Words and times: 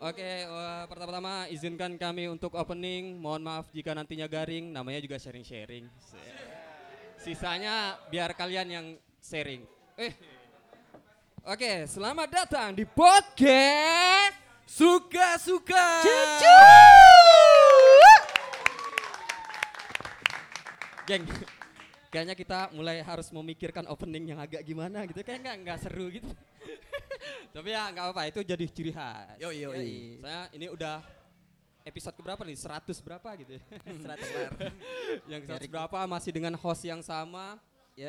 Oke, 0.00 0.24
eh, 0.24 0.84
pertama-tama 0.88 1.44
izinkan 1.52 1.92
kami 2.00 2.24
untuk 2.32 2.56
opening. 2.56 3.20
Mohon 3.20 3.42
maaf 3.44 3.68
jika 3.68 3.92
nantinya 3.92 4.24
garing, 4.24 4.72
namanya 4.72 4.96
juga 5.04 5.20
sharing-sharing. 5.20 5.84
Sisanya 7.20 8.00
biar 8.08 8.32
kalian 8.32 8.68
yang 8.72 8.86
sharing. 9.20 9.60
Eh. 10.00 10.16
Oke, 11.44 11.84
selamat 11.84 12.32
datang 12.32 12.72
di 12.72 12.88
podcast 12.88 14.40
Suka-suka. 14.64 16.00
Geng, 21.04 21.28
kayaknya 22.08 22.32
kita 22.40 22.72
mulai 22.72 23.04
harus 23.04 23.28
memikirkan 23.36 23.84
opening 23.84 24.32
yang 24.32 24.40
agak 24.40 24.64
gimana 24.64 25.04
gitu. 25.04 25.20
Kayak 25.20 25.44
nggak 25.44 25.56
nggak 25.60 25.78
seru 25.84 26.08
gitu. 26.08 26.32
Tapi 27.54 27.68
ya 27.74 27.90
nggak 27.90 28.04
apa-apa, 28.10 28.22
itu 28.30 28.40
jadi 28.46 28.64
ciri 28.70 28.92
khas. 28.94 29.36
Yo 29.42 29.50
yo. 29.50 29.70
Saya 30.22 30.48
ini 30.54 30.66
udah 30.70 31.02
episode 31.84 32.14
keberapa 32.16 32.42
nih? 32.44 32.56
100 32.56 33.06
berapa 33.06 33.28
gitu 33.40 33.52
ya? 33.56 33.62
Seratus 34.02 34.28
lar. 34.30 34.52
yang 35.26 35.42
100 35.44 35.66
berapa 35.66 35.98
masih 36.06 36.30
dengan 36.30 36.54
host 36.56 36.82
yang 36.84 37.00
sama. 37.00 37.58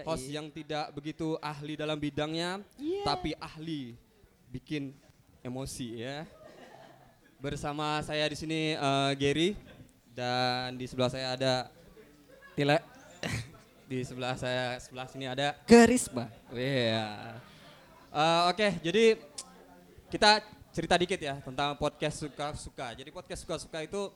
Host 0.08 0.31
yang 0.31 0.47
tidak 0.47 0.95
begitu 0.95 1.35
ahli 1.43 1.75
dalam 1.75 1.99
bidangnya, 1.99 2.63
tapi 3.03 3.35
ahli 3.35 3.99
bikin 4.47 4.95
emosi 5.43 5.99
ya. 5.99 6.23
Bersama 7.41 7.99
saya 7.99 8.23
di 8.31 8.38
sini 8.39 8.80
eh, 8.80 9.11
Gary 9.19 9.49
dan 10.15 10.80
di 10.80 10.88
sebelah 10.88 11.11
saya 11.11 11.36
ada 11.36 11.67
Tile. 12.55 12.80
di 13.91 13.99
sebelah 14.08 14.39
saya 14.39 14.80
sebelah 14.80 15.11
sini 15.11 15.27
ada 15.27 15.59
Karisma. 15.67 16.31
Iya. 16.55 17.36
Eh, 18.12 18.44
Oke, 18.52 18.67
jadi 18.84 19.16
kita 20.12 20.44
cerita 20.76 21.00
dikit 21.00 21.16
ya 21.16 21.40
tentang 21.40 21.80
podcast 21.80 22.20
suka-suka. 22.20 22.92
Jadi 22.92 23.08
podcast 23.08 23.48
suka-suka 23.48 23.80
itu 23.88 24.12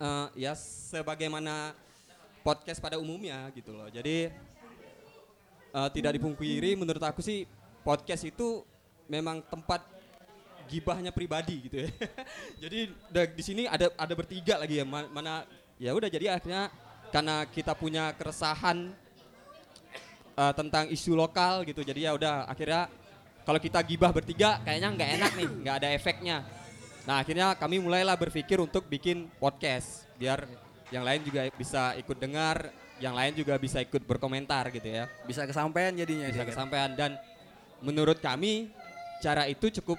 eh, 0.00 0.48
ya 0.48 0.56
sebagaimana 0.56 1.76
podcast 2.40 2.80
pada 2.80 2.96
umumnya 2.96 3.52
gitu 3.52 3.76
loh. 3.76 3.92
Jadi 3.92 4.32
eh, 5.68 5.88
tidak 5.92 6.16
dipungkiri 6.16 6.80
menurut 6.80 7.04
aku 7.04 7.20
sih 7.20 7.44
podcast 7.84 8.24
itu 8.24 8.64
memang 9.04 9.44
tempat 9.44 9.84
gibahnya 10.72 11.12
pribadi 11.12 11.68
gitu 11.68 11.84
ya. 11.84 11.92
jadi 12.64 12.88
di 13.36 13.42
sini 13.44 13.68
ada 13.68 13.92
ada 14.00 14.14
bertiga 14.16 14.56
lagi 14.56 14.80
ya 14.80 14.88
ma- 14.88 15.12
mana 15.12 15.44
ya 15.76 15.92
udah 15.92 16.08
jadi 16.08 16.40
akhirnya 16.40 16.72
karena 17.12 17.44
kita 17.52 17.76
punya 17.76 18.16
keresahan 18.16 18.96
eh, 20.38 20.52
tentang 20.54 20.86
isu 20.86 21.12
lokal 21.12 21.66
gitu. 21.66 21.82
Jadi 21.82 22.06
ya 22.06 22.14
udah 22.14 22.46
akhirnya 22.46 22.86
kalau 23.42 23.58
kita 23.58 23.80
gibah 23.82 24.12
bertiga 24.12 24.62
kayaknya 24.62 24.88
nggak 24.94 25.10
enak 25.18 25.32
nih, 25.34 25.48
nggak 25.64 25.74
ada 25.82 25.88
efeknya. 25.90 26.36
Nah 27.04 27.24
akhirnya 27.24 27.56
kami 27.56 27.80
mulailah 27.80 28.14
berpikir 28.14 28.60
untuk 28.60 28.86
bikin 28.86 29.26
podcast 29.40 30.04
biar 30.14 30.44
yang 30.88 31.02
lain 31.04 31.24
juga 31.24 31.48
bisa 31.52 31.96
ikut 31.96 32.16
dengar, 32.16 32.68
yang 32.98 33.12
lain 33.12 33.32
juga 33.32 33.56
bisa 33.56 33.78
ikut 33.78 34.02
berkomentar 34.02 34.68
gitu 34.68 34.88
ya, 34.88 35.04
Bisa 35.24 35.44
kesampaian 35.44 35.92
jadinya. 35.92 36.28
bisa 36.28 36.34
dia 36.34 36.44
kan? 36.44 36.50
kesampaian 36.52 36.90
dan 36.92 37.10
menurut 37.80 38.18
kami 38.18 38.68
cara 39.20 39.46
itu 39.46 39.70
cukup 39.80 39.96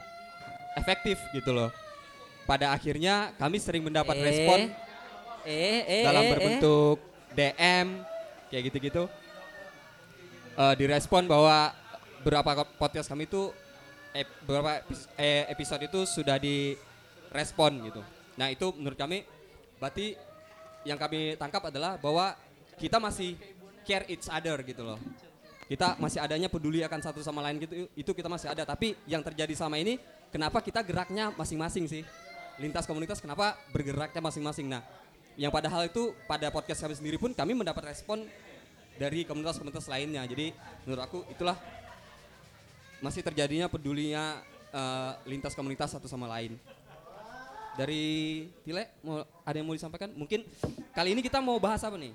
efektif 0.75 1.17
gitu 1.31 1.51
loh. 1.51 1.69
Pada 2.45 2.73
akhirnya 2.73 3.33
kami 3.37 3.57
sering 3.61 3.85
mendapat 3.85 4.17
Eh, 4.17 4.23
respon 4.25 4.59
Eh, 5.47 5.81
eh, 5.87 6.03
dalam 6.03 6.21
eh, 6.21 6.27
eh. 6.27 6.31
berbentuk 6.35 6.97
DM 7.31 7.87
kayak 8.49 8.63
gitu-gitu. 8.69 9.03
Eh, 10.59 10.75
direspon 10.75 11.23
bahwa 11.23 11.71
beberapa 12.19 12.51
ko- 12.51 12.71
podcast 12.75 13.07
kami 13.07 13.31
itu 13.31 13.47
ep- 14.11 14.43
beberapa 14.43 14.83
eh, 15.15 15.47
episode 15.47 15.87
itu 15.87 16.03
sudah 16.03 16.35
direspon 16.35 17.79
gitu. 17.87 18.03
Nah 18.35 18.51
itu 18.51 18.67
menurut 18.75 18.99
kami 18.99 19.23
berarti 19.79 20.19
yang 20.83 20.99
kami 20.99 21.39
tangkap 21.39 21.71
adalah 21.71 21.95
bahwa 21.95 22.35
kita 22.75 22.99
masih 22.99 23.39
care 23.87 24.03
each 24.11 24.27
other 24.27 24.59
gitu 24.67 24.83
loh. 24.83 24.99
Kita 25.71 25.95
masih 25.95 26.19
adanya 26.19 26.51
peduli 26.51 26.83
akan 26.83 26.99
satu 27.07 27.23
sama 27.23 27.39
lain 27.39 27.63
gitu 27.63 27.87
itu 27.95 28.11
kita 28.11 28.27
masih 28.27 28.51
ada. 28.51 28.67
Tapi 28.67 28.99
yang 29.07 29.23
terjadi 29.23 29.55
sama 29.55 29.79
ini 29.79 29.95
kenapa 30.27 30.59
kita 30.59 30.83
geraknya 30.83 31.31
masing-masing 31.39 31.87
sih? 31.87 32.03
Lintas 32.59 32.83
komunitas 32.83 33.23
kenapa 33.23 33.55
bergeraknya 33.71 34.19
masing-masing? 34.19 34.67
Nah 34.67 34.83
yang 35.39 35.55
padahal 35.55 35.87
itu 35.87 36.11
pada 36.27 36.51
podcast 36.51 36.83
kami 36.83 36.99
sendiri 36.99 37.15
pun 37.15 37.31
kami 37.31 37.55
mendapat 37.55 37.95
respon 37.95 38.27
dari 38.99 39.23
komunitas-komunitas 39.23 39.87
lainnya. 39.87 40.27
Jadi 40.27 40.51
menurut 40.83 41.01
aku 41.07 41.19
itulah 41.31 41.55
masih 42.99 43.23
terjadinya 43.23 43.71
pedulinya 43.71 44.43
eh, 44.75 45.11
lintas 45.23 45.55
komunitas 45.55 45.95
satu 45.95 46.11
sama 46.11 46.27
lain. 46.27 46.59
Dari 47.79 48.43
Tile, 48.67 48.91
mau 48.99 49.23
ada 49.23 49.55
yang 49.55 49.63
mau 49.63 49.71
disampaikan? 49.71 50.11
Mungkin 50.11 50.43
kali 50.91 51.15
ini 51.15 51.23
kita 51.23 51.39
mau 51.39 51.55
bahas 51.63 51.79
apa 51.87 51.95
nih? 51.95 52.11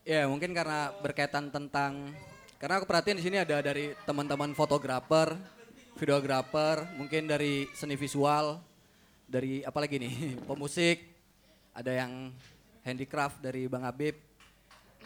Ya 0.00 0.24
mungkin 0.24 0.56
karena 0.56 0.96
berkaitan 1.04 1.52
tentang 1.52 2.08
karena 2.56 2.80
aku 2.80 2.88
perhatiin 2.88 3.20
di 3.20 3.24
sini 3.28 3.36
ada 3.36 3.60
dari 3.60 3.92
teman-teman 4.08 4.56
fotografer, 4.56 5.36
videografer, 6.00 6.88
mungkin 6.96 7.28
dari 7.28 7.68
seni 7.76 8.00
visual, 8.00 8.56
dari 9.28 9.60
apa 9.60 9.84
lagi 9.84 10.00
nih 10.00 10.14
pemusik, 10.48 11.04
ada 11.76 11.92
yang 11.92 12.32
handicraft 12.80 13.44
dari 13.44 13.68
Bang 13.68 13.84
Habib. 13.84 14.16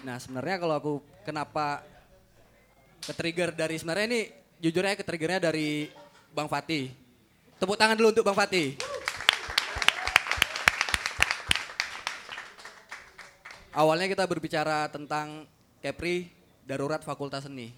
Nah 0.07 0.17
sebenarnya 0.23 0.57
kalau 0.63 0.75
aku 0.79 0.93
kenapa 1.27 1.83
ke 3.03 3.13
trigger 3.15 3.51
dari 3.55 3.79
sebenarnya 3.79 4.07
ini 4.07 4.21
jujurnya 4.63 4.99
ke 4.99 5.03
triggernya 5.07 5.51
dari 5.51 5.91
Bang 6.31 6.47
Fatih. 6.47 6.93
Tepuk 7.59 7.75
tangan 7.75 7.99
dulu 7.99 8.15
untuk 8.15 8.27
Bang 8.27 8.39
Fatih. 8.39 8.79
Awalnya 13.75 14.11
kita 14.11 14.27
berbicara 14.27 14.91
tentang 14.91 15.47
Kepri 15.79 16.31
darurat 16.67 16.99
Fakultas 17.03 17.47
Seni. 17.47 17.71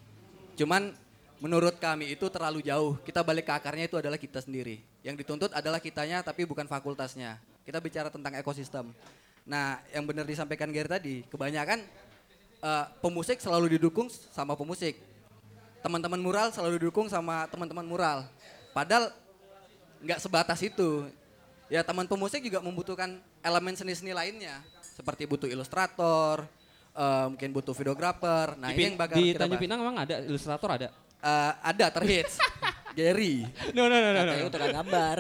Cuman 0.57 0.97
menurut 1.41 1.77
kami 1.81 2.13
itu 2.13 2.29
terlalu 2.33 2.65
jauh. 2.65 2.97
Kita 3.05 3.21
balik 3.25 3.49
ke 3.49 3.53
akarnya 3.53 3.89
itu 3.89 3.97
adalah 4.01 4.17
kita 4.17 4.41
sendiri. 4.41 4.81
Yang 5.01 5.25
dituntut 5.25 5.53
adalah 5.53 5.81
kitanya 5.81 6.21
tapi 6.21 6.45
bukan 6.45 6.69
fakultasnya. 6.69 7.41
Kita 7.65 7.81
bicara 7.81 8.13
tentang 8.13 8.37
ekosistem. 8.37 8.93
Nah, 9.49 9.81
yang 9.93 10.05
benar 10.05 10.29
disampaikan 10.29 10.69
Gary 10.69 10.89
tadi, 10.89 11.15
kebanyakan 11.29 11.81
eh, 12.61 12.85
pemusik 13.01 13.41
selalu 13.41 13.77
didukung 13.77 14.09
sama 14.09 14.55
pemusik. 14.55 15.01
Teman-teman 15.81 16.21
mural 16.21 16.53
selalu 16.53 16.77
didukung 16.77 17.09
sama 17.09 17.49
teman-teman 17.49 17.85
mural. 17.85 18.29
Padahal 18.77 19.13
nggak 20.05 20.21
sebatas 20.21 20.61
itu. 20.61 21.09
Ya 21.71 21.81
teman 21.87 22.05
pemusik 22.05 22.43
juga 22.43 22.59
membutuhkan 22.61 23.21
elemen 23.41 23.75
seni-seni 23.77 24.13
lainnya. 24.13 24.61
Seperti 24.83 25.25
butuh 25.25 25.49
ilustrator, 25.49 26.45
eh, 26.93 27.27
mungkin 27.33 27.51
butuh 27.57 27.73
videografer. 27.73 28.59
Nah 28.61 28.69
di, 28.71 28.77
ini 28.77 28.83
yang 28.93 28.97
bakal 29.01 29.17
di 29.17 29.25
kita 29.33 29.47
Tanjung. 29.47 29.61
Pinang 29.61 29.79
memang 29.81 29.97
ada 30.05 30.15
ilustrator 30.25 30.69
ada. 30.69 30.89
Eh, 31.21 31.53
ada 31.65 31.87
terhits. 31.89 32.37
Gary. 32.99 33.47
No 33.73 33.87
no 33.87 33.97
no 33.97 34.11
no. 34.13 34.21
Katanya 34.21 34.51
tukang 34.51 34.77
gambar. 34.85 35.19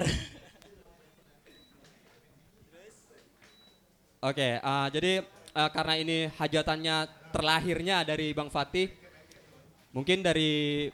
Oke, 4.20 4.60
eh, 4.60 4.86
jadi 4.92 5.12
eh, 5.56 5.70
karena 5.72 5.94
ini 5.96 6.28
hajatannya 6.36 7.19
terlahirnya 7.30 8.02
dari 8.06 8.34
Bang 8.34 8.50
Fatih, 8.50 8.90
mungkin 9.94 10.22
dari 10.22 10.90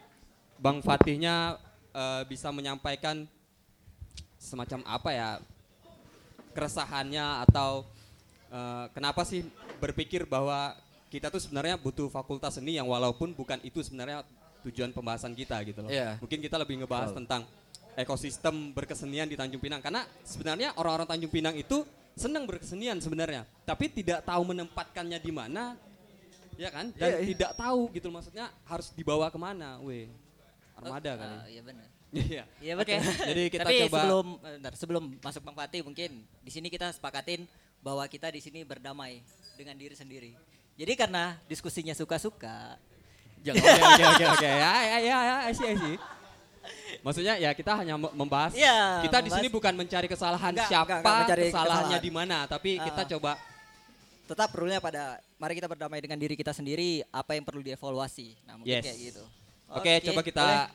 Bang 0.56 0.80
Fatihnya 0.80 1.56
eh, 1.92 2.22
bisa 2.28 2.52
menyampaikan 2.52 3.28
semacam 4.36 4.80
apa 4.86 5.10
ya 5.10 5.30
keresahannya 6.56 7.44
atau 7.50 7.84
eh, 8.52 8.86
kenapa 8.92 9.24
sih 9.24 9.44
berpikir 9.82 10.24
bahwa 10.24 10.76
kita 11.12 11.28
tuh 11.32 11.40
sebenarnya 11.40 11.76
butuh 11.80 12.08
fakultas 12.08 12.56
seni 12.56 12.76
yang 12.76 12.88
walaupun 12.88 13.32
bukan 13.32 13.60
itu 13.62 13.80
sebenarnya 13.84 14.24
tujuan 14.66 14.90
pembahasan 14.90 15.32
kita 15.32 15.62
gitu 15.62 15.84
loh. 15.86 15.90
Iya. 15.90 16.18
Mungkin 16.18 16.42
kita 16.42 16.58
lebih 16.58 16.82
ngebahas 16.82 17.14
tentang 17.14 17.46
ekosistem 17.96 18.74
berkesenian 18.76 19.30
di 19.30 19.38
Tanjung 19.38 19.62
Pinang 19.62 19.80
karena 19.80 20.04
sebenarnya 20.26 20.76
orang-orang 20.76 21.08
Tanjung 21.08 21.32
Pinang 21.32 21.56
itu 21.56 21.86
senang 22.16 22.48
berkesenian 22.48 22.96
sebenarnya, 22.96 23.44
tapi 23.68 23.92
tidak 23.92 24.24
tahu 24.24 24.42
menempatkannya 24.48 25.20
di 25.20 25.32
mana, 25.32 25.76
ya 26.56 26.68
kan? 26.68 26.86
Dan 26.90 27.06
Iya, 27.06 27.16
iya. 27.16 27.26
tidak 27.30 27.50
tahu 27.54 27.80
gitu 27.90 28.08
maksudnya 28.08 28.46
harus 28.62 28.90
dibawa 28.92 29.26
ke 29.26 29.36
mana, 29.36 29.78
weh. 29.80 30.08
Armada 30.74 31.12
kan 31.14 31.26
ya. 31.26 31.36
Ah, 31.36 31.46
Iya 31.46 31.62
benar. 31.62 31.86
Iya. 32.08 32.44
Iya 32.58 32.72
Oke, 32.74 32.94
betul. 32.96 33.12
jadi 33.30 33.42
kita 33.48 33.62
Tapi 33.62 33.76
coba 33.82 33.96
sebelum 33.98 34.26
eh, 34.38 34.52
bentar, 34.56 34.72
sebelum 34.74 35.02
masuk 35.18 35.42
Bang 35.42 35.56
Fatih 35.56 35.80
mungkin 35.80 36.10
di 36.38 36.50
sini 36.50 36.68
kita 36.68 36.88
sepakatin 36.90 37.44
bahwa 37.80 38.04
kita 38.06 38.28
di 38.28 38.38
sini 38.38 38.60
berdamai 38.62 39.20
dengan 39.54 39.74
diri 39.74 39.92
sendiri. 39.92 40.32
Jadi 40.74 40.92
karena 40.94 41.40
diskusinya 41.44 41.92
suka-suka, 41.92 42.76
Oke 43.38 43.54
oke 43.54 44.04
oke 44.10 44.24
oke 44.28 44.48
ya 44.48 44.72
ya 44.82 44.98
ya 44.98 45.18
ya 45.22 45.36
see, 45.50 45.66
I 45.66 45.76
see. 45.76 45.96
Maksudnya 46.98 47.38
ya 47.38 47.50
kita 47.52 47.72
hanya 47.76 47.94
me- 47.94 48.10
membahas 48.12 48.50
Iya, 48.52 49.06
kita 49.06 49.18
di 49.18 49.30
membahas- 49.30 49.38
sini 49.38 49.48
bukan 49.48 49.72
mencari 49.72 50.06
kesalahan 50.06 50.50
Enggak, 50.50 50.66
siapa, 50.66 50.82
enggak, 50.84 50.98
enggak 51.00 51.18
mencari 51.22 51.42
kesalahannya 51.46 51.86
kesalahan. 51.86 52.02
di 52.02 52.10
mana, 52.10 52.38
tapi 52.44 52.70
kita 52.76 53.00
Ah. 53.00 53.08
coba 53.08 53.32
tetap 54.26 54.50
rule-nya 54.52 54.78
pada 54.78 55.16
mari 55.38 55.54
kita 55.54 55.64
berdamai 55.64 56.02
dengan 56.02 56.18
diri 56.18 56.34
kita 56.34 56.50
sendiri, 56.50 57.00
apa 57.08 57.32
yang 57.32 57.46
perlu 57.46 57.62
dievaluasi. 57.62 58.36
Nah, 58.44 58.58
mungkin 58.58 58.76
Yes. 58.76 58.84
kayak 58.84 58.98
gitu. 59.00 59.24
Oke, 59.66 59.90
Oke, 59.96 60.04
coba 60.04 60.20
kita 60.22 60.46
boleh. 60.46 60.66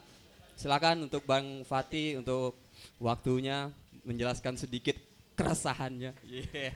silakan 0.56 0.96
untuk 1.06 1.22
Bang 1.24 1.62
Fatih 1.64 2.18
untuk 2.18 2.58
waktunya 2.98 3.70
menjelaskan 4.02 4.56
sedikit 4.56 4.96
keresahannya. 5.36 6.16
Iya. 6.24 6.72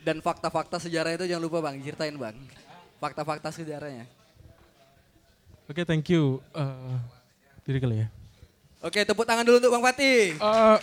Dan 0.00 0.18
fakta-fakta 0.18 0.78
sejarah 0.78 1.12
itu 1.12 1.26
jangan 1.26 1.42
lupa 1.42 1.58
bang, 1.60 1.76
ceritain 1.82 2.14
bang. 2.14 2.34
Fakta-fakta 2.96 3.52
sejarahnya. 3.52 4.08
Oke, 5.68 5.84
thank 5.84 6.08
you. 6.08 6.40
Eh, 6.50 6.96
diri 7.62 7.78
kali 7.78 7.96
ya. 8.00 8.08
Oke, 8.80 9.04
tepuk 9.04 9.26
tangan 9.26 9.44
dulu 9.44 9.60
untuk 9.60 9.72
Bang 9.74 9.84
Fatih. 9.84 10.34
Eh, 10.34 10.76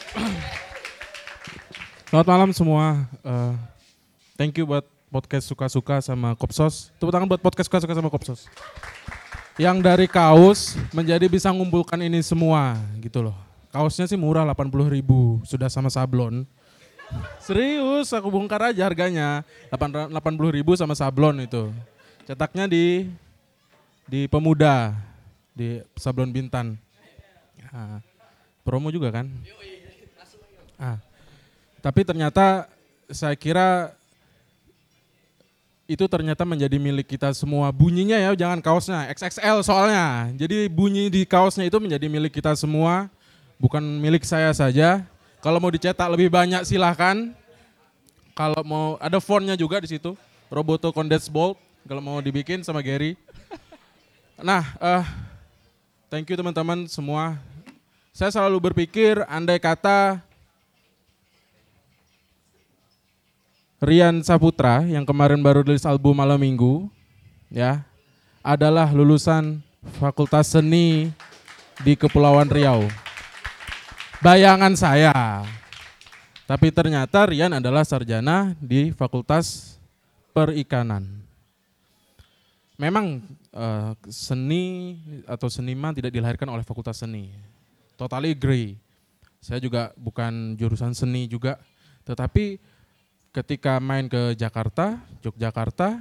selamat 2.11 2.27
malam 2.27 2.49
semua. 2.53 3.03
Eh, 3.25 3.53
thank 4.37 4.55
you 4.55 4.63
buat 4.63 4.85
podcast 5.15 5.47
suka-suka 5.47 6.03
sama 6.03 6.35
Kopsos. 6.35 6.91
Tepuk 6.99 7.07
tangan 7.07 7.23
buat 7.23 7.39
podcast 7.39 7.71
suka-suka 7.71 7.95
sama 7.95 8.11
Kopsos. 8.11 8.51
Yang 9.55 9.77
dari 9.79 10.11
kaos 10.11 10.75
menjadi 10.91 11.31
bisa 11.31 11.47
ngumpulkan 11.55 11.95
ini 12.03 12.19
semua 12.19 12.75
gitu 12.99 13.23
loh. 13.23 13.37
Kaosnya 13.71 14.11
sih 14.11 14.19
murah 14.19 14.43
80 14.43 14.91
ribu, 14.91 15.39
sudah 15.47 15.71
sama 15.71 15.87
sablon. 15.87 16.43
Serius, 17.39 18.11
aku 18.11 18.27
bongkar 18.27 18.75
aja 18.75 18.83
harganya. 18.83 19.47
80 19.71 20.11
ribu 20.51 20.75
sama 20.75 20.91
sablon 20.91 21.47
itu. 21.47 21.71
Cetaknya 22.27 22.67
di 22.67 23.07
di 24.03 24.27
Pemuda, 24.27 24.99
di 25.55 25.79
Sablon 25.95 26.35
Bintan. 26.35 26.75
Ah, 27.71 28.03
promo 28.67 28.91
juga 28.91 29.15
kan? 29.15 29.31
Ah, 30.75 30.99
tapi 31.79 32.03
ternyata 32.03 32.67
saya 33.07 33.39
kira 33.39 33.95
itu 35.85 36.05
ternyata 36.09 36.41
menjadi 36.41 36.81
milik 36.81 37.05
kita 37.05 37.29
semua. 37.37 37.69
Bunyinya 37.69 38.17
ya, 38.17 38.33
jangan 38.33 38.59
kaosnya, 38.61 39.05
XXL 39.13 39.61
soalnya. 39.61 40.33
Jadi 40.33 40.65
bunyi 40.65 41.13
di 41.13 41.21
kaosnya 41.29 41.69
itu 41.69 41.77
menjadi 41.77 42.09
milik 42.09 42.33
kita 42.33 42.57
semua, 42.57 43.05
bukan 43.61 43.81
milik 43.81 44.25
saya 44.25 44.49
saja. 44.49 45.05
Kalau 45.45 45.61
mau 45.61 45.69
dicetak 45.69 46.09
lebih 46.09 46.33
banyak 46.33 46.65
silahkan. 46.65 47.29
Kalau 48.35 48.59
mau 48.67 48.99
ada 48.99 49.21
fontnya 49.23 49.55
juga 49.55 49.79
di 49.79 49.87
situ, 49.87 50.17
Roboto 50.49 50.91
Condense 50.91 51.29
Bolt. 51.29 51.55
Kalau 51.85 52.01
mau 52.01 52.17
dibikin 52.17 52.65
sama 52.65 52.81
Gary. 52.81 53.13
Nah, 54.41 54.65
eh, 54.81 55.03
thank 56.11 56.27
you 56.27 56.35
teman-teman 56.35 56.89
semua. 56.91 57.39
Saya 58.09 58.33
selalu 58.33 58.71
berpikir 58.71 59.21
andai 59.29 59.61
kata 59.61 60.24
Rian 63.83 64.23
Saputra 64.23 64.87
yang 64.87 65.03
kemarin 65.03 65.43
baru 65.43 65.59
rilis 65.59 65.83
album 65.83 66.15
Malam 66.15 66.39
Minggu 66.39 66.87
ya 67.51 67.83
adalah 68.39 68.87
lulusan 68.95 69.59
Fakultas 69.99 70.55
Seni 70.55 71.11
di 71.83 71.93
Kepulauan 71.99 72.47
Riau. 72.47 72.87
Bayangan 74.23 74.71
saya. 74.79 75.11
Tapi 76.47 76.71
ternyata 76.71 77.27
Rian 77.27 77.51
adalah 77.51 77.83
sarjana 77.83 78.55
di 78.63 78.95
Fakultas 78.95 79.75
Perikanan. 80.31 81.03
Memang 82.79 83.27
eh, 83.51 83.91
seni 84.07 84.95
atau 85.27 85.51
seniman 85.51 85.91
tidak 85.91 86.15
dilahirkan 86.15 86.47
oleh 86.47 86.63
Fakultas 86.63 87.03
Seni. 87.03 87.27
Totally 87.99 88.31
agree. 88.31 88.79
Saya 89.43 89.59
juga 89.59 89.91
bukan 89.99 90.55
jurusan 90.55 90.95
seni 90.95 91.27
juga, 91.27 91.59
tetapi 92.07 92.74
ketika 93.35 93.83
main 93.83 94.07
ke 94.07 94.31
Jakarta, 94.39 95.03
Yogyakarta, 95.19 95.99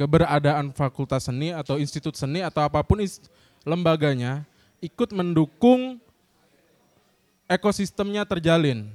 keberadaan 0.00 0.72
fakultas 0.72 1.28
seni 1.28 1.52
atau 1.52 1.76
institut 1.76 2.16
seni 2.16 2.40
atau 2.40 2.64
apa 2.64 2.80
pun 2.80 2.96
lembaganya 3.68 4.48
ikut 4.80 5.12
mendukung 5.12 6.00
ekosistemnya 7.44 8.24
terjalin. 8.24 8.88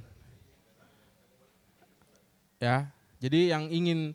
Ya, 2.58 2.90
jadi 3.22 3.56
yang 3.56 3.70
ingin 3.70 4.12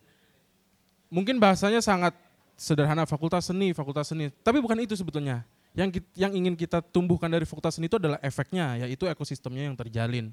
mungkin 1.07 1.39
bahasanya 1.39 1.79
sangat 1.79 2.13
sederhana 2.59 3.07
fakultas 3.07 3.47
seni, 3.47 3.71
fakultas 3.71 4.11
seni, 4.11 4.29
tapi 4.43 4.59
bukan 4.59 4.77
itu 4.83 4.93
sebetulnya. 4.99 5.47
Yang 5.75 6.03
yang 6.15 6.31
ingin 6.31 6.55
kita 6.55 6.79
tumbuhkan 6.79 7.27
dari 7.27 7.43
fakultas 7.43 7.79
seni 7.79 7.87
itu 7.87 7.97
adalah 7.97 8.19
efeknya, 8.19 8.85
yaitu 8.85 9.07
ekosistemnya 9.09 9.67
yang 9.67 9.75
terjalin. 9.75 10.31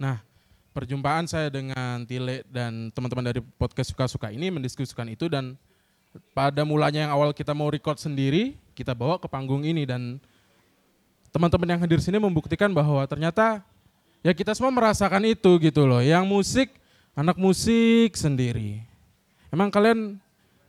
Nah, 0.00 0.24
perjumpaan 0.70 1.26
saya 1.26 1.50
dengan 1.50 2.06
Tile 2.06 2.46
dan 2.46 2.94
teman-teman 2.94 3.26
dari 3.26 3.40
podcast 3.58 3.90
suka-suka 3.90 4.30
ini 4.30 4.50
mendiskusikan 4.54 5.10
itu 5.10 5.26
dan 5.26 5.58
pada 6.34 6.66
mulanya 6.66 7.06
yang 7.06 7.12
awal 7.14 7.30
kita 7.30 7.54
mau 7.54 7.70
record 7.70 7.98
sendiri, 7.98 8.58
kita 8.74 8.94
bawa 8.94 9.18
ke 9.18 9.30
panggung 9.30 9.62
ini 9.62 9.86
dan 9.86 10.18
teman-teman 11.30 11.76
yang 11.76 11.80
hadir 11.82 12.02
sini 12.02 12.18
membuktikan 12.18 12.70
bahwa 12.74 13.06
ternyata 13.06 13.62
ya 14.22 14.34
kita 14.34 14.54
semua 14.54 14.74
merasakan 14.74 15.22
itu 15.26 15.50
gitu 15.62 15.86
loh. 15.86 16.02
Yang 16.02 16.24
musik, 16.26 16.68
anak 17.14 17.38
musik 17.38 18.18
sendiri. 18.18 18.82
Emang 19.54 19.70
kalian 19.70 20.18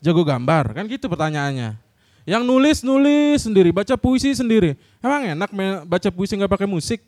jago 0.01 0.21
gambar? 0.21 0.77
Kan 0.77 0.85
gitu 0.85 1.09
pertanyaannya. 1.09 1.77
Yang 2.21 2.43
nulis 2.45 2.77
nulis 2.85 3.49
sendiri, 3.49 3.73
baca 3.73 3.97
puisi 3.97 4.37
sendiri. 4.37 4.77
Emang 5.01 5.25
enak 5.25 5.49
baca 5.89 6.09
puisi 6.13 6.37
nggak 6.37 6.53
pakai 6.53 6.69
musik? 6.69 7.01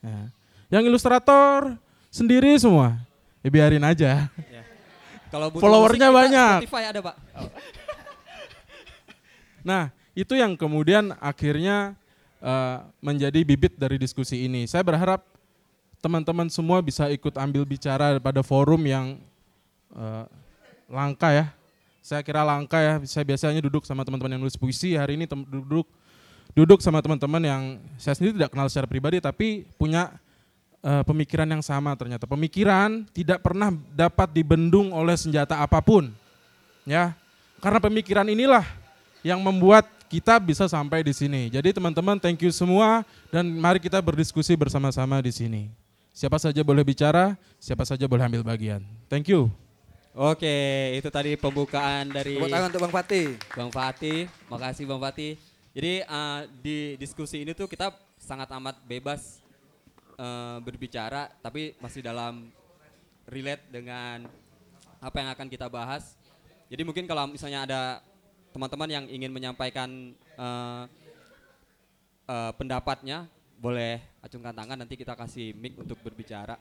Ya. 0.00 0.32
Yang 0.72 0.88
ilustrator 0.88 1.76
sendiri 2.14 2.54
semua. 2.62 2.94
Ya 3.42 3.50
biarin 3.50 3.82
aja. 3.82 4.30
Kalau 5.34 5.50
butuh 5.50 5.66
Followernya 5.66 6.08
banyak. 6.14 6.56
Spotify 6.62 6.84
ada, 6.94 7.00
Pak. 7.02 7.16
Nah, 9.64 9.88
itu 10.12 10.36
yang 10.36 10.60
kemudian 10.60 11.16
akhirnya 11.16 11.96
eh, 12.36 12.76
menjadi 13.00 13.40
bibit 13.48 13.80
dari 13.80 13.96
diskusi 13.96 14.44
ini. 14.44 14.68
Saya 14.68 14.84
berharap 14.84 15.24
teman-teman 16.04 16.52
semua 16.52 16.84
bisa 16.84 17.08
ikut 17.08 17.32
ambil 17.32 17.64
bicara 17.64 18.20
pada 18.20 18.44
forum 18.44 18.84
yang 18.84 19.16
eh, 19.96 20.24
langka 20.84 21.32
ya. 21.32 21.46
Saya 22.04 22.20
kira 22.20 22.44
langka 22.44 22.76
ya. 22.76 23.00
Saya 23.08 23.24
biasanya 23.24 23.64
duduk 23.64 23.88
sama 23.88 24.04
teman-teman 24.04 24.36
yang 24.36 24.44
nulis 24.44 24.60
puisi. 24.60 24.92
Hari 25.00 25.16
ini 25.16 25.24
duduk 25.24 25.88
duduk 26.52 26.84
sama 26.84 27.00
teman-teman 27.00 27.40
yang 27.40 27.62
saya 27.96 28.20
sendiri 28.20 28.36
tidak 28.36 28.52
kenal 28.52 28.68
secara 28.68 28.84
pribadi 28.84 29.16
tapi 29.16 29.64
punya 29.80 30.12
eh, 30.84 31.02
pemikiran 31.08 31.48
yang 31.48 31.64
sama 31.64 31.96
ternyata. 31.96 32.28
Pemikiran 32.28 33.08
tidak 33.16 33.40
pernah 33.40 33.72
dapat 33.96 34.28
dibendung 34.36 34.92
oleh 34.92 35.16
senjata 35.16 35.64
apa 35.64 35.80
pun. 35.80 36.12
Ya. 36.84 37.16
Karena 37.64 37.80
pemikiran 37.80 38.28
inilah 38.28 38.68
yang 39.24 39.40
membuat 39.40 39.88
kita 40.12 40.36
bisa 40.36 40.68
sampai 40.68 41.00
di 41.00 41.16
sini. 41.16 41.48
Jadi 41.48 41.72
teman-teman 41.72 42.20
thank 42.20 42.44
you 42.44 42.52
semua 42.52 43.02
dan 43.32 43.48
mari 43.48 43.80
kita 43.80 43.96
berdiskusi 44.04 44.52
bersama-sama 44.52 45.18
di 45.24 45.32
sini. 45.32 45.62
Siapa 46.14 46.38
saja 46.38 46.62
boleh 46.62 46.86
bicara, 46.86 47.34
siapa 47.58 47.82
saja 47.82 48.06
boleh 48.06 48.22
ambil 48.22 48.46
bagian. 48.46 48.84
Thank 49.10 49.32
you. 49.32 49.50
Oke, 50.14 50.94
itu 50.94 51.10
tadi 51.10 51.34
pembukaan 51.34 52.06
dari 52.06 52.38
Tepuk 52.38 52.46
tangan 52.46 52.70
untuk 52.70 52.86
Bang 52.86 52.94
Fatih. 52.94 53.26
Bang 53.50 53.72
Fatih. 53.74 54.30
Makasih 54.46 54.84
Bang 54.86 55.02
Fatih. 55.02 55.34
Jadi 55.74 56.06
eh, 56.06 56.40
di 56.62 56.78
diskusi 57.02 57.42
ini 57.42 57.50
tuh 57.50 57.66
kita 57.66 57.90
sangat 58.14 58.46
amat 58.54 58.78
bebas 58.86 59.42
eh, 60.18 60.58
berbicara, 60.62 61.30
tapi 61.42 61.74
masih 61.78 62.00
dalam 62.02 62.50
relate 63.28 63.64
dengan 63.72 64.28
apa 65.00 65.16
yang 65.20 65.30
akan 65.32 65.48
kita 65.48 65.68
bahas. 65.68 66.16
Jadi 66.72 66.82
mungkin 66.82 67.04
kalau 67.04 67.28
misalnya 67.28 67.68
ada 67.68 67.82
teman-teman 68.54 68.90
yang 68.90 69.04
ingin 69.10 69.30
menyampaikan 69.34 70.14
eh, 70.16 70.82
eh, 72.30 72.52
pendapatnya, 72.56 73.28
boleh 73.58 74.02
acungkan 74.20 74.52
tangan 74.52 74.78
nanti 74.80 74.94
kita 74.98 75.16
kasih 75.16 75.54
mic 75.56 75.78
untuk 75.78 75.96
berbicara. 76.02 76.58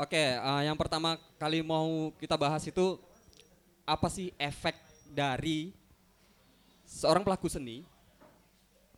Oke, 0.00 0.16
eh, 0.16 0.62
yang 0.64 0.80
pertama 0.80 1.20
kali 1.36 1.60
mau 1.60 2.08
kita 2.16 2.32
bahas 2.32 2.64
itu 2.64 2.96
apa 3.84 4.08
sih 4.08 4.32
efek 4.40 4.72
dari 5.10 5.76
seorang 6.86 7.20
pelaku 7.20 7.50
seni 7.50 7.84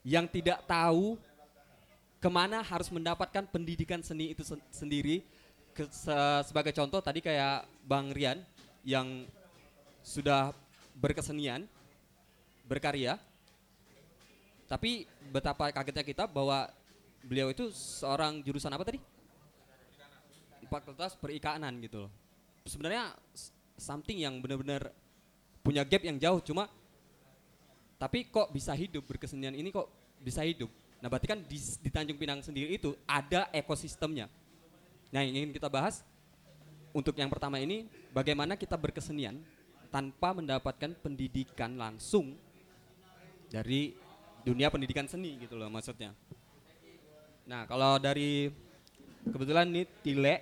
yang 0.03 0.27
tidak 0.27 0.63
tahu 0.67 1.19
ke 2.23 2.31
mana 2.31 2.63
harus 2.63 2.87
mendapatkan 2.91 3.47
pendidikan 3.51 3.99
seni 4.03 4.31
itu 4.35 4.47
sen- 4.47 4.63
sendiri. 4.71 5.23
Ke- 5.75 5.91
se- 5.91 6.43
sebagai 6.47 6.71
contoh 6.75 7.03
tadi 7.03 7.19
kayak 7.19 7.67
Bang 7.83 8.15
Rian 8.15 8.43
yang 8.87 9.27
sudah 10.03 10.55
berkesenian, 10.99 11.65
berkarya, 12.67 13.17
tapi 14.67 15.07
betapa 15.31 15.71
kagetnya 15.71 16.05
kita 16.05 16.25
bahwa 16.27 16.71
beliau 17.23 17.49
itu 17.51 17.71
seorang 17.71 18.43
jurusan 18.43 18.75
apa 18.75 18.85
tadi? 18.87 18.99
Fakultas 20.67 21.15
perikanan 21.15 21.77
gitu 21.85 22.09
loh. 22.09 22.13
Sebenarnya 22.65 23.13
something 23.77 24.17
yang 24.17 24.41
benar-benar 24.41 24.89
punya 25.61 25.85
gap 25.85 26.03
yang 26.03 26.19
jauh 26.19 26.41
cuma 26.43 26.67
tapi 28.03 28.27
kok 28.27 28.51
bisa 28.51 28.75
hidup 28.75 29.07
berkesenian 29.07 29.55
ini 29.55 29.71
kok 29.71 29.87
bisa 30.19 30.43
hidup. 30.43 30.67
Nah, 30.99 31.07
berarti 31.07 31.31
kan 31.31 31.39
di, 31.39 31.55
di 31.55 31.87
Tanjung 31.87 32.19
Pinang 32.19 32.43
sendiri 32.43 32.75
itu 32.75 32.99
ada 33.07 33.47
ekosistemnya. 33.55 34.27
Nah, 35.15 35.23
yang 35.23 35.39
ingin 35.39 35.55
kita 35.55 35.71
bahas 35.71 36.03
untuk 36.91 37.15
yang 37.15 37.31
pertama 37.31 37.63
ini 37.63 37.87
bagaimana 38.11 38.59
kita 38.59 38.75
berkesenian 38.75 39.39
tanpa 39.95 40.35
mendapatkan 40.35 40.99
pendidikan 40.99 41.79
langsung 41.79 42.35
dari 43.47 43.95
dunia 44.43 44.67
pendidikan 44.67 45.07
seni 45.07 45.39
gitu 45.39 45.55
loh 45.55 45.71
maksudnya. 45.71 46.11
Nah, 47.47 47.71
kalau 47.71 48.03
dari 48.03 48.51
kebetulan 49.31 49.71
nih 49.71 49.87
Tile 50.03 50.35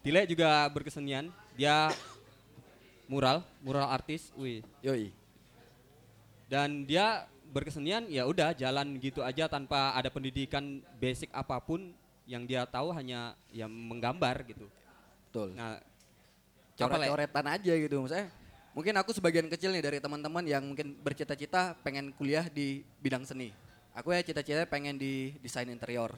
Tile 0.00 0.24
juga 0.24 0.64
berkesenian, 0.72 1.28
dia 1.60 1.92
mural, 3.04 3.44
mural 3.60 3.92
artis, 3.92 4.32
wih. 4.32 4.64
Yoi. 4.80 5.21
Dan 6.52 6.84
dia 6.84 7.24
berkesenian 7.48 8.12
ya 8.12 8.28
udah 8.28 8.52
jalan 8.52 9.00
gitu 9.00 9.24
aja 9.24 9.48
tanpa 9.48 9.96
ada 9.96 10.12
pendidikan 10.12 10.84
basic 11.00 11.32
apa 11.32 11.56
pun 11.64 11.96
yang 12.28 12.44
dia 12.44 12.68
tahu 12.68 12.92
hanya 12.92 13.32
ya 13.48 13.64
menggambar 13.64 14.44
gitu. 14.44 14.68
Betul. 15.32 15.56
Nah, 15.56 15.80
coret-coretan 16.76 17.46
aja 17.48 17.72
gitu 17.72 18.04
maksudnya. 18.04 18.28
Mungkin 18.76 18.94
aku 19.00 19.16
sebagian 19.16 19.48
kecil 19.48 19.72
nih 19.72 19.80
dari 19.80 19.98
teman-teman 20.00 20.44
yang 20.44 20.64
mungkin 20.64 20.92
bercita-cita 21.00 21.72
pengen 21.80 22.12
kuliah 22.16 22.44
di 22.52 22.84
bidang 23.00 23.24
seni. 23.24 23.48
Aku 23.96 24.12
ya 24.12 24.20
cita-cita 24.20 24.68
pengen 24.68 25.00
di 25.00 25.32
desain 25.40 25.68
interior. 25.72 26.12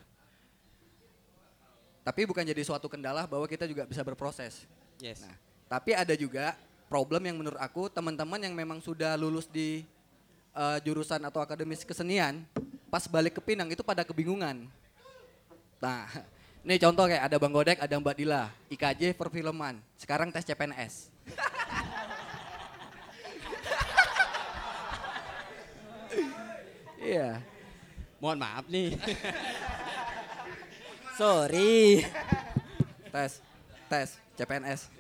Tapi 2.03 2.27
bukan 2.27 2.43
jadi 2.43 2.63
suatu 2.67 2.91
kendala 2.91 3.27
bahwa 3.31 3.47
kita 3.47 3.71
juga 3.71 3.87
bisa 3.87 4.03
berproses. 4.03 4.67
Yes. 4.99 5.23
Nah, 5.23 5.35
tapi 5.67 5.95
ada 5.95 6.15
juga 6.19 6.59
problem 6.87 7.23
yang 7.27 7.39
menurut 7.39 7.59
aku 7.59 7.87
teman-teman 7.91 8.39
yang 8.39 8.55
memang 8.55 8.79
sudah 8.79 9.19
lulus 9.19 9.51
di 9.51 9.83
eh, 10.55 10.79
jurusan 10.87 11.21
atau 11.27 11.43
akademis 11.43 11.83
kesenian, 11.83 12.47
pas 12.89 13.05
balik 13.11 13.37
ke 13.37 13.43
Pinang 13.43 13.69
itu 13.69 13.83
pada 13.83 14.07
kebingungan. 14.07 14.71
Nah, 15.83 16.07
nih 16.67 16.79
contoh 16.81 17.11
kayak 17.11 17.27
ada 17.27 17.37
Bang 17.37 17.53
Godek, 17.53 17.83
ada 17.83 17.99
Mbak 17.99 18.17
Dila, 18.17 18.49
IKJ 18.71 19.19
perfilman, 19.19 19.83
sekarang 19.99 20.31
tes 20.31 20.47
CPNS. 20.47 20.95
Iya. 27.05 27.37
Mohon 28.17 28.39
maaf 28.41 28.65
nih. 28.65 28.97
Sorry. 31.21 32.01
tes 33.13 33.45
tes 33.87 34.09
CPNS 34.35 34.91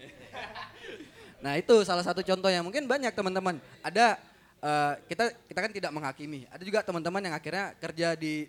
nah 1.45 1.61
itu 1.61 1.77
salah 1.85 2.01
satu 2.01 2.25
contohnya 2.25 2.65
mungkin 2.65 2.89
banyak 2.89 3.13
teman-teman 3.13 3.61
ada 3.85 4.17
eh, 4.65 4.95
kita 5.13 5.25
kita 5.45 5.61
kan 5.61 5.73
tidak 5.73 5.93
menghakimi. 5.93 6.49
Ada 6.49 6.63
juga 6.65 6.81
teman-teman 6.81 7.21
yang 7.21 7.35
akhirnya 7.37 7.77
kerja 7.77 8.17
di 8.17 8.49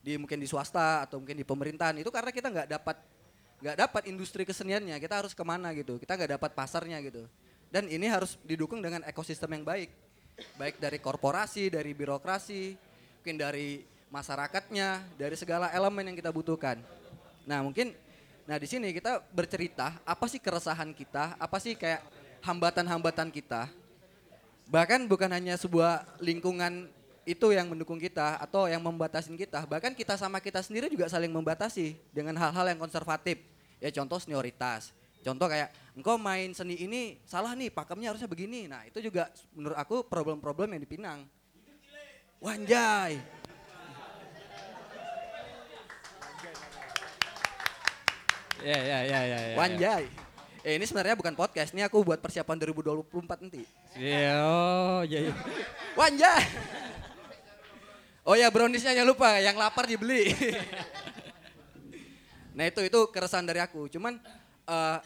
di 0.00 0.16
mungkin 0.16 0.38
di 0.40 0.48
swasta 0.48 1.04
atau 1.04 1.20
mungkin 1.20 1.36
di 1.36 1.44
pemerintahan 1.44 2.00
itu 2.00 2.08
karena 2.08 2.30
kita 2.32 2.48
nggak 2.48 2.68
dapat 2.70 2.96
nggak 3.60 3.76
dapat 3.76 4.02
industri 4.06 4.46
keseniannya. 4.46 4.96
Kita 5.02 5.20
harus 5.20 5.34
ke 5.34 5.42
mana 5.42 5.74
gitu. 5.74 5.98
Kita 5.98 6.14
nggak 6.14 6.40
dapat 6.40 6.50
pasarnya 6.54 7.02
gitu. 7.02 7.26
Dan 7.68 7.90
ini 7.90 8.06
harus 8.06 8.38
didukung 8.46 8.80
dengan 8.80 9.02
ekosistem 9.04 9.50
yang 9.58 9.66
baik. 9.66 9.90
Baik 10.56 10.80
dari 10.80 10.96
korporasi 11.02 11.68
dari 11.68 11.92
birokrasi 11.92 12.72
mungkin 13.20 13.36
dari 13.36 13.84
masyarakatnya 14.08 15.18
dari 15.20 15.36
segala 15.36 15.68
elemen 15.74 16.08
yang 16.08 16.16
kita 16.16 16.32
butuhkan. 16.32 16.80
Nah 17.44 17.60
mungkin 17.60 17.92
Nah 18.50 18.58
di 18.58 18.66
sini 18.66 18.90
kita 18.90 19.22
bercerita 19.30 19.94
apa 20.02 20.26
sih 20.26 20.42
keresahan 20.42 20.90
kita, 20.90 21.38
apa 21.38 21.62
sih 21.62 21.78
kayak 21.78 22.02
hambatan-hambatan 22.42 23.30
kita. 23.30 23.70
Bahkan 24.70 25.10
bukan 25.10 25.26
hanya 25.34 25.58
sebuah 25.58 26.06
lingkungan 26.22 26.86
itu 27.26 27.50
yang 27.50 27.66
mendukung 27.66 27.98
kita 27.98 28.38
atau 28.38 28.70
yang 28.70 28.78
membatasin 28.78 29.34
kita, 29.34 29.66
bahkan 29.66 29.90
kita 29.90 30.14
sama 30.14 30.38
kita 30.38 30.62
sendiri 30.62 30.86
juga 30.86 31.10
saling 31.10 31.30
membatasi 31.34 31.98
dengan 32.14 32.38
hal-hal 32.38 32.70
yang 32.70 32.78
konservatif. 32.78 33.42
Ya 33.82 33.90
contoh 33.90 34.22
senioritas, 34.22 34.94
contoh 35.26 35.50
kayak 35.50 35.74
engkau 35.98 36.14
main 36.14 36.54
seni 36.54 36.78
ini 36.78 37.18
salah 37.26 37.58
nih, 37.58 37.74
pakemnya 37.74 38.14
harusnya 38.14 38.30
begini. 38.30 38.70
Nah 38.70 38.86
itu 38.86 39.02
juga 39.02 39.26
menurut 39.58 39.74
aku 39.74 40.06
problem-problem 40.06 40.78
yang 40.78 40.82
dipinang. 40.86 41.18
Wanjay. 42.38 43.18
ya 48.60 48.76
ya 48.76 48.98
ya 49.02 49.20
ya. 49.24 49.38
ya, 49.50 49.56
Wanjay. 49.58 50.04
Eh 50.62 50.76
ini 50.78 50.84
sebenarnya 50.86 51.16
bukan 51.18 51.34
podcast, 51.34 51.72
ini 51.74 51.82
aku 51.82 52.06
buat 52.06 52.22
persiapan 52.22 52.70
2024 52.70 53.48
nanti. 53.48 53.79
Ya, 53.98 54.46
oh, 54.46 55.02
ya, 55.02 55.18
ya. 55.26 55.34
Wanjay. 55.98 56.42
Oh 58.22 58.38
ya 58.38 58.46
browniesnya 58.46 58.94
jangan 58.94 59.10
lupa, 59.10 59.42
yang 59.42 59.58
lapar 59.58 59.90
dibeli. 59.90 60.30
nah 62.56 62.68
itu 62.68 62.84
itu 62.86 63.00
keresahan 63.10 63.42
dari 63.42 63.58
aku. 63.58 63.90
Cuman 63.90 64.20
eh, 64.70 64.98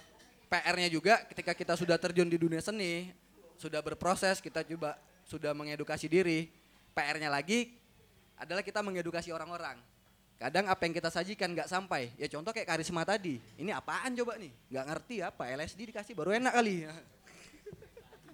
PR-nya 0.52 0.88
juga 0.92 1.24
ketika 1.32 1.56
kita 1.56 1.72
sudah 1.78 1.96
terjun 1.96 2.28
di 2.28 2.36
dunia 2.36 2.60
seni, 2.60 3.08
sudah 3.56 3.80
berproses, 3.80 4.44
kita 4.44 4.60
coba 4.60 5.00
sudah 5.24 5.56
mengedukasi 5.56 6.04
diri. 6.04 6.52
PR-nya 6.92 7.32
lagi 7.32 7.72
adalah 8.36 8.60
kita 8.60 8.84
mengedukasi 8.84 9.32
orang-orang. 9.32 9.80
Kadang 10.36 10.68
apa 10.68 10.84
yang 10.84 10.92
kita 10.92 11.08
sajikan 11.08 11.54
nggak 11.56 11.70
sampai. 11.70 12.12
Ya 12.20 12.28
contoh 12.28 12.52
kayak 12.52 12.68
karisma 12.68 13.06
tadi. 13.08 13.40
Ini 13.56 13.72
apaan 13.72 14.12
coba 14.12 14.36
nih? 14.36 14.52
Nggak 14.68 14.84
ngerti 14.90 15.16
apa. 15.24 15.48
LSD 15.48 15.80
dikasih 15.94 16.12
baru 16.12 16.36
enak 16.36 16.52
kali. 16.52 16.84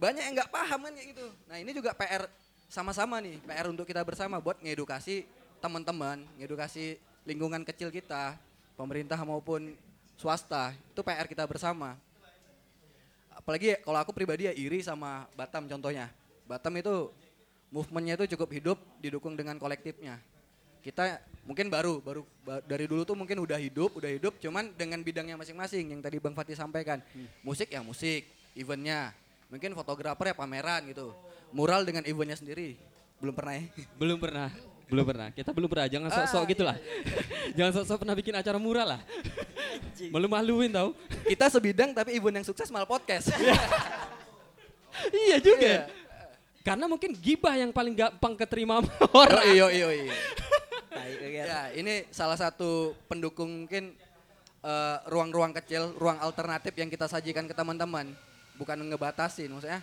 Banyak 0.00 0.22
yang 0.24 0.34
nggak 0.40 0.48
paham 0.50 0.80
kan 0.88 0.92
kayak 0.96 1.08
gitu. 1.12 1.26
Nah 1.44 1.56
ini 1.60 1.76
juga 1.76 1.92
PR 1.92 2.24
sama-sama 2.72 3.20
nih. 3.20 3.36
PR 3.44 3.68
untuk 3.68 3.84
kita 3.84 4.00
bersama 4.00 4.40
buat 4.40 4.56
ngedukasi 4.64 5.28
teman-teman, 5.60 6.24
ngedukasi 6.40 6.96
lingkungan 7.28 7.60
kecil 7.68 7.92
kita, 7.92 8.32
pemerintah 8.80 9.20
maupun 9.20 9.76
swasta. 10.16 10.72
Itu 10.88 11.04
PR 11.04 11.28
kita 11.28 11.44
bersama. 11.44 12.00
Apalagi 13.36 13.76
kalau 13.84 14.00
aku 14.00 14.16
pribadi 14.16 14.48
ya 14.48 14.56
iri 14.56 14.80
sama 14.80 15.28
Batam 15.36 15.68
contohnya. 15.68 16.08
Batam 16.48 16.72
itu 16.80 17.12
movementnya 17.68 18.16
itu 18.24 18.32
cukup 18.36 18.48
hidup 18.56 18.78
didukung 19.04 19.36
dengan 19.36 19.60
kolektifnya. 19.60 20.16
Kita 20.80 21.20
mungkin 21.44 21.68
baru 21.68 22.00
baru 22.00 22.24
ba- 22.40 22.64
dari 22.64 22.88
dulu 22.88 23.04
tuh 23.04 23.12
mungkin 23.12 23.36
udah 23.44 23.60
hidup 23.60 23.96
udah 23.96 24.10
hidup 24.12 24.36
cuman 24.40 24.72
dengan 24.76 25.00
bidangnya 25.00 25.36
masing-masing 25.36 25.92
yang 25.92 26.00
tadi 26.00 26.20
bang 26.20 26.36
Fatih 26.36 26.56
sampaikan 26.56 27.00
musik 27.40 27.72
ya 27.72 27.80
musik 27.80 28.28
eventnya 28.52 29.12
mungkin 29.50 29.74
fotografer 29.74 30.30
ya 30.30 30.34
pameran 30.34 30.86
gitu 30.88 31.10
mural 31.50 31.82
dengan 31.82 32.06
eventnya 32.06 32.38
sendiri 32.38 32.78
belum 33.20 33.34
pernah 33.36 33.54
ya 33.58 33.64
Belum 34.00 34.16
pernah. 34.16 34.48
Belum 34.90 35.06
pernah. 35.06 35.30
Kita 35.30 35.54
belum 35.54 35.70
pernah. 35.70 35.86
Jangan 35.86 36.10
sok-sok 36.10 36.44
gitu 36.50 36.66
lah. 36.66 36.74
Jangan 37.56 37.72
sok-sok 37.78 38.02
pernah 38.02 38.16
bikin 38.18 38.34
acara 38.34 38.58
murah 38.58 38.82
lah. 38.82 39.00
Malu-maluin 40.10 40.66
tau. 40.66 40.98
kita 41.30 41.46
sebidang 41.46 41.94
tapi 41.94 42.18
event 42.18 42.42
yang 42.42 42.46
sukses 42.48 42.66
malah 42.74 42.90
podcast 42.90 43.30
iya 45.30 45.38
juga. 45.38 45.62
Iya. 45.62 45.82
Karena 46.66 46.90
mungkin 46.90 47.14
gibah 47.14 47.54
yang 47.54 47.70
paling 47.70 47.94
gampang 47.94 48.34
keterima 48.34 48.82
orang. 49.14 49.46
iyo 49.46 49.70
iyo 49.70 49.94
iyo 49.94 50.10
kegiatan. 51.20 51.46
ya 51.46 51.60
ini 51.78 51.94
salah 52.10 52.34
satu 52.34 52.98
pendukung 53.06 53.64
mungkin 53.64 53.94
eh, 54.64 54.96
ruang-ruang 55.06 55.54
kecil 55.62 55.94
ruang 55.94 56.18
alternatif 56.18 56.74
yang 56.74 56.90
kita 56.90 57.06
sajikan 57.06 57.46
ke 57.46 57.54
teman-teman 57.54 58.10
bukan 58.60 58.76
ngebatasin 58.76 59.48
maksudnya 59.48 59.80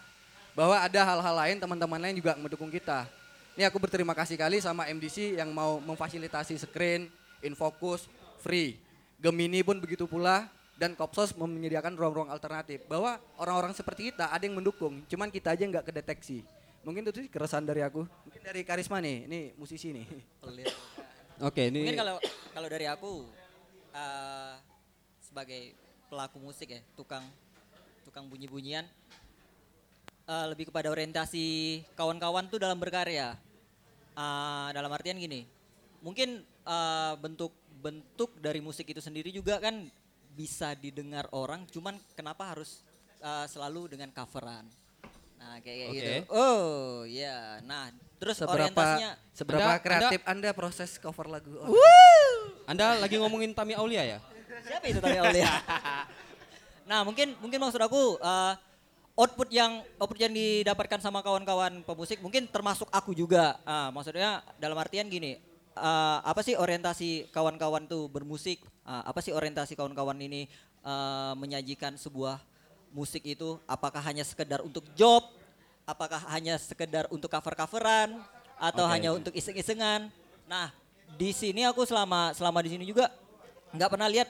bahwa 0.57 0.77
ada 0.77 1.01
hal-hal 1.05 1.35
lain 1.37 1.57
teman-teman 1.61 2.01
lain 2.01 2.17
juga 2.17 2.33
mendukung 2.33 2.73
kita. 2.73 3.05
Ini 3.53 3.69
aku 3.69 3.77
berterima 3.77 4.17
kasih 4.17 4.37
kali 4.37 4.57
sama 4.57 4.89
MDC 4.89 5.37
yang 5.37 5.53
mau 5.53 5.77
memfasilitasi 5.81 6.57
screen 6.61 7.09
infokus 7.45 8.09
free. 8.41 8.77
Gemini 9.21 9.61
pun 9.61 9.77
begitu 9.77 10.09
pula 10.09 10.49
dan 10.77 10.93
Kopsos 10.93 11.33
menyediakan 11.33 11.93
ruang-ruang 11.93 12.29
alternatif. 12.33 12.85
Bahwa 12.89 13.21
orang-orang 13.37 13.73
seperti 13.73 14.13
kita 14.13 14.33
ada 14.33 14.41
yang 14.45 14.57
mendukung 14.57 15.01
cuman 15.05 15.29
kita 15.29 15.53
aja 15.53 15.61
nggak 15.61 15.93
kedeteksi. 15.93 16.41
Mungkin 16.81 17.05
itu 17.05 17.25
sih 17.25 17.29
keresahan 17.29 17.65
dari 17.65 17.85
aku. 17.85 18.05
Mungkin 18.05 18.41
dari 18.41 18.61
Karisma 18.65 18.97
nih 18.97 19.29
ini 19.29 19.39
musisi 19.57 19.93
nih. 19.93 20.05
Oke, 21.49 21.69
ini 21.69 21.85
Mungkin 21.85 22.01
kalau 22.01 22.17
kalau 22.49 22.69
dari 22.69 22.85
aku 22.89 23.29
eh, 23.93 24.53
sebagai 25.21 25.77
pelaku 26.09 26.37
musik 26.41 26.73
ya, 26.73 26.81
tukang 26.97 27.25
tukang 28.07 28.31
bunyi-bunyian 28.31 28.87
eh, 30.27 30.45
lebih 30.47 30.71
kepada 30.71 30.87
orientasi 30.87 31.83
kawan-kawan 31.99 32.47
tuh 32.47 32.63
dalam 32.63 32.79
berkarya. 32.79 33.35
Eh, 34.17 34.67
dalam 34.71 34.89
artian 34.95 35.19
gini, 35.19 35.43
mungkin 35.99 36.41
eh, 36.47 37.13
bentuk-bentuk 37.19 38.39
dari 38.39 38.63
musik 38.63 38.87
itu 38.87 39.03
sendiri 39.03 39.29
juga 39.35 39.59
kan 39.59 39.91
bisa 40.37 40.71
didengar 40.77 41.27
orang, 41.35 41.67
cuman 41.67 41.99
kenapa 42.15 42.55
harus 42.55 42.79
eh, 43.19 43.45
selalu 43.51 43.93
dengan 43.99 44.09
coveran? 44.15 44.63
Nah 45.37 45.61
kayak 45.61 45.77
kayak 45.77 45.89
Oke. 45.91 45.99
gitu. 46.01 46.13
Oh 46.33 47.05
ya, 47.05 47.61
nah 47.61 47.93
terus 48.17 48.41
seberapa 48.41 48.73
orientasinya 48.73 49.11
seberapa 49.37 49.69
Anda- 49.69 49.83
kreatif 49.85 50.21
anda, 50.25 50.49
proses 50.55 50.97
cover 50.97 51.29
lagu. 51.29 51.53
Anda 52.65 52.97
lagi 52.97 53.21
ngomongin 53.21 53.53
Tami 53.53 53.77
Aulia 53.77 54.17
ya? 54.17 54.19
Siapa 54.65 54.89
itu 54.89 54.99
tadi 54.99 55.21
Aulia? 55.21 55.47
nah 56.87 57.03
mungkin 57.03 57.35
mungkin 57.43 57.59
maksud 57.59 57.83
aku 57.83 58.17
eh, 58.17 58.53
output 59.17 59.49
yang 59.49 59.81
output 59.97 60.21
yang 60.21 60.31
didapatkan 60.31 61.01
sama 61.01 61.25
kawan-kawan 61.25 61.81
pemusik 61.81 62.21
mungkin 62.21 62.45
termasuk 62.45 62.85
aku 62.93 63.17
juga. 63.17 63.57
Ah, 63.65 63.89
maksudnya 63.89 64.45
dalam 64.61 64.77
artian 64.77 65.09
gini, 65.09 65.41
eh, 65.73 66.17
apa 66.21 66.45
sih 66.45 66.53
orientasi 66.53 67.33
kawan-kawan 67.33 67.89
tuh 67.89 68.05
bermusik? 68.07 68.61
Ah, 68.85 69.09
apa 69.09 69.19
sih 69.25 69.33
orientasi 69.33 69.73
kawan-kawan 69.73 70.15
ini 70.21 70.45
eh, 70.85 71.33
menyajikan 71.33 71.97
sebuah 71.97 72.37
musik 72.93 73.25
itu 73.25 73.57
apakah 73.65 73.99
hanya 74.05 74.21
sekedar 74.21 74.61
untuk 74.61 74.85
job, 74.93 75.25
apakah 75.89 76.21
hanya 76.31 76.55
sekedar 76.61 77.09
untuk 77.09 77.27
cover-coveran 77.27 78.21
atau 78.61 78.85
Oke. 78.85 78.93
hanya 78.93 79.09
untuk 79.17 79.33
iseng-isengan. 79.33 80.13
Nah, 80.45 80.71
di 81.17 81.33
sini 81.33 81.65
aku 81.65 81.83
selama 81.89 82.31
selama 82.37 82.61
di 82.61 82.69
sini 82.77 82.85
juga 82.85 83.09
nggak 83.73 83.89
pernah 83.91 84.07
lihat 84.07 84.29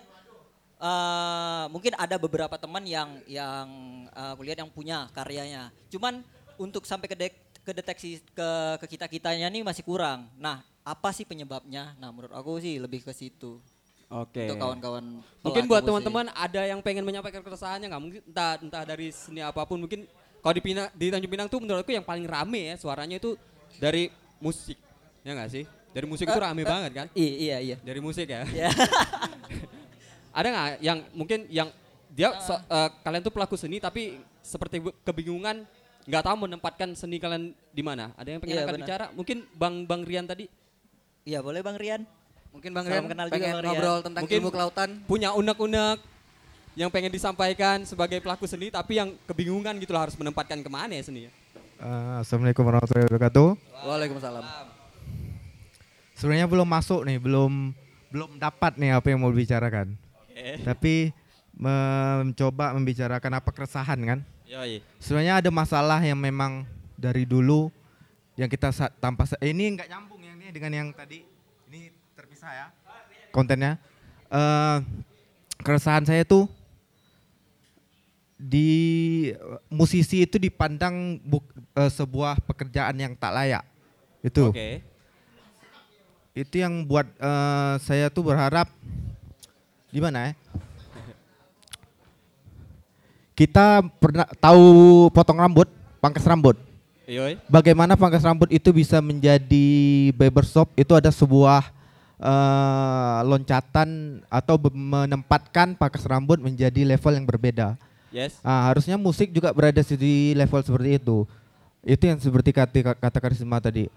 eh, 0.78 1.66
mungkin 1.70 1.94
ada 1.98 2.16
beberapa 2.16 2.56
teman 2.56 2.86
yang 2.86 3.18
yang 3.26 3.68
eh, 4.10 4.30
aku 4.34 4.42
lihat 4.46 4.62
yang 4.62 4.72
punya 4.72 5.10
karyanya. 5.12 5.70
Cuman 5.90 6.22
untuk 6.58 6.86
sampai 6.86 7.10
ke 7.10 7.18
dek- 7.18 7.46
ke 7.62 7.72
deteksi 7.76 8.24
ke 8.32 8.50
ke 8.80 8.86
kita 8.96 9.06
kitanya 9.06 9.52
nih 9.52 9.62
masih 9.62 9.84
kurang. 9.84 10.32
Nah, 10.40 10.64
apa 10.82 11.12
sih 11.12 11.28
penyebabnya? 11.28 11.94
Nah, 12.00 12.10
menurut 12.16 12.32
aku 12.32 12.64
sih 12.64 12.80
lebih 12.80 13.04
ke 13.04 13.12
situ. 13.12 13.60
Oke. 14.08 14.48
Untuk 14.48 14.56
kawan-kawan 14.64 15.20
Mungkin 15.44 15.68
buat 15.68 15.84
teman-teman 15.84 16.32
ada 16.32 16.64
yang 16.64 16.80
pengen 16.80 17.04
menyampaikan 17.04 17.44
keresahannya 17.44 17.92
nggak? 17.92 18.02
Mungkin 18.02 18.22
entah 18.24 18.56
entah 18.64 18.84
dari 18.88 19.12
seni 19.12 19.44
apa 19.44 19.68
pun 19.68 19.84
mungkin 19.84 20.08
kalau 20.40 20.56
di 20.56 20.64
Pinang, 20.64 20.88
di 20.96 21.12
Tanjung 21.12 21.28
Pinang 21.28 21.48
tuh 21.52 21.60
menurutku 21.60 21.92
yang 21.92 22.08
paling 22.08 22.24
rame 22.24 22.72
ya 22.72 22.76
suaranya 22.80 23.20
itu 23.20 23.36
dari 23.84 24.08
musik. 24.40 24.80
Ya 25.28 25.36
nggak 25.36 25.52
sih? 25.52 25.68
Dari 25.92 26.08
musik 26.08 26.24
itu 26.24 26.40
rame 26.40 26.64
banget 26.64 26.92
kan? 26.96 27.08
I- 27.12 27.52
iya 27.52 27.58
iya. 27.60 27.78
Dari 27.84 28.00
musik 28.00 28.32
ya. 28.32 28.48
Iya. 28.48 28.72
Ada 30.38 30.48
nggak 30.48 30.70
yang 30.80 30.98
mungkin 31.12 31.40
yang 31.50 31.70
dia 32.08 32.30
so- 32.40 32.62
eh, 32.62 32.90
kalian 33.02 33.20
tuh 33.20 33.34
pelaku 33.34 33.58
seni 33.58 33.82
tapi 33.82 34.22
seperti 34.40 34.78
kebingungan 35.02 35.66
nggak 36.06 36.24
tahu 36.24 36.46
menempatkan 36.46 36.94
seni 36.94 37.18
kalian 37.18 37.52
di 37.68 37.82
mana? 37.82 38.14
Ada 38.14 38.30
yang 38.32 38.40
pengen 38.40 38.54
Iya, 38.54 38.62
akan 38.62 38.70
benar. 38.72 38.86
bicara? 38.86 39.06
Mungkin 39.12 39.38
Bang 39.52 39.76
Bang 39.84 40.06
Rian 40.06 40.24
tadi 40.24 40.46
Iya, 41.26 41.42
boleh 41.42 41.60
Bang 41.60 41.76
Rian. 41.76 42.06
Mungkin 42.48 42.72
Bang 42.72 42.86
Salam 42.86 42.96
Rian 42.96 43.12
kenal 43.12 43.28
juga, 43.28 43.36
pengen 43.36 43.50
Bang 43.50 43.60
Rian. 43.60 43.74
ngobrol 43.74 43.98
tentang 44.00 44.22
Mungkin- 44.24 44.40
ilmu 44.40 44.50
kelautan. 44.50 44.90
punya 45.04 45.30
unek-unek 45.32 45.98
yang 46.74 46.88
pengen 46.88 47.10
disampaikan 47.10 47.82
sebagai 47.84 48.22
pelaku 48.22 48.46
seni 48.46 48.70
tapi 48.70 48.96
yang 48.96 49.18
kebingungan 49.26 49.76
gitu 49.76 49.92
loh 49.92 50.06
harus 50.06 50.16
menempatkan 50.16 50.62
ke 50.62 50.70
mana 50.70 50.94
ya 50.94 51.04
seni 51.04 51.26
ya? 51.26 51.32
Eh, 51.78 52.14
Assalamualaikum 52.22 52.64
warahmatullahi 52.64 53.06
wabarakatuh. 53.06 53.48
Waalaikumsalam. 53.84 54.46
Sebenarnya 56.14 56.48
belum 56.48 56.66
masuk 56.66 57.02
nih, 57.04 57.18
belum 57.18 57.74
belum 58.08 58.30
dapat 58.38 58.78
nih 58.78 58.96
apa 58.96 59.08
yang 59.08 59.20
mau 59.20 59.30
dibicarakan. 59.30 59.94
Tapi 60.64 61.12
mencoba 61.58 62.72
membicarakan 62.78 63.42
apa 63.42 63.50
keresahan 63.50 64.00
kan. 64.06 64.20
Yoi. 64.48 64.80
Sebenarnya 65.02 65.44
ada 65.44 65.50
masalah 65.52 66.00
yang 66.00 66.16
memang 66.16 66.64
dari 66.96 67.28
dulu 67.28 67.68
yang 68.38 68.48
kita 68.48 68.70
tanpa 69.02 69.26
eh, 69.42 69.50
ini 69.52 69.76
nggak 69.76 69.90
nyambung 69.90 70.22
yang 70.22 70.38
ini 70.40 70.54
dengan 70.54 70.72
yang 70.72 70.88
tadi. 70.94 71.26
Ini 71.68 71.92
terpisah 72.16 72.52
ya 72.54 72.68
kontennya. 73.34 73.82
Eh, 74.30 74.78
keresahan 75.66 76.06
saya 76.06 76.24
tuh 76.24 76.46
di 78.38 78.70
musisi 79.68 80.22
itu 80.22 80.38
dipandang 80.38 81.18
buk- 81.26 81.58
eh, 81.74 81.92
sebuah 81.92 82.38
pekerjaan 82.46 82.96
yang 82.96 83.18
tak 83.18 83.34
layak. 83.34 83.66
Itu 84.22 84.54
Oke. 84.54 84.86
itu 86.38 86.56
yang 86.62 86.86
buat 86.86 87.10
eh, 87.18 87.74
saya 87.82 88.14
tuh 88.14 88.30
berharap 88.30 88.70
gimana 89.98 90.30
ya 90.30 90.32
kita 93.34 93.82
pernah 93.98 94.30
tahu 94.38 94.66
potong 95.10 95.42
rambut 95.42 95.70
pangkas 95.98 96.26
rambut 96.30 96.58
Yoi. 97.10 97.42
bagaimana 97.50 97.98
pangkas 97.98 98.22
rambut 98.22 98.54
itu 98.54 98.70
bisa 98.70 99.02
menjadi 99.02 99.68
barbershop 100.14 100.70
itu 100.78 100.94
ada 100.94 101.10
sebuah 101.10 101.74
eh, 102.22 103.20
loncatan 103.26 104.22
atau 104.30 104.62
menempatkan 104.70 105.74
pangkas 105.74 106.06
rambut 106.06 106.38
menjadi 106.38 106.86
level 106.86 107.18
yang 107.18 107.26
berbeda 107.26 107.78
Yes. 108.12 108.40
Ah, 108.42 108.72
harusnya 108.72 108.96
musik 108.96 109.36
juga 109.36 109.52
berada 109.52 109.84
di 109.84 110.32
level 110.34 110.62
seperti 110.64 111.00
itu. 111.00 111.28
Itu 111.84 112.04
yang 112.08 112.20
seperti 112.20 112.56
kata 112.56 112.96
kata 112.96 113.18
Karisma 113.20 113.60
tadi. 113.60 113.92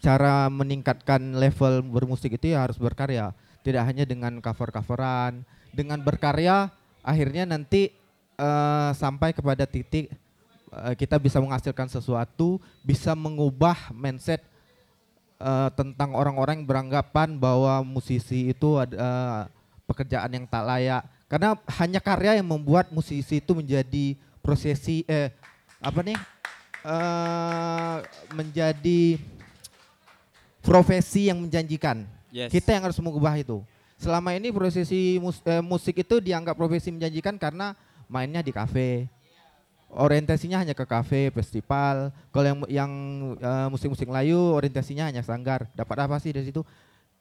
Cara 0.00 0.52
meningkatkan 0.52 1.18
level 1.38 1.80
bermusik 1.82 2.36
itu 2.36 2.52
ya 2.52 2.68
harus 2.68 2.76
berkarya. 2.76 3.32
Tidak 3.64 3.80
hanya 3.80 4.04
dengan 4.04 4.44
cover-coveran, 4.44 5.40
dengan 5.72 5.98
berkarya 6.04 6.68
akhirnya 7.04 7.44
nanti 7.44 7.92
eh, 8.38 8.90
sampai 8.96 9.36
kepada 9.36 9.68
titik 9.68 10.08
eh, 10.72 10.94
kita 10.96 11.20
bisa 11.20 11.42
menghasilkan 11.42 11.90
sesuatu, 11.90 12.62
bisa 12.80 13.12
mengubah 13.12 13.92
mindset 13.92 14.40
eh, 15.38 15.70
tentang 15.74 16.16
orang-orang 16.16 16.62
yang 16.62 16.68
beranggapan 16.68 17.36
bahwa 17.36 17.84
musisi 17.84 18.54
itu 18.54 18.80
ada 18.80 18.96
eh, 18.96 19.40
pekerjaan 19.84 20.32
yang 20.32 20.46
tak 20.48 20.64
layak. 20.64 21.02
Karena 21.28 21.58
hanya 21.82 22.00
karya 22.00 22.38
yang 22.38 22.48
membuat 22.48 22.88
musisi 22.94 23.42
itu 23.42 23.52
menjadi 23.52 24.14
prosesi 24.40 25.02
eh 25.10 25.34
apa 25.82 26.00
nih? 26.00 26.18
eh 26.84 27.96
menjadi 28.32 29.16
profesi 30.64 31.28
yang 31.28 31.44
menjanjikan. 31.44 32.08
Yes. 32.34 32.50
Kita 32.50 32.74
yang 32.74 32.90
harus 32.90 32.98
mengubah 32.98 33.38
itu. 33.38 33.62
Selama 33.94 34.34
ini 34.34 34.50
prosesi 34.50 35.22
mus- 35.22 35.38
eh, 35.46 35.62
musik 35.62 36.02
itu 36.02 36.18
dianggap 36.18 36.58
profesi 36.58 36.90
menjanjikan 36.90 37.38
karena 37.38 37.78
mainnya 38.10 38.42
di 38.42 38.50
kafe. 38.50 39.06
Orientasinya 39.94 40.58
hanya 40.58 40.74
ke 40.74 40.82
kafe, 40.82 41.30
festival. 41.30 42.10
Kalau 42.34 42.46
yang 42.50 42.58
yang 42.66 42.92
eh, 43.38 43.68
musik-musik 43.70 44.10
Melayu 44.10 44.58
orientasinya 44.58 45.06
hanya 45.06 45.22
sanggar. 45.22 45.70
Dapat 45.78 46.10
apa 46.10 46.18
sih 46.18 46.34
dari 46.34 46.50
situ? 46.50 46.66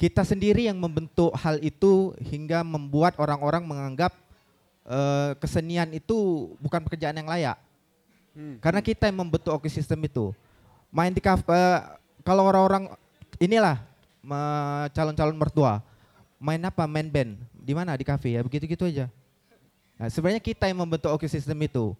Kita 0.01 0.25
sendiri 0.25 0.65
yang 0.65 0.81
membentuk 0.81 1.29
hal 1.37 1.61
itu 1.61 2.17
hingga 2.17 2.65
membuat 2.65 3.13
orang-orang 3.21 3.61
menganggap 3.61 4.17
eh, 4.89 5.37
kesenian 5.37 5.93
itu 5.93 6.49
bukan 6.57 6.81
pekerjaan 6.81 7.21
yang 7.21 7.29
layak. 7.29 7.61
Karena 8.57 8.81
kita 8.81 9.13
yang 9.13 9.21
membentuk 9.21 9.53
ekosistem 9.61 10.01
itu. 10.09 10.33
Main 10.89 11.13
di 11.13 11.21
kafe, 11.21 11.53
eh, 11.53 11.85
kalau 12.25 12.49
orang-orang 12.49 12.89
inilah 13.37 13.92
calon-calon 14.95 15.35
mertua, 15.35 15.83
main 16.39 16.59
apa? 16.63 16.87
Main 16.87 17.11
band. 17.11 17.39
Di 17.51 17.75
mana? 17.75 17.95
Di 17.95 18.07
kafe 18.07 18.35
ya, 18.35 18.41
begitu-gitu 18.43 18.87
aja. 18.87 19.11
Nah, 19.99 20.07
sebenarnya 20.09 20.41
kita 20.41 20.67
yang 20.67 20.83
membentuk 20.83 21.11
ekosistem 21.15 21.55
itu. 21.63 21.95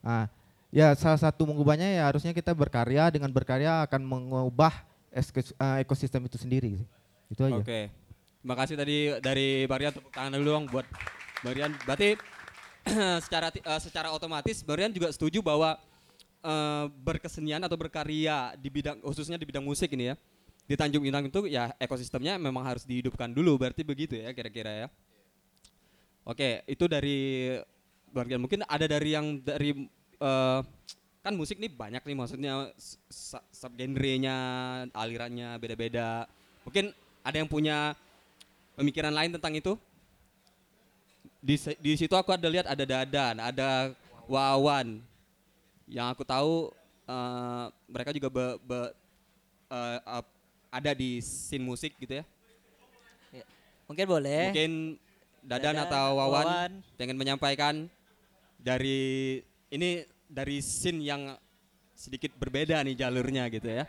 Nah, 0.00 0.30
ya 0.74 0.94
salah 0.98 1.18
satu 1.18 1.46
mengubahnya 1.46 1.86
ya 1.86 2.02
harusnya 2.10 2.32
kita 2.34 2.50
berkarya 2.54 3.10
dengan 3.12 3.30
berkarya 3.30 3.86
akan 3.86 4.02
mengubah 4.02 4.72
eh, 5.14 5.24
ekosistem 5.82 6.24
itu 6.26 6.38
sendiri. 6.40 6.82
Itu 7.30 7.46
aja. 7.46 7.62
Oke. 7.62 7.90
Terima 8.42 8.54
kasih 8.54 8.74
tadi 8.78 8.96
dari 9.18 9.66
Barian 9.66 9.90
tepuk 9.90 10.14
tangan 10.14 10.38
dulu 10.38 10.50
dong 10.54 10.66
buat 10.70 10.86
Barian. 11.42 11.74
Berarti 11.82 12.14
secara 13.26 13.50
eh, 13.50 13.80
secara 13.82 14.08
otomatis 14.14 14.62
Barian 14.62 14.94
juga 14.94 15.10
setuju 15.10 15.42
bahwa 15.42 15.74
eh, 16.42 16.84
berkesenian 17.02 17.62
atau 17.66 17.74
berkarya 17.74 18.54
di 18.54 18.70
bidang 18.70 19.02
khususnya 19.02 19.38
di 19.38 19.46
bidang 19.46 19.66
musik 19.66 19.90
ini 19.92 20.14
ya. 20.14 20.16
Di 20.66 20.74
Tanjung 20.74 21.06
Pinang 21.06 21.30
itu 21.30 21.46
ya 21.46 21.70
ekosistemnya 21.78 22.42
memang 22.42 22.66
harus 22.66 22.82
dihidupkan 22.82 23.30
dulu 23.30 23.54
berarti 23.54 23.86
begitu 23.86 24.18
ya 24.18 24.34
kira-kira 24.34 24.86
ya. 24.86 24.88
Oke, 26.26 26.66
itu 26.66 26.90
dari 26.90 27.54
Barian. 28.10 28.42
Mungkin 28.42 28.66
ada 28.66 28.82
dari 28.90 29.14
yang 29.14 29.38
dari 29.38 29.86
eh, 30.18 30.60
kan 31.22 31.34
musik 31.38 31.62
nih 31.62 31.70
banyak 31.70 32.02
nih 32.02 32.16
maksudnya 32.18 32.74
sub 33.54 33.72
genrenya, 33.78 34.38
alirannya 34.90 35.54
beda-beda. 35.62 36.26
Mungkin 36.66 36.90
ada 37.22 37.36
yang 37.38 37.46
punya 37.46 37.94
pemikiran 38.74 39.14
lain 39.14 39.38
tentang 39.38 39.54
itu? 39.54 39.78
Di, 41.38 41.54
di 41.78 41.94
situ 41.94 42.14
aku 42.18 42.34
ada 42.34 42.50
lihat 42.50 42.66
ada 42.66 42.82
Dadan, 42.82 43.38
ada 43.38 43.94
Wawan. 44.26 44.98
Yang 45.86 46.06
aku 46.10 46.22
tahu 46.26 46.74
eh, 47.06 47.66
mereka 47.86 48.10
juga 48.10 48.28
be- 48.34 48.58
be- 48.66 48.94
eh, 49.70 49.98
ap- 50.02 50.35
ada 50.76 50.92
di 50.92 51.18
scene 51.24 51.64
musik 51.64 51.96
gitu 51.96 52.20
ya. 52.20 52.24
Mungkin 53.86 54.06
boleh. 54.06 54.50
Mungkin 54.50 54.72
Dadan, 55.46 55.78
Dadan, 55.78 55.86
atau 55.86 56.06
Wawan, 56.18 56.46
Wawan. 56.46 56.70
pengen 56.98 57.14
menyampaikan 57.14 57.74
dari 58.58 59.38
ini 59.70 60.02
dari 60.26 60.58
scene 60.58 61.06
yang 61.06 61.38
sedikit 61.94 62.34
berbeda 62.34 62.82
nih 62.82 62.98
jalurnya 62.98 63.46
gitu 63.46 63.70
ya. 63.70 63.86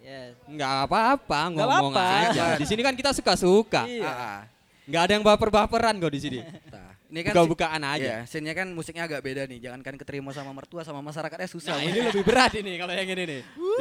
Yes. 0.00 0.38
Nggak 0.48 0.72
apa-apa, 0.86 1.40
ngomong 1.50 1.92
apa-apa. 1.92 2.30
aja. 2.30 2.44
Di 2.56 2.64
sini 2.64 2.80
kan 2.80 2.94
kita 2.96 3.10
suka-suka. 3.12 3.84
Iya. 3.84 4.06
Ah, 4.08 4.40
Nggak 4.86 5.02
ada 5.02 5.12
yang 5.18 5.24
baper-baperan 5.26 5.98
kok 5.98 6.14
di 6.14 6.20
sini. 6.22 6.38
ini 7.10 7.20
kan 7.26 7.34
Buka-bukaan 7.34 7.82
aja. 7.82 7.98
Iya, 7.98 8.16
scene-nya 8.30 8.54
kan 8.54 8.70
musiknya 8.70 9.04
agak 9.10 9.20
beda 9.26 9.42
nih. 9.50 9.58
Jangankan 9.58 9.98
keterima 9.98 10.30
sama 10.30 10.54
mertua 10.54 10.86
sama 10.86 11.02
masyarakatnya 11.02 11.50
susah. 11.50 11.74
Nah, 11.74 11.82
ini 11.82 11.98
lebih 12.06 12.22
berat 12.22 12.54
ini 12.54 12.78
kalau 12.78 12.94
yang 12.94 13.10
ini 13.10 13.24
nih. 13.26 13.40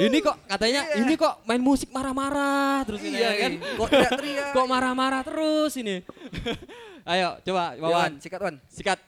Ini 0.10 0.18
kok 0.18 0.36
katanya 0.50 0.82
ini 0.98 1.14
kok 1.14 1.34
main 1.46 1.62
musik 1.62 1.94
marah-marah 1.94 2.82
terus 2.90 3.02
ini 3.06 3.22
Iya 3.22 3.30
ya 3.30 3.34
kan. 3.38 3.52
nih, 3.54 3.60
kok 3.78 3.88
teriak-teriak. 3.94 4.50
Kok 4.58 4.66
marah-marah 4.66 5.22
terus 5.22 5.74
ini. 5.78 5.96
Ayo 7.14 7.38
coba 7.46 7.64
Ya, 7.74 7.82
Wawan 7.86 7.94
Wan, 7.94 8.12
sikat 8.22 8.40
Wan. 8.42 8.56
sikat 8.70 9.00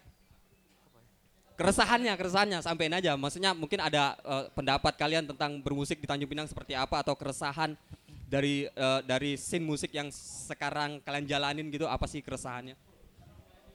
keresahannya 1.54 2.14
keresahannya 2.18 2.60
sampein 2.66 2.90
aja 2.90 3.14
maksudnya 3.14 3.54
mungkin 3.54 3.78
ada 3.78 4.18
eh, 4.26 4.46
pendapat 4.58 4.98
kalian 4.98 5.30
tentang 5.30 5.62
bermusik 5.62 6.02
di 6.02 6.10
Tanjung 6.10 6.26
Pinang 6.26 6.50
seperti 6.50 6.74
apa 6.74 7.06
atau 7.06 7.14
keresahan 7.14 7.78
dari 8.26 8.66
eh, 8.66 9.00
dari 9.06 9.38
scene 9.38 9.62
musik 9.62 9.94
yang 9.94 10.10
sekarang 10.50 10.98
kalian 11.06 11.30
jalanin 11.30 11.70
gitu 11.70 11.86
apa 11.86 12.10
sih 12.10 12.26
keresahannya 12.26 12.74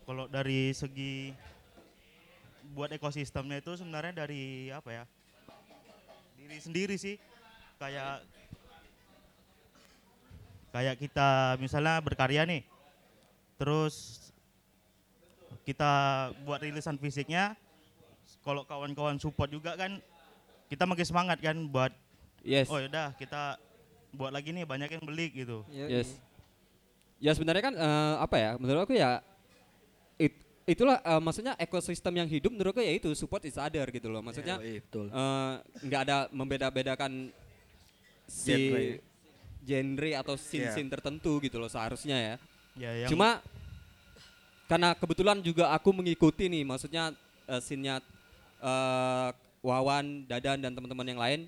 Kalau 0.06 0.30
dari 0.30 0.70
segi 0.70 1.34
buat 2.70 2.94
ekosistemnya 2.94 3.58
itu 3.58 3.74
sebenarnya 3.74 4.22
dari 4.22 4.70
apa 4.70 5.02
ya? 5.02 5.04
Diri 6.38 6.58
sendiri 6.62 6.94
sih. 6.94 7.18
Kayak 7.82 8.22
kayak 10.70 10.94
kita 11.02 11.58
misalnya 11.58 11.98
berkarya 11.98 12.46
nih. 12.46 12.62
Terus 13.58 14.22
kita 15.66 15.92
buat 16.46 16.62
rilisan 16.62 16.94
fisiknya 17.02 17.58
kalau 18.46 18.62
kawan-kawan 18.62 19.18
support 19.18 19.50
juga 19.50 19.74
kan 19.74 19.98
kita 20.70 20.86
makin 20.86 21.06
semangat 21.06 21.38
kan 21.42 21.58
buat 21.66 21.90
Yes. 22.46 22.70
oh 22.70 22.78
yaudah 22.78 23.10
kita 23.18 23.58
buat 24.14 24.30
lagi 24.30 24.54
nih 24.54 24.62
banyak 24.62 24.86
yang 24.86 25.02
beli 25.02 25.34
gitu. 25.34 25.66
Yes. 25.66 26.14
Ya 27.18 27.34
sebenarnya 27.34 27.58
kan 27.58 27.74
eh, 27.74 28.14
apa 28.22 28.36
ya? 28.38 28.50
Menurut 28.54 28.86
aku 28.86 28.94
ya 28.94 29.18
it- 30.16 30.42
itulah 30.66 30.98
eh, 30.98 31.20
maksudnya 31.22 31.54
ekosistem 31.56 32.14
yang 32.18 32.28
hidup 32.28 32.50
menurut 32.50 32.74
aku 32.74 32.82
ya 32.82 32.92
itu 32.96 33.12
support 33.14 33.44
is 33.46 33.54
other 33.56 33.86
gitu 33.90 34.10
loh. 34.10 34.20
Maksudnya 34.20 34.58
Yoi, 34.58 34.82
betul. 34.82 35.06
eh, 35.12 35.54
nggak 35.86 36.00
ada 36.08 36.16
membeda-bedakan 36.34 37.30
si 38.26 38.50
Genre. 38.50 38.84
genre 39.66 40.10
atau 40.18 40.34
scene-scene 40.34 40.90
tertentu 40.90 41.38
gitu 41.42 41.62
loh 41.62 41.70
seharusnya 41.70 42.16
ya. 42.18 42.34
Ya 42.76 42.90
yang 43.06 43.10
Cuma 43.10 43.38
karena 44.66 44.98
kebetulan 44.98 45.38
juga 45.46 45.70
aku 45.70 45.94
mengikuti 45.94 46.50
nih, 46.50 46.66
maksudnya 46.66 47.14
uh, 47.46 47.62
scene-nya 47.62 48.02
eh, 48.58 49.28
Wawan, 49.62 50.26
Dadan 50.26 50.58
dan 50.62 50.74
teman-teman 50.74 51.06
yang 51.06 51.20
lain, 51.22 51.40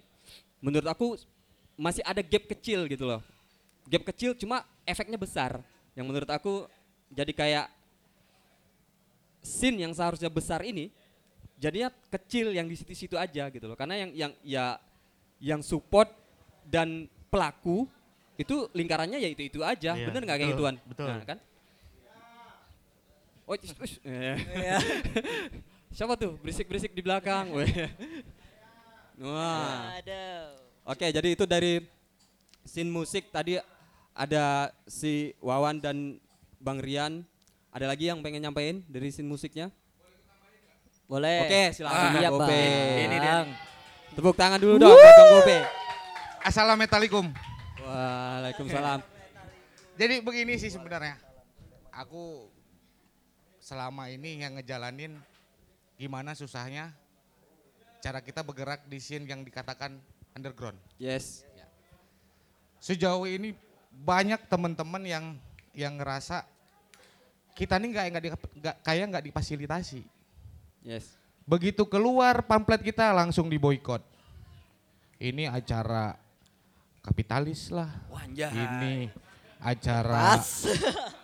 menurut 0.63 0.87
aku 0.87 1.19
masih 1.79 2.03
ada 2.03 2.23
gap 2.23 2.47
kecil 2.51 2.87
gitu 2.91 3.07
loh. 3.07 3.23
Gap 3.87 4.03
kecil 4.11 4.35
cuma 4.39 4.67
efeknya 4.87 5.19
besar. 5.19 5.63
Yang 5.95 6.07
menurut 6.07 6.31
aku 6.31 6.67
jadi 7.11 7.31
kayak 7.35 7.67
scene 9.49 9.89
yang 9.89 9.97
seharusnya 9.97 10.29
besar 10.29 10.61
ini 10.61 10.93
jadinya 11.57 11.89
kecil 12.13 12.53
yang 12.53 12.69
di 12.69 12.77
situ-situ 12.77 13.17
aja 13.17 13.49
gitu 13.49 13.65
loh. 13.65 13.75
Karena 13.75 14.05
yang 14.05 14.11
yang 14.13 14.33
ya 14.45 14.67
yang 15.41 15.61
support 15.65 16.13
dan 16.69 17.09
pelaku 17.33 17.89
itu 18.39 18.69
lingkarannya 18.77 19.19
ya 19.19 19.29
itu-itu 19.33 19.65
aja. 19.65 19.97
Iya, 19.97 20.07
Bener 20.13 20.23
nggak 20.29 20.39
kayak 20.39 20.53
gituan? 20.55 20.77
betul. 20.87 21.09
Nah, 21.09 21.25
kan? 21.27 21.39
Oh, 23.49 23.57
ush. 23.57 23.97
Eh. 24.05 24.37
Siapa 25.97 26.21
tuh 26.21 26.37
berisik-berisik 26.45 26.93
di 26.93 27.01
belakang? 27.01 27.49
Wah. 29.25 29.99
Aduh. 29.99 30.53
Oke, 30.85 31.09
jadi 31.09 31.29
itu 31.33 31.49
dari 31.49 31.81
scene 32.63 32.93
musik 32.93 33.33
tadi 33.33 33.57
ada 34.13 34.69
si 34.85 35.33
Wawan 35.41 35.81
dan 35.81 36.21
Bang 36.61 36.79
Rian. 36.79 37.25
Ada 37.69 37.85
lagi 37.85 38.09
yang 38.09 38.25
pengen 38.25 38.49
nyampein 38.49 38.81
dari 38.89 39.13
scene 39.13 39.29
musiknya? 39.29 39.69
Boleh. 41.05 41.45
Oke, 41.45 41.63
silakan 41.77 42.21
Iya, 42.21 42.29
Bang 42.33 42.45
Bang. 42.45 42.49
Gope. 42.49 42.65
Ini 43.05 43.17
dia. 43.21 43.37
Tepuk 44.17 44.37
tangan 44.37 44.59
dulu 44.61 44.75
dong 44.81 44.93
buat 44.93 45.15
Bang 45.17 45.31
Gope. 45.37 45.59
Assalamualaikum. 46.45 47.25
Waalaikumsalam. 47.85 49.01
Jadi 50.01 50.15
begini 50.25 50.57
sih 50.57 50.73
sebenarnya. 50.73 51.21
Aku 51.93 52.49
selama 53.61 54.09
ini 54.09 54.41
yang 54.41 54.57
ngejalanin 54.57 55.21
gimana 56.01 56.33
susahnya 56.33 56.95
cara 58.01 58.23
kita 58.25 58.41
bergerak 58.41 58.87
di 58.89 58.97
scene 58.97 59.29
yang 59.29 59.45
dikatakan 59.45 60.01
underground. 60.33 60.79
Yes. 60.97 61.45
Sejauh 62.81 63.27
ini 63.29 63.53
banyak 63.93 64.47
teman-teman 64.47 65.03
yang 65.05 65.25
yang 65.75 65.99
ngerasa 65.99 66.47
kita 67.59 67.75
nih 67.75 67.89
nggak 67.91 68.07
nggak 68.63 68.77
kayak 68.87 69.05
nggak 69.11 69.25
difasilitasi. 69.27 70.07
Yes. 70.87 71.19
Begitu 71.43 71.83
keluar 71.91 72.47
pamflet 72.47 72.87
kita 72.87 73.11
langsung 73.11 73.51
diboykot. 73.51 73.99
Ini 75.19 75.51
acara 75.51 76.15
kapitalis 77.03 77.75
lah. 77.75 77.91
Wanjah. 78.15 78.55
Ini 78.55 79.11
acara 79.59 80.39
Pas. 80.39 80.71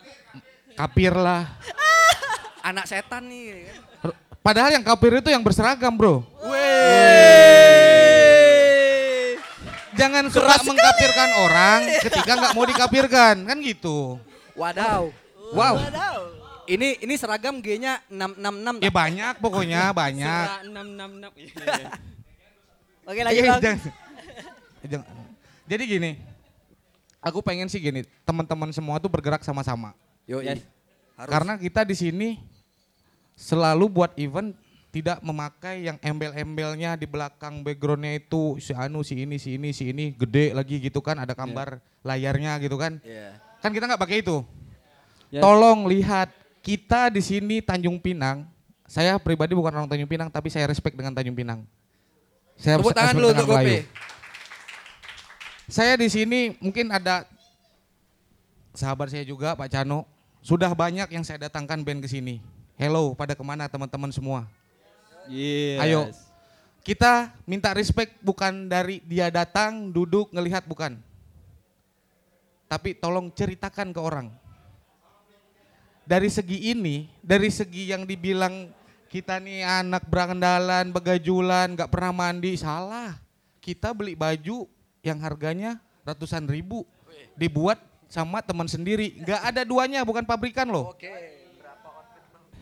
kapir 0.83 1.14
lah. 1.14 1.47
Anak 2.75 2.90
setan 2.90 3.31
nih. 3.31 3.70
R- 4.03 4.18
Padahal 4.42 4.75
yang 4.75 4.83
kapir 4.83 5.14
itu 5.23 5.31
yang 5.31 5.47
berseragam 5.47 5.94
bro. 5.94 6.27
Jangan 9.94 10.27
suka 10.27 10.59
mengkapirkan 10.66 11.31
orang 11.47 11.81
ketika 12.03 12.33
nggak 12.35 12.53
mau 12.59 12.66
dikapirkan 12.66 13.35
kan 13.47 13.57
gitu. 13.62 14.18
Wadaw. 14.59 15.24
Wow. 15.53 15.75
Ini 16.65 17.05
ini 17.05 17.15
seragam 17.15 17.61
G-nya 17.61 18.01
666. 18.09 18.81
Ya 18.81 18.89
banyak 18.89 19.35
pokoknya 19.37 19.93
banyak. 19.93 20.47
Surah 20.49 20.61
666. 20.73 21.37
Iya. 21.37 21.89
Oke 23.05 23.21
lanjut 23.21 23.37
Eh, 23.37 23.45
bang. 23.45 23.61
jangan- 23.61 23.83
jangan. 24.83 25.07
Jadi 25.65 25.83
gini, 25.85 26.11
aku 27.21 27.45
pengen 27.45 27.69
sih 27.69 27.77
gini, 27.77 28.01
teman-teman 28.25 28.73
semua 28.73 28.97
tuh 28.97 29.13
bergerak 29.13 29.45
sama-sama. 29.45 29.93
Yo, 30.25 30.41
Yes. 30.41 30.65
Harus. 31.15 31.31
Karena 31.31 31.53
kita 31.55 31.85
di 31.85 31.95
sini 31.95 32.29
selalu 33.35 33.87
buat 33.87 34.13
event 34.17 34.57
tidak 34.89 35.21
memakai 35.21 35.85
yang 35.85 35.99
embel-embelnya 36.01 36.95
di 36.95 37.05
belakang 37.05 37.61
backgroundnya 37.61 38.17
itu 38.17 38.57
si 38.57 38.73
anu 38.73 39.03
si 39.03 39.21
ini 39.21 39.37
si 39.37 39.55
ini 39.55 39.71
si 39.71 39.91
ini 39.91 40.11
gede 40.11 40.55
lagi 40.55 40.79
gitu 40.79 40.99
kan 40.99 41.19
ada 41.19 41.35
gambar 41.35 41.83
layarnya 42.01 42.57
gitu 42.59 42.79
kan 42.79 43.03
Iya. 43.03 43.35
kan 43.59 43.71
kita 43.71 43.85
nggak 43.85 43.99
pakai 43.99 44.23
itu 44.23 44.43
Yes. 45.35 45.42
tolong 45.42 45.90
lihat 45.90 46.31
kita 46.62 47.11
di 47.11 47.18
sini 47.18 47.59
Tanjung 47.59 47.99
Pinang 47.99 48.47
saya 48.87 49.18
pribadi 49.18 49.59
bukan 49.59 49.75
orang 49.75 49.90
Tanjung 49.90 50.07
Pinang 50.07 50.31
tapi 50.31 50.47
saya 50.47 50.70
respect 50.70 50.94
dengan 50.94 51.11
Tanjung 51.11 51.35
Pinang 51.35 51.66
saya 52.59 52.79
Tepuk 52.79 52.94
tangan 52.94 53.14
dulu 53.18 53.29
untuk. 53.35 53.47
Gope. 53.51 53.79
Saya 55.66 55.97
di 55.99 56.09
sini 56.12 56.55
mungkin 56.61 56.92
ada 56.92 57.27
sahabat 58.77 59.11
saya 59.11 59.25
juga 59.27 59.57
Pak 59.59 59.68
Cano. 59.70 60.07
Sudah 60.44 60.68
banyak 60.77 61.09
yang 61.09 61.25
saya 61.25 61.49
datangkan 61.49 61.81
band 61.81 62.05
ke 62.05 62.09
sini. 62.11 62.37
Hello, 62.77 63.16
pada 63.16 63.33
ke 63.33 63.40
mana 63.40 63.64
teman-teman 63.64 64.12
semua? 64.12 64.44
Yes. 65.25 65.81
Ayo. 65.81 66.01
Kita 66.85 67.33
minta 67.49 67.73
respect 67.73 68.20
bukan 68.20 68.68
dari 68.68 69.01
dia 69.09 69.33
datang, 69.33 69.88
duduk, 69.88 70.29
ngelihat 70.37 70.68
bukan. 70.68 71.01
Tapi 72.68 72.92
tolong 72.92 73.33
ceritakan 73.33 73.97
ke 73.97 74.01
orang. 74.05 74.29
Dari 76.05 76.29
segi 76.29 76.71
ini, 76.73 77.09
dari 77.25 77.49
segi 77.49 77.88
yang 77.88 78.05
dibilang 78.05 78.69
kita 79.09 79.40
nih 79.40 79.64
anak 79.64 80.05
berandalan, 80.09 80.93
begajulan, 80.93 81.73
nggak 81.73 81.88
pernah 81.88 82.12
mandi, 82.12 82.61
salah. 82.61 83.17
Kita 83.64 83.97
beli 83.97 84.12
baju 84.12 84.69
yang 85.01 85.17
harganya 85.25 85.81
ratusan 86.05 86.45
ribu, 86.45 86.85
dibuat 87.33 87.81
sama 88.12 88.45
teman 88.45 88.69
sendiri, 88.69 89.17
nggak 89.25 89.43
ada 89.49 89.62
duanya, 89.64 90.05
bukan 90.05 90.29
pabrikan 90.29 90.69
loh. 90.69 90.93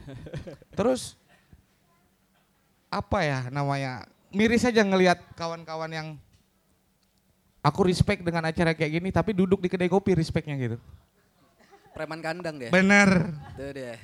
Terus 0.79 1.19
apa 2.93 3.25
ya 3.25 3.49
namanya 3.49 4.05
miris 4.29 4.69
aja 4.69 4.85
ngelihat 4.85 5.17
kawan-kawan 5.33 5.89
yang 5.89 6.09
aku 7.65 7.89
respect 7.89 8.21
dengan 8.21 8.45
acara 8.45 8.77
kayak 8.77 9.01
gini 9.01 9.09
tapi 9.09 9.33
duduk 9.33 9.65
di 9.65 9.73
kedai 9.73 9.89
kopi 9.89 10.13
respectnya 10.13 10.53
gitu 10.61 10.77
Preman 11.93 12.21
kandang 12.25 12.57
deh. 12.57 12.71
bener 12.73 13.37
Tuh 13.55 13.71
dia. 13.73 14.01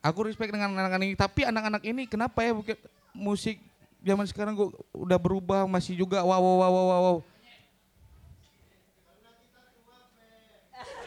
aku 0.00 0.26
respect 0.26 0.50
dengan 0.50 0.72
anak-anak 0.72 1.04
ini 1.04 1.14
tapi 1.14 1.44
anak-anak 1.44 1.82
ini 1.84 2.02
kenapa 2.08 2.40
ya 2.42 2.56
bukan 2.56 2.76
musik 3.12 3.60
zaman 4.02 4.26
sekarang 4.26 4.56
gua 4.56 4.72
udah 4.90 5.18
berubah 5.20 5.68
masih 5.68 5.94
juga 5.94 6.24
wow 6.24 6.40
wow 6.40 6.56
wow 6.58 6.72
wow 6.72 6.86
wow. 6.88 7.18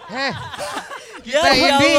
Heh, 0.05 0.33
kita 1.25 1.49
ini 1.57 1.91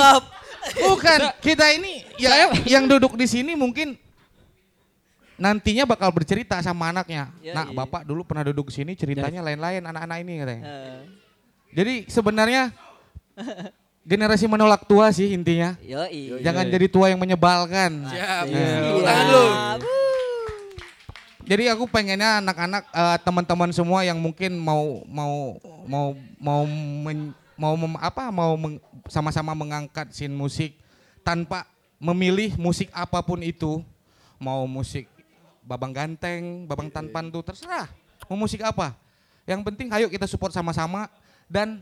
bukan 0.78 1.18
kita 1.42 1.66
ini 1.74 2.06
ya 2.14 2.54
yang 2.62 2.86
duduk 2.86 3.18
di 3.18 3.26
sini 3.26 3.58
mungkin 3.58 3.98
nantinya 5.36 5.84
bakal 5.84 6.14
bercerita 6.14 6.62
sama 6.64 6.94
anaknya. 6.94 7.28
Ya, 7.44 7.52
nah, 7.52 7.66
iya. 7.68 7.76
bapak 7.76 8.06
dulu 8.08 8.24
pernah 8.24 8.46
duduk 8.46 8.72
sini 8.72 8.96
ceritanya 8.96 9.44
lain-lain 9.44 9.84
anak-anak 9.84 10.18
ini 10.24 10.32
katanya. 10.40 10.64
Eh, 10.64 11.00
Jadi 11.76 11.94
sebenarnya 12.08 12.72
generasi 14.06 14.46
menolak 14.46 14.86
tua 14.86 15.10
sih 15.10 15.34
intinya. 15.34 15.74
Yoi. 15.82 16.38
Jangan 16.40 16.70
jadi 16.70 16.86
tua 16.86 17.10
yang 17.10 17.18
menyebalkan. 17.18 18.06
Siap. 18.06 18.44
Iya. 18.46 18.70
Tepuk 18.86 19.02
tangan 19.02 19.26
lu. 19.26 19.44
Jadi 21.46 21.62
aku 21.70 21.84
pengennya 21.86 22.42
anak-anak 22.42 22.82
eh, 22.90 23.18
teman-teman 23.22 23.70
semua 23.70 24.02
yang 24.02 24.18
mungkin 24.18 24.54
mau 24.58 25.02
mau 25.06 25.58
mau 25.86 26.06
mau 26.38 26.62
men- 27.06 27.34
mau 27.54 27.74
mem- 27.78 28.02
apa 28.02 28.30
mau 28.34 28.58
meng- 28.58 28.82
sama-sama 29.06 29.54
mengangkat 29.54 30.10
scene 30.10 30.34
musik 30.34 30.74
tanpa 31.22 31.66
memilih 32.02 32.58
musik 32.58 32.90
apa 32.90 33.22
pun 33.22 33.42
itu, 33.46 33.78
mau 34.42 34.66
musik 34.66 35.06
babang 35.62 35.94
ganteng, 35.94 36.66
babang 36.66 36.90
tanpan 36.90 37.30
tuh 37.30 37.46
terserah. 37.46 37.90
Mau 38.26 38.38
musik 38.38 38.62
apa? 38.66 38.94
Yang 39.46 39.62
penting 39.70 39.86
ayo 39.94 40.10
kita 40.10 40.26
support 40.26 40.50
sama-sama 40.50 41.06
dan 41.46 41.78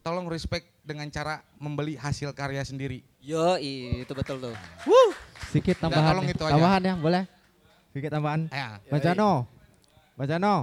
tolong 0.00 0.24
respect 0.32 0.64
dengan 0.86 1.10
cara 1.10 1.42
membeli 1.58 1.98
hasil 1.98 2.30
karya 2.30 2.62
sendiri. 2.62 3.02
Yoi, 3.18 4.06
itu 4.06 4.12
betul 4.14 4.38
tuh. 4.38 4.54
Sedikit 5.50 5.82
Udah, 5.82 5.90
tambahan. 5.90 6.10
tolong 6.14 6.26
ya. 6.30 6.32
itu 6.32 6.44
aja. 6.46 6.52
Tambahan 6.54 6.80
ya, 6.80 6.94
boleh? 6.94 7.22
Sedikit 7.90 8.10
tambahan. 8.14 8.40
Ya. 8.54 8.68
Bacano. 8.86 9.30
Bacano. 10.14 10.54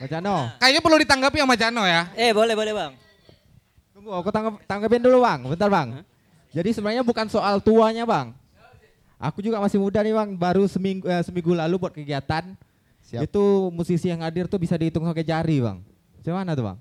Bacano. 0.00 0.36
Kayaknya 0.56 0.80
perlu 0.80 0.96
ditanggapi 1.04 1.38
sama 1.44 1.54
Jano 1.56 1.84
ya. 1.84 2.08
Eh 2.16 2.32
boleh 2.32 2.56
boleh 2.56 2.72
bang. 2.72 2.92
Tunggu, 3.92 4.12
aku 4.12 4.28
tanggap, 4.32 4.60
tanggapin 4.68 5.00
dulu 5.04 5.24
bang, 5.24 5.40
bentar 5.44 5.68
bang. 5.68 5.88
Jadi 6.52 6.70
sebenarnya 6.72 7.04
bukan 7.04 7.28
soal 7.28 7.60
tuanya 7.60 8.08
bang. 8.08 8.32
Aku 9.16 9.40
juga 9.40 9.56
masih 9.60 9.80
muda 9.80 10.04
nih 10.04 10.12
bang, 10.12 10.28
baru 10.36 10.68
seminggu, 10.68 11.08
eh, 11.08 11.24
seminggu 11.24 11.56
lalu 11.56 11.80
buat 11.80 11.92
kegiatan. 11.92 12.52
Siap. 13.08 13.24
Itu 13.24 13.72
musisi 13.72 14.12
yang 14.12 14.20
hadir 14.20 14.48
tuh 14.48 14.60
bisa 14.60 14.76
dihitung 14.76 15.04
pakai 15.08 15.24
jari 15.24 15.60
bang. 15.64 15.80
Gimana 16.20 16.52
tuh 16.52 16.72
bang? 16.72 16.78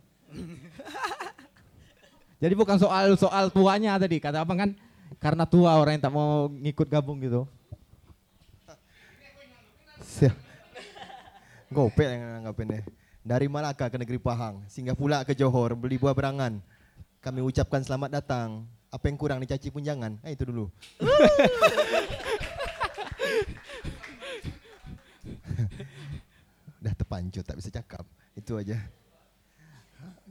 Jadi 2.35 2.53
bukan 2.53 2.75
soal 2.75 3.15
soal 3.15 3.47
tuanya 3.47 3.95
tadi, 3.95 4.19
kata 4.19 4.43
abang 4.43 4.59
kan 4.59 4.71
karena 5.21 5.47
tua 5.47 5.79
orang 5.79 5.95
yang 5.95 6.03
tak 6.03 6.13
mau 6.13 6.51
ngikut 6.51 6.87
gabung 6.91 7.19
gitu. 7.23 7.47
Siap. 10.03 10.35
Gopek 11.71 12.07
yang 12.07 12.39
nanggapin 12.39 12.67
deh. 12.71 12.83
Dari 13.25 13.49
Malaka 13.49 13.89
ke 13.89 13.97
negeri 13.97 14.21
Pahang, 14.21 14.61
singgah 14.69 14.93
pula 14.93 15.25
ke 15.25 15.33
Johor 15.33 15.73
beli 15.73 15.97
buah 15.97 16.13
berangan. 16.13 16.61
Kami 17.23 17.41
ucapkan 17.41 17.81
selamat 17.81 18.21
datang. 18.21 18.69
Apa 18.93 19.09
yang 19.09 19.17
kurang 19.17 19.41
dicaci 19.41 19.73
pun 19.73 19.81
jangan. 19.81 20.21
Eh 20.21 20.37
itu 20.37 20.45
dulu. 20.45 20.69
Udah 26.85 26.93
terpancut 26.93 27.41
tak 27.41 27.57
bisa 27.57 27.73
cakap. 27.73 28.05
Itu 28.37 28.61
aja. 28.61 28.77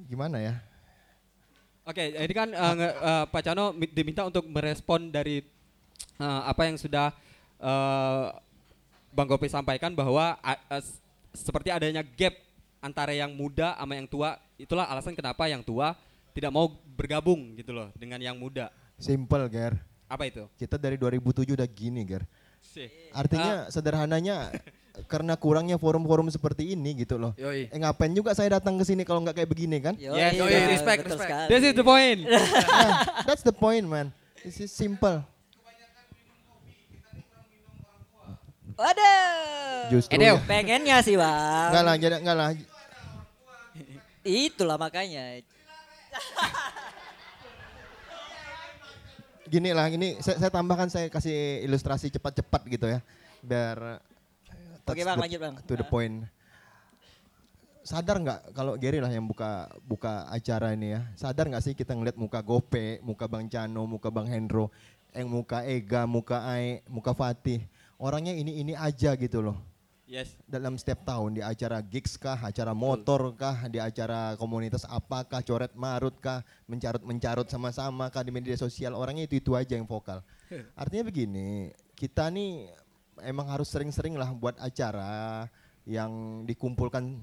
Gimana 0.06 0.38
ya? 0.38 0.62
Oke, 1.84 2.00
ini 2.10 2.32
kan 2.32 2.48
nge- 2.48 2.96
eh, 2.96 3.24
Pak 3.28 3.42
Cano 3.44 3.70
mi- 3.70 3.88
diminta 3.88 4.24
untuk 4.24 4.48
merespon 4.48 5.08
dari 5.08 5.44
eh, 6.16 6.42
apa 6.42 6.64
yang 6.64 6.76
sudah 6.76 7.12
eh, 7.58 8.24
Bang 9.10 9.28
Gopi 9.28 9.46
sampaikan 9.46 9.92
bahwa 9.92 10.34
s- 10.72 10.98
seperti 11.30 11.68
adanya 11.68 12.00
gap 12.00 12.34
antara 12.80 13.12
yang 13.12 13.32
muda 13.32 13.76
sama 13.76 13.94
yang 13.94 14.08
tua. 14.08 14.36
Itulah 14.56 14.86
alasan 14.86 15.12
kenapa 15.12 15.44
yang 15.44 15.60
tua 15.60 15.92
tidak 16.32 16.50
mau 16.50 16.66
bergabung 16.94 17.52
gitu 17.54 17.70
loh 17.70 17.92
dengan 17.94 18.18
yang 18.18 18.34
muda. 18.34 18.72
Simple, 18.96 19.44
Ger. 19.48 19.76
Apa 20.06 20.24
itu? 20.24 20.46
Kita 20.56 20.78
dari 20.78 20.94
2007 20.96 21.52
udah 21.52 21.68
gini, 21.68 22.00
Ger. 22.02 22.24
Artinya 23.12 23.68
sederhananya 23.68 24.50
karena 25.10 25.34
kurangnya 25.34 25.74
forum-forum 25.74 26.30
seperti 26.30 26.78
ini 26.78 26.94
gitu 27.02 27.18
loh. 27.18 27.34
Yoi. 27.34 27.66
Eh 27.66 27.78
ngapain 27.82 28.14
juga 28.14 28.30
saya 28.30 28.58
datang 28.58 28.78
ke 28.78 28.86
sini 28.86 29.02
kalau 29.02 29.18
nggak 29.26 29.42
kayak 29.42 29.50
begini 29.50 29.82
kan? 29.82 29.98
Yoi, 29.98 30.14
Yes, 30.14 30.32
yoi, 30.38 30.54
respect, 30.70 31.02
respect. 31.10 31.26
sekali. 31.26 31.48
This 31.50 31.62
is 31.66 31.74
the 31.74 31.82
point. 31.82 32.20
Yeah, 32.22 32.46
that's 33.26 33.42
the 33.42 33.50
point, 33.54 33.84
man. 33.90 34.14
This 34.46 34.62
is 34.62 34.70
simple. 34.70 35.26
Waduh. 38.74 39.90
Justru 39.90 40.18
ya. 40.18 40.38
Pengennya 40.46 40.98
sih 41.02 41.14
bang. 41.14 41.70
Enggak 41.70 41.82
lah, 41.86 41.94
jadi 41.98 42.14
enggak 42.22 42.36
lah. 42.38 42.48
Itulah 44.24 44.76
makanya. 44.78 45.42
Gini 49.44 49.70
lah, 49.70 49.86
ini 49.92 50.18
saya, 50.18 50.40
saya 50.40 50.50
tambahkan 50.50 50.88
saya 50.90 51.06
kasih 51.12 51.62
ilustrasi 51.68 52.10
cepat-cepat 52.10 52.62
gitu 52.66 52.86
ya, 52.90 52.98
biar 53.44 54.02
Oke 54.84 55.00
touch 55.00 55.06
bang 55.08 55.16
the- 55.16 55.22
lanjut 55.24 55.40
bang. 55.40 55.54
to 55.64 55.74
the 55.74 55.86
point. 55.88 56.28
Sadar 57.84 58.16
nggak 58.16 58.56
kalau 58.56 58.80
Gary 58.80 58.96
lah 58.96 59.12
yang 59.12 59.28
buka 59.28 59.68
buka 59.84 60.24
acara 60.32 60.72
ini 60.72 60.96
ya? 60.96 61.04
Sadar 61.20 61.52
nggak 61.52 61.60
sih 61.60 61.74
kita 61.76 61.92
ngeliat 61.92 62.16
muka 62.16 62.40
Gope, 62.40 62.96
muka 63.04 63.28
Bang 63.28 63.44
Cano, 63.52 63.84
muka 63.84 64.08
Bang 64.08 64.24
Hendro, 64.24 64.72
yang 65.12 65.28
muka 65.28 65.60
Ega, 65.68 66.08
muka 66.08 66.48
Ai, 66.48 66.80
muka 66.88 67.12
Fatih. 67.12 67.60
Orangnya 68.00 68.32
ini 68.32 68.60
ini 68.64 68.72
aja 68.72 69.12
gitu 69.16 69.44
loh. 69.44 69.60
Yes. 70.04 70.36
dalam 70.44 70.76
setiap 70.76 71.00
tahun 71.08 71.40
di 71.40 71.42
acara 71.42 71.80
gigs 71.80 72.20
kah, 72.20 72.36
acara 72.36 72.76
motor 72.76 73.32
kah, 73.32 73.72
di 73.72 73.80
acara 73.80 74.36
komunitas 74.36 74.84
apakah, 74.84 75.40
coret 75.40 75.72
marut 75.72 76.12
kah, 76.20 76.44
mencarut 76.68 77.00
mencarut 77.00 77.48
sama-sama 77.48 78.12
kah 78.12 78.20
di 78.20 78.28
media 78.28 78.52
sosial 78.52 78.92
orangnya 78.92 79.24
itu 79.24 79.40
itu 79.40 79.56
aja 79.56 79.80
yang 79.80 79.88
vokal. 79.88 80.20
Artinya 80.80 81.08
begini, 81.08 81.72
kita 81.96 82.28
nih 82.28 82.68
emang 83.22 83.46
harus 83.46 83.70
sering-sering 83.70 84.18
lah 84.18 84.32
buat 84.34 84.58
acara 84.58 85.46
yang 85.86 86.42
dikumpulkan. 86.48 87.22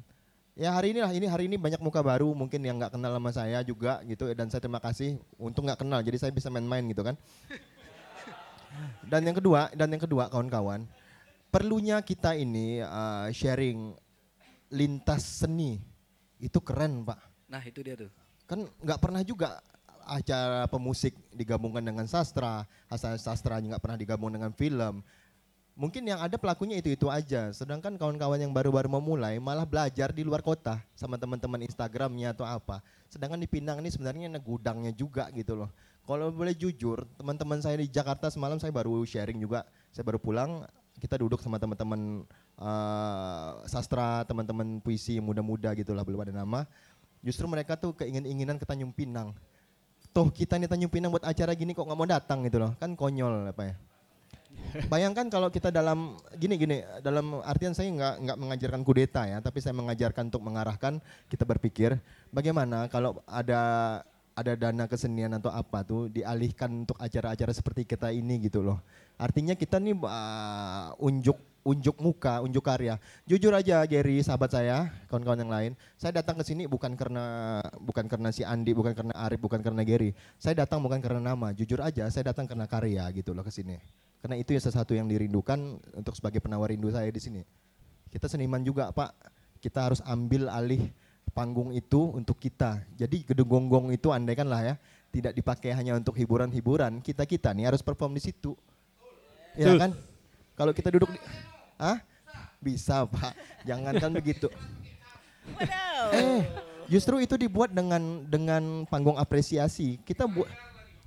Ya 0.55 0.75
hari 0.75 0.93
ini 0.95 0.99
lah, 1.01 1.11
ini 1.15 1.27
hari 1.27 1.43
ini 1.47 1.55
banyak 1.55 1.79
muka 1.79 2.03
baru 2.03 2.31
mungkin 2.35 2.59
yang 2.61 2.77
nggak 2.77 2.95
kenal 2.95 3.11
sama 3.15 3.31
saya 3.31 3.63
juga 3.63 4.03
gitu 4.03 4.29
dan 4.35 4.51
saya 4.51 4.61
terima 4.61 4.83
kasih 4.83 5.17
untuk 5.39 5.63
nggak 5.63 5.79
kenal 5.79 6.03
jadi 6.03 6.17
saya 6.27 6.31
bisa 6.35 6.51
main-main 6.51 6.83
gitu 6.91 7.01
kan. 7.01 7.15
Dan 9.03 9.27
yang 9.27 9.35
kedua, 9.35 9.67
dan 9.75 9.91
yang 9.91 9.99
kedua 9.99 10.31
kawan-kawan, 10.31 10.87
perlunya 11.51 11.99
kita 11.99 12.39
ini 12.39 12.79
uh, 12.79 13.27
sharing 13.35 13.91
lintas 14.71 15.43
seni 15.43 15.83
itu 16.39 16.57
keren 16.63 17.03
pak 17.03 17.19
Nah 17.51 17.61
itu 17.67 17.83
dia 17.83 17.99
tuh. 17.99 18.07
kan 18.47 18.63
nggak 18.63 18.99
pernah 18.99 19.21
juga 19.23 19.59
acara 20.07 20.65
pemusik 20.71 21.13
digabungkan 21.35 21.83
dengan 21.83 22.07
sastra 22.07 22.63
hasil 22.87 23.19
sastra 23.19 23.59
nggak 23.59 23.79
pernah 23.83 23.99
digabung 23.99 24.31
dengan 24.31 24.51
film 24.55 25.03
mungkin 25.75 26.03
yang 26.03 26.19
ada 26.19 26.35
pelakunya 26.35 26.79
itu 26.79 26.93
itu 26.93 27.07
aja. 27.07 27.51
Sedangkan 27.55 27.95
kawan-kawan 27.95 28.39
yang 28.39 28.51
baru-baru 28.51 28.91
memulai 28.91 29.39
malah 29.39 29.63
belajar 29.63 30.11
di 30.11 30.23
luar 30.23 30.43
kota 30.43 30.79
sama 30.95 31.15
teman-teman 31.15 31.63
Instagramnya 31.63 32.35
atau 32.35 32.45
apa. 32.47 32.83
Sedangkan 33.07 33.39
di 33.39 33.47
Pinang 33.47 33.79
ini 33.83 33.91
sebenarnya 33.91 34.31
ada 34.31 34.41
gudangnya 34.41 34.91
juga 34.95 35.27
gitu 35.35 35.55
loh. 35.55 35.69
Kalau 36.01 36.33
boleh 36.33 36.57
jujur 36.57 37.05
teman-teman 37.15 37.61
saya 37.61 37.77
di 37.79 37.87
Jakarta 37.87 38.27
semalam 38.33 38.57
saya 38.57 38.73
baru 38.73 39.05
sharing 39.05 39.39
juga. 39.39 39.63
Saya 39.93 40.03
baru 40.07 40.19
pulang 40.19 40.65
kita 40.99 41.17
duduk 41.17 41.39
sama 41.41 41.57
teman-teman 41.57 42.27
eh, 42.59 43.51
sastra 43.69 44.27
teman-teman 44.27 44.81
puisi 44.83 45.17
muda-muda 45.23 45.71
gitulah 45.77 46.03
belum 46.03 46.27
ada 46.27 46.33
nama. 46.35 46.67
Justru 47.21 47.45
mereka 47.45 47.77
tuh 47.77 47.93
keingin-inginan 47.93 48.57
ke 48.57 48.65
Tanjung 48.65 48.91
Pinang. 48.91 49.37
Toh 50.11 50.27
kita 50.33 50.57
nih 50.57 50.67
Tanjung 50.67 50.89
Pinang 50.91 51.13
buat 51.13 51.23
acara 51.23 51.53
gini 51.53 51.77
kok 51.77 51.85
nggak 51.85 51.99
mau 51.99 52.09
datang 52.09 52.41
gitu 52.49 52.57
loh. 52.57 52.73
Kan 52.81 52.97
konyol 52.97 53.53
apa 53.53 53.63
ya 53.69 53.75
Bayangkan 54.87 55.27
kalau 55.27 55.51
kita 55.51 55.67
dalam 55.67 56.15
gini 56.39 56.55
gini 56.55 56.79
dalam 57.03 57.43
artian 57.43 57.75
saya 57.75 57.91
nggak 57.91 58.15
nggak 58.23 58.37
mengajarkan 58.39 58.81
kudeta 58.87 59.27
ya, 59.27 59.43
tapi 59.43 59.59
saya 59.59 59.75
mengajarkan 59.75 60.31
untuk 60.31 60.43
mengarahkan 60.43 61.03
kita 61.27 61.43
berpikir 61.43 61.99
bagaimana 62.31 62.87
kalau 62.87 63.19
ada 63.27 63.99
ada 64.31 64.55
dana 64.55 64.87
kesenian 64.87 65.35
atau 65.35 65.51
apa 65.51 65.83
tuh 65.83 66.07
dialihkan 66.07 66.87
untuk 66.87 66.95
acara-acara 66.95 67.51
seperti 67.51 67.83
kita 67.83 68.15
ini 68.15 68.47
gitu 68.47 68.63
loh. 68.63 68.79
Artinya 69.19 69.59
kita 69.59 69.77
nih 69.77 69.91
uh, 69.91 70.95
unjuk 71.03 71.35
unjuk 71.61 71.93
muka, 72.01 72.41
unjuk 72.41 72.63
karya. 72.65 72.97
Jujur 73.29 73.53
aja 73.53 73.85
Gary, 73.85 74.17
sahabat 74.25 74.49
saya, 74.49 74.89
kawan-kawan 75.11 75.45
yang 75.45 75.51
lain, 75.53 75.71
saya 75.93 76.17
datang 76.17 76.39
ke 76.41 76.43
sini 76.47 76.65
bukan 76.65 76.97
karena 76.97 77.59
bukan 77.77 78.09
karena 78.09 78.33
si 78.33 78.41
Andi, 78.41 78.73
bukan 78.73 78.97
karena 78.97 79.13
Arif, 79.13 79.37
bukan 79.37 79.61
karena 79.61 79.85
Gary. 79.85 80.17
Saya 80.41 80.65
datang 80.65 80.81
bukan 80.81 80.97
karena 81.03 81.21
nama, 81.21 81.53
jujur 81.53 81.77
aja 81.83 82.09
saya 82.09 82.33
datang 82.33 82.49
karena 82.49 82.65
karya 82.65 83.05
gitu 83.13 83.35
loh 83.35 83.45
ke 83.45 83.53
sini. 83.53 83.77
Karena 84.21 84.37
itu 84.37 84.53
ya 84.53 84.61
sesuatu 84.61 84.93
yang 84.93 85.09
dirindukan 85.09 85.81
untuk 85.97 86.13
sebagai 86.13 86.37
penawar 86.37 86.69
rindu 86.69 86.93
saya 86.93 87.09
di 87.09 87.17
sini. 87.17 87.41
Kita 88.13 88.29
seniman 88.29 88.61
juga, 88.61 88.93
Pak. 88.93 89.17
Kita 89.57 89.89
harus 89.89 89.99
ambil 90.05 90.49
alih 90.49 90.93
panggung 91.33 91.73
itu 91.73 92.11
untuk 92.13 92.37
kita. 92.37 92.85
Jadi 92.93 93.25
gedung 93.25 93.49
gonggong 93.49 93.89
itu 93.95 94.13
andaikan 94.13 94.45
lah 94.45 94.61
ya, 94.61 94.75
tidak 95.09 95.33
dipakai 95.33 95.71
hanya 95.73 95.97
untuk 95.97 96.15
hiburan-hiburan, 96.15 96.99
kita-kita 97.03 97.51
nih 97.55 97.71
harus 97.71 97.81
perform 97.81 98.15
di 98.15 98.21
situ. 98.23 98.53
Ya 99.57 99.75
kan? 99.75 99.91
Kalau 100.55 100.71
kita 100.71 100.93
duduk 100.93 101.11
di 101.11 101.19
Hah? 101.81 101.97
Bisa, 102.61 103.09
Pak. 103.09 103.33
Jangankan 103.65 104.13
begitu. 104.13 104.45
Eh, 106.13 106.45
justru 106.85 107.17
itu 107.17 107.33
dibuat 107.33 107.73
dengan 107.73 108.21
dengan 108.29 108.85
panggung 108.85 109.17
apresiasi. 109.17 109.97
Kita 110.05 110.29
buat 110.29 110.45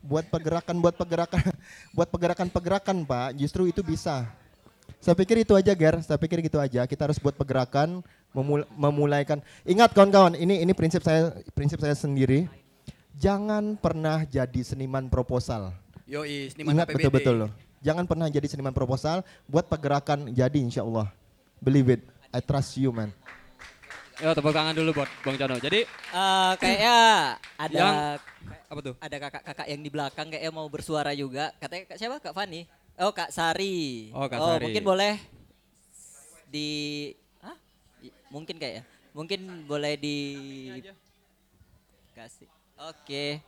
buat 0.05 0.29
pergerakan 0.29 0.77
buat 0.85 0.95
pergerakan 0.95 1.41
buat 1.97 2.09
pergerakan-pergerakan, 2.13 2.97
Pak. 3.09 3.29
Justru 3.41 3.73
itu 3.73 3.81
bisa. 3.81 4.29
Saya 5.01 5.17
pikir 5.17 5.41
itu 5.41 5.57
aja, 5.57 5.73
Ger. 5.73 5.97
Saya 6.05 6.21
pikir 6.21 6.45
gitu 6.45 6.61
aja. 6.61 6.85
Kita 6.85 7.09
harus 7.09 7.17
buat 7.17 7.33
pergerakan, 7.33 8.05
memul- 8.37 8.69
memulaikan. 8.77 9.41
Ingat 9.65 9.97
kawan-kawan, 9.97 10.37
ini 10.37 10.61
ini 10.61 10.73
prinsip 10.77 11.01
saya 11.01 11.33
prinsip 11.57 11.81
saya 11.81 11.97
sendiri. 11.97 12.49
Jangan 13.17 13.81
pernah 13.81 14.27
jadi 14.29 14.61
seniman 14.61 15.09
proposal. 15.09 15.73
Yoi, 16.05 16.53
seniman 16.53 16.77
Ingat 16.77 16.87
betul-betul 16.93 17.35
loh. 17.47 17.51
Jangan 17.85 18.05
pernah 18.09 18.27
jadi 18.33 18.49
seniman 18.49 18.73
proposal, 18.73 19.21
buat 19.45 19.69
pergerakan 19.69 20.33
jadi 20.33 20.57
insya 20.57 20.85
Allah. 20.85 21.13
Believe 21.61 22.01
it, 22.01 22.03
I 22.33 22.41
trust 22.41 22.81
you 22.81 22.93
man. 22.93 23.13
Yo 24.15 24.31
tepuk 24.31 24.55
tangan 24.55 24.71
dulu 24.73 24.95
buat 24.95 25.11
Bang 25.23 25.35
Cano. 25.35 25.59
Jadi 25.59 25.83
Eh, 26.15 26.53
kayaknya 26.63 26.97
ada 27.59 27.75
Yang- 27.75 27.99
apa 28.71 28.81
tuh? 28.81 28.95
ada 28.97 29.17
kakak-kakak 29.19 29.67
yang 29.67 29.81
di 29.83 29.91
belakang 29.91 30.27
kayaknya 30.31 30.53
mau 30.55 30.67
bersuara 30.67 31.11
juga. 31.13 31.51
Katanya 31.59 31.91
Kak 31.91 31.99
siapa? 31.99 32.17
Kak 32.23 32.31
Fani. 32.33 32.63
Oh, 32.95 33.11
Kak 33.11 33.35
Sari. 33.35 34.15
Oh, 34.15 34.31
Kak 34.31 34.39
Sari. 34.39 34.71
mungkin 34.71 34.85
boleh 34.85 35.15
di 36.47 36.69
Hah? 37.43 37.57
Mungkin 38.31 38.55
kayak 38.57 38.75
ya. 38.79 38.83
Mungkin 39.11 39.41
boleh 39.67 39.99
di 39.99 40.19
kasih. 42.15 42.47
Oke. 42.81 43.43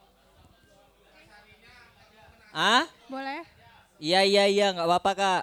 Ah? 2.51 2.91
Boleh? 3.07 3.47
Iya 3.97 4.21
iya 4.23 4.45
iya 4.47 4.67
nggak 4.75 4.87
apa-apa 4.87 5.13
kak. 5.15 5.43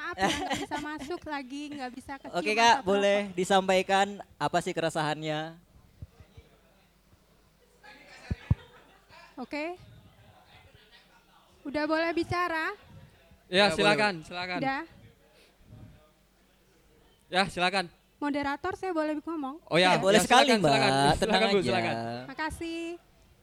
Maaf 0.00 0.16
ya 0.16 0.28
nggak 0.30 0.58
bisa 0.58 0.76
masuk 0.80 1.20
lagi, 1.24 1.62
nggak 1.70 1.90
bisa 1.92 2.12
kecium 2.16 2.34
Oke 2.34 2.52
kak 2.54 2.74
asap 2.74 2.86
boleh 2.88 3.18
disampaikan 3.30 4.06
apa 4.38 4.58
sih 4.58 4.72
keresahannya? 4.72 5.40
Oke. 9.36 9.76
Udah 11.62 11.84
boleh 11.84 12.10
bicara? 12.12 12.72
Ya, 13.46 13.68
Ya, 13.68 13.74
silakan, 13.74 14.22
silakan. 14.22 14.58
Udah. 14.58 14.82
Ya, 17.28 17.42
silakan. 17.46 17.84
Moderator 18.16 18.72
saya 18.74 18.92
boleh 18.92 19.16
ngomong? 19.18 19.60
Oh 19.64 19.76
ya, 19.76 19.96
Eh, 19.96 19.98
boleh 19.98 20.16
ya, 20.16 20.24
sekali 20.24 20.48
silakan, 20.50 20.60
mbak, 20.60 20.72
silakan. 20.72 20.92
tenang 20.92 21.16
Silakan, 21.20 21.48
aja. 21.50 21.60
silakan. 21.62 21.94
Makasih. 22.26 22.80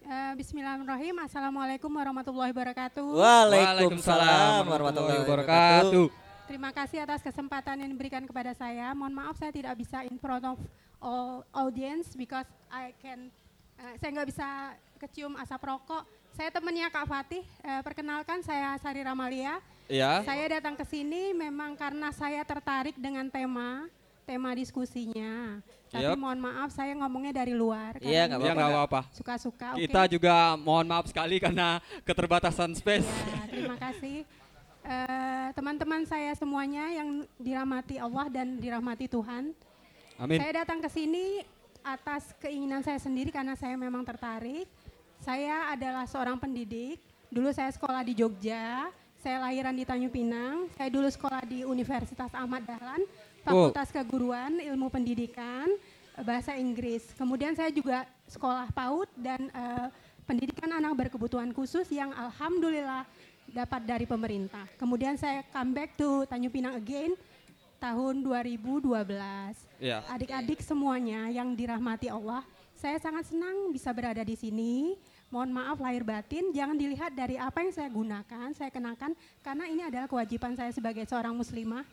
Eh, 0.08 0.32
Bismillahirrahmanirrahim. 0.36 1.16
Assalamualaikum 1.20 1.92
warahmatullahi 1.92 2.52
wabarakatuh. 2.52 3.06
Waalaikumsalam 3.14 4.64
warahmatullahi 4.66 5.20
wabarakatuh. 5.22 6.27
Terima 6.48 6.72
kasih 6.72 7.04
atas 7.04 7.20
kesempatan 7.20 7.84
yang 7.84 7.92
diberikan 7.92 8.24
kepada 8.24 8.56
saya. 8.56 8.96
Mohon 8.96 9.20
maaf 9.20 9.36
saya 9.36 9.52
tidak 9.52 9.76
bisa 9.76 10.08
in 10.08 10.16
front 10.16 10.48
of 10.48 10.56
all 11.04 11.44
audience 11.52 12.16
because 12.16 12.48
I 12.72 12.96
can 13.04 13.28
eh, 13.76 13.94
saya 14.00 14.16
nggak 14.16 14.30
bisa 14.32 14.48
kecium 14.96 15.36
asap 15.36 15.68
rokok. 15.68 16.08
Saya 16.32 16.48
temannya 16.48 16.88
Kak 16.88 17.04
Fatih. 17.04 17.44
Eh, 17.44 17.82
perkenalkan 17.84 18.40
saya 18.48 18.80
Sari 18.80 19.04
Ramalia. 19.04 19.60
Iya. 19.92 20.24
Saya 20.24 20.48
datang 20.56 20.80
ke 20.80 20.88
sini 20.88 21.36
memang 21.36 21.76
karena 21.76 22.16
saya 22.16 22.40
tertarik 22.48 22.96
dengan 22.96 23.28
tema 23.28 23.92
tema 24.24 24.52
diskusinya. 24.56 25.60
Tapi 25.88 26.04
Yap. 26.04 26.20
mohon 26.20 26.40
maaf 26.40 26.72
saya 26.72 26.96
ngomongnya 26.96 27.44
dari 27.44 27.56
luar. 27.56 27.96
Iya, 28.00 28.28
nggak 28.28 28.40
Ya 28.44 28.56
apa-apa. 28.56 29.02
Suka-suka. 29.16 29.76
Kita 29.76 30.04
juga 30.12 30.56
mohon 30.60 30.88
maaf 30.88 31.12
sekali 31.12 31.44
karena 31.44 31.84
keterbatasan 32.08 32.72
space. 32.76 33.08
Ya, 33.08 33.44
terima 33.52 33.76
kasih. 33.80 34.24
Eh, 34.88 35.48
Teman-teman 35.52 36.08
saya 36.08 36.32
semuanya 36.32 36.88
yang 36.88 37.28
dirahmati 37.36 38.00
Allah 38.00 38.32
dan 38.32 38.56
dirahmati 38.56 39.12
Tuhan. 39.12 39.52
Amin. 40.16 40.40
Saya 40.40 40.64
datang 40.64 40.80
ke 40.80 40.88
sini 40.88 41.44
atas 41.84 42.32
keinginan 42.40 42.80
saya 42.88 42.96
sendiri 42.96 43.28
karena 43.28 43.52
saya 43.60 43.76
memang 43.76 44.08
tertarik. 44.08 44.64
Saya 45.20 45.76
adalah 45.76 46.08
seorang 46.08 46.40
pendidik. 46.40 47.04
Dulu 47.28 47.52
saya 47.52 47.68
sekolah 47.74 48.00
di 48.08 48.16
Jogja. 48.16 48.88
Saya 49.20 49.44
lahiran 49.44 49.76
di 49.76 49.84
Tanjung 49.84 50.14
Pinang. 50.14 50.72
Saya 50.80 50.88
dulu 50.88 51.10
sekolah 51.12 51.44
di 51.44 51.68
Universitas 51.68 52.32
Ahmad 52.32 52.64
Dahlan, 52.64 53.04
Fakultas 53.44 53.92
Keguruan, 53.92 54.62
Ilmu 54.62 54.88
Pendidikan, 54.88 55.68
eh, 56.16 56.24
Bahasa 56.24 56.56
Inggris. 56.56 57.12
Kemudian 57.18 57.58
saya 57.60 57.74
juga 57.76 58.08
sekolah 58.30 58.72
PAUD 58.72 59.10
dan 59.20 59.52
eh, 59.52 59.88
pendidikan 60.28 60.70
anak 60.76 61.08
berkebutuhan 61.08 61.56
khusus 61.56 61.88
yang 61.88 62.12
alhamdulillah 62.12 63.08
dapat 63.52 63.82
dari 63.88 64.06
pemerintah. 64.06 64.68
Kemudian 64.76 65.16
saya 65.16 65.44
come 65.52 65.72
back 65.74 65.96
to 65.96 66.28
Tanjung 66.28 66.54
Pinang 66.54 66.76
again 66.76 67.16
tahun 67.78 68.26
2012. 68.26 68.90
Iya. 69.82 70.02
Adik-adik 70.10 70.60
semuanya 70.66 71.30
yang 71.30 71.54
dirahmati 71.54 72.10
Allah, 72.10 72.42
saya 72.78 72.98
sangat 73.02 73.30
senang 73.30 73.74
bisa 73.74 73.90
berada 73.94 74.22
di 74.22 74.38
sini. 74.38 74.98
Mohon 75.28 75.60
maaf 75.60 75.78
lahir 75.84 76.08
batin, 76.08 76.56
jangan 76.56 76.80
dilihat 76.80 77.12
dari 77.12 77.36
apa 77.36 77.60
yang 77.60 77.74
saya 77.76 77.92
gunakan, 77.92 78.48
saya 78.56 78.72
kenakan 78.72 79.12
karena 79.44 79.66
ini 79.68 79.84
adalah 79.84 80.08
kewajiban 80.08 80.56
saya 80.56 80.72
sebagai 80.72 81.04
seorang 81.04 81.36
muslimah. 81.36 81.84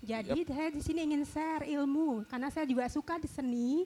Jadi 0.00 0.46
saya 0.46 0.70
di 0.72 0.80
sini 0.80 1.04
ingin 1.04 1.26
share 1.26 1.68
ilmu 1.68 2.24
karena 2.30 2.48
saya 2.48 2.64
juga 2.64 2.88
suka 2.88 3.20
di 3.20 3.28
seni. 3.28 3.84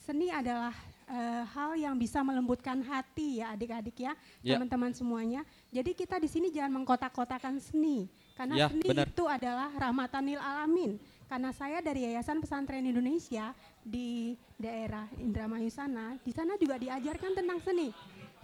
Seni 0.00 0.32
adalah 0.32 0.72
eh, 1.06 1.42
hal 1.48 1.74
yang 1.74 1.94
bisa 1.96 2.22
melembutkan 2.22 2.78
hati 2.82 3.42
ya 3.42 3.52
adik-adik 3.52 3.96
ya, 3.98 4.12
Ya. 4.40 4.54
teman-teman 4.56 4.92
semuanya. 4.92 5.42
Jadi 5.70 5.92
kita 5.92 6.18
di 6.18 6.28
sini 6.28 6.48
jangan 6.50 6.82
mengkotak-kotakan 6.82 7.58
seni 7.58 8.06
karena 8.34 8.54
Ya, 8.54 8.66
seni 8.70 8.86
benar. 8.86 9.06
itu 9.10 9.24
adalah 9.26 9.70
rahmatanil 9.74 10.38
alamin. 10.38 10.96
Karena 11.26 11.48
saya 11.50 11.80
dari 11.80 12.04
Yayasan 12.04 12.44
Pesantren 12.44 12.84
Indonesia 12.84 13.56
di 13.80 14.36
daerah 14.54 15.08
Indramayu 15.16 15.72
sana, 15.72 16.20
di 16.20 16.28
sana 16.28 16.60
juga 16.60 16.76
diajarkan 16.76 17.32
tentang 17.32 17.56
seni. 17.64 17.88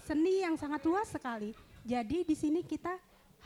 Seni 0.03 0.41
yang 0.41 0.57
sangat 0.57 0.81
luas 0.89 1.05
sekali. 1.13 1.53
Jadi 1.85 2.25
di 2.25 2.33
sini 2.33 2.65
kita 2.65 2.97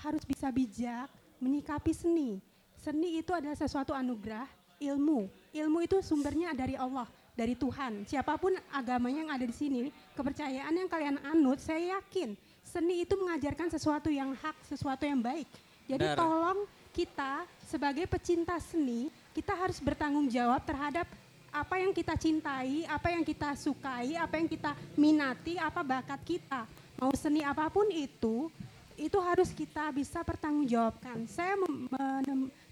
harus 0.06 0.22
bisa 0.22 0.46
bijak 0.48 1.10
menyikapi 1.42 1.90
seni. 1.90 2.38
Seni 2.78 3.18
itu 3.18 3.34
adalah 3.34 3.58
sesuatu 3.58 3.90
anugerah, 3.90 4.46
ilmu. 4.78 5.26
Ilmu 5.50 5.78
itu 5.82 5.98
sumbernya 6.02 6.54
dari 6.54 6.78
Allah, 6.78 7.10
dari 7.32 7.56
Tuhan. 7.56 8.04
Siapa 8.04 8.36
pun 8.36 8.52
agamanya 8.72 9.24
yang 9.24 9.32
ada 9.32 9.44
di 9.48 9.54
sini, 9.56 9.88
kepercayaan 10.16 10.72
yang 10.72 10.88
kalian 10.88 11.16
anut, 11.24 11.58
saya 11.60 11.98
yakin 11.98 12.36
seni 12.62 13.04
itu 13.04 13.12
mengajarkan 13.18 13.68
sesuatu 13.68 14.08
yang 14.08 14.32
hak, 14.32 14.56
sesuatu 14.64 15.04
yang 15.04 15.20
baik. 15.20 15.48
Jadi 15.88 16.06
Benar. 16.08 16.16
tolong 16.16 16.58
kita 16.92 17.44
sebagai 17.64 18.04
pecinta 18.08 18.56
seni, 18.60 19.08
kita 19.32 19.52
harus 19.56 19.80
bertanggung 19.80 20.28
jawab 20.28 20.60
terhadap 20.64 21.08
apa 21.52 21.76
yang 21.76 21.92
kita 21.92 22.16
cintai, 22.16 22.88
apa 22.88 23.12
yang 23.12 23.20
kita 23.20 23.52
sukai, 23.56 24.16
apa 24.16 24.40
yang 24.40 24.48
kita 24.48 24.72
minati, 24.96 25.60
apa 25.60 25.84
bakat 25.84 26.20
kita. 26.24 26.64
Mau 26.96 27.12
seni 27.12 27.44
apa 27.44 27.68
pun 27.68 27.84
itu, 27.92 28.48
itu 28.96 29.18
harus 29.20 29.52
kita 29.52 29.92
bisa 29.92 30.24
pertanggungjawabkan. 30.24 31.28
Saya 31.28 31.60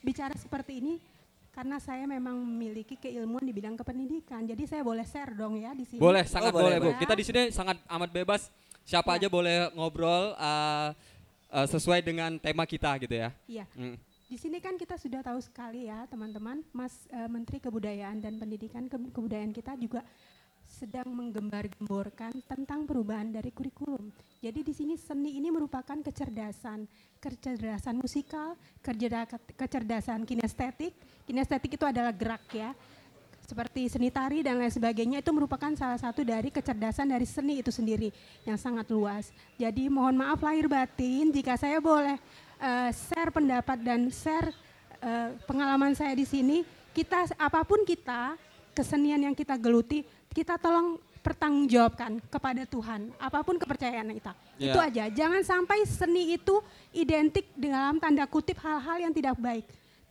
bicara 0.01 0.33
seperti 0.37 0.81
ini 0.81 0.95
karena 1.51 1.77
saya 1.77 2.07
memang 2.07 2.39
memiliki 2.39 2.95
keilmuan 2.95 3.43
di 3.43 3.51
bidang 3.51 3.75
kependidikan. 3.75 4.47
Jadi 4.47 4.65
saya 4.65 4.83
boleh 4.83 5.03
share 5.03 5.35
dong 5.35 5.59
ya 5.59 5.75
di 5.75 5.83
sini. 5.83 5.99
Boleh, 5.99 6.23
sangat 6.25 6.55
Oh, 6.55 6.63
boleh, 6.63 6.79
boleh, 6.79 6.95
Bu. 6.95 6.99
Kita 6.99 7.15
di 7.15 7.25
sini 7.27 7.51
sangat 7.51 7.79
amat 7.87 8.11
bebas. 8.11 8.49
Siapa 8.87 9.15
Ya. 9.15 9.17
aja 9.23 9.29
boleh 9.29 9.71
ngobrol 9.75 10.35
uh, 10.35 10.91
uh, 11.51 11.67
sesuai 11.69 12.01
dengan 12.01 12.39
tema 12.39 12.65
kita 12.65 12.97
gitu 12.99 13.15
ya. 13.15 13.31
Iya. 13.47 13.67
Mm. 13.75 13.99
Di 14.31 14.39
sini 14.39 14.63
kan 14.63 14.79
kita 14.79 14.95
sudah 14.95 15.27
tahu 15.27 15.43
sekali 15.43 15.91
ya 15.91 16.07
teman-teman, 16.07 16.63
Mas 16.71 16.95
eh, 17.11 17.27
Menteri 17.27 17.59
Kebudayaan 17.59 18.23
dan 18.23 18.39
Pendidikan 18.39 18.87
Ke- 18.87 19.11
Kebudayaan 19.11 19.51
kita 19.51 19.75
juga 19.75 20.07
sedang 20.81 21.13
menggembar-gemborkan 21.13 22.33
tentang 22.49 22.89
perubahan 22.89 23.29
dari 23.29 23.53
kurikulum. 23.53 24.09
Jadi 24.41 24.65
di 24.65 24.73
sini 24.73 24.97
seni 24.97 25.37
ini 25.37 25.53
merupakan 25.53 26.01
kecerdasan, 26.01 26.89
kecerdasan 27.21 28.01
musikal, 28.01 28.57
kecerdasan 29.61 30.25
kinestetik. 30.25 30.97
Kinestetik 31.29 31.77
itu 31.77 31.85
adalah 31.85 32.17
gerak 32.17 32.49
ya. 32.57 32.73
Seperti 33.45 33.93
seni 33.93 34.09
tari 34.09 34.41
dan 34.41 34.57
lain 34.57 34.73
sebagainya 34.73 35.21
itu 35.21 35.29
merupakan 35.37 35.69
salah 35.77 36.01
satu 36.01 36.25
dari 36.25 36.49
kecerdasan 36.49 37.13
dari 37.13 37.29
seni 37.29 37.61
itu 37.61 37.69
sendiri 37.69 38.09
yang 38.49 38.57
sangat 38.57 38.89
luas. 38.89 39.37
Jadi 39.61 39.93
mohon 39.93 40.17
maaf 40.17 40.41
lahir 40.41 40.65
batin 40.65 41.29
jika 41.29 41.61
saya 41.61 41.77
boleh 41.77 42.17
eh, 42.57 42.91
share 42.95 43.29
pendapat 43.29 43.77
dan 43.85 44.09
share 44.09 44.49
eh, 45.05 45.37
pengalaman 45.45 45.93
saya 45.93 46.17
di 46.17 46.25
sini. 46.25 46.65
Kita 46.91 47.37
apa 47.37 47.63
pun 47.69 47.85
kita 47.85 48.35
kesenian 48.73 49.21
yang 49.21 49.35
kita 49.37 49.59
geluti, 49.59 50.07
kita 50.31 50.57
tolong 50.57 50.99
pertanggungjawabkan 51.21 52.17
kepada 52.33 52.65
Tuhan 52.65 53.13
apa 53.21 53.45
pun 53.45 53.61
kepercayaan 53.61 54.09
kita. 54.17 54.33
Ya. 54.57 54.73
Itu 54.73 54.79
aja. 54.81 55.05
Jangan 55.13 55.43
sampai 55.45 55.85
seni 55.85 56.37
itu 56.37 56.65
identik 56.97 57.45
dalam 57.55 58.01
tanda 58.01 58.25
kutip 58.25 58.57
hal-hal 58.65 59.05
yang 59.05 59.13
tidak 59.13 59.37
baik. 59.37 59.65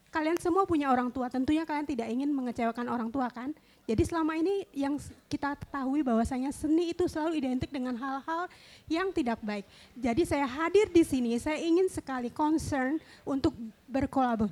Kalian 0.10 0.42
semua 0.42 0.66
punya 0.66 0.90
orang 0.90 1.14
tua, 1.14 1.30
tentunya 1.30 1.66
kalian 1.70 1.86
tidak 1.86 2.10
ingin 2.10 2.34
mengecewakan 2.34 2.90
orang 2.90 3.14
tua 3.14 3.30
kan? 3.30 3.54
Jadi 3.86 4.06
selama 4.06 4.38
ini 4.38 4.66
yang 4.74 4.98
kita 5.30 5.54
ketahui 5.58 6.02
bahwasanya 6.02 6.50
seni 6.54 6.94
itu 6.94 7.06
selalu 7.06 7.42
identik 7.42 7.70
dengan 7.70 7.94
hal-hal 7.98 8.50
yang 8.90 9.14
tidak 9.14 9.38
baik. 9.42 9.66
Jadi 9.98 10.26
saya 10.26 10.46
hadir 10.46 10.90
di 10.90 11.02
sini, 11.06 11.38
saya 11.38 11.62
ingin 11.62 11.90
sekali 11.90 12.34
concern 12.34 12.98
untuk 13.26 13.54
berkolabor 13.86 14.50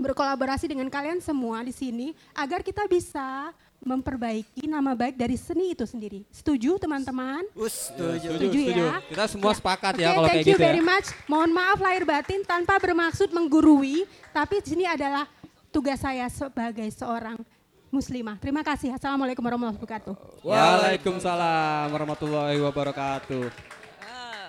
berkolaborasi 0.00 0.72
dengan 0.72 0.88
kalian 0.88 1.20
semua 1.20 1.60
di 1.60 1.70
sini 1.70 2.16
agar 2.32 2.64
kita 2.64 2.88
bisa 2.88 3.52
memperbaiki 3.80 4.64
nama 4.64 4.92
baik 4.92 5.16
dari 5.16 5.36
seni 5.36 5.72
itu 5.72 5.84
sendiri. 5.84 6.24
Setuju 6.28 6.76
teman-teman? 6.76 7.44
Us, 7.52 7.92
setuju. 7.92 8.28
Setuju 8.36 8.58
ya? 8.68 9.00
Kita 9.08 9.24
semua 9.28 9.52
Ya. 9.52 9.56
sepakat 9.56 9.92
Oke, 9.96 10.04
ya 10.04 10.08
kalau 10.10 10.24
thank 10.28 10.36
kayak 10.36 10.44
you 10.44 10.52
gitu 10.52 10.60
ya. 10.60 10.68
very 10.68 10.82
much. 10.84 11.06
Mohon 11.24 11.50
maaf 11.52 11.78
lahir 11.80 12.04
batin 12.04 12.40
tanpa 12.44 12.76
bermaksud 12.76 13.28
menggurui, 13.32 14.04
tapi 14.32 14.60
di 14.60 14.68
sini 14.68 14.84
adalah 14.84 15.24
tugas 15.68 15.96
saya 15.96 16.28
sebagai 16.28 16.88
seorang 16.92 17.40
muslimah. 17.88 18.36
Terima 18.36 18.60
kasih. 18.60 18.92
Assalamualaikum 18.92 19.40
warahmatullahi 19.40 19.80
wabarakatuh. 19.80 20.14
Waalaikumsalam 20.44 21.86
warahmatullahi 21.88 22.58
wabarakatuh. 22.60 23.44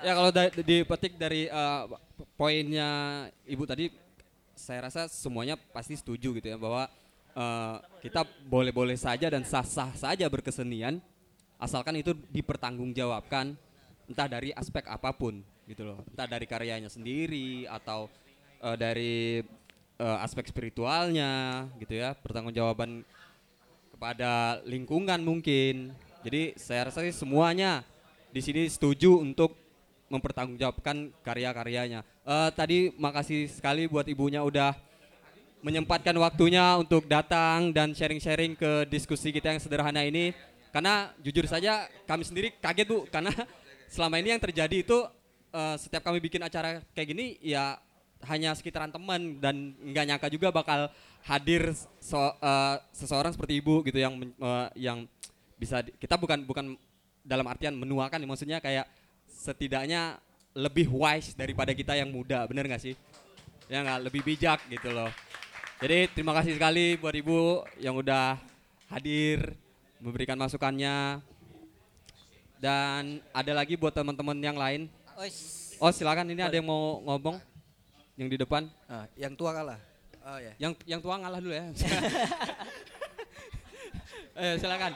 Ya 0.01 0.11
kalau 0.11 0.31
da- 0.33 0.51
dipetik 0.51 1.13
dari 1.15 1.45
uh, 1.47 1.85
poinnya 2.33 2.89
Ibu 3.45 3.63
tadi, 3.63 3.93
saya 4.61 4.85
rasa 4.85 5.09
semuanya 5.09 5.57
pasti 5.73 5.97
setuju 5.97 6.37
gitu 6.37 6.47
ya 6.53 6.57
bahwa 6.61 6.85
uh, 7.33 7.81
kita 8.05 8.21
boleh-boleh 8.45 8.93
saja 8.93 9.33
dan 9.33 9.41
sah-sah 9.41 9.89
saja 9.97 10.29
berkesenian 10.29 11.01
asalkan 11.57 11.97
itu 11.97 12.13
dipertanggungjawabkan 12.29 13.57
entah 14.09 14.27
dari 14.29 14.53
aspek 14.53 14.85
apa 14.85 15.09
pun 15.13 15.41
gitu 15.69 15.87
loh, 15.87 16.03
entah 16.09 16.27
dari 16.27 16.43
karyanya 16.43 16.91
sendiri 16.91 17.63
atau 17.69 18.11
uh, 18.59 18.75
dari 18.75 19.39
uh, 20.01 20.19
aspek 20.25 20.51
spiritualnya 20.51 21.65
gitu 21.79 21.95
ya, 21.95 22.11
pertanggungjawaban 22.17 23.07
kepada 23.95 24.59
lingkungan 24.67 25.21
mungkin. 25.23 25.95
Jadi 26.27 26.57
saya 26.59 26.91
rasa 26.91 27.05
sih 27.07 27.15
semuanya 27.15 27.87
di 28.35 28.41
sini 28.43 28.67
setuju 28.67 29.21
untuk 29.21 29.55
mempertanggungjawabkan 30.11 31.15
karya-karyanya. 31.23 32.03
Eh, 32.21 32.49
tadi 32.53 32.93
makasih 33.01 33.49
sekali 33.49 33.89
buat 33.89 34.05
ibunya 34.05 34.45
udah 34.45 34.77
menyempatkan 35.65 36.13
waktunya 36.21 36.77
untuk 36.77 37.09
datang 37.09 37.73
dan 37.73 37.97
sharing-sharing 37.97 38.53
ke 38.53 38.85
diskusi 38.93 39.33
kita 39.33 39.49
yang 39.49 39.57
sederhana 39.57 40.05
ini. 40.05 40.29
Karena 40.69 41.09
jujur 41.17 41.49
saja 41.49 41.89
kami 42.05 42.21
sendiri 42.21 42.53
kaget 42.61 42.85
bu, 42.85 43.09
karena 43.09 43.33
selama 43.93 44.21
ini 44.21 44.37
yang 44.37 44.41
terjadi 44.41 44.85
itu 44.85 45.01
eh, 45.49 45.75
setiap 45.81 46.05
kami 46.05 46.21
bikin 46.21 46.45
acara 46.45 46.85
kayak 46.93 47.09
gini 47.09 47.41
ya 47.41 47.81
hanya 48.29 48.53
sekitaran 48.53 48.93
teman 48.93 49.41
dan 49.41 49.73
nggak 49.81 50.05
nyangka 50.13 50.27
juga 50.29 50.53
bakal 50.53 50.93
hadir 51.25 51.73
so- 51.97 52.37
eh, 52.37 52.75
seseorang 52.93 53.33
seperti 53.33 53.57
ibu 53.57 53.81
gitu 53.81 53.97
yang 53.97 54.13
eh, 54.21 54.67
yang 54.77 55.09
bisa 55.57 55.81
kita 55.97 56.21
bukan 56.21 56.45
bukan 56.45 56.77
dalam 57.25 57.49
artian 57.49 57.73
menuakan 57.73 58.21
maksudnya 58.29 58.61
kayak 58.61 58.85
setidaknya 59.25 60.21
lebih 60.51 60.91
wise 60.91 61.31
daripada 61.33 61.71
kita 61.71 61.95
yang 61.95 62.11
muda 62.11 62.43
bener 62.47 62.67
nggak 62.67 62.83
sih? 62.83 62.95
Ya 63.71 63.83
nggak? 63.83 64.11
Lebih 64.11 64.21
bijak 64.23 64.59
gitu 64.67 64.91
loh. 64.91 65.11
Jadi 65.81 66.11
terima 66.13 66.35
kasih 66.35 66.59
sekali 66.59 66.99
buat 66.99 67.15
ibu 67.15 67.65
yang 67.79 67.97
udah 67.97 68.37
hadir 68.91 69.55
memberikan 69.97 70.37
masukannya. 70.37 71.23
Dan 72.61 73.17
ada 73.33 73.51
lagi 73.57 73.73
buat 73.73 73.89
teman-teman 73.89 74.37
yang 74.37 74.53
lain? 74.53 74.85
Oh 75.81 75.89
silakan. 75.89 76.29
Ini 76.29 76.45
ada 76.45 76.53
yang 76.53 76.69
mau 76.69 77.01
ngomong? 77.01 77.41
Yang 78.13 78.29
di 78.29 78.37
depan? 78.37 78.69
Ah, 78.85 79.09
yang 79.17 79.33
tua 79.33 79.49
kalah. 79.49 79.81
Oh 80.21 80.37
ya. 80.37 80.53
yang 80.61 80.77
yang 80.85 81.01
tua 81.01 81.17
ngalah 81.17 81.39
dulu 81.41 81.53
ya. 81.55 81.65
Eh 84.31 84.55
silakan. 84.57 84.95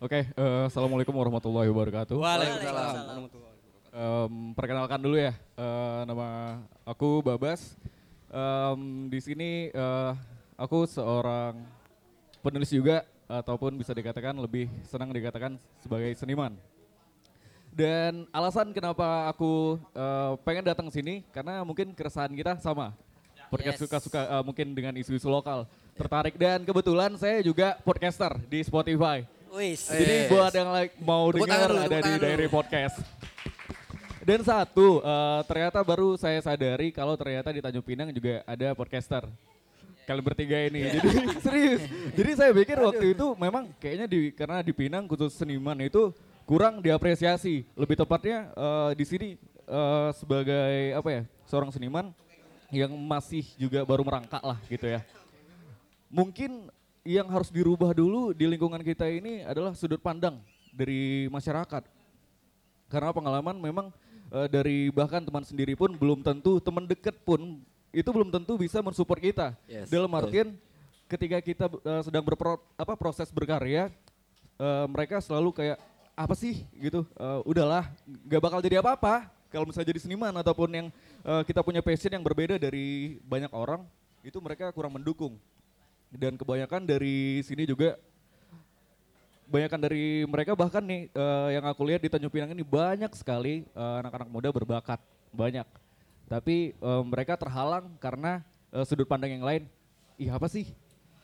Oke, 0.00 0.22
eh, 0.22 0.62
assalamualaikum 0.70 1.12
warahmatullahi 1.12 1.66
wabarakatuh. 1.66 2.14
Waalaikumsalam. 2.14 3.49
Em, 3.90 4.54
perkenalkan 4.54 5.02
dulu 5.02 5.18
ya, 5.18 5.34
eh, 5.34 6.00
nama 6.06 6.62
aku 6.86 7.26
Babas. 7.26 7.74
Em, 8.30 9.10
di 9.10 9.18
sini 9.18 9.50
eh, 9.74 10.12
aku 10.54 10.86
seorang 10.86 11.58
penulis 12.38 12.70
juga 12.70 13.02
ataupun 13.26 13.74
bisa 13.74 13.90
dikatakan 13.90 14.38
lebih 14.38 14.70
senang 14.86 15.10
dikatakan 15.10 15.58
sebagai 15.82 16.14
seniman. 16.14 16.54
Dan 17.74 18.30
alasan 18.30 18.70
kenapa 18.70 19.26
aku 19.26 19.74
eh, 19.90 20.32
pengen 20.46 20.70
datang 20.70 20.86
sini 20.86 21.26
karena 21.34 21.66
mungkin 21.66 21.90
keresahan 21.90 22.30
kita 22.30 22.62
sama. 22.62 22.94
Podcast 23.50 23.74
Yes. 23.74 23.82
suka-suka 23.90 24.22
eh, 24.22 24.42
mungkin 24.46 24.70
dengan 24.70 24.94
isu-isu 25.02 25.26
lokal 25.26 25.66
tertarik 25.98 26.38
dan 26.38 26.62
kebetulan 26.62 27.10
saya 27.18 27.42
juga 27.42 27.74
podcaster 27.82 28.38
di 28.46 28.62
Spotify. 28.62 29.26
Wis. 29.50 29.90
Jadi 29.90 30.30
buat 30.30 30.54
yang 30.54 30.70
like, 30.70 30.94
mau 31.02 31.26
dengar 31.34 31.66
ada 31.90 31.98
di 31.98 32.12
Diary. 32.22 32.46
Podcast. 32.46 33.02
Dan 34.20 34.44
satu, 34.44 35.00
eh, 35.00 35.40
ternyata 35.48 35.80
baru 35.80 36.12
saya 36.20 36.36
sadari 36.44 36.92
kalau 36.92 37.16
ternyata 37.16 37.48
di 37.48 37.64
Tanjung 37.64 37.84
Pinang 37.84 38.12
juga 38.12 38.44
ada 38.44 38.76
podcaster. 38.76 39.24
Kalian 40.04 40.24
bertiga 40.24 40.60
ini. 40.60 40.84
Iya. 40.84 41.00
Jadi 41.00 41.08
serius. 41.46 41.82
Jadi 42.12 42.30
saya 42.36 42.50
pikir 42.52 42.76
waktu 42.84 43.16
itu 43.16 43.26
memang 43.40 43.72
kayaknya 43.80 44.04
di 44.04 44.28
karena 44.36 44.60
di 44.60 44.72
Pinang 44.76 45.08
khusus 45.08 45.32
seniman 45.32 45.76
itu 45.80 46.12
kurang 46.44 46.84
diapresiasi. 46.84 47.64
Lebih 47.72 47.96
tepatnya 48.04 48.52
eh, 48.52 48.90
di 48.92 49.04
sini 49.08 49.28
eh, 49.64 50.08
sebagai 50.12 51.00
apa 51.00 51.08
ya? 51.08 51.22
seorang 51.48 51.74
seniman 51.74 52.14
yang 52.70 52.94
masih 52.94 53.42
juga 53.58 53.82
baru 53.82 54.06
merangkak 54.06 54.44
lah 54.44 54.60
gitu 54.70 54.86
ya. 54.86 55.00
Mungkin 56.12 56.70
yang 57.02 57.26
harus 57.32 57.48
dirubah 57.48 57.90
dulu 57.96 58.36
di 58.36 58.46
lingkungan 58.46 58.84
kita 58.84 59.08
ini 59.08 59.42
adalah 59.42 59.72
sudut 59.74 59.98
pandang 59.98 60.38
dari 60.70 61.26
masyarakat. 61.32 61.82
Karena 62.90 63.10
pengalaman 63.14 63.58
memang 63.58 63.90
eh, 64.30 64.48
dari 64.50 64.88
bahkan 64.90 65.22
teman 65.22 65.42
sendiri 65.42 65.74
pun 65.74 65.92
belum 65.94 66.22
tentu 66.22 66.62
teman 66.62 66.86
dekat 66.86 67.18
pun 67.22 67.60
itu 67.90 68.06
belum 68.06 68.30
tentu 68.30 68.54
bisa 68.54 68.78
mensupport 68.78 69.18
kita. 69.18 69.46
Yes, 69.66 69.90
Dalam 69.90 70.06
betul. 70.10 70.20
artian 70.26 70.48
ketika 71.10 71.38
kita 71.42 71.66
eh, 71.66 72.02
sedang 72.06 72.22
berpro, 72.22 72.62
apa 72.78 72.94
proses 72.94 73.28
berkarya 73.34 73.90
eh, 74.58 74.86
mereka 74.86 75.18
selalu 75.18 75.50
kayak 75.50 75.78
apa 76.14 76.34
sih 76.36 76.62
gitu 76.78 77.02
eh, 77.02 77.40
udahlah 77.48 77.90
nggak 78.06 78.42
bakal 78.42 78.60
jadi 78.60 78.78
apa-apa 78.84 79.26
kalau 79.50 79.66
misalnya 79.66 79.90
jadi 79.90 80.00
seniman 80.06 80.34
ataupun 80.38 80.68
yang 80.70 80.86
eh, 81.26 81.42
kita 81.48 81.64
punya 81.64 81.82
passion 81.82 82.12
yang 82.14 82.22
berbeda 82.22 82.60
dari 82.60 83.18
banyak 83.26 83.50
orang 83.50 83.82
itu 84.22 84.36
mereka 84.38 84.70
kurang 84.70 84.94
mendukung 84.94 85.40
dan 86.12 86.36
kebanyakan 86.36 86.84
dari 86.84 87.40
sini 87.46 87.64
juga 87.64 87.96
kebanyakan 89.50 89.82
dari 89.82 90.22
mereka 90.30 90.54
bahkan 90.54 90.78
nih 90.78 91.10
eh, 91.10 91.48
yang 91.58 91.66
aku 91.66 91.82
lihat 91.82 91.98
di 91.98 92.06
Tanjung 92.06 92.30
Pinang 92.30 92.54
ini 92.54 92.62
banyak 92.62 93.10
sekali 93.18 93.66
eh, 93.66 93.94
anak-anak 93.98 94.30
muda 94.30 94.54
berbakat 94.54 95.02
banyak. 95.34 95.66
Tapi 96.30 96.70
eh, 96.78 97.02
mereka 97.02 97.34
terhalang 97.34 97.90
karena 97.98 98.46
eh, 98.70 98.86
sudut 98.86 99.10
pandang 99.10 99.34
yang 99.34 99.42
lain. 99.42 99.66
Ih 100.22 100.30
apa 100.30 100.46
sih? 100.46 100.70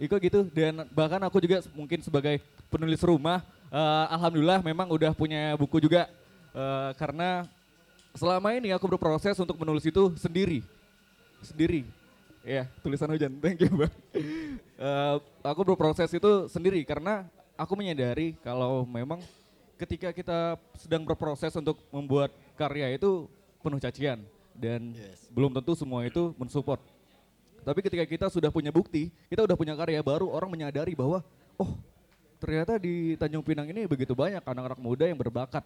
Iko 0.02 0.18
gitu? 0.18 0.50
Dan 0.50 0.90
bahkan 0.90 1.22
aku 1.22 1.38
juga 1.38 1.62
mungkin 1.70 2.02
sebagai 2.02 2.42
penulis 2.66 2.98
rumah 3.06 3.46
eh, 3.70 4.06
alhamdulillah 4.10 4.58
memang 4.58 4.90
udah 4.90 5.14
punya 5.14 5.54
buku 5.54 5.78
juga. 5.78 6.10
Eh, 6.50 6.90
karena 6.98 7.46
selama 8.10 8.58
ini 8.58 8.74
aku 8.74 8.90
berproses 8.90 9.38
untuk 9.38 9.54
menulis 9.54 9.86
itu 9.86 10.18
sendiri. 10.18 10.66
Sendiri. 11.46 11.86
Ya 12.42 12.66
tulisan 12.82 13.06
hujan. 13.06 13.38
Thank 13.38 13.62
you 13.62 13.70
bang 13.86 13.94
Eh, 14.76 15.16
aku 15.40 15.64
berproses 15.64 16.12
itu 16.12 16.52
sendiri 16.52 16.84
karena 16.84 17.24
aku 17.56 17.72
menyadari 17.74 18.36
kalau 18.44 18.84
memang 18.84 19.18
ketika 19.80 20.12
kita 20.12 20.60
sedang 20.76 21.04
berproses 21.04 21.52
untuk 21.56 21.80
membuat 21.92 22.32
karya 22.56 22.96
itu 22.96 23.28
penuh 23.60 23.80
cacian 23.80 24.20
dan 24.56 24.96
belum 25.32 25.52
tentu 25.52 25.76
semua 25.76 26.04
itu 26.08 26.32
mensupport. 26.40 26.80
Tapi 27.66 27.82
ketika 27.82 28.06
kita 28.06 28.26
sudah 28.30 28.48
punya 28.48 28.70
bukti 28.70 29.10
kita 29.26 29.42
udah 29.42 29.56
punya 29.58 29.74
karya 29.74 30.00
baru 30.00 30.30
orang 30.30 30.48
menyadari 30.52 30.94
bahwa 30.94 31.20
oh 31.58 31.76
ternyata 32.38 32.78
di 32.78 33.18
Tanjung 33.18 33.42
Pinang 33.42 33.66
ini 33.68 33.88
begitu 33.88 34.12
banyak 34.14 34.44
anak-anak 34.44 34.80
muda 34.80 35.04
yang 35.08 35.18
berbakat. 35.18 35.64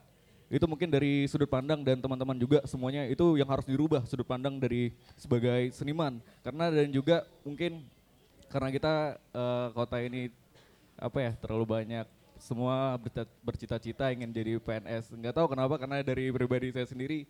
Itu 0.50 0.66
mungkin 0.66 0.90
dari 0.90 1.30
sudut 1.30 1.46
pandang 1.46 1.86
dan 1.86 2.02
teman-teman 2.02 2.34
juga 2.34 2.58
semuanya 2.66 3.06
itu 3.06 3.38
yang 3.38 3.46
harus 3.46 3.62
dirubah 3.62 4.02
sudut 4.02 4.26
pandang 4.26 4.58
dari 4.58 4.90
sebagai 5.14 5.70
seniman. 5.70 6.18
Karena 6.42 6.74
dan 6.74 6.90
juga 6.90 7.22
mungkin 7.46 7.86
karena 8.50 8.68
kita 8.74 8.94
eh, 9.30 9.66
kota 9.70 10.02
ini 10.02 10.26
apa 11.00 11.18
ya 11.18 11.32
terlalu 11.40 11.64
banyak 11.80 12.06
semua 12.40 12.96
bercita- 13.00 13.36
bercita-cita 13.44 14.12
ingin 14.12 14.30
jadi 14.32 14.60
PNS 14.60 15.12
nggak 15.16 15.34
tahu 15.36 15.46
kenapa 15.52 15.74
karena 15.76 16.04
dari 16.04 16.28
pribadi 16.32 16.72
saya 16.72 16.88
sendiri 16.88 17.24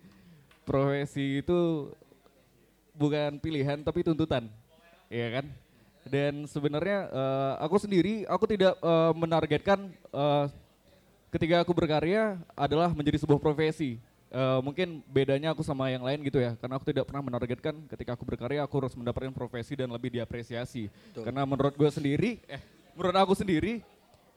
profesi 0.66 1.42
itu 1.42 1.90
bukan 2.94 3.38
pilihan 3.38 3.78
tapi 3.82 4.02
tuntutan 4.02 4.50
ya 5.10 5.40
kan 5.40 5.46
dan 6.06 6.46
sebenarnya 6.46 7.10
eh, 7.10 7.52
aku 7.62 7.76
sendiri 7.78 8.26
aku 8.26 8.44
tidak 8.50 8.74
eh, 8.78 9.12
menargetkan 9.14 9.90
eh, 9.90 10.46
ketika 11.30 11.62
aku 11.62 11.72
berkarya 11.72 12.38
adalah 12.58 12.90
menjadi 12.90 13.22
sebuah 13.22 13.38
profesi. 13.38 14.02
Eh, 14.30 14.60
mungkin 14.62 15.02
bedanya 15.10 15.50
aku 15.50 15.66
sama 15.66 15.90
yang 15.90 16.06
lain 16.06 16.22
gitu 16.22 16.38
ya, 16.38 16.54
karena 16.54 16.78
aku 16.78 16.86
tidak 16.86 17.02
pernah 17.10 17.22
menargetkan 17.22 17.74
ketika 17.90 18.14
aku 18.14 18.22
berkarya 18.22 18.62
aku 18.62 18.86
harus 18.86 18.94
mendapatkan 18.94 19.34
profesi 19.34 19.74
dan 19.74 19.90
lebih 19.90 20.14
diapresiasi. 20.14 20.86
Karena 21.14 21.42
menurut 21.42 21.74
gue 21.74 21.90
sendiri, 21.90 22.38
eh 22.46 22.62
menurut 23.00 23.16
aku 23.16 23.32
sendiri, 23.32 23.80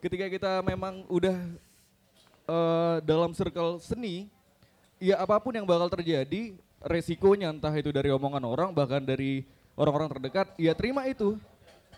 ketika 0.00 0.24
kita 0.32 0.64
memang 0.64 1.04
udah 1.12 1.36
eh, 2.48 2.96
dalam 3.04 3.36
circle 3.36 3.76
seni, 3.76 4.32
ya 4.96 5.20
apa 5.20 5.36
pun 5.36 5.52
yang 5.52 5.68
bakal 5.68 5.92
terjadi, 5.92 6.56
resikonya 6.80 7.52
entah 7.52 7.76
itu 7.76 7.92
dari 7.92 8.08
omongan 8.08 8.40
orang 8.40 8.72
bahkan 8.72 9.04
dari 9.04 9.44
orang-orang 9.76 10.08
terdekat, 10.16 10.48
ya 10.56 10.72
terima 10.72 11.04
itu, 11.04 11.36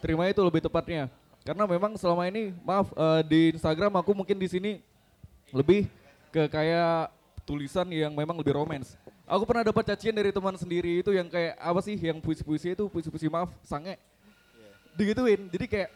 terima 0.02 0.26
itu 0.26 0.42
lebih 0.42 0.66
tepatnya. 0.66 1.06
Karena 1.46 1.70
memang 1.70 1.94
selama 1.94 2.26
ini, 2.26 2.50
maaf 2.66 2.90
eh, 2.90 3.22
di 3.30 3.40
Instagram 3.54 4.02
aku 4.02 4.10
mungkin 4.10 4.34
di 4.34 4.50
sini 4.50 4.72
lebih 5.54 5.86
ke 6.34 6.50
kayak 6.50 7.14
tulisan 7.46 7.86
yang 7.94 8.10
memang 8.10 8.34
lebih 8.34 8.58
romans. 8.58 8.98
Aku 9.22 9.46
pernah 9.46 9.62
dapat 9.62 9.86
cacian 9.94 10.18
dari 10.18 10.34
teman 10.34 10.58
sendiri 10.58 10.98
itu 10.98 11.14
yang 11.14 11.30
kayak 11.30 11.54
apa 11.62 11.78
sih 11.78 11.94
yang 11.94 12.18
puisi-puisi 12.18 12.74
itu 12.74 12.90
puisi-puisi 12.90 13.30
maaf 13.30 13.54
sange. 13.62 13.94
Digituin. 14.98 15.46
Jadi 15.46 15.66
kayak 15.70 15.90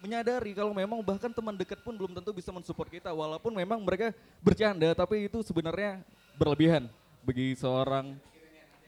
menyadari 0.00 0.56
kalau 0.56 0.72
memang 0.72 1.04
bahkan 1.04 1.28
teman 1.28 1.52
dekat 1.52 1.80
pun 1.84 1.92
belum 1.92 2.16
tentu 2.16 2.32
bisa 2.32 2.48
mensupport 2.48 2.88
kita 2.88 3.12
walaupun 3.12 3.52
memang 3.52 3.78
mereka 3.84 4.16
bercanda 4.40 4.88
tapi 4.96 5.28
itu 5.28 5.44
sebenarnya 5.44 6.00
berlebihan 6.40 6.88
bagi 7.20 7.52
seorang 7.52 8.16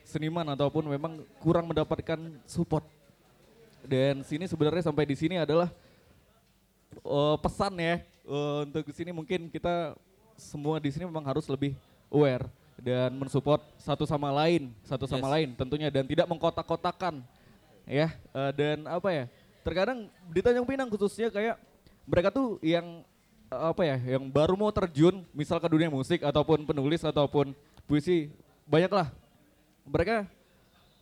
seniman 0.09 0.45
ataupun 0.57 0.89
memang 0.89 1.23
kurang 1.39 1.69
mendapatkan 1.69 2.19
support. 2.49 2.85
Dan 3.83 4.23
sini 4.23 4.47
sebenarnya 4.47 4.87
sampai 4.87 5.05
di 5.05 5.17
sini 5.19 5.43
adalah 5.43 5.69
eh, 6.97 7.37
pesan 7.43 7.75
ya 7.77 7.99
eh, 8.05 8.59
untuk 8.65 8.87
di 8.87 8.95
sini 8.95 9.11
mungkin 9.11 9.51
kita 9.51 9.99
semua 10.39 10.79
di 10.79 10.91
sini 10.91 11.05
memang 11.07 11.23
harus 11.27 11.47
lebih 11.51 11.75
aware 12.09 12.47
dan 12.79 13.15
mensupport 13.15 13.63
satu 13.79 14.07
sama 14.07 14.31
lain, 14.31 14.71
satu 14.87 15.07
sama 15.07 15.29
Yes. 15.31 15.35
lain 15.39 15.49
tentunya 15.55 15.89
dan 15.91 16.07
tidak 16.07 16.27
mengkotak-kotakan 16.31 17.23
ya 17.87 18.15
eh, 18.15 18.53
dan 18.55 18.87
apa 18.87 19.09
ya 19.11 19.25
terkadang 19.63 20.11
di 20.31 20.41
Tanjung 20.43 20.67
Pinang 20.67 20.91
khususnya 20.91 21.31
kayak 21.31 21.57
mereka 22.07 22.35
tuh 22.35 22.59
yang 22.63 23.07
eh, 23.49 23.63
apa 23.63 23.83
ya 23.87 23.97
yang 24.19 24.27
baru 24.29 24.59
mau 24.59 24.71
terjun 24.75 25.23
misal 25.31 25.63
ke 25.63 25.69
dunia 25.71 25.89
musik 25.89 26.23
ataupun 26.23 26.67
penulis 26.67 27.03
ataupun 27.03 27.55
puisi 27.87 28.31
banyaklah. 28.67 29.11
Mereka 29.83 30.27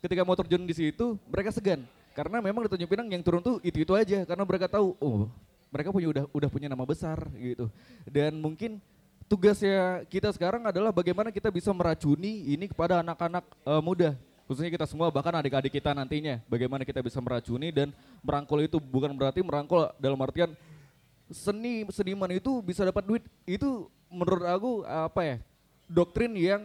ketika 0.00 0.22
mau 0.24 0.36
terjun 0.36 0.64
di 0.64 0.74
situ 0.76 1.16
mereka 1.28 1.52
segan. 1.52 1.84
Karena 2.12 2.42
memang 2.42 2.66
di 2.66 2.70
Tanjung 2.70 2.90
Pinang 2.90 3.08
yang 3.08 3.24
turun 3.24 3.40
tuh 3.40 3.56
itu 3.64 3.80
itu 3.80 3.92
aja 3.96 4.24
karena 4.28 4.44
mereka 4.44 4.66
tahu 4.68 4.92
oh 5.00 5.28
mereka 5.70 5.94
punya 5.94 6.08
udah 6.10 6.24
udah 6.30 6.48
punya 6.52 6.68
nama 6.68 6.84
besar 6.84 7.16
gitu. 7.36 7.72
Dan 8.04 8.36
mungkin 8.38 8.82
tugasnya 9.30 10.04
kita 10.10 10.34
sekarang 10.34 10.66
adalah 10.66 10.90
bagaimana 10.90 11.30
kita 11.30 11.48
bisa 11.48 11.70
meracuni 11.70 12.50
ini 12.50 12.66
kepada 12.68 13.00
anak-anak 13.00 13.44
eh, 13.46 13.82
muda 13.82 14.10
khususnya 14.50 14.66
kita 14.66 14.82
semua 14.82 15.14
bahkan 15.14 15.30
adik-adik 15.30 15.78
kita 15.78 15.94
nantinya 15.94 16.42
bagaimana 16.50 16.82
kita 16.82 16.98
bisa 16.98 17.22
meracuni 17.22 17.70
dan 17.70 17.94
merangkul 18.18 18.58
itu. 18.58 18.82
Bukan 18.82 19.14
berarti 19.14 19.46
merangkul 19.46 19.86
dalam 20.02 20.18
artian 20.18 20.50
seni 21.30 21.86
seniman 21.94 22.26
itu 22.34 22.58
bisa 22.58 22.82
dapat 22.82 23.06
duit. 23.06 23.22
Itu 23.46 23.86
menurut 24.10 24.42
aku 24.42 24.70
apa 24.82 25.20
ya 25.22 25.36
doktrin 25.86 26.34
yang 26.34 26.62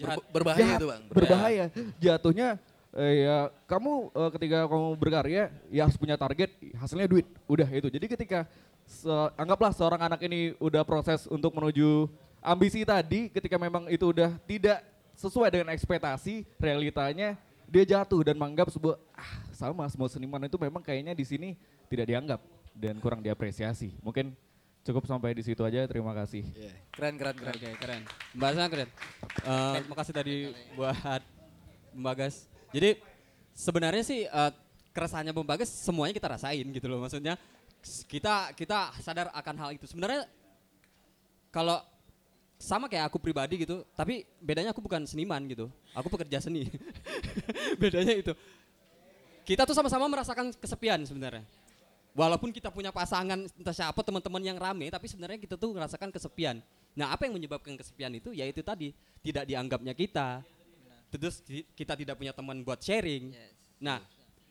Ber- 0.00 0.24
berbahaya 0.32 0.64
jahat, 0.64 0.80
itu, 0.80 0.86
Bang. 0.88 1.02
berbahaya. 1.12 1.64
Jatuhnya 2.00 2.48
eh, 2.96 3.28
ya 3.28 3.52
kamu 3.68 3.92
eh, 4.08 4.30
ketika 4.40 4.58
kamu 4.64 4.88
berkarya 4.96 5.42
ya 5.68 5.84
harus 5.84 6.00
punya 6.00 6.16
target 6.16 6.48
hasilnya 6.80 7.12
duit. 7.12 7.28
Udah 7.44 7.68
itu. 7.68 7.92
Jadi 7.92 8.08
ketika 8.08 8.48
se- 8.88 9.30
anggaplah 9.36 9.76
seorang 9.76 10.00
anak 10.00 10.24
ini 10.24 10.56
udah 10.64 10.80
proses 10.80 11.28
untuk 11.28 11.52
menuju 11.52 12.08
ambisi 12.40 12.88
tadi 12.88 13.28
ketika 13.28 13.60
memang 13.60 13.84
itu 13.92 14.16
udah 14.16 14.32
tidak 14.48 14.80
sesuai 15.18 15.50
dengan 15.50 15.74
ekspektasi 15.74 16.46
realitanya 16.62 17.34
dia 17.66 17.84
jatuh 17.84 18.22
dan 18.22 18.38
menganggap 18.38 18.70
sebuah 18.70 18.96
ah 19.12 19.32
sama 19.50 19.84
semua 19.90 20.06
seniman 20.06 20.46
itu 20.46 20.54
memang 20.56 20.80
kayaknya 20.80 21.12
di 21.12 21.26
sini 21.26 21.48
tidak 21.90 22.06
dianggap 22.06 22.40
dan 22.72 23.02
kurang 23.02 23.20
diapresiasi 23.20 23.98
mungkin 23.98 24.32
cukup 24.86 25.04
sampai 25.10 25.34
di 25.34 25.42
situ 25.42 25.60
aja 25.66 25.84
terima 25.90 26.14
kasih 26.14 26.46
Keren, 26.98 27.14
keren, 27.14 27.36
keren. 27.38 27.54
Oke, 27.54 27.70
keren. 27.78 28.02
Pembahasannya 28.34 28.70
keren. 28.74 28.88
Eh, 29.46 29.78
makasih 29.86 30.14
tadi 30.18 30.34
buat 30.74 31.22
Bagas. 31.94 32.50
Jadi 32.74 32.98
sebenarnya 33.54 34.02
sih 34.02 34.26
eh, 34.26 34.52
keresahannya 34.90 35.30
Bagas 35.46 35.70
semuanya 35.70 36.18
kita 36.18 36.26
rasain 36.26 36.66
gitu 36.74 36.90
loh. 36.90 36.98
Maksudnya 36.98 37.38
kita 38.10 38.50
kita 38.58 38.98
sadar 38.98 39.30
akan 39.30 39.54
hal 39.62 39.70
itu. 39.78 39.86
Sebenarnya 39.86 40.26
kalau 41.54 41.78
sama 42.58 42.90
kayak 42.90 43.06
aku 43.06 43.22
pribadi 43.22 43.62
gitu, 43.62 43.86
tapi 43.94 44.26
bedanya 44.42 44.74
aku 44.74 44.82
bukan 44.82 45.06
seniman 45.06 45.38
gitu. 45.46 45.70
Aku 45.94 46.10
pekerja 46.10 46.42
seni. 46.42 46.66
bedanya 47.82 48.18
itu. 48.18 48.34
Kita 49.46 49.64
tuh 49.64 49.72
sama-sama 49.72 50.10
merasakan 50.10 50.52
kesepian 50.58 51.00
sebenarnya. 51.06 51.46
Walaupun 52.18 52.50
kita 52.50 52.74
punya 52.74 52.90
pasangan 52.90 53.46
entah 53.46 53.70
siapa 53.70 54.02
teman-teman 54.02 54.42
yang 54.42 54.58
rame, 54.58 54.90
tapi 54.90 55.06
sebenarnya 55.06 55.38
kita 55.38 55.54
tuh 55.54 55.70
merasakan 55.70 56.10
kesepian. 56.10 56.58
Nah, 56.98 57.14
apa 57.14 57.30
yang 57.30 57.38
menyebabkan 57.38 57.78
kesepian 57.78 58.10
itu? 58.18 58.34
Yaitu 58.34 58.58
tadi 58.66 58.90
tidak 59.22 59.46
dianggapnya 59.46 59.94
kita. 59.94 60.42
Terus 61.14 61.40
ki- 61.46 61.64
kita 61.78 61.94
tidak 61.94 62.18
punya 62.18 62.34
teman 62.34 62.66
buat 62.66 62.82
sharing. 62.82 63.30
Nah, 63.78 64.02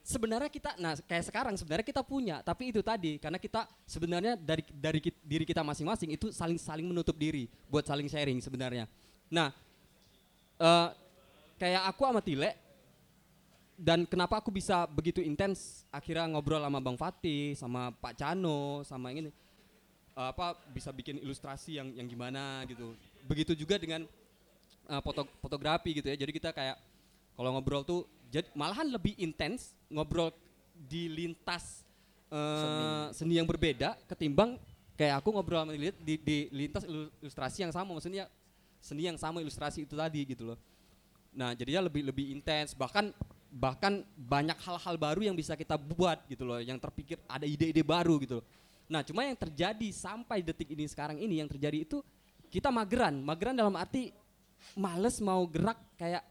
sebenarnya 0.08 0.48
kita 0.48 0.72
nah 0.80 0.96
kayak 0.96 1.28
sekarang 1.28 1.52
sebenarnya 1.60 1.84
kita 1.84 2.00
punya, 2.00 2.40
tapi 2.40 2.72
itu 2.72 2.80
tadi 2.80 3.20
karena 3.20 3.36
kita 3.36 3.68
sebenarnya 3.84 4.40
dari 4.40 4.64
dari 4.72 5.00
diri 5.20 5.44
kita 5.44 5.60
masing-masing 5.60 6.16
itu 6.16 6.32
saling 6.32 6.56
saling 6.56 6.88
menutup 6.88 7.12
diri 7.12 7.44
buat 7.68 7.84
saling 7.84 8.08
sharing 8.08 8.40
sebenarnya. 8.40 8.88
Nah, 9.28 9.52
eh 10.56 10.88
kayak 11.60 11.92
aku 11.92 12.08
sama 12.08 12.24
Tile 12.24 12.56
dan 13.76 14.08
kenapa 14.08 14.40
aku 14.40 14.48
bisa 14.48 14.88
begitu 14.88 15.20
intens 15.20 15.84
akhirnya 15.92 16.24
ngobrol 16.32 16.64
sama 16.64 16.80
Bang 16.80 16.96
Fatih, 16.96 17.52
sama 17.52 17.92
Pak 17.92 18.16
Cano, 18.16 18.80
sama 18.88 19.12
ini 19.12 19.28
eh, 20.16 20.28
apa 20.32 20.56
bisa 20.72 20.88
bikin 20.88 21.20
ilustrasi 21.20 21.76
yang 21.76 21.92
yang 21.92 22.08
gimana 22.08 22.64
gitu. 22.64 22.96
Begitu 23.28 23.52
juga 23.52 23.76
dengan 23.76 24.08
eh, 24.88 25.00
foto 25.04 25.28
fotografi 25.44 25.92
gitu 26.00 26.08
ya. 26.08 26.16
Jadi 26.16 26.32
kita 26.32 26.48
kayak 26.56 26.80
kalau 27.36 27.52
ngobrol 27.54 27.84
tuh 27.84 28.08
jadi 28.28 28.48
malahan 28.52 28.88
lebih 28.88 29.16
intens 29.16 29.72
ngobrol 29.88 30.30
di 30.76 31.08
lintas 31.08 31.82
eh, 32.30 33.08
seni. 33.16 33.40
yang 33.40 33.48
berbeda 33.48 33.96
ketimbang 34.06 34.60
kayak 34.94 35.22
aku 35.22 35.34
ngobrol 35.34 35.64
sama 35.64 35.72
Lilit 35.74 35.96
di, 36.02 36.14
di 36.20 36.38
lintas 36.52 36.84
ilu- 36.84 37.10
ilustrasi 37.22 37.64
yang 37.66 37.72
sama 37.72 37.94
maksudnya 37.96 38.30
seni 38.78 39.06
yang 39.06 39.18
sama 39.18 39.42
ilustrasi 39.42 39.84
itu 39.84 39.94
tadi 39.98 40.22
gitu 40.22 40.54
loh. 40.54 40.58
Nah, 41.34 41.52
jadinya 41.54 41.86
lebih 41.86 42.02
lebih 42.06 42.34
intens 42.34 42.74
bahkan 42.74 43.10
bahkan 43.48 44.04
banyak 44.14 44.58
hal-hal 44.60 44.94
baru 45.00 45.20
yang 45.24 45.36
bisa 45.36 45.56
kita 45.56 45.74
buat 45.80 46.20
gitu 46.28 46.44
loh, 46.44 46.60
yang 46.60 46.76
terpikir 46.76 47.16
ada 47.26 47.48
ide-ide 47.48 47.80
baru 47.80 48.20
gitu 48.20 48.40
loh. 48.40 48.46
Nah, 48.88 49.04
cuma 49.04 49.24
yang 49.24 49.36
terjadi 49.36 49.88
sampai 49.92 50.40
detik 50.40 50.68
ini 50.72 50.88
sekarang 50.88 51.20
ini 51.20 51.40
yang 51.40 51.48
terjadi 51.48 51.84
itu 51.84 52.00
kita 52.48 52.72
mageran, 52.72 53.20
mageran 53.20 53.56
dalam 53.56 53.76
arti 53.76 54.12
males 54.74 55.20
mau 55.20 55.44
gerak 55.44 55.76
kayak 56.00 56.24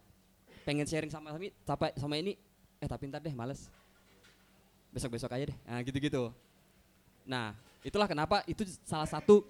pengen 0.68 0.84
sharing 0.84 1.07
sama 1.07 1.32
sama 1.32 1.47
sama, 1.63 1.88
sama 1.95 2.15
ini 2.20 2.36
eh 2.84 2.88
tapi 2.91 3.07
ntar 3.07 3.24
deh 3.24 3.32
males. 3.32 3.72
Besok-besok 4.91 5.32
aja 5.32 5.55
deh. 5.55 5.57
Nah, 5.63 5.80
gitu-gitu. 5.80 6.36
Nah, 7.24 7.55
itulah 7.88 8.03
kenapa 8.03 8.43
itu 8.43 8.68
salah 8.84 9.07
satu 9.07 9.47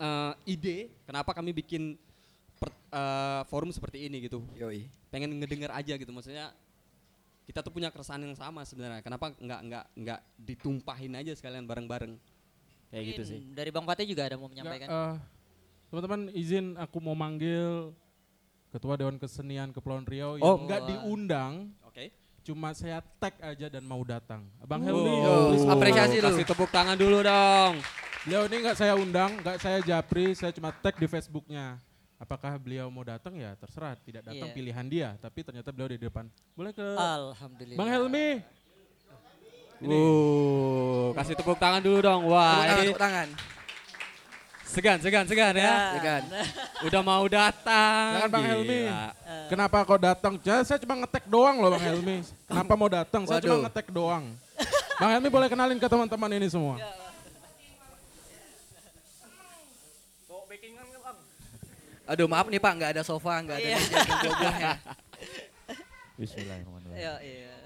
eh, 0.00 0.32
ide 0.48 0.88
kenapa 1.04 1.36
kami 1.36 1.52
bikin 1.52 2.00
per- 2.56 2.72
eh, 2.72 3.42
forum 3.52 3.68
seperti 3.68 4.08
ini 4.08 4.24
gitu. 4.24 4.40
Yoi. 4.56 4.88
Pengen 5.12 5.36
ngedenger 5.36 5.68
aja 5.76 5.92
gitu 6.00 6.08
maksudnya 6.08 6.56
kita 7.44 7.60
tuh 7.60 7.68
punya 7.68 7.92
keresahan 7.92 8.24
yang 8.24 8.32
sama 8.32 8.64
sebenarnya. 8.64 9.04
Kenapa 9.04 9.36
nggak 9.36 9.60
nggak 9.68 9.84
nggak 10.00 10.20
ditumpahin 10.40 11.12
aja 11.20 11.36
sekalian 11.36 11.68
bareng-bareng 11.68 12.16
kayak 12.88 13.04
gitu 13.12 13.22
sih. 13.28 13.38
Dari 13.52 13.68
Bang 13.68 13.84
Fatih 13.84 14.08
juga 14.08 14.24
ada 14.24 14.40
mau 14.40 14.48
menyampaikan. 14.48 14.88
Nggak, 14.88 15.04
eh, 15.04 15.16
teman-teman 15.92 16.20
izin 16.32 16.66
aku 16.80 16.96
mau 17.04 17.12
manggil 17.12 17.92
Ketua 18.74 18.98
Dewan 18.98 19.14
Kesenian 19.16 19.70
Kepulauan 19.70 20.02
Riau 20.02 20.34
Oh. 20.34 20.58
yang 20.58 20.66
nggak 20.66 20.82
diundang, 20.84 21.70
Oke. 21.86 22.10
cuma 22.42 22.74
saya 22.74 22.98
tag 23.22 23.38
aja 23.38 23.70
dan 23.70 23.86
mau 23.86 24.02
datang. 24.02 24.42
Abang 24.58 24.82
Oh, 24.82 24.86
Helmi, 24.90 25.14
Yo, 25.14 25.34
apresiasi 25.70 26.18
dulu. 26.18 26.26
Kasih 26.26 26.44
tepuk 26.44 26.70
tangan 26.74 26.98
dulu 26.98 27.22
dong. 27.22 27.78
beliau 28.24 28.42
ini 28.48 28.56
nggak 28.58 28.74
saya 28.74 28.98
undang, 28.98 29.30
nggak 29.38 29.62
saya 29.62 29.78
japri, 29.78 30.34
saya 30.34 30.50
cuma 30.50 30.74
tag 30.74 30.96
di 30.96 31.06
Facebooknya. 31.06 31.78
Apakah 32.16 32.56
beliau 32.56 32.88
mau 32.88 33.04
datang 33.04 33.36
ya 33.36 33.54
terserah, 33.54 33.94
tidak 34.00 34.24
datang 34.24 34.48
Iya. 34.48 34.56
pilihan 34.56 34.86
dia. 34.88 35.08
Tapi 35.20 35.44
ternyata 35.44 35.70
beliau 35.70 35.92
di 35.92 36.00
depan. 36.00 36.26
Boleh 36.52 36.72
ke 36.72 36.82
Alhamdulillah. 36.82 37.78
Bang 37.78 37.86
Helmi? 37.86 38.42
Wuh, 39.84 41.12
kasih 41.12 41.36
tepuk 41.36 41.58
tangan 41.58 41.78
dulu 41.78 41.98
dong. 42.00 42.24
Tepuk 42.24 42.32
Wah, 42.32 42.48
tangan, 42.56 42.74
ini 42.74 42.88
tepuk 42.88 42.98
tangan. 42.98 43.28
Segan, 44.74 44.98
segan, 44.98 45.24
segan 45.30 45.54
ya. 45.54 45.94
Ya 45.94 46.00
kan? 46.02 46.22
Udah 46.82 47.00
mau 47.06 47.24
datang. 47.30 48.18
Jangan 48.18 48.30
Bang 48.34 48.44
Helmi. 48.44 48.80
Kenapa 49.46 49.76
kau 49.86 49.98
datang? 49.98 50.34
Ya, 50.42 50.66
saya 50.66 50.82
cuma 50.82 50.98
ngetek 50.98 51.30
doang 51.30 51.62
loh 51.62 51.70
Bang 51.78 51.84
Helmi. 51.86 52.26
Kenapa 52.50 52.72
mau 52.74 52.90
datang? 52.90 53.22
Saya 53.24 53.38
cuma 53.38 53.70
ngetek 53.70 53.94
doang. 53.94 54.24
Bang 54.98 55.10
Helmi 55.14 55.28
boleh 55.30 55.46
kenalin 55.46 55.78
ke 55.78 55.86
teman-teman 55.86 56.30
ini 56.34 56.50
semua. 56.50 56.76
Aduh 62.04 62.28
maaf 62.28 62.52
nih 62.52 62.60
Pak, 62.60 62.72
nggak 62.76 62.90
ada 63.00 63.02
sofa, 63.02 63.40
nggak 63.40 63.56
ada 63.56 63.64
Iya. 63.64 63.76
meja 63.80 63.96
buah-buahnya. 64.04 64.72
Bismillahirrahmanirrahim. 66.20 67.00
Iya, 67.00 67.14
iya. 67.24 67.56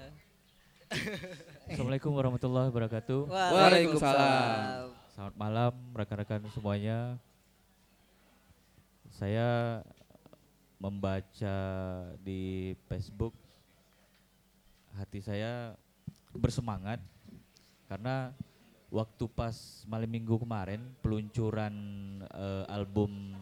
Assalamualaikum 1.67 2.11
warahmatullahi 2.15 2.71
wabarakatuh. 2.71 3.27
Waalaikumsalam. 3.27 4.98
Selamat 5.19 5.35
malam 5.35 5.75
rekan-rekan 5.99 6.47
semuanya. 6.47 7.19
Saya 9.11 9.83
membaca 10.79 11.59
di 12.23 12.71
Facebook 12.87 13.35
hati 14.95 15.19
saya 15.19 15.75
bersemangat 16.31 17.03
karena 17.91 18.31
waktu 18.87 19.27
pas 19.27 19.83
malam 19.91 20.07
minggu 20.07 20.39
kemarin 20.39 20.79
peluncuran 21.03 21.75
eh, 22.23 22.63
album 22.71 23.35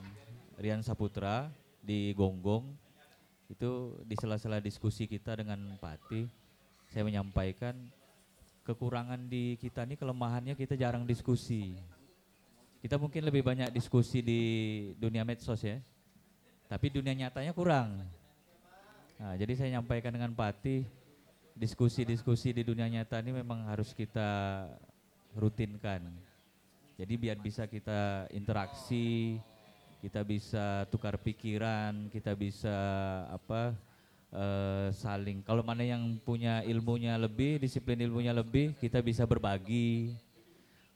Rian 0.57 0.81
Saputra 0.81 1.45
di 1.85 2.09
Gonggong 2.17 2.73
itu 3.53 4.01
di 4.01 4.17
sela-sela 4.17 4.57
diskusi 4.57 5.05
kita 5.05 5.37
dengan 5.37 5.77
Pati 5.77 6.25
saya 6.89 7.05
menyampaikan 7.05 7.77
kekurangan 8.67 9.31
di 9.31 9.55
kita 9.55 9.87
ini 9.87 9.95
kelemahannya 9.95 10.59
kita 10.59 10.75
jarang 10.75 11.07
diskusi. 11.07 11.79
Kita 12.83 12.99
mungkin 12.99 13.23
lebih 13.23 13.47
banyak 13.47 13.71
diskusi 13.71 14.19
di 14.19 14.41
dunia 14.99 15.23
medsos 15.23 15.63
ya. 15.63 15.79
Tapi 16.67 16.91
dunia 16.91 17.15
nyatanya 17.15 17.55
kurang. 17.55 18.03
Nah, 19.17 19.33
jadi 19.39 19.55
saya 19.55 19.79
nyampaikan 19.79 20.11
dengan 20.11 20.35
Pati 20.35 20.83
diskusi-diskusi 21.57 22.53
di 22.53 22.61
dunia 22.61 22.85
nyata 22.85 23.23
ini 23.23 23.41
memang 23.41 23.65
harus 23.65 23.95
kita 23.95 24.67
rutinkan. 25.33 26.05
Jadi 26.99 27.13
biar 27.17 27.39
bisa 27.41 27.65
kita 27.65 28.29
interaksi, 28.29 29.39
kita 30.03 30.21
bisa 30.21 30.85
tukar 30.93 31.17
pikiran, 31.17 32.13
kita 32.13 32.37
bisa 32.37 32.77
apa 33.31 33.73
eh, 34.33 34.87
saling 34.91 35.43
kalau 35.43 35.63
mana 35.63 35.83
yang 35.83 36.17
punya 36.23 36.63
ilmunya 36.65 37.15
lebih, 37.15 37.61
disiplin 37.61 37.99
ilmunya 37.99 38.35
lebih, 38.35 38.75
kita 38.79 38.99
bisa 38.99 39.23
berbagi. 39.23 40.15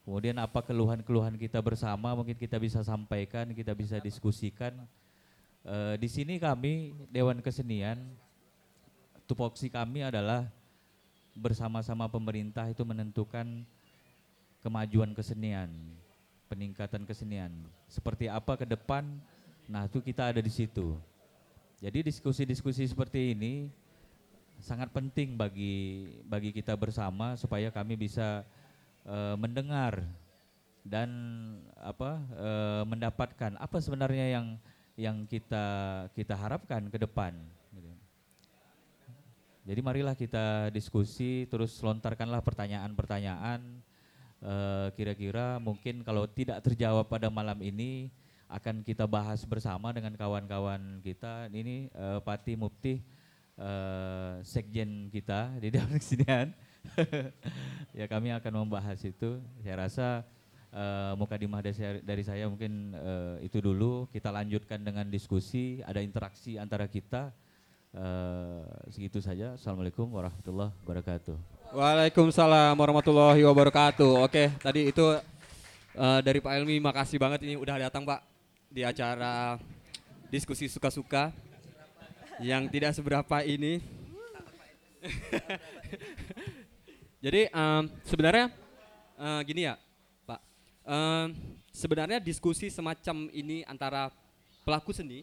Kemudian 0.02 0.42
apa 0.42 0.66
keluhan-keluhan 0.66 1.38
kita 1.38 1.62
bersama 1.62 2.18
mungkin 2.18 2.34
kita 2.34 2.58
bisa 2.58 2.82
sampaikan, 2.82 3.54
kita 3.54 3.72
bisa 3.78 4.02
diskusikan. 4.02 4.74
Eh, 5.62 5.96
di 6.02 6.10
sini 6.10 6.42
kami 6.42 6.98
Dewan 7.14 7.38
Kesenian, 7.40 8.02
tupoksi 9.30 9.70
kami 9.70 10.02
adalah 10.02 10.50
bersama-sama 11.38 12.10
pemerintah 12.12 12.68
itu 12.68 12.84
menentukan 12.84 13.64
kemajuan 14.62 15.16
kesenian, 15.16 15.70
peningkatan 16.52 17.08
kesenian. 17.08 17.52
Seperti 17.88 18.28
apa 18.28 18.60
ke 18.60 18.66
depan, 18.68 19.08
nah 19.70 19.88
itu 19.88 20.04
kita 20.04 20.34
ada 20.34 20.42
di 20.42 20.52
situ. 20.52 20.98
Jadi 21.82 22.06
diskusi-diskusi 22.06 22.86
seperti 22.86 23.34
ini 23.34 23.66
sangat 24.62 24.94
penting 24.94 25.34
bagi 25.34 26.14
bagi 26.30 26.54
kita 26.54 26.78
bersama 26.78 27.34
supaya 27.34 27.74
kami 27.74 27.98
bisa 27.98 28.46
eh, 29.02 29.34
mendengar 29.34 30.06
dan 30.86 31.10
apa 31.82 32.22
eh, 32.38 32.84
mendapatkan 32.86 33.58
apa 33.58 33.78
sebenarnya 33.82 34.30
yang 34.30 34.48
yang 34.94 35.18
kita 35.26 35.66
kita 36.14 36.38
harapkan 36.38 36.86
ke 36.86 37.02
depan. 37.02 37.34
Jadi 39.62 39.82
marilah 39.82 40.14
kita 40.14 40.70
diskusi 40.74 41.50
terus 41.50 41.74
lontarkanlah 41.82 42.46
pertanyaan-pertanyaan 42.46 43.62
eh, 44.38 44.88
kira-kira 44.94 45.58
mungkin 45.58 46.06
kalau 46.06 46.30
tidak 46.30 46.62
terjawab 46.62 47.10
pada 47.10 47.34
malam 47.34 47.58
ini 47.66 48.14
akan 48.52 48.84
kita 48.84 49.08
bahas 49.08 49.39
bersama 49.47 49.95
dengan 49.95 50.12
kawan-kawan 50.20 50.99
kita. 50.99 51.47
Ini 51.47 51.88
eh, 51.88 52.20
Pati 52.20 52.60
Mufti 52.60 52.99
eh, 53.56 54.34
sekjen 54.43 55.08
kita 55.08 55.56
di 55.56 55.72
Dewan 55.74 55.95
Kesenian. 55.95 56.52
ya 57.99 58.06
kami 58.12 58.36
akan 58.36 58.68
membahas 58.68 58.99
itu. 59.08 59.39
Saya 59.64 59.88
rasa 59.88 60.08
eh, 60.76 61.14
mukadimah 61.16 61.64
dari 61.64 61.76
saya, 61.80 61.91
dari 62.04 62.24
saya 62.28 62.45
mungkin 62.52 62.91
eh, 62.91 63.47
itu 63.47 63.64
dulu. 63.64 64.12
Kita 64.12 64.36
lanjutkan 64.36 64.84
dengan 64.84 65.08
diskusi, 65.08 65.80
ada 65.88 66.04
interaksi 66.04 66.60
antara 66.60 66.91
kita. 66.91 67.32
Eh, 67.95 68.64
segitu 68.91 69.24
saja. 69.24 69.56
Assalamualaikum 69.56 70.12
warahmatullahi 70.12 70.76
wabarakatuh. 70.84 71.36
Waalaikumsalam 71.72 72.76
warahmatullahi 72.76 73.47
wabarakatuh. 73.47 74.28
Oke, 74.28 74.52
tadi 74.60 74.91
itu 74.91 75.08
eh, 75.95 76.20
dari 76.20 76.43
Pak 76.43 76.52
Elmi, 76.52 76.84
makasih 76.84 77.16
banget 77.16 77.47
ini 77.47 77.56
udah 77.56 77.88
datang 77.88 78.04
Pak 78.04 78.31
di 78.72 78.82
acara 78.88 79.60
diskusi 80.32 80.72
suka-suka 80.72 81.36
yang 82.40 82.72
tidak 82.72 82.96
seberapa 82.96 83.44
ini. 83.44 83.84
Jadi 87.26 87.52
em, 87.52 87.84
sebenarnya 88.08 88.50
eh, 89.20 89.42
gini 89.46 89.62
ya, 89.70 89.76
Pak. 90.26 90.40
Em, 90.88 91.28
sebenarnya 91.70 92.18
diskusi 92.18 92.72
semacam 92.72 93.30
ini 93.30 93.62
antara 93.68 94.10
pelaku 94.66 94.96
seni 94.96 95.22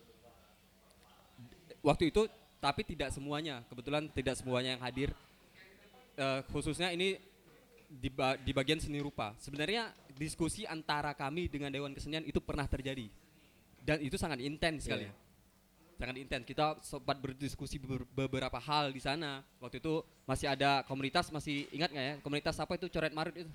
waktu 1.82 2.10
itu 2.10 2.26
tapi 2.58 2.82
tidak 2.82 3.14
semuanya 3.14 3.62
kebetulan 3.70 4.10
tidak 4.10 4.34
semuanya 4.34 4.74
yang 4.74 4.82
hadir 4.82 5.10
Eh, 6.18 6.42
khususnya 6.50 6.90
ini 6.90 7.14
di, 7.86 8.10
ba- 8.10 8.34
di 8.34 8.50
bagian 8.50 8.82
seni 8.82 8.98
rupa 8.98 9.38
sebenarnya 9.38 9.94
diskusi 10.18 10.66
antara 10.66 11.14
kami 11.14 11.46
dengan 11.46 11.70
Dewan 11.70 11.94
Kesenian 11.94 12.26
itu 12.26 12.42
pernah 12.42 12.66
terjadi 12.66 13.06
dan 13.88 14.04
itu 14.04 14.20
sangat 14.20 14.44
intens 14.44 14.84
sekali. 14.84 15.08
Iya. 15.08 15.16
sangat 15.98 16.14
intens. 16.20 16.44
Kita 16.44 16.76
sempat 16.84 17.16
berdiskusi 17.18 17.80
beber- 17.80 18.06
beberapa 18.12 18.60
hal 18.60 18.92
di 18.92 19.00
sana. 19.00 19.42
Waktu 19.58 19.80
itu 19.80 20.04
masih 20.28 20.46
ada 20.46 20.84
komunitas 20.86 21.32
masih 21.32 21.66
ingat 21.72 21.90
nggak 21.90 22.04
ya? 22.04 22.14
Komunitas 22.20 22.54
apa 22.60 22.76
itu? 22.76 22.86
Coret 22.92 23.10
marut 23.16 23.32
itu? 23.34 23.50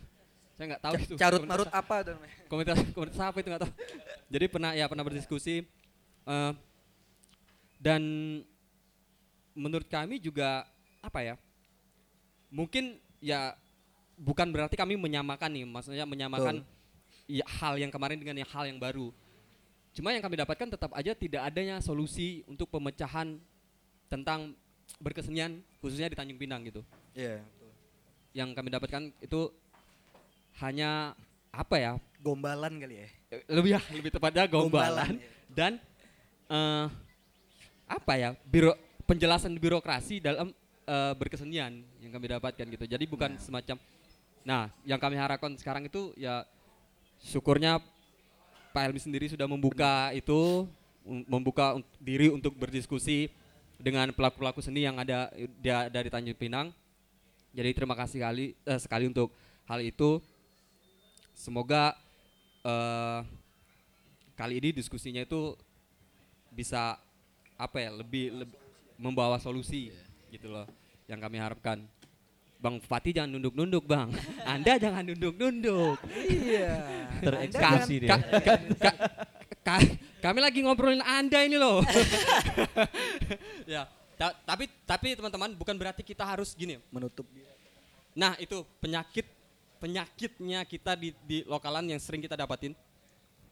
Saya 0.58 0.76
nggak 0.76 0.84
tahu 0.84 0.94
Ca- 0.98 1.04
itu. 1.06 1.14
Carut 1.16 1.44
marut 1.46 1.70
apa 1.70 1.96
itu 2.04 2.14
komunitas 2.52 2.78
komunitas 2.92 3.22
apa 3.22 3.38
itu? 3.40 3.48
Nggak 3.48 3.64
tahu. 3.64 3.74
Jadi 4.28 4.46
pernah 4.50 4.72
ya 4.76 4.86
pernah 4.92 5.06
berdiskusi 5.06 5.64
eh, 6.28 6.52
dan 7.80 8.02
menurut 9.54 9.86
kami 9.86 10.18
juga 10.18 10.66
apa 11.00 11.22
ya 11.22 11.36
mungkin 12.52 12.98
ya 13.22 13.54
bukan 14.20 14.52
berarti 14.52 14.76
kami 14.76 15.00
menyamakan 15.00 15.48
nih. 15.48 15.64
Maksudnya 15.64 16.04
menyamakan 16.04 16.60
ya, 17.24 17.46
hal 17.48 17.80
yang 17.80 17.88
kemarin 17.88 18.20
dengan 18.20 18.36
yang 18.44 18.50
hal 18.52 18.68
yang 18.68 18.78
baru 18.84 19.16
cuma 19.94 20.10
yang 20.10 20.26
kami 20.26 20.36
dapatkan 20.36 20.74
tetap 20.74 20.92
aja 20.98 21.14
tidak 21.14 21.42
adanya 21.46 21.78
solusi 21.78 22.42
untuk 22.50 22.66
pemecahan 22.70 23.38
tentang 24.10 24.58
berkesenian 24.98 25.62
khususnya 25.80 26.10
di 26.10 26.18
Tanjung 26.18 26.38
Pinang 26.38 26.66
gitu 26.66 26.82
Iya. 27.14 27.46
yang 28.34 28.58
kami 28.58 28.74
dapatkan 28.74 29.14
itu 29.22 29.54
hanya 30.62 31.14
apa 31.54 31.76
ya 31.78 31.94
Gombalan 32.24 32.80
kali 32.82 33.04
ya. 33.04 33.08
lebih 33.52 33.78
lebih 33.94 34.12
tepatnya 34.16 34.48
gombalan, 34.50 34.72
Gombalan, 34.72 35.14
ya. 35.20 35.30
dan 35.54 35.72
eh, 36.50 36.86
apa 37.86 38.14
ya 38.18 38.30
biro 38.48 38.74
penjelasan 39.06 39.54
birokrasi 39.60 40.24
dalam 40.24 40.50
eh, 40.88 41.14
berkesenian 41.14 41.84
yang 42.02 42.12
kami 42.12 42.32
dapatkan 42.34 42.66
gitu 42.66 42.86
jadi 42.90 43.06
bukan 43.06 43.38
semacam 43.38 43.78
nah 44.42 44.72
yang 44.84 44.98
kami 44.98 45.16
harapkan 45.20 45.54
sekarang 45.56 45.86
itu 45.86 46.12
ya 46.18 46.44
syukurnya 47.22 47.80
Pak 48.74 48.90
Helmi 48.90 48.98
sendiri 48.98 49.30
sudah 49.30 49.46
membuka 49.46 50.10
itu 50.18 50.66
um- 51.06 51.26
membuka 51.30 51.78
diri 52.02 52.34
untuk 52.34 52.58
berdiskusi 52.58 53.30
dengan 53.78 54.10
pelaku-pelaku 54.10 54.66
seni 54.66 54.82
yang 54.82 54.98
ada 54.98 55.30
dari 55.94 56.10
Tanjung 56.10 56.36
Pinang 56.36 56.74
jadi 57.54 57.70
terima 57.70 57.94
kasih 57.94 58.18
kali 58.18 58.58
eh, 58.66 58.80
sekali 58.82 59.06
untuk 59.06 59.30
hal 59.70 59.78
itu 59.86 60.18
semoga 61.38 61.94
eh, 62.66 63.22
kali 64.34 64.58
ini 64.58 64.74
diskusinya 64.74 65.22
itu 65.22 65.54
bisa 66.50 66.98
apa 67.54 67.78
ya 67.78 67.94
lebih, 67.94 68.34
lebih 68.34 68.58
membawa 68.98 69.38
solusi 69.38 69.94
gitu 70.34 70.50
loh 70.50 70.66
yang 71.06 71.22
kami 71.22 71.38
harapkan. 71.38 71.86
Bang 72.64 72.80
Fatih 72.80 73.12
jangan 73.12 73.36
nunduk-nunduk 73.36 73.84
bang, 73.84 74.08
Anda 74.56 74.80
jangan 74.80 75.04
nunduk-nunduk. 75.04 76.00
Iya. 76.16 76.72
Tereksekusi 77.20 77.96
dia. 78.08 78.16
Ka- 78.16 78.40
ka- 78.40 78.64
ka- 78.80 79.00
ka- 79.68 79.92
kami 80.24 80.40
lagi 80.40 80.64
ngobrolin 80.64 81.04
Anda 81.04 81.44
ini 81.44 81.60
loh. 81.60 81.84
ya, 83.68 83.84
ta- 84.16 84.40
tapi 84.48 84.72
tapi 84.88 85.12
teman-teman 85.12 85.52
bukan 85.60 85.76
berarti 85.76 86.08
kita 86.08 86.24
harus 86.24 86.56
gini. 86.56 86.80
Menutup. 86.88 87.28
Nah 88.16 88.40
itu 88.40 88.64
penyakit 88.80 89.28
penyakitnya 89.84 90.64
kita 90.64 90.96
di, 90.96 91.12
di 91.28 91.44
lokalan 91.44 91.84
yang 91.92 92.00
sering 92.00 92.24
kita 92.24 92.40
dapatin. 92.40 92.72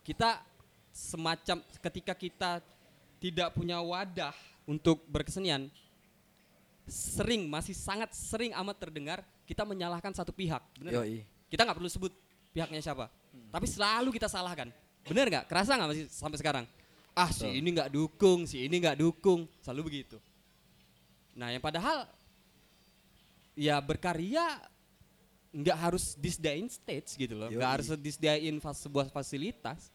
Kita 0.07 0.39
semacam 0.95 1.59
ketika 1.83 2.15
kita 2.15 2.51
tidak 3.19 3.51
punya 3.51 3.83
wadah 3.83 4.31
untuk 4.63 5.03
berkesenian, 5.11 5.67
sering 6.89 7.45
masih 7.47 7.73
sangat 7.73 8.11
sering 8.13 8.51
amat 8.57 8.77
terdengar 8.77 9.19
kita 9.45 9.63
menyalahkan 9.63 10.11
satu 10.11 10.31
pihak. 10.31 10.61
Yoi. 10.81 11.23
Kita 11.47 11.67
nggak 11.67 11.77
perlu 11.77 11.91
sebut 11.91 12.13
pihaknya 12.51 12.79
siapa, 12.79 13.07
tapi 13.51 13.67
selalu 13.67 14.11
kita 14.11 14.27
salahkan. 14.27 14.71
Bener 15.03 15.27
nggak? 15.27 15.45
Kerasa 15.47 15.75
nggak 15.75 15.89
masih 15.91 16.05
sampai 16.07 16.37
sekarang? 16.39 16.65
Ah 17.11 17.27
si 17.27 17.43
ini 17.47 17.75
nggak 17.75 17.91
dukung, 17.91 18.47
si 18.47 18.63
ini 18.63 18.79
nggak 18.79 18.99
dukung, 18.99 19.43
selalu 19.59 19.81
begitu. 19.91 20.15
Nah 21.35 21.51
yang 21.51 21.59
padahal 21.59 22.07
ya 23.55 23.79
berkarya 23.83 24.63
nggak 25.51 25.77
harus 25.77 26.15
disediain 26.15 26.67
stage 26.71 27.19
gitu 27.19 27.35
loh, 27.35 27.51
nggak 27.51 27.71
harus 27.75 27.87
disediain 27.99 28.55
fas- 28.63 28.79
sebuah 28.79 29.11
fasilitas 29.11 29.91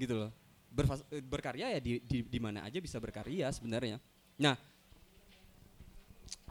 gitu 0.00 0.16
loh. 0.16 0.30
Berfas- 0.72 1.04
berkarya 1.28 1.76
ya 1.76 1.80
di, 1.80 2.00
di, 2.00 2.24
di 2.24 2.38
mana 2.40 2.64
aja 2.64 2.80
bisa 2.80 2.96
berkarya 2.96 3.52
sebenarnya. 3.52 4.00
Nah, 4.40 4.56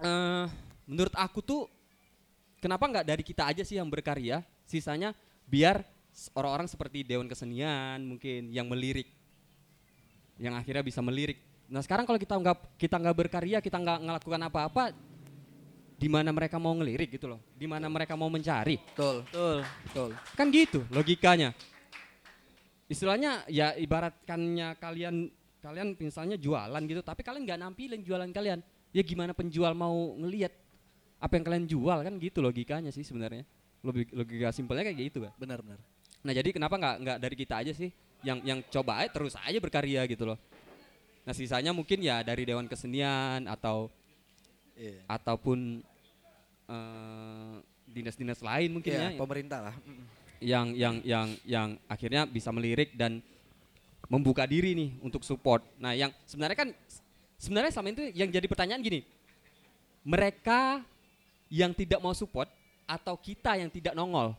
eh 0.02 0.45
menurut 0.88 1.16
aku 1.18 1.39
tuh 1.43 1.62
kenapa 2.58 2.88
nggak 2.88 3.06
dari 3.06 3.24
kita 3.26 3.50
aja 3.50 3.64
sih 3.66 3.78
yang 3.78 3.89
berkarya, 3.89 4.41
sisanya 4.66 5.14
biar 5.45 5.86
orang-orang 6.34 6.66
seperti 6.66 7.06
Dewan 7.06 7.30
Kesenian 7.30 8.02
mungkin 8.02 8.50
yang 8.50 8.66
melirik, 8.66 9.10
yang 10.41 10.58
akhirnya 10.58 10.82
bisa 10.82 11.02
melirik. 11.06 11.38
Nah 11.70 11.84
sekarang 11.84 12.08
kalau 12.08 12.18
kita 12.18 12.34
nggak 12.34 12.80
kita 12.80 12.95
nggak 12.98 13.18
berkarya, 13.18 13.58
kita 13.62 13.78
nggak 13.78 14.00
ngelakukan 14.08 14.41
apa-apa, 14.48 14.84
di 15.98 16.08
mana 16.10 16.30
mereka 16.30 16.58
mau 16.62 16.74
ngelirik 16.78 17.18
gitu 17.18 17.26
loh, 17.30 17.41
di 17.58 17.66
mana 17.66 17.89
mereka 17.89 18.14
mau 18.14 18.30
mencari. 18.30 18.78
Betul. 18.93 19.26
Betul. 19.30 19.58
Betul. 19.86 20.10
Kan 20.38 20.48
gitu 20.54 20.80
logikanya. 20.93 21.52
Istilahnya 22.88 23.43
ya 23.52 23.76
ibaratkannya 23.76 24.80
kalian 24.80 25.28
kalian 25.60 26.00
misalnya 26.00 26.39
jualan 26.39 26.80
gitu, 26.88 27.04
tapi 27.04 27.22
kalian 27.26 27.43
nggak 27.43 27.60
nampilin 27.60 28.02
jualan 28.06 28.32
kalian. 28.32 28.64
Ya 28.98 29.06
gimana 29.06 29.30
penjual 29.38 29.78
mau 29.78 30.18
ngelihat 30.18 30.50
apa 31.22 31.34
yang 31.38 31.45
kalian 31.45 31.66
jual 31.70 31.98
kan 32.02 32.14
gitu 32.18 32.41
logikanya 32.41 32.89
sih 32.89 33.06
sebenarnya. 33.06 33.45
Logika, 33.86 34.10
logika 34.18 34.50
simpelnya 34.50 34.89
kayak 34.89 34.98
gitu 35.14 35.22
kan. 35.22 35.38
Benar 35.38 35.62
benar. 35.62 35.78
Nah 36.26 36.34
jadi 36.34 36.50
kenapa 36.50 36.82
nggak 36.82 36.95
nggak 37.06 37.18
dari 37.22 37.36
kita 37.38 37.62
aja 37.62 37.78
sih 37.78 37.93
yang 38.26 38.41
yang 38.41 38.60
coba 38.74 39.06
aja 39.06 39.14
terus 39.14 39.38
aja 39.38 39.62
berkarya 39.62 40.02
gitu 40.10 40.26
loh. 40.26 40.41
Nah 41.30 41.34
sisanya 41.38 41.78
mungkin 41.78 42.02
ya 42.02 42.26
dari 42.26 42.41
Dewan 42.41 42.66
Kesenian 42.66 43.45
atau 43.45 43.93
Iya. 44.78 45.02
ataupun 45.10 45.82
eh, 46.70 47.56
dinas-dinas 47.89 48.41
lain 48.45 48.70
mungkin 48.78 48.93
Iya, 48.93 49.10
ya 49.14 49.18
pemerintah 49.18 49.60
lah. 49.70 49.76
Yang 50.38 50.68
yang 50.78 50.95
yang 51.02 51.28
yang 51.45 51.70
akhirnya 51.89 52.30
bisa 52.30 52.54
melirik 52.54 52.93
dan 52.93 53.22
membuka 54.08 54.45
diri 54.48 54.78
nih 54.78 54.89
untuk 55.04 55.26
support. 55.26 55.66
Nah, 55.82 55.91
yang 55.91 56.14
sebenarnya 56.24 56.58
kan 56.58 56.70
sebenarnya 57.38 57.72
sama 57.74 57.94
itu 57.94 58.10
yang 58.14 58.30
jadi 58.30 58.46
pertanyaan 58.50 58.82
gini. 58.82 59.02
Mereka 60.04 60.82
yang 61.48 61.72
tidak 61.72 62.00
mau 62.04 62.12
support 62.12 62.52
atau 62.88 63.16
kita 63.16 63.56
yang 63.60 63.72
tidak 63.72 63.94
nongol? 63.94 64.36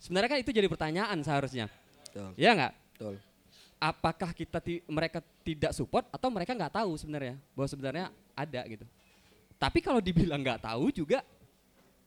Sebenarnya 0.00 0.28
kan 0.32 0.40
itu 0.40 0.50
jadi 0.52 0.68
pertanyaan 0.68 1.18
seharusnya. 1.20 1.68
Betul. 2.08 2.32
Iya 2.36 2.50
nggak? 2.56 2.72
Betul. 2.96 3.14
Apakah 3.80 4.30
kita 4.36 4.60
ti- 4.60 4.84
mereka 4.88 5.24
tidak 5.44 5.72
support 5.72 6.04
atau 6.12 6.28
mereka 6.28 6.52
nggak 6.52 6.80
tahu 6.80 6.96
sebenarnya 7.00 7.36
bahwa 7.56 7.68
sebenarnya 7.68 8.06
ada 8.36 8.60
gitu. 8.68 8.84
Tapi 9.60 9.78
kalau 9.84 10.00
dibilang 10.00 10.40
nggak 10.40 10.64
tahu 10.64 10.88
juga 10.92 11.20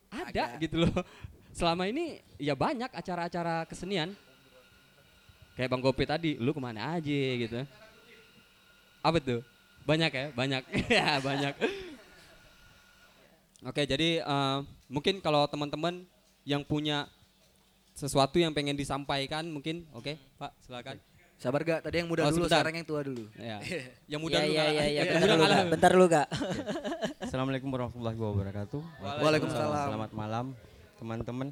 ada, 0.10 0.58
gitu 0.62 0.86
loh. 0.86 0.94
Selama 1.58 1.86
ini 1.86 2.18
ya 2.42 2.58
banyak 2.58 2.90
acara-acara 2.90 3.66
kesenian. 3.70 4.14
Kayak 5.54 5.70
Bang 5.70 5.86
Gopi 5.86 6.10
tadi, 6.10 6.34
lu 6.42 6.50
ke 6.50 6.58
mana 6.58 6.98
aja 6.98 7.22
gitu. 7.38 7.62
Apa 9.06 9.22
tuh? 9.22 9.46
Banyak 9.84 10.12
ya, 10.12 10.26
banyak. 10.32 10.64
ya 11.00 11.10
banyak. 11.20 11.54
Oke, 13.64 13.84
jadi 13.84 14.20
eh, 14.20 14.58
mungkin 14.88 15.20
kalau 15.20 15.48
teman-teman 15.48 16.04
yang 16.44 16.64
punya 16.64 17.08
sesuatu 17.94 18.36
yang 18.36 18.52
pengen 18.52 18.76
disampaikan 18.76 19.48
mungkin, 19.48 19.88
oke 19.92 20.18
Pak 20.36 20.52
silakan. 20.60 20.98
Sabar 21.34 21.60
gak? 21.60 21.84
Tadi 21.84 22.00
yang 22.00 22.08
muda 22.08 22.24
Oh, 22.24 22.32
dulu, 22.32 22.48
sebentar. 22.48 22.64
sekarang 22.64 22.76
yang 22.80 22.88
tua 22.88 23.02
dulu. 23.04 23.28
Ya. 23.36 23.60
Yang 24.16 24.22
muda 24.24 24.38
Iya, 24.40 24.44
dulu 24.48 24.54
iya, 24.54 24.64
kalah. 24.64 24.72
iya, 24.72 24.86
iya, 24.88 25.02
Yang 25.04 25.08
bentar 25.12 25.28
dulu. 25.28 25.44
Kak. 25.44 25.66
Bentar 25.68 25.92
dulu, 25.92 26.06
Kak. 26.08 26.28
Assalamualaikum 27.20 27.70
warahmatullahi 27.74 28.16
wabarakatuh. 28.16 28.82
Waalaikumsalam. 29.20 29.86
Selamat 29.92 30.12
malam 30.16 30.46
teman-teman. 30.96 31.48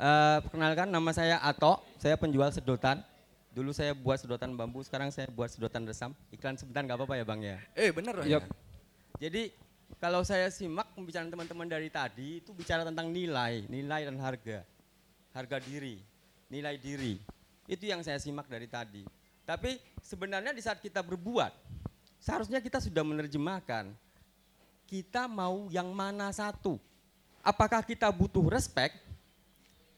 Eh, 0.00 0.38
perkenalkan 0.40 0.88
nama 0.88 1.10
saya 1.12 1.36
Ato, 1.36 1.84
saya 2.00 2.16
penjual 2.16 2.48
sedotan. 2.48 3.04
Dulu 3.60 3.76
saya 3.76 3.92
buat 3.92 4.16
sedotan 4.16 4.56
bambu, 4.56 4.80
sekarang 4.80 5.12
saya 5.12 5.28
buat 5.28 5.52
sedotan 5.52 5.84
resam. 5.84 6.16
Iklan 6.32 6.56
sebentar 6.56 6.80
nggak 6.80 6.96
apa-apa 6.96 7.20
ya 7.20 7.24
bang 7.28 7.40
ya? 7.44 7.56
Eh 7.76 7.92
bener 7.92 8.16
Bang. 8.16 8.24
Yap. 8.24 8.48
Jadi 9.20 9.52
kalau 10.00 10.24
saya 10.24 10.48
simak 10.48 10.88
pembicaraan 10.96 11.28
teman-teman 11.28 11.68
dari 11.68 11.92
tadi 11.92 12.40
itu 12.40 12.56
bicara 12.56 12.88
tentang 12.88 13.12
nilai, 13.12 13.68
nilai 13.68 14.08
dan 14.08 14.16
harga. 14.16 14.64
Harga 15.36 15.60
diri, 15.60 16.00
nilai 16.48 16.80
diri. 16.80 17.20
Itu 17.68 17.84
yang 17.84 18.00
saya 18.00 18.16
simak 18.16 18.48
dari 18.48 18.64
tadi. 18.64 19.04
Tapi 19.44 19.76
sebenarnya 20.00 20.56
di 20.56 20.64
saat 20.64 20.80
kita 20.80 21.04
berbuat, 21.04 21.52
seharusnya 22.16 22.64
kita 22.64 22.80
sudah 22.80 23.04
menerjemahkan. 23.04 23.92
Kita 24.88 25.28
mau 25.28 25.68
yang 25.68 25.92
mana 25.92 26.32
satu? 26.32 26.80
Apakah 27.44 27.84
kita 27.84 28.08
butuh 28.08 28.48
respect, 28.48 28.96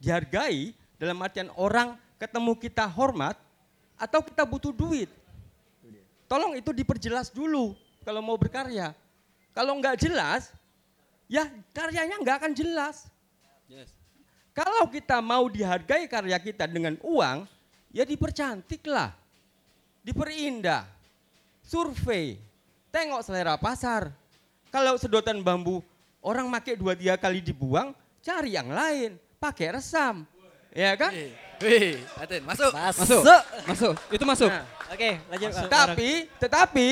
dihargai, 0.03 0.75
dalam 0.99 1.23
artian 1.23 1.47
orang 1.55 1.95
ketemu 2.19 2.59
kita 2.59 2.91
hormat, 2.91 3.39
atau 3.99 4.21
kita 4.25 4.43
butuh 4.47 4.73
duit? 4.75 5.11
Tolong 6.31 6.57
itu 6.57 6.73
diperjelas 6.73 7.29
dulu 7.29 7.77
kalau 8.03 8.25
mau 8.25 8.41
berkarya. 8.41 8.97
Kalau 9.53 9.77
nggak 9.77 10.01
jelas, 10.01 10.49
ya 11.29 11.45
karyanya 11.77 12.17
nggak 12.25 12.37
akan 12.41 12.53
jelas. 12.57 13.13
Kalau 14.53 14.85
kita 14.89 15.21
mau 15.21 15.49
dihargai 15.49 16.05
karya 16.09 16.37
kita 16.37 16.69
dengan 16.69 16.97
uang, 17.01 17.49
ya 17.93 18.05
dipercantiklah, 18.05 19.13
diperindah, 20.05 20.85
survei, 21.65 22.37
tengok 22.93 23.25
selera 23.25 23.57
pasar. 23.57 24.13
Kalau 24.73 24.97
sedotan 24.97 25.41
bambu 25.45 25.85
orang 26.25 26.49
make 26.49 26.77
dua 26.77 26.97
tiga 26.97 27.17
kali 27.21 27.45
dibuang, 27.45 27.93
cari 28.25 28.57
yang 28.57 28.73
lain, 28.73 29.21
pakai 29.37 29.77
resam, 29.77 30.25
ya 30.73 30.97
kan? 30.97 31.13
Wih, 31.63 32.03
Aten, 32.19 32.43
masuk. 32.43 32.73
Masuk. 32.75 33.23
Masuk. 33.71 33.95
Itu 34.11 34.25
masuk. 34.27 34.51
Nah, 34.51 34.67
Oke, 34.93 35.11
lanjut. 35.31 35.51
Kak. 35.55 35.71
Tapi, 35.71 36.11
tetapi 36.37 36.89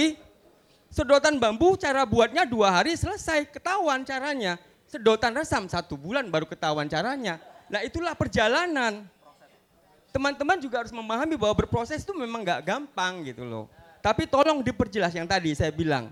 sedotan 0.88 1.36
bambu 1.36 1.76
cara 1.76 2.06
buatnya 2.08 2.48
dua 2.48 2.80
hari 2.80 2.96
selesai, 2.96 3.50
ketahuan 3.50 4.06
caranya. 4.06 4.56
Sedotan 4.90 5.36
resam 5.36 5.68
satu 5.70 5.94
bulan 5.94 6.26
baru 6.32 6.48
ketahuan 6.48 6.90
caranya. 6.90 7.38
Nah 7.70 7.86
itulah 7.86 8.18
perjalanan. 8.18 9.06
Teman-teman 10.10 10.58
juga 10.58 10.82
harus 10.82 10.90
memahami 10.90 11.38
bahwa 11.38 11.54
berproses 11.62 12.02
itu 12.02 12.10
memang 12.10 12.42
nggak 12.42 12.66
gampang 12.66 13.22
gitu 13.22 13.46
loh. 13.46 13.70
Tapi 14.02 14.26
tolong 14.26 14.58
diperjelas 14.66 15.14
yang 15.14 15.30
tadi 15.30 15.54
saya 15.54 15.70
bilang. 15.70 16.10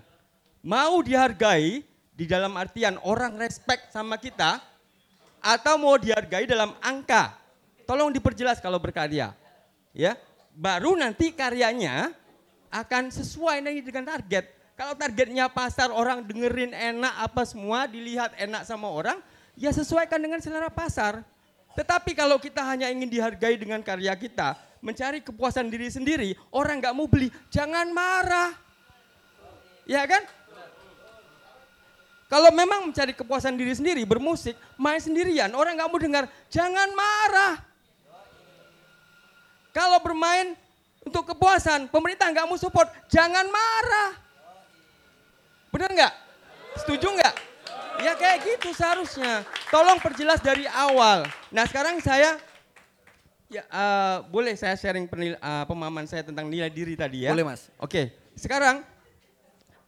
Mau 0.62 1.02
dihargai 1.02 1.82
di 2.14 2.24
dalam 2.26 2.54
artian 2.54 2.98
orang 3.02 3.34
respect 3.38 3.90
sama 3.90 4.18
kita 4.18 4.62
atau 5.42 5.74
mau 5.78 5.98
dihargai 5.98 6.46
dalam 6.46 6.74
angka. 6.78 7.34
Tolong 7.88 8.12
diperjelas 8.12 8.60
kalau 8.60 8.76
berkarya. 8.76 9.32
Ya, 9.96 10.20
baru 10.52 10.92
nanti 10.92 11.32
karyanya 11.32 12.12
akan 12.68 13.08
sesuai 13.08 13.64
dengan 13.64 14.04
target. 14.04 14.44
Kalau 14.76 14.92
targetnya 14.92 15.48
pasar 15.48 15.88
orang 15.88 16.20
dengerin 16.20 16.76
enak 16.76 17.14
apa 17.16 17.48
semua, 17.48 17.88
dilihat 17.88 18.36
enak 18.36 18.68
sama 18.68 18.92
orang, 18.92 19.18
ya 19.56 19.72
sesuaikan 19.72 20.20
dengan 20.20 20.36
selera 20.38 20.68
pasar. 20.68 21.24
Tetapi 21.74 22.12
kalau 22.12 22.36
kita 22.36 22.60
hanya 22.60 22.92
ingin 22.92 23.08
dihargai 23.08 23.56
dengan 23.56 23.80
karya 23.80 24.12
kita, 24.14 24.54
mencari 24.84 25.24
kepuasan 25.24 25.72
diri 25.72 25.88
sendiri, 25.88 26.36
orang 26.52 26.84
nggak 26.84 26.94
mau 26.94 27.08
beli, 27.08 27.32
jangan 27.48 27.88
marah. 27.90 28.52
Ya 29.88 30.04
kan? 30.04 30.28
Kalau 32.28 32.52
memang 32.52 32.92
mencari 32.92 33.16
kepuasan 33.16 33.56
diri 33.56 33.72
sendiri, 33.72 34.04
bermusik, 34.04 34.52
main 34.76 35.00
sendirian, 35.00 35.48
orang 35.56 35.74
nggak 35.80 35.88
mau 35.88 35.96
dengar, 35.96 36.24
jangan 36.52 36.92
marah. 36.92 37.67
Kalau 39.72 40.00
bermain 40.00 40.56
untuk 41.04 41.24
kepuasan, 41.32 41.88
pemerintah 41.88 42.28
nggak 42.28 42.46
mau 42.48 42.58
support, 42.60 42.88
jangan 43.08 43.46
marah. 43.48 44.10
Bener 45.72 45.90
nggak? 45.94 46.14
Setuju 46.84 47.08
nggak? 47.16 47.34
Ya 47.98 48.12
kayak 48.14 48.38
gitu 48.46 48.70
seharusnya. 48.72 49.42
Tolong 49.72 49.98
perjelas 49.98 50.38
dari 50.38 50.64
awal. 50.70 51.26
Nah 51.50 51.64
sekarang 51.66 51.98
saya, 51.98 52.38
ya 53.50 53.62
eh, 53.64 54.16
boleh 54.30 54.54
saya 54.54 54.78
sharing 54.78 55.08
penil, 55.10 55.34
eh, 55.34 55.64
pemahaman 55.66 56.06
saya 56.06 56.22
tentang 56.22 56.46
nilai 56.46 56.70
diri 56.70 56.94
tadi 56.94 57.26
ya? 57.26 57.34
Boleh, 57.34 57.46
Mas. 57.56 57.66
Oke, 57.80 58.14
sekarang 58.38 58.86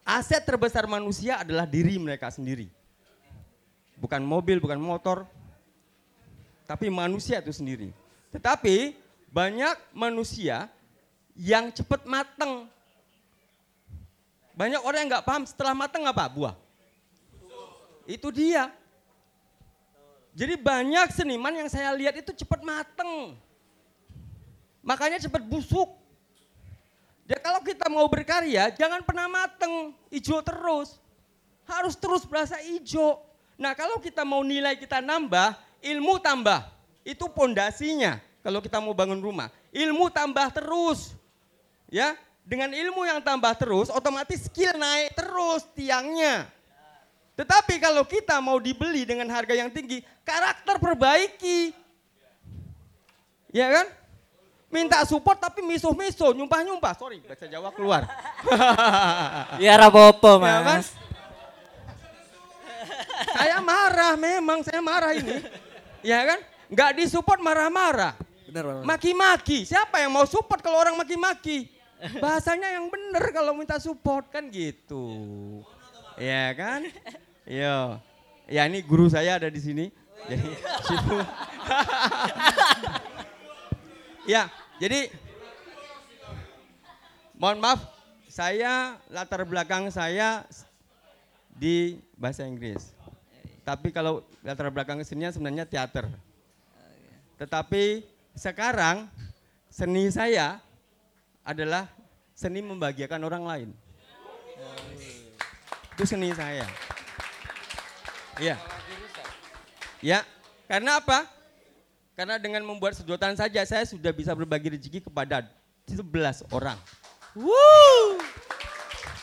aset 0.03 0.43
terbesar 0.43 0.89
manusia 0.89 1.39
adalah 1.39 1.63
diri 1.63 1.95
mereka 2.01 2.27
sendiri. 2.27 2.67
Bukan 4.01 4.25
mobil, 4.25 4.57
bukan 4.57 4.81
motor, 4.81 5.29
tapi 6.65 6.89
manusia 6.89 7.37
itu 7.39 7.53
sendiri. 7.53 7.93
Tetapi 8.33 8.97
banyak 9.31 9.79
manusia 9.95 10.67
yang 11.39 11.71
cepat 11.71 12.03
mateng. 12.03 12.67
Banyak 14.51 14.83
orang 14.83 15.07
yang 15.07 15.09
nggak 15.17 15.25
paham 15.25 15.43
setelah 15.47 15.71
mateng 15.71 16.03
apa? 16.03 16.27
Buah. 16.27 16.55
Itu 18.03 18.27
dia. 18.29 18.67
Jadi 20.35 20.59
banyak 20.59 21.15
seniman 21.15 21.55
yang 21.55 21.71
saya 21.71 21.95
lihat 21.95 22.19
itu 22.19 22.35
cepat 22.43 22.59
mateng. 22.59 23.39
Makanya 24.83 25.23
cepat 25.23 25.47
busuk. 25.47 25.87
Ya 27.23 27.39
kalau 27.39 27.63
kita 27.63 27.87
mau 27.87 28.03
berkarya, 28.11 28.67
jangan 28.75 28.99
pernah 29.07 29.31
mateng, 29.31 29.95
hijau 30.11 30.43
terus. 30.43 30.99
Harus 31.63 31.95
terus 31.95 32.27
berasa 32.27 32.59
hijau. 32.59 33.23
Nah 33.55 33.71
kalau 33.71 34.03
kita 34.03 34.27
mau 34.27 34.43
nilai 34.43 34.75
kita 34.75 34.99
nambah, 34.99 35.55
ilmu 35.79 36.19
tambah. 36.19 36.67
Itu 37.07 37.31
pondasinya 37.31 38.19
kalau 38.41 38.59
kita 38.59 38.81
mau 38.81 38.93
bangun 38.93 39.21
rumah. 39.21 39.53
Ilmu 39.69 40.09
tambah 40.09 40.49
terus. 40.53 41.13
Ya, 41.91 42.17
dengan 42.41 42.73
ilmu 42.73 43.05
yang 43.05 43.21
tambah 43.21 43.53
terus, 43.53 43.93
otomatis 43.93 44.49
skill 44.49 44.73
naik 44.75 45.13
terus 45.13 45.61
tiangnya. 45.77 46.49
Tetapi 47.37 47.79
kalau 47.79 48.03
kita 48.03 48.37
mau 48.43 48.57
dibeli 48.57 49.05
dengan 49.05 49.29
harga 49.29 49.55
yang 49.55 49.69
tinggi, 49.69 50.01
karakter 50.25 50.77
perbaiki. 50.81 51.73
Ya 53.53 53.67
kan? 53.69 53.87
Minta 54.71 55.03
support 55.03 55.35
tapi 55.35 55.59
misuh-misuh, 55.59 56.31
nyumpah-nyumpah. 56.31 56.93
Sorry, 56.95 57.19
bahasa 57.27 57.45
Jawa 57.45 57.69
keluar. 57.75 58.07
Ya 59.63 59.75
rapopo, 59.75 60.39
Ya 60.41 60.63
kan? 60.63 60.79
Mas. 60.81 60.87
saya 63.35 63.57
marah 63.61 64.13
memang, 64.17 64.63
saya 64.63 64.79
marah 64.79 65.11
ini. 65.13 65.43
Ya 66.01 66.23
kan? 66.23 66.39
Nggak 66.71 66.91
disupport 67.03 67.39
marah-marah. 67.43 68.15
Bener, 68.51 68.67
Bang. 68.67 68.83
Maki-maki, 68.83 69.63
siapa 69.63 70.03
yang 70.03 70.11
mau 70.11 70.27
support 70.27 70.59
kalau 70.59 70.75
orang 70.75 70.99
maki-maki? 70.99 71.71
Bahasanya 72.19 72.75
yang 72.75 72.91
bener 72.91 73.23
kalau 73.31 73.55
minta 73.55 73.79
support 73.79 74.27
kan 74.27 74.51
gitu. 74.51 75.07
Ya 76.19 76.51
kan? 76.51 76.83
Yo. 77.47 77.95
Ya 78.51 78.67
ini 78.67 78.83
guru 78.83 79.07
saya 79.07 79.39
ada 79.39 79.47
di 79.47 79.61
sini. 79.63 79.87
Jadi 80.27 80.49
situ. 80.83 81.17
ya, 84.35 84.51
jadi 84.83 85.07
mohon 87.39 87.63
maaf 87.63 87.79
saya 88.27 88.99
latar 89.07 89.47
belakang 89.47 89.87
saya 89.87 90.43
di 91.55 92.03
bahasa 92.19 92.43
Inggris. 92.43 92.93
tapi 93.61 93.93
kalau 93.93 94.25
latar 94.41 94.73
belakang 94.73 94.99
kesenian 94.99 95.31
sebenarnya 95.31 95.69
teater. 95.69 96.09
Tetapi 97.37 98.03
sekarang 98.35 99.07
seni 99.71 100.07
saya 100.11 100.59
adalah 101.41 101.89
seni 102.35 102.61
membahagiakan 102.63 103.21
orang 103.21 103.43
lain. 103.45 103.69
Itu 105.95 106.03
seni 106.07 106.33
saya. 106.33 106.65
Iya. 108.39 108.57
Ya, 110.01 110.25
karena 110.65 110.97
apa? 110.97 111.29
Karena 112.17 112.41
dengan 112.41 112.65
membuat 112.65 112.97
sedotan 112.97 113.37
saja 113.37 113.61
saya 113.65 113.85
sudah 113.85 114.09
bisa 114.09 114.33
berbagi 114.33 114.73
rezeki 114.73 115.05
kepada 115.05 115.45
11 115.85 116.45
orang. 116.49 116.77
Wuh. 117.37 118.17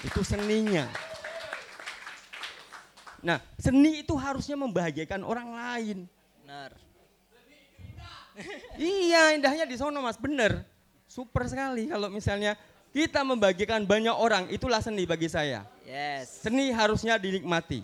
Itu 0.06 0.22
seninya. 0.22 0.86
Nah, 3.18 3.42
seni 3.58 4.06
itu 4.06 4.14
harusnya 4.14 4.54
membahagiakan 4.54 5.26
orang 5.26 5.48
lain. 5.50 5.98
Benar. 6.42 6.70
Iya, 8.78 9.34
indahnya 9.34 9.64
di 9.66 9.74
sono 9.74 9.98
Mas, 9.98 10.16
bener. 10.16 10.62
Super 11.08 11.48
sekali 11.48 11.88
kalau 11.88 12.12
misalnya 12.12 12.54
kita 12.92 13.24
membagikan 13.24 13.82
banyak 13.84 14.12
orang, 14.12 14.46
itulah 14.48 14.80
seni 14.80 15.04
bagi 15.04 15.28
saya. 15.28 15.64
Yes. 15.84 16.44
Seni 16.44 16.70
harusnya 16.70 17.16
dinikmati. 17.16 17.82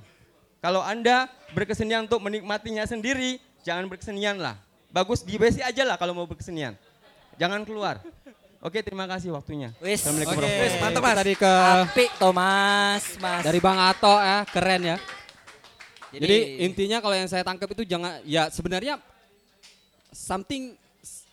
Kalau 0.60 0.80
Anda 0.80 1.28
berkesenian 1.52 2.08
untuk 2.08 2.24
menikmatinya 2.24 2.84
sendiri, 2.84 3.36
jangan 3.64 3.84
berkesenian 3.84 4.40
lah. 4.40 4.56
Bagus 4.88 5.20
di 5.20 5.36
WC 5.36 5.60
aja 5.60 5.82
lah 5.84 5.98
kalau 5.98 6.14
mau 6.14 6.24
berkesenian. 6.24 6.78
Jangan 7.36 7.66
keluar. 7.66 8.00
Oke, 8.64 8.80
terima 8.80 9.04
kasih 9.04 9.28
waktunya. 9.34 9.76
Wis. 9.76 10.00
Assalamualaikum 10.00 10.40
Oke, 10.40 10.40
warahmatullahi 10.40 10.80
mantap. 10.80 11.02
Mas. 11.04 11.16
Tadi 11.20 11.34
ke 11.36 11.52
Apik 11.84 12.10
Thomas, 12.16 13.02
Mas. 13.20 13.42
dari 13.44 13.58
Bang 13.60 13.76
Ato 13.76 14.14
ya, 14.16 14.38
keren 14.48 14.82
ya. 14.84 14.96
Jadi- 16.14 16.22
Jadi, 16.24 16.38
intinya 16.64 16.98
kalau 17.02 17.12
yang 17.18 17.28
saya 17.28 17.42
tangkap 17.44 17.68
itu 17.68 17.82
jangan 17.84 18.22
ya 18.24 18.48
sebenarnya 18.48 19.02
something 20.14 20.78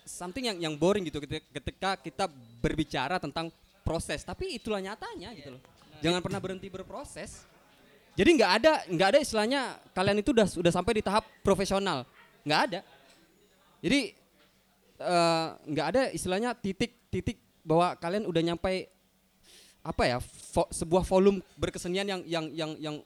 something 0.02 0.44
yang 0.50 0.58
yang 0.58 0.74
boring 0.74 1.06
gitu 1.06 1.22
ketika, 1.22 1.96
kita 1.96 2.26
berbicara 2.60 3.16
tentang 3.22 3.48
proses, 3.86 4.26
tapi 4.26 4.58
itulah 4.58 4.82
nyatanya 4.82 5.32
gitu 5.32 5.56
loh. 5.56 5.62
Jangan 6.02 6.20
pernah 6.20 6.42
berhenti 6.42 6.66
berproses. 6.66 7.46
Jadi 8.12 8.30
nggak 8.36 8.52
ada 8.60 8.72
nggak 8.92 9.08
ada 9.16 9.20
istilahnya 9.22 9.60
kalian 9.96 10.20
itu 10.20 10.36
udah 10.36 10.44
sudah 10.44 10.68
sampai 10.74 11.00
di 11.00 11.02
tahap 11.06 11.24
profesional, 11.40 12.04
nggak 12.44 12.60
ada. 12.68 12.80
Jadi 13.80 14.12
eh, 15.00 15.48
nggak 15.72 15.86
ada 15.96 16.02
istilahnya 16.12 16.50
titik-titik 16.52 17.40
bahwa 17.64 17.96
kalian 17.96 18.28
udah 18.28 18.42
nyampe 18.42 18.90
apa 19.82 20.02
ya 20.06 20.18
vo- 20.54 20.70
sebuah 20.70 21.02
volume 21.08 21.40
berkesenian 21.56 22.06
yang 22.06 22.20
yang 22.28 22.46
yang 22.52 22.70
yang 22.78 22.96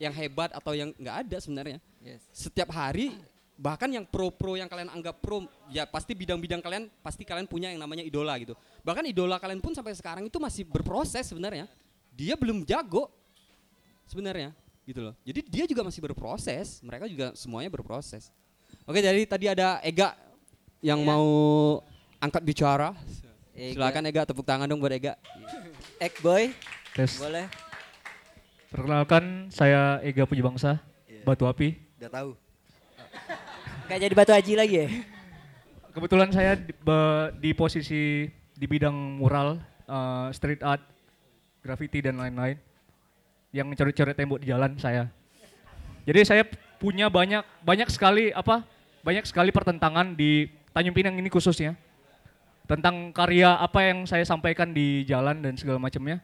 yang 0.00 0.12
hebat 0.14 0.50
atau 0.56 0.72
yang 0.72 0.90
nggak 0.96 1.28
ada 1.28 1.36
sebenarnya. 1.36 1.78
Yes. 2.00 2.24
Setiap 2.32 2.72
hari 2.72 3.12
bahkan 3.56 3.88
yang 3.88 4.04
pro-pro 4.04 4.54
yang 4.54 4.68
kalian 4.68 4.92
anggap 4.92 5.16
pro 5.24 5.48
ya 5.72 5.88
pasti 5.88 6.12
bidang-bidang 6.12 6.60
kalian 6.60 6.92
pasti 7.00 7.24
kalian 7.24 7.48
punya 7.48 7.72
yang 7.72 7.80
namanya 7.80 8.04
idola 8.04 8.36
gitu. 8.36 8.52
Bahkan 8.84 9.08
idola 9.08 9.40
kalian 9.40 9.64
pun 9.64 9.72
sampai 9.72 9.96
sekarang 9.96 10.28
itu 10.28 10.36
masih 10.36 10.68
berproses 10.68 11.24
sebenarnya. 11.24 11.64
Dia 12.12 12.36
belum 12.36 12.64
jago 12.68 13.08
sebenarnya 14.04 14.52
gitu 14.86 15.02
loh. 15.02 15.14
Jadi 15.26 15.40
dia 15.50 15.64
juga 15.66 15.82
masih 15.82 16.00
berproses, 16.04 16.78
mereka 16.84 17.10
juga 17.10 17.34
semuanya 17.34 17.72
berproses. 17.72 18.30
Oke, 18.86 19.02
jadi 19.02 19.26
tadi 19.26 19.50
ada 19.50 19.82
Ega 19.82 20.14
yang 20.78 21.02
mau 21.02 21.26
angkat 22.22 22.42
bicara. 22.46 22.94
Ega. 23.56 23.74
Silakan 23.74 24.06
Ega 24.06 24.22
tepuk 24.22 24.46
tangan 24.46 24.70
dong 24.70 24.78
buat 24.78 24.94
Ega. 24.94 25.18
Egg 25.98 26.14
boy. 26.22 26.54
Tes. 26.94 27.18
Boleh. 27.18 27.50
Perkenalkan, 28.70 29.50
saya 29.50 29.98
Ega 30.06 30.22
Pujibangsa, 30.28 30.78
Batu 31.26 31.48
Api. 31.50 31.74
Udah 31.98 32.12
tahu. 32.12 32.45
Gak 33.86 34.02
jadi 34.02 34.14
batu 34.18 34.34
aji 34.34 34.52
lagi 34.58 34.76
ya? 34.82 34.88
Kebetulan 35.94 36.34
saya 36.34 36.58
di, 36.58 36.74
be- 36.74 37.30
di 37.38 37.50
posisi 37.54 38.26
di 38.58 38.66
bidang 38.66 39.22
mural, 39.22 39.62
eh, 39.86 40.28
street 40.34 40.58
art, 40.66 40.82
graffiti 41.62 42.02
dan 42.02 42.18
lain-lain. 42.18 42.58
Yang 43.54 43.78
coret-coret 43.78 44.18
tembok 44.18 44.42
di 44.42 44.50
jalan 44.50 44.74
saya. 44.76 45.06
Jadi 46.02 46.20
saya 46.26 46.42
punya 46.82 47.06
banyak 47.06 47.46
banyak 47.62 47.86
sekali 47.88 48.34
apa? 48.34 48.66
Banyak 49.06 49.22
sekali 49.22 49.54
pertentangan 49.54 50.18
di 50.18 50.50
Tanjung 50.74 50.92
Pinang 50.92 51.14
ini 51.14 51.30
khususnya. 51.30 51.78
Tentang 52.66 53.14
karya 53.14 53.54
apa 53.54 53.86
yang 53.86 54.02
saya 54.02 54.26
sampaikan 54.26 54.74
di 54.74 55.06
jalan 55.06 55.38
dan 55.46 55.54
segala 55.54 55.78
macamnya. 55.78 56.18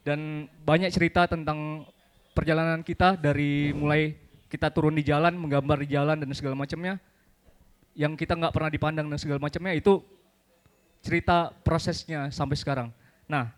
Dan 0.00 0.48
banyak 0.64 0.88
cerita 0.88 1.28
tentang 1.28 1.84
perjalanan 2.32 2.80
kita 2.80 3.20
dari 3.20 3.76
mulai 3.76 4.23
kita 4.54 4.70
turun 4.70 4.94
di 4.94 5.02
jalan, 5.02 5.34
menggambar 5.34 5.82
di 5.82 5.90
jalan 5.90 6.22
dan 6.22 6.30
segala 6.30 6.54
macamnya 6.54 7.02
yang 7.98 8.14
kita 8.14 8.38
nggak 8.38 8.54
pernah 8.54 8.70
dipandang 8.70 9.10
dan 9.10 9.18
segala 9.18 9.42
macamnya 9.42 9.74
itu 9.74 9.98
cerita 11.02 11.50
prosesnya 11.66 12.30
sampai 12.30 12.54
sekarang. 12.54 12.88
Nah, 13.26 13.50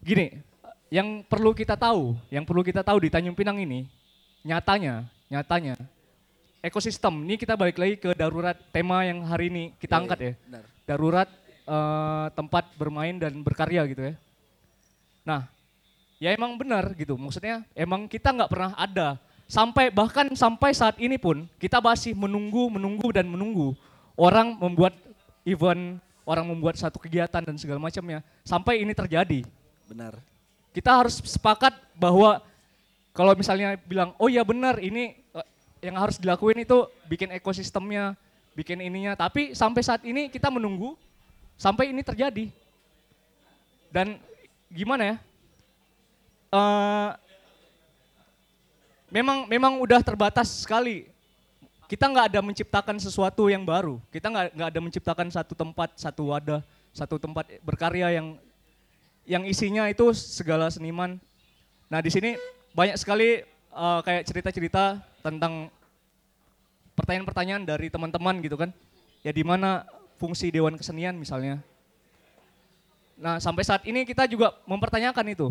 gini, 0.00 0.40
yang 0.88 1.20
perlu 1.28 1.52
kita 1.52 1.76
tahu, 1.76 2.16
yang 2.32 2.48
perlu 2.48 2.64
kita 2.64 2.80
tahu 2.80 3.04
di 3.04 3.12
Tanjung 3.12 3.36
Pinang 3.36 3.60
ini, 3.60 3.84
nyatanya, 4.40 5.04
nyatanya, 5.28 5.76
ekosistem, 6.64 7.20
ini 7.28 7.36
kita 7.36 7.52
balik 7.52 7.76
lagi 7.76 8.00
ke 8.00 8.16
darurat 8.16 8.56
tema 8.72 9.04
yang 9.04 9.24
hari 9.28 9.52
ini 9.52 9.64
kita 9.76 9.96
Iya, 9.96 10.00
angkat 10.00 10.18
ya. 10.18 10.32
benar. 10.48 10.64
Darurat 10.88 11.28
eh, 11.68 12.26
tempat 12.32 12.64
bermain 12.80 13.16
dan 13.20 13.36
berkarya 13.44 13.84
gitu 13.86 14.02
ya. 14.10 14.14
Nah, 15.22 15.46
ya 16.18 16.32
emang 16.32 16.56
benar 16.58 16.90
gitu, 16.96 17.14
maksudnya 17.14 17.62
emang 17.76 18.08
kita 18.10 18.32
nggak 18.34 18.50
pernah 18.50 18.72
ada 18.74 19.20
sampai 19.50 19.90
bahkan 19.90 20.30
sampai 20.38 20.70
saat 20.70 20.94
ini 21.02 21.18
pun 21.18 21.42
kita 21.58 21.82
masih 21.82 22.14
menunggu, 22.14 22.70
menunggu 22.70 23.10
dan 23.10 23.26
menunggu 23.26 23.74
orang 24.14 24.54
membuat 24.54 24.94
event, 25.42 25.98
orang 26.22 26.46
membuat 26.46 26.78
satu 26.78 27.02
kegiatan 27.02 27.42
dan 27.42 27.58
segala 27.58 27.82
macamnya 27.82 28.22
sampai 28.46 28.86
ini 28.86 28.94
terjadi. 28.94 29.42
Benar. 29.90 30.22
Kita 30.70 30.94
harus 30.94 31.18
sepakat 31.18 31.74
bahwa 31.98 32.38
kalau 33.10 33.34
misalnya 33.34 33.74
bilang, 33.90 34.14
oh 34.22 34.30
ya 34.30 34.46
benar 34.46 34.78
ini 34.78 35.18
eh, 35.18 35.46
yang 35.82 35.98
harus 35.98 36.22
dilakuin 36.22 36.62
itu 36.62 36.86
bikin 37.10 37.34
ekosistemnya, 37.34 38.14
bikin 38.54 38.78
ininya. 38.78 39.18
Tapi 39.18 39.58
sampai 39.58 39.82
saat 39.82 40.06
ini 40.06 40.30
kita 40.30 40.46
menunggu 40.46 40.94
sampai 41.58 41.90
ini 41.90 42.06
terjadi. 42.06 42.46
Dan 43.90 44.14
gimana 44.70 45.02
ya? 45.10 45.16
Eh, 46.54 47.10
memang 49.10 49.46
memang 49.50 49.76
udah 49.82 50.00
terbatas 50.00 50.62
sekali. 50.62 51.10
Kita 51.90 52.06
nggak 52.06 52.26
ada 52.30 52.40
menciptakan 52.40 52.96
sesuatu 53.02 53.50
yang 53.50 53.66
baru. 53.66 53.98
Kita 54.14 54.30
nggak 54.30 54.46
nggak 54.54 54.68
ada 54.70 54.80
menciptakan 54.80 55.26
satu 55.26 55.58
tempat, 55.58 55.98
satu 55.98 56.30
wadah, 56.30 56.62
satu 56.94 57.18
tempat 57.18 57.50
berkarya 57.66 58.14
yang 58.14 58.38
yang 59.26 59.42
isinya 59.42 59.90
itu 59.90 60.14
segala 60.14 60.70
seniman. 60.70 61.18
Nah 61.90 61.98
di 61.98 62.10
sini 62.14 62.38
banyak 62.72 62.94
sekali 62.94 63.42
eh, 63.74 64.00
kayak 64.06 64.22
cerita-cerita 64.22 65.02
tentang 65.20 65.66
pertanyaan-pertanyaan 66.94 67.66
dari 67.66 67.90
teman-teman 67.90 68.38
gitu 68.38 68.54
kan. 68.54 68.70
Ya 69.26 69.34
di 69.34 69.42
mana 69.42 69.84
fungsi 70.16 70.54
Dewan 70.54 70.78
Kesenian 70.78 71.18
misalnya. 71.18 71.58
Nah 73.18 73.42
sampai 73.42 73.66
saat 73.66 73.82
ini 73.82 74.06
kita 74.06 74.30
juga 74.30 74.54
mempertanyakan 74.64 75.26
itu. 75.34 75.50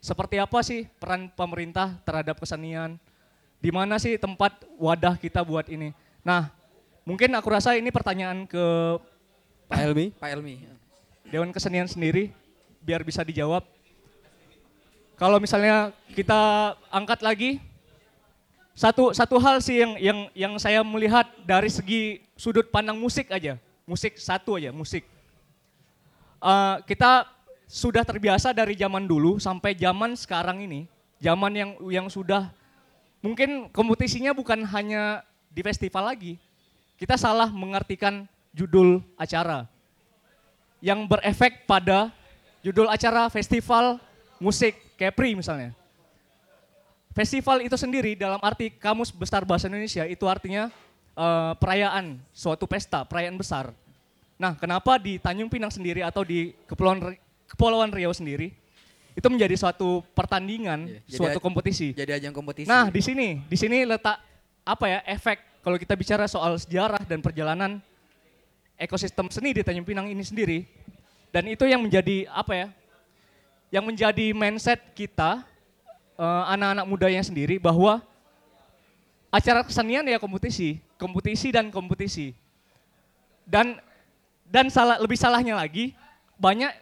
Seperti 0.00 0.40
apa 0.40 0.64
sih 0.64 0.88
peran 0.96 1.28
pemerintah 1.28 2.00
terhadap 2.08 2.40
kesenian? 2.40 2.96
Di 3.60 3.68
mana 3.68 4.00
sih 4.00 4.16
tempat 4.16 4.64
wadah 4.80 5.20
kita 5.20 5.44
buat 5.44 5.68
ini? 5.68 5.92
Nah 6.24 6.48
mungkin 7.04 7.28
aku 7.36 7.52
rasa 7.52 7.76
ini 7.76 7.92
pertanyaan 7.92 8.48
ke 8.48 8.64
Pak 9.68 9.78
Helmi. 9.78 10.10
Pak 10.16 10.30
Elmi. 10.32 10.56
Dewan 11.30 11.54
Kesenian 11.54 11.86
sendiri 11.86 12.34
biar 12.82 13.06
bisa 13.06 13.22
dijawab. 13.22 13.62
Kalau 15.14 15.36
misalnya 15.38 15.94
kita 16.16 16.74
angkat 16.90 17.20
lagi 17.22 17.50
satu 18.72 19.12
satu 19.12 19.36
hal 19.36 19.60
sih 19.60 19.84
yang 19.84 19.92
yang 20.00 20.18
yang 20.32 20.52
saya 20.56 20.80
melihat 20.80 21.28
dari 21.44 21.68
segi 21.68 22.24
sudut 22.34 22.72
pandang 22.72 22.96
musik 22.96 23.28
aja, 23.28 23.60
musik 23.84 24.16
satu 24.16 24.56
aja, 24.56 24.72
musik. 24.72 25.04
Eh, 26.40 26.76
kita 26.88 27.28
sudah 27.70 28.02
terbiasa 28.02 28.50
dari 28.50 28.74
zaman 28.74 29.06
dulu 29.06 29.38
sampai 29.38 29.78
zaman 29.78 30.18
sekarang 30.18 30.66
ini, 30.66 30.90
zaman 31.22 31.54
yang 31.54 31.70
yang 31.86 32.06
sudah 32.10 32.50
mungkin 33.22 33.70
kompetisinya 33.70 34.34
bukan 34.34 34.66
hanya 34.66 35.22
di 35.54 35.62
festival 35.62 36.10
lagi. 36.10 36.34
Kita 36.98 37.14
salah 37.14 37.46
mengartikan 37.48 38.26
judul 38.50 38.98
acara 39.14 39.70
yang 40.82 41.06
berefek 41.06 41.64
pada 41.64 42.10
judul 42.60 42.90
acara 42.90 43.30
festival 43.30 44.02
musik 44.42 44.74
Kepri 44.98 45.38
misalnya. 45.38 45.70
Festival 47.14 47.62
itu 47.64 47.78
sendiri 47.78 48.18
dalam 48.18 48.42
arti 48.42 48.68
kamus 48.74 49.14
besar 49.14 49.46
bahasa 49.46 49.70
Indonesia 49.70 50.04
itu 50.10 50.26
artinya 50.26 50.68
eh, 51.14 51.52
perayaan 51.56 52.18
suatu 52.34 52.66
pesta, 52.66 53.06
perayaan 53.06 53.38
besar. 53.38 53.72
Nah, 54.36 54.56
kenapa 54.58 54.96
di 55.00 55.16
Tanjung 55.22 55.48
Pinang 55.52 55.72
sendiri 55.72 56.00
atau 56.04 56.24
di 56.24 56.52
Kepulauan 56.68 57.16
Kepulauan 57.50 57.90
Riau 57.90 58.14
sendiri 58.14 58.54
itu 59.18 59.26
menjadi 59.26 59.58
suatu 59.58 60.06
pertandingan, 60.14 60.86
Iya, 60.86 61.00
jadi 61.04 61.18
suatu 61.18 61.38
kompetisi. 61.42 61.90
jadi 61.92 62.22
ajang 62.22 62.30
kompetisi. 62.30 62.70
Nah, 62.70 62.88
di 62.88 63.02
sini, 63.02 63.42
di 63.50 63.56
sini 63.58 63.82
letak 63.82 64.22
apa 64.62 64.86
ya 64.86 65.00
efek 65.02 65.42
kalau 65.66 65.76
kita 65.76 65.98
bicara 65.98 66.24
soal 66.30 66.54
sejarah 66.56 67.02
dan 67.04 67.18
perjalanan 67.18 67.82
ekosistem 68.80 69.28
seni 69.28 69.52
di 69.52 69.60
Tanjung 69.66 69.84
Pinang 69.84 70.08
ini 70.08 70.22
sendiri. 70.24 70.64
Dan 71.30 71.46
itu 71.50 71.62
yang 71.68 71.82
menjadi 71.84 72.26
apa 72.30 72.52
ya? 72.54 72.66
Yang 73.70 73.84
menjadi 73.86 74.26
mindset 74.34 74.80
kita 74.96 75.44
eh, 76.16 76.44
anak-anak 76.54 76.86
mudanya 76.86 77.22
sendiri 77.22 77.60
bahwa 77.60 78.02
acara 79.30 79.62
kesenian 79.62 80.02
ya 80.06 80.18
kompetisi, 80.18 80.80
kompetisi 80.98 81.54
dan 81.54 81.70
kompetisi. 81.70 82.34
Dan 83.46 83.78
dan 84.50 84.66
salah 84.70 84.98
lebih 84.98 85.14
salahnya 85.18 85.54
lagi 85.54 85.94
banyak 86.40 86.72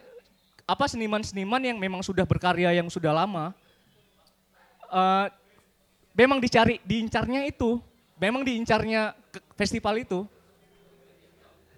apa 0.69 0.85
seniman-seniman 0.85 1.65
yang 1.65 1.77
memang 1.81 2.05
sudah 2.05 2.29
berkarya 2.29 2.69
yang 2.77 2.85
sudah 2.93 3.09
lama 3.09 3.57
eh, 4.89 5.25
memang 6.17 6.41
dicari 6.41 6.81
diincarnya 6.83 7.47
itu, 7.47 7.79
memang 8.19 8.43
diincarnya 8.43 9.15
festival 9.55 10.01
itu. 10.01 10.25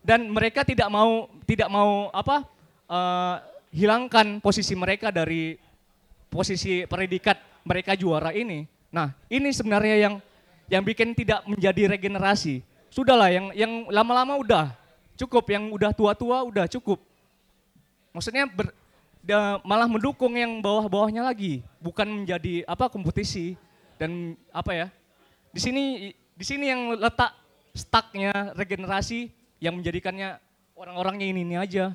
Dan 0.02 0.34
mereka 0.34 0.66
tidak 0.66 0.90
mau 0.90 1.30
tidak 1.46 1.70
mau 1.70 2.10
apa 2.10 2.44
eh, 2.90 3.36
hilangkan 3.72 4.42
posisi 4.42 4.74
mereka 4.74 5.14
dari 5.14 5.56
posisi 6.32 6.88
predikat 6.90 7.38
mereka 7.62 7.94
juara 7.94 8.34
ini. 8.34 8.66
Nah, 8.90 9.14
ini 9.30 9.54
sebenarnya 9.54 10.10
yang 10.10 10.16
yang 10.72 10.84
bikin 10.84 11.14
tidak 11.14 11.46
menjadi 11.46 11.96
regenerasi. 11.96 12.66
Sudahlah 12.92 13.32
yang 13.32 13.46
yang 13.56 13.72
lama-lama 13.88 14.36
udah 14.42 14.66
cukup, 15.16 15.48
yang 15.54 15.70
udah 15.70 15.94
tua-tua 15.94 16.44
udah 16.44 16.66
cukup. 16.68 17.00
Maksudnya 18.12 18.50
ber- 18.50 18.76
da- 19.22 19.62
malah 19.62 19.86
mendukung 19.86 20.34
yang 20.34 20.60
bawah-bawahnya 20.60 21.26
lagi, 21.26 21.62
bukan 21.78 22.26
menjadi 22.26 22.66
apa 22.66 22.90
kompetisi 22.90 23.56
dan 24.02 24.34
apa 24.50 24.72
ya. 24.74 24.88
Di 25.54 25.62
sini 25.62 26.14
di 26.36 26.46
sini 26.46 26.74
yang 26.74 26.98
letak 26.98 27.32
stucknya 27.72 28.52
regenerasi 28.58 29.30
yang 29.62 29.78
menjadikannya 29.78 30.42
orang-orangnya 30.74 31.28
ini 31.30 31.42
ini 31.46 31.56
aja. 31.56 31.94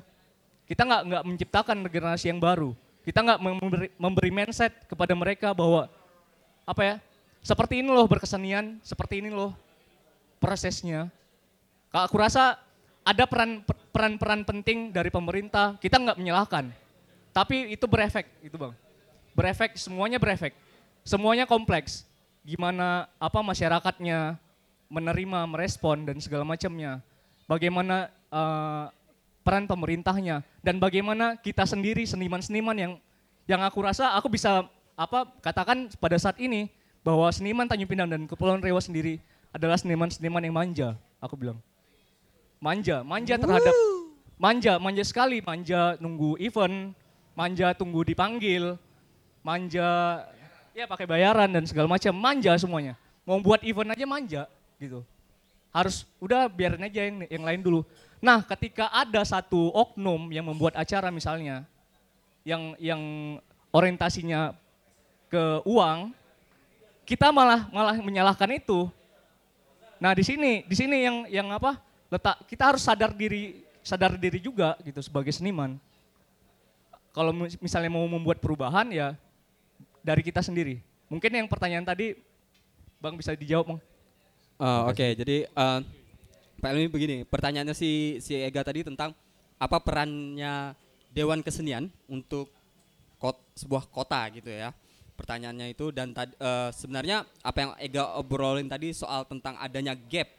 Kita 0.67 0.83
nggak 0.83 1.01
nggak 1.07 1.23
menciptakan 1.27 1.77
regenerasi 1.87 2.25
yang 2.31 2.39
baru. 2.39 2.71
Kita 3.07 3.23
nggak 3.23 3.39
memberi, 3.39 3.87
memberi 3.95 4.29
mindset 4.31 4.83
kepada 4.87 5.15
mereka 5.15 5.55
bahwa 5.55 5.87
apa 6.67 6.81
ya 6.83 6.95
seperti 7.39 7.79
ini 7.79 7.87
loh 7.87 8.03
berkesenian, 8.03 8.79
seperti 8.83 9.23
ini 9.23 9.31
loh 9.31 9.55
prosesnya. 10.43 11.07
Aku 11.91 12.19
rasa 12.19 12.59
ada 13.07 13.23
peran 13.23 13.63
peran-peran 13.95 14.43
penting 14.43 14.91
dari 14.91 15.07
pemerintah. 15.07 15.79
Kita 15.79 15.95
nggak 15.95 16.19
menyalahkan, 16.19 16.67
tapi 17.37 17.77
itu 17.77 17.85
berefek, 17.85 18.25
itu 18.41 18.57
bang. 18.57 18.73
Berefek, 19.37 19.77
semuanya 19.77 20.17
berefek. 20.17 20.57
Semuanya 21.05 21.45
kompleks. 21.45 22.01
Gimana 22.41 23.05
apa 23.21 23.45
masyarakatnya 23.45 24.41
menerima, 24.89 25.45
merespon 25.45 26.01
dan 26.01 26.17
segala 26.17 26.41
macamnya. 26.41 26.97
Bagaimana 27.45 28.09
eh, 28.09 28.85
peran 29.45 29.69
pemerintahnya 29.69 30.41
dan 30.65 30.81
bagaimana 30.81 31.37
kita 31.37 31.69
sendiri 31.69 32.09
seniman-seniman 32.09 32.73
yang 32.73 32.93
yang 33.45 33.61
aku 33.61 33.85
rasa 33.85 34.17
aku 34.17 34.33
bisa 34.33 34.65
apa 34.97 35.29
katakan 35.39 35.93
pada 36.01 36.17
saat 36.17 36.41
ini 36.41 36.73
bahwa 37.05 37.29
seniman 37.29 37.69
Tanjung 37.69 37.87
Pinang 37.87 38.09
dan 38.09 38.25
Kepulauan 38.25 38.59
Riau 38.59 38.81
sendiri 38.81 39.21
adalah 39.53 39.77
seniman-seniman 39.77 40.41
yang 40.41 40.57
manja, 40.57 40.89
aku 41.21 41.37
bilang. 41.37 41.61
Manja, 42.57 43.05
manja 43.05 43.37
terhadap 43.37 43.75
manja, 44.41 44.81
manja 44.81 45.03
sekali, 45.05 45.39
manja 45.45 45.95
nunggu 46.01 46.35
event, 46.41 46.97
manja 47.37 47.69
tunggu 47.77 48.01
dipanggil, 48.01 48.81
manja 49.45 50.25
ya 50.73 50.89
pakai 50.89 51.05
bayaran 51.05 51.45
dan 51.45 51.69
segala 51.69 51.85
macam, 51.85 52.09
manja 52.17 52.57
semuanya. 52.57 52.97
Mau 53.21 53.37
buat 53.37 53.61
event 53.61 53.93
aja 53.93 54.05
manja 54.09 54.41
gitu. 54.81 55.05
Harus 55.69 56.09
udah 56.17 56.49
biarin 56.49 56.81
aja 56.81 57.05
yang 57.05 57.29
yang 57.29 57.43
lain 57.45 57.61
dulu. 57.61 57.85
Nah, 58.17 58.41
ketika 58.41 58.89
ada 58.89 59.21
satu 59.21 59.69
oknum 59.69 60.33
yang 60.33 60.49
membuat 60.49 60.73
acara 60.73 61.13
misalnya 61.13 61.61
yang 62.41 62.73
yang 62.81 63.01
orientasinya 63.69 64.57
ke 65.29 65.61
uang, 65.69 66.09
kita 67.05 67.29
malah 67.29 67.69
malah 67.69 67.93
menyalahkan 68.01 68.49
itu. 68.57 68.89
Nah, 70.01 70.17
di 70.17 70.25
sini 70.25 70.65
di 70.65 70.73
sini 70.73 71.05
yang 71.05 71.17
yang 71.29 71.49
apa? 71.53 71.77
letak 72.07 72.39
kita 72.47 72.63
harus 72.71 72.79
sadar 72.87 73.11
diri 73.11 73.67
sadar 73.83 74.15
diri 74.15 74.39
juga 74.39 74.79
gitu 74.79 75.03
sebagai 75.03 75.35
seniman. 75.35 75.75
Kalau 77.17 77.33
mis- 77.33 77.57
misalnya 77.57 77.89
mau 77.89 78.05
membuat 78.05 78.37
perubahan 78.37 78.85
ya 78.93 79.17
dari 80.05 80.21
kita 80.21 80.45
sendiri. 80.45 80.77
Mungkin 81.09 81.33
yang 81.33 81.49
pertanyaan 81.49 81.81
tadi 81.81 82.13
Bang 83.01 83.17
bisa 83.17 83.33
dijawab, 83.33 83.73
Bang. 83.73 83.79
Eh, 84.57 84.81
Oke, 84.89 85.07
jadi 85.17 85.49
eh, 85.49 85.79
Pak 86.57 86.69
Elmi 86.73 86.89
begini, 86.89 87.17
pertanyaannya 87.25 87.73
si 87.73 88.21
si 88.21 88.37
Ega 88.37 88.61
tadi 88.61 88.85
tentang 88.85 89.13
apa 89.57 89.77
perannya 89.81 90.77
Dewan 91.13 91.41
Kesenian 91.41 91.89
untuk 92.05 92.49
kot, 93.17 93.37
sebuah 93.57 93.89
kota 93.89 94.21
gitu 94.33 94.49
ya. 94.53 94.73
Pertanyaannya 95.17 95.73
itu 95.73 95.89
dan 95.89 96.13
tad- 96.13 96.37
eh, 96.37 96.69
sebenarnya 96.73 97.25
apa 97.41 97.57
yang 97.57 97.71
Ega 97.81 98.13
obrolin 98.17 98.69
tadi 98.69 98.93
soal 98.93 99.25
tentang 99.25 99.57
adanya 99.57 99.97
gap 99.97 100.29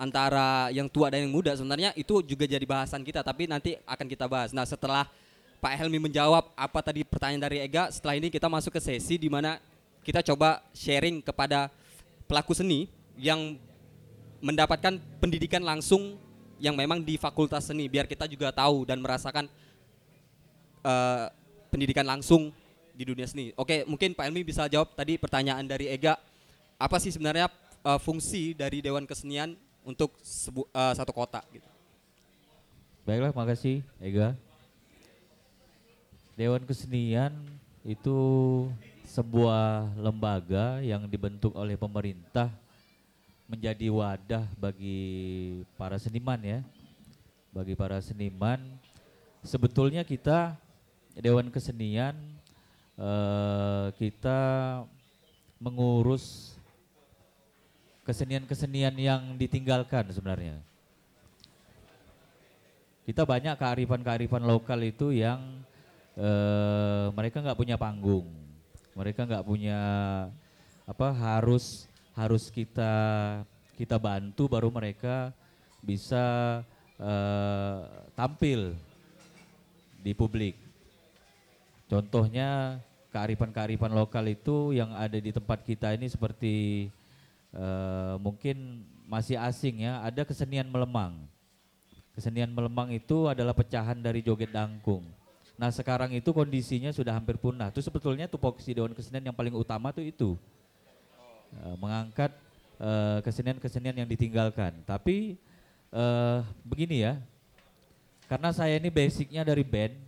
antara 0.00 0.72
yang 0.72 0.88
tua 0.88 1.12
dan 1.12 1.28
yang 1.28 1.32
muda 1.32 1.52
sebenarnya 1.52 1.92
itu 1.92 2.24
juga 2.24 2.48
jadi 2.48 2.64
bahasan 2.64 3.04
kita 3.04 3.20
tapi 3.20 3.44
nanti 3.44 3.76
akan 3.84 4.06
kita 4.08 4.24
bahas. 4.24 4.56
Nah, 4.56 4.64
setelah 4.64 5.04
Pak 5.60 5.76
Helmi 5.76 6.00
menjawab 6.00 6.56
apa 6.56 6.80
tadi 6.80 7.04
pertanyaan 7.04 7.44
dari 7.44 7.60
Ega, 7.60 7.92
setelah 7.92 8.16
ini 8.16 8.32
kita 8.32 8.48
masuk 8.48 8.72
ke 8.72 8.80
sesi 8.80 9.20
di 9.20 9.28
mana 9.28 9.60
kita 10.00 10.24
coba 10.24 10.64
sharing 10.72 11.20
kepada 11.20 11.68
pelaku 12.24 12.56
seni 12.56 12.88
yang 13.20 13.60
mendapatkan 14.40 14.96
pendidikan 15.20 15.60
langsung 15.60 16.16
yang 16.56 16.72
memang 16.72 17.04
di 17.04 17.20
fakultas 17.20 17.68
seni 17.68 17.92
biar 17.92 18.08
kita 18.08 18.24
juga 18.24 18.48
tahu 18.56 18.88
dan 18.88 19.04
merasakan 19.04 19.52
eh, 20.80 21.26
pendidikan 21.68 22.08
langsung 22.08 22.48
di 22.96 23.04
dunia 23.04 23.28
seni. 23.28 23.52
Oke, 23.52 23.84
mungkin 23.84 24.16
Pak 24.16 24.32
Elmi 24.32 24.40
bisa 24.40 24.64
jawab 24.64 24.96
tadi 24.96 25.20
pertanyaan 25.20 25.68
dari 25.68 25.92
Ega. 25.92 26.16
Apa 26.80 26.96
sih 26.96 27.12
sebenarnya 27.12 27.52
eh, 27.84 28.00
fungsi 28.00 28.56
dari 28.56 28.80
Dewan 28.80 29.04
Kesenian 29.04 29.52
untuk 29.84 30.16
eh, 30.72 30.94
satu 30.96 31.12
kota 31.12 31.44
gitu? 31.52 31.68
Baiklah, 33.04 33.36
makasih 33.36 33.84
Ega. 34.00 34.40
Dewan 36.40 36.64
Kesenian 36.64 37.36
itu 37.84 38.16
sebuah 39.04 39.92
lembaga 40.00 40.80
yang 40.80 41.04
dibentuk 41.04 41.52
oleh 41.52 41.76
pemerintah 41.76 42.48
menjadi 43.44 43.92
wadah 43.92 44.48
bagi 44.56 45.60
para 45.76 46.00
seniman 46.00 46.40
ya. 46.40 46.64
Bagi 47.52 47.76
para 47.76 48.00
seniman 48.00 48.56
sebetulnya 49.44 50.00
kita 50.00 50.56
Dewan 51.20 51.52
Kesenian 51.52 52.16
eh, 52.96 53.86
kita 54.00 54.40
mengurus 55.60 56.56
kesenian-kesenian 58.08 58.96
yang 58.96 59.36
ditinggalkan 59.36 60.08
sebenarnya. 60.08 60.56
Kita 63.04 63.28
banyak 63.28 63.60
kearifan-kearifan 63.60 64.48
lokal 64.48 64.80
itu 64.88 65.12
yang 65.12 65.68
eh, 66.20 67.06
mereka 67.16 67.40
nggak 67.40 67.56
punya 67.56 67.80
panggung, 67.80 68.28
mereka 68.92 69.24
nggak 69.24 69.46
punya 69.48 69.80
apa 70.84 71.08
harus 71.16 71.88
harus 72.12 72.52
kita 72.52 72.92
kita 73.80 73.96
bantu 73.96 74.44
baru 74.50 74.68
mereka 74.68 75.32
bisa 75.80 76.60
eh, 77.00 77.78
tampil 78.12 78.76
di 80.00 80.12
publik. 80.12 80.56
Contohnya 81.88 82.78
kearifan-kearifan 83.10 83.90
lokal 83.90 84.30
itu 84.30 84.70
yang 84.76 84.94
ada 84.94 85.18
di 85.18 85.34
tempat 85.34 85.64
kita 85.64 85.96
ini 85.96 86.06
seperti 86.06 86.86
eh, 87.56 88.14
mungkin 88.20 88.84
masih 89.10 89.40
asing 89.40 89.82
ya, 89.88 90.04
ada 90.06 90.22
kesenian 90.22 90.70
melemang. 90.70 91.26
Kesenian 92.14 92.52
melemang 92.52 92.94
itu 92.94 93.26
adalah 93.26 93.50
pecahan 93.50 93.98
dari 93.98 94.22
joget 94.22 94.54
dangkung. 94.54 95.02
Nah 95.60 95.68
sekarang 95.68 96.16
itu 96.16 96.32
kondisinya 96.32 96.88
sudah 96.88 97.12
hampir 97.12 97.36
punah. 97.36 97.68
Itu 97.68 97.84
sebetulnya 97.84 98.24
tupoksi 98.24 98.72
Dewan 98.72 98.96
Kesenian 98.96 99.28
yang 99.28 99.36
paling 99.36 99.52
utama 99.52 99.92
tuh 99.92 100.00
itu. 100.00 100.40
Eh, 101.52 101.76
mengangkat 101.76 102.32
eh, 102.80 103.20
kesenian-kesenian 103.20 103.92
yang 103.92 104.08
ditinggalkan. 104.08 104.72
Tapi 104.88 105.36
eh, 105.92 106.38
begini 106.64 107.04
ya, 107.04 107.20
karena 108.24 108.56
saya 108.56 108.80
ini 108.80 108.88
basicnya 108.88 109.44
dari 109.44 109.60
band, 109.60 110.00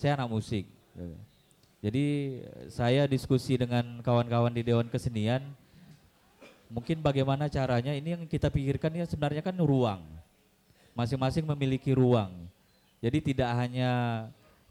saya 0.00 0.16
anak 0.16 0.32
musik. 0.32 0.64
Jadi 1.78 2.40
saya 2.72 3.06
diskusi 3.06 3.54
dengan 3.54 4.00
kawan-kawan 4.02 4.50
di 4.50 4.64
Dewan 4.64 4.88
Kesenian, 4.88 5.44
mungkin 6.72 7.04
bagaimana 7.04 7.46
caranya 7.52 7.92
ini 7.94 8.16
yang 8.16 8.24
kita 8.24 8.48
pikirkan 8.48 8.96
ya 8.96 9.04
sebenarnya 9.04 9.44
kan 9.44 9.54
ruang. 9.60 10.02
Masing-masing 10.96 11.46
memiliki 11.46 11.92
ruang. 11.94 12.48
Jadi 12.98 13.30
tidak 13.30 13.50
hanya 13.54 13.90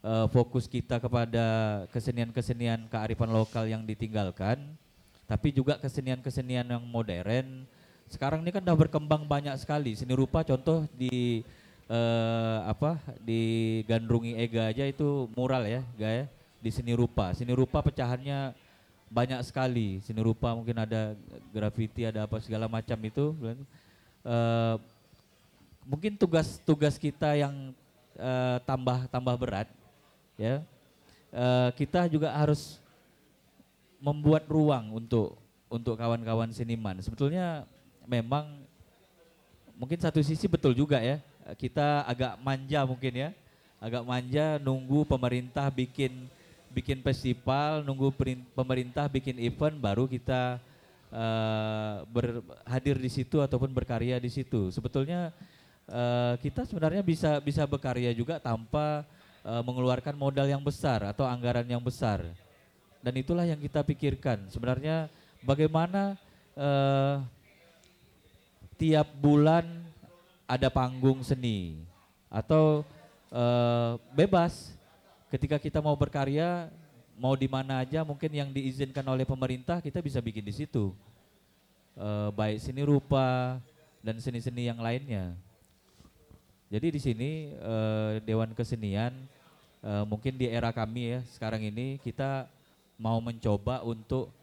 eh, 0.08 0.28
fokus 0.32 0.72
kita 0.72 1.04
kepada 1.04 1.46
kesenian-kesenian 1.92 2.88
kearifan 2.88 3.28
lokal 3.36 3.68
yang 3.68 3.84
ditinggalkan, 3.84 4.56
tapi 5.28 5.52
juga 5.52 5.76
kesenian-kesenian 5.76 6.64
yang 6.64 6.84
modern. 6.88 7.68
Sekarang 8.08 8.40
ini 8.40 8.56
kan 8.56 8.64
udah 8.64 8.78
berkembang 8.80 9.28
banyak 9.28 9.52
sekali 9.60 9.92
seni 10.00 10.16
rupa. 10.16 10.48
Contoh 10.48 10.88
di 10.96 11.44
eh, 11.92 12.60
apa 12.64 12.96
di 13.20 13.84
Gandrungi 13.84 14.40
Ega 14.40 14.72
aja 14.72 14.88
itu 14.88 15.28
mural 15.36 15.68
ya, 15.68 15.84
gaya 16.00 16.32
di 16.64 16.72
seni 16.72 16.96
rupa. 16.96 17.36
Seni 17.36 17.52
rupa 17.52 17.84
pecahannya 17.84 18.56
banyak 19.12 19.44
sekali. 19.44 20.00
Seni 20.04 20.24
rupa 20.24 20.56
mungkin 20.56 20.80
ada 20.80 21.16
graffiti, 21.52 22.08
ada 22.08 22.24
apa 22.24 22.40
segala 22.40 22.72
macam 22.72 22.96
itu. 23.04 23.36
Eh, 24.24 24.76
mungkin 25.88 26.16
tugas-tugas 26.20 26.96
kita 26.96 27.36
yang 27.36 27.76
eh, 28.16 28.58
tambah 28.64 29.08
tambah 29.12 29.36
berat, 29.36 29.68
ya. 30.38 30.64
Eh, 31.34 31.70
kita 31.76 32.08
juga 32.08 32.32
harus 32.32 32.80
membuat 34.00 34.46
ruang 34.48 34.94
untuk 34.96 35.36
untuk 35.68 36.00
kawan-kawan 36.00 36.54
seniman. 36.56 36.96
Sebetulnya 37.04 37.68
memang 38.08 38.64
mungkin 39.76 40.00
satu 40.00 40.24
sisi 40.24 40.48
betul 40.48 40.72
juga 40.72 41.04
ya. 41.04 41.20
Kita 41.60 42.08
agak 42.08 42.40
manja 42.40 42.88
mungkin 42.88 43.14
ya. 43.28 43.30
Agak 43.78 44.08
manja 44.08 44.58
nunggu 44.58 45.06
pemerintah 45.06 45.68
bikin 45.70 46.26
bikin 46.72 47.02
festival, 47.04 47.84
nunggu 47.84 48.14
pemerintah 48.56 49.10
bikin 49.12 49.38
event 49.44 49.76
baru 49.78 50.08
kita 50.08 50.62
eh, 51.12 51.96
ber- 52.08 52.44
hadir 52.64 52.96
di 52.96 53.12
situ 53.12 53.44
ataupun 53.44 53.70
berkarya 53.76 54.18
di 54.18 54.32
situ. 54.32 54.72
Sebetulnya 54.72 55.36
eh, 55.92 56.34
kita 56.40 56.64
sebenarnya 56.64 57.04
bisa 57.04 57.44
bisa 57.44 57.68
berkarya 57.68 58.16
juga 58.16 58.40
tanpa 58.40 59.04
eh, 59.48 59.64
mengeluarkan 59.64 60.20
modal 60.20 60.44
yang 60.44 60.60
besar 60.60 61.08
atau 61.08 61.24
anggaran 61.24 61.64
yang 61.64 61.80
besar. 61.80 62.28
Dan 63.00 63.16
itulah 63.16 63.48
yang 63.48 63.56
kita 63.56 63.80
pikirkan. 63.88 64.52
Sebenarnya 64.52 65.08
bagaimana 65.40 66.20
eh, 66.60 67.24
tiap 68.76 69.08
bulan 69.24 69.64
ada 70.44 70.68
panggung 70.68 71.24
seni 71.24 71.80
atau 72.28 72.84
eh, 73.32 73.92
bebas 74.12 74.76
ketika 75.32 75.56
kita 75.56 75.80
mau 75.80 75.96
berkarya 75.96 76.68
mau 77.16 77.34
di 77.34 77.48
mana 77.48 77.82
aja 77.82 78.04
mungkin 78.04 78.30
yang 78.30 78.52
diizinkan 78.52 79.02
oleh 79.08 79.26
pemerintah 79.26 79.82
kita 79.82 80.04
bisa 80.04 80.22
bikin 80.22 80.46
di 80.46 80.54
situ 80.54 80.94
Eh, 81.98 82.30
baik 82.30 82.62
seni 82.62 82.86
rupa 82.86 83.58
dan 84.06 84.22
seni-seni 84.22 84.70
yang 84.70 84.78
lainnya 84.78 85.34
jadi 86.70 86.94
di 86.94 87.02
sini 87.02 87.32
eh, 87.58 88.22
Dewan 88.22 88.54
Kesenian 88.54 89.18
eh, 89.88 90.04
mungkin 90.04 90.36
di 90.36 90.52
era 90.52 90.76
kami 90.76 91.16
ya 91.16 91.20
sekarang 91.32 91.64
ini 91.64 91.96
kita 92.04 92.52
mau 93.00 93.24
mencoba 93.24 93.88
untuk 93.88 94.36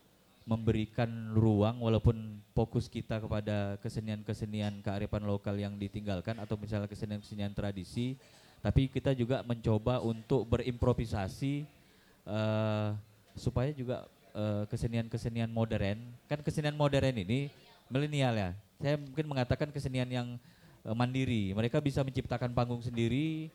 memberikan 0.49 1.09
ruang 1.32 1.80
walaupun 1.80 2.40
fokus 2.53 2.88
kita 2.88 3.20
kepada 3.20 3.76
kesenian-kesenian 3.80 4.80
kearifan 4.84 5.24
lokal 5.24 5.57
yang 5.57 5.76
ditinggalkan 5.76 6.36
atau 6.36 6.57
misalnya 6.57 6.88
kesenian-kesenian 6.88 7.53
tradisi 7.53 8.16
tapi 8.64 8.88
kita 8.88 9.12
juga 9.12 9.45
mencoba 9.45 10.01
untuk 10.01 10.49
berimprovisasi 10.49 11.68
eh, 12.24 12.88
supaya 13.36 13.68
juga 13.76 14.09
eh, 14.32 14.64
kesenian-kesenian 14.72 15.53
modern. 15.53 16.01
Kan 16.24 16.40
kesenian 16.40 16.72
modern 16.72 17.12
ini 17.12 17.53
milenial 17.92 18.32
ya. 18.32 18.51
Saya 18.80 18.97
mungkin 18.97 19.26
mengatakan 19.28 19.68
kesenian 19.68 20.09
yang 20.09 20.28
eh, 20.80 20.97
mandiri. 20.97 21.53
Mereka 21.53 21.76
bisa 21.84 22.01
menciptakan 22.01 22.57
panggung 22.57 22.80
sendiri 22.80 23.53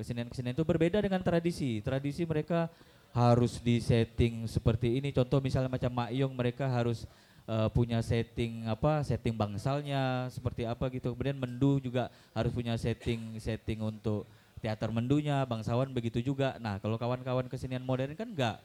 kesenian-kesenian 0.00 0.56
itu 0.56 0.64
berbeda 0.64 1.04
dengan 1.04 1.20
tradisi. 1.20 1.84
Tradisi 1.84 2.24
mereka 2.24 2.72
harus 3.12 3.60
di 3.60 3.76
setting 3.84 4.48
seperti 4.48 4.96
ini. 4.96 5.12
Contoh 5.12 5.44
misalnya 5.44 5.68
macam 5.68 5.92
Mak 5.92 6.10
Yong 6.16 6.32
mereka 6.32 6.72
harus 6.72 7.04
eh, 7.44 7.68
punya 7.76 8.00
setting 8.00 8.64
apa 8.64 9.04
setting 9.04 9.36
bangsalnya 9.36 10.32
seperti 10.32 10.64
apa 10.64 10.88
gitu. 10.88 11.12
Kemudian 11.12 11.36
Mendu 11.36 11.76
juga 11.82 12.08
harus 12.32 12.50
punya 12.54 12.74
setting 12.80 13.36
setting 13.36 13.84
untuk 13.84 14.24
teater 14.60 14.92
mendunya 14.92 15.42
bangsawan 15.44 15.90
begitu 15.90 16.24
juga. 16.24 16.56
Nah 16.60 16.80
kalau 16.80 16.96
kawan-kawan 16.96 17.48
kesenian 17.50 17.84
modern 17.84 18.16
kan 18.16 18.28
enggak. 18.28 18.58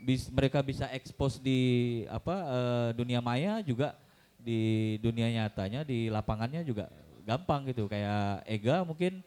Bis, 0.00 0.32
mereka 0.32 0.64
bisa 0.64 0.88
ekspos 0.88 1.36
di 1.36 2.02
apa 2.08 2.34
eh, 2.48 2.88
dunia 2.96 3.20
maya 3.20 3.60
juga 3.60 3.92
di 4.40 4.96
dunia 5.04 5.28
nyatanya 5.28 5.84
di 5.84 6.08
lapangannya 6.08 6.64
juga 6.64 6.88
gampang 7.26 7.68
gitu. 7.68 7.84
Kayak 7.90 8.46
Ega 8.48 8.80
mungkin 8.86 9.20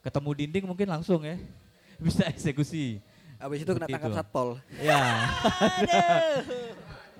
ketemu 0.00 0.30
dinding 0.34 0.64
mungkin 0.66 0.88
langsung 0.88 1.20
ya 1.22 1.36
bisa 2.04 2.24
eksekusi 2.26 3.00
Habis 3.40 3.64
itu 3.64 3.72
kena 3.72 3.88
tangkap 3.88 4.12
itu. 4.12 4.16
satpol. 4.20 4.48
ya 4.78 5.00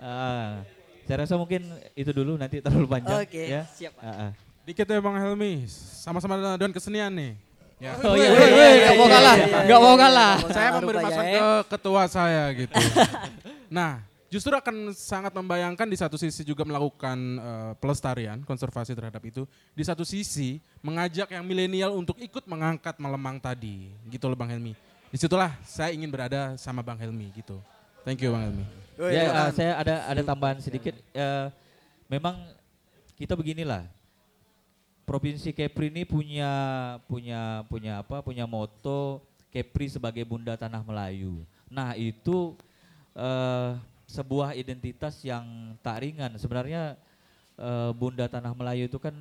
Ah, 0.01 0.65
saya 1.05 1.29
rasa 1.29 1.37
mungkin 1.37 1.61
itu 1.93 2.09
dulu 2.11 2.41
nanti 2.41 2.65
terlalu 2.65 2.89
panjang 2.89 3.21
Oke, 3.21 3.43
ya 3.53 3.69
siap, 3.69 3.93
Pak. 3.93 4.05
Ah, 4.05 4.17
ah. 4.29 4.31
Dikit 4.65 4.87
ya 4.87 4.97
Bang 4.97 5.17
Helmi, 5.17 5.69
sama-sama 5.69 6.41
dengan 6.57 6.73
kesenian 6.73 7.13
nih. 7.13 7.33
Ya. 7.77 7.97
Oh, 8.01 8.13
iya, 8.13 8.29
iya, 8.29 8.49
iya, 8.49 8.69
nggak 8.81 8.97
mau 8.97 9.09
kalah, 9.09 9.37
nggak 9.65 9.81
mau 9.81 9.97
kalah. 9.97 10.35
Saya 10.53 10.69
memberi 10.77 10.97
Rupanya, 10.97 11.09
masukan 11.09 11.27
ya. 11.27 11.41
ke 11.41 11.49
ketua 11.69 12.03
saya 12.07 12.45
gitu. 12.53 12.75
nah, 13.77 14.05
justru 14.31 14.55
akan 14.55 14.95
sangat 14.95 15.35
membayangkan 15.35 15.91
di 15.91 15.99
satu 15.99 16.15
sisi 16.15 16.47
juga 16.47 16.63
melakukan 16.63 17.19
eh, 17.19 17.73
pelestarian, 17.83 18.41
konservasi 18.47 18.95
terhadap 18.95 19.21
itu. 19.27 19.43
Di 19.75 19.83
satu 19.83 20.07
sisi 20.07 20.63
mengajak 20.81 21.35
yang 21.35 21.43
milenial 21.43 21.99
untuk 21.99 22.17
ikut 22.23 22.47
mengangkat 22.47 22.97
Malemang 23.03 23.43
tadi, 23.43 23.91
gitu 24.07 24.31
loh 24.31 24.39
Bang 24.39 24.55
Helmi. 24.55 24.79
Di 25.11 25.19
situlah 25.19 25.51
saya 25.67 25.91
ingin 25.91 26.07
berada 26.07 26.55
sama 26.55 26.81
Bang 26.87 26.97
Helmi 27.03 27.35
gitu. 27.35 27.59
Thank 28.07 28.23
you 28.23 28.31
Bang 28.31 28.47
Helmi. 28.47 28.65
Ya, 29.11 29.51
eh, 29.51 29.51
saya 29.51 29.73
ada 29.83 29.95
ada 30.07 30.23
tambahan 30.23 30.63
sedikit. 30.63 30.95
Eh, 31.11 31.47
memang 32.07 32.39
kita 33.19 33.35
beginilah. 33.35 33.85
Provinsi 35.03 35.51
Kepri 35.51 35.91
ini 35.91 36.07
punya 36.07 36.53
punya 37.11 37.67
punya 37.67 37.99
apa? 37.99 38.23
Punya 38.23 38.47
moto 38.47 39.27
Kepri 39.51 39.91
sebagai 39.91 40.23
Bunda 40.23 40.55
Tanah 40.55 40.87
Melayu. 40.87 41.43
Nah 41.67 41.99
itu 41.99 42.55
eh, 43.19 43.75
sebuah 44.11 44.59
identitas 44.59 45.23
yang 45.23 45.75
tak 45.81 46.03
ringan. 46.03 46.35
Sebenarnya 46.35 46.99
eh, 47.55 47.91
Bunda 47.95 48.27
Tanah 48.27 48.51
Melayu 48.53 48.91
itu 48.91 48.99
kan 48.99 49.15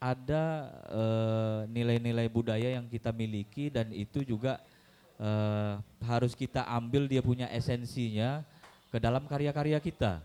ada 0.00 0.44
eh, 0.88 1.58
nilai-nilai 1.68 2.24
budaya 2.32 2.80
yang 2.80 2.88
kita 2.88 3.12
miliki 3.12 3.68
dan 3.68 3.92
itu 3.92 4.24
juga 4.24 4.56
eh, 5.20 5.76
harus 6.08 6.32
kita 6.32 6.64
ambil 6.64 7.04
dia 7.04 7.20
punya 7.20 7.52
esensinya 7.52 8.40
ke 8.88 8.96
dalam 8.96 9.28
karya-karya 9.28 9.76
kita. 9.76 10.24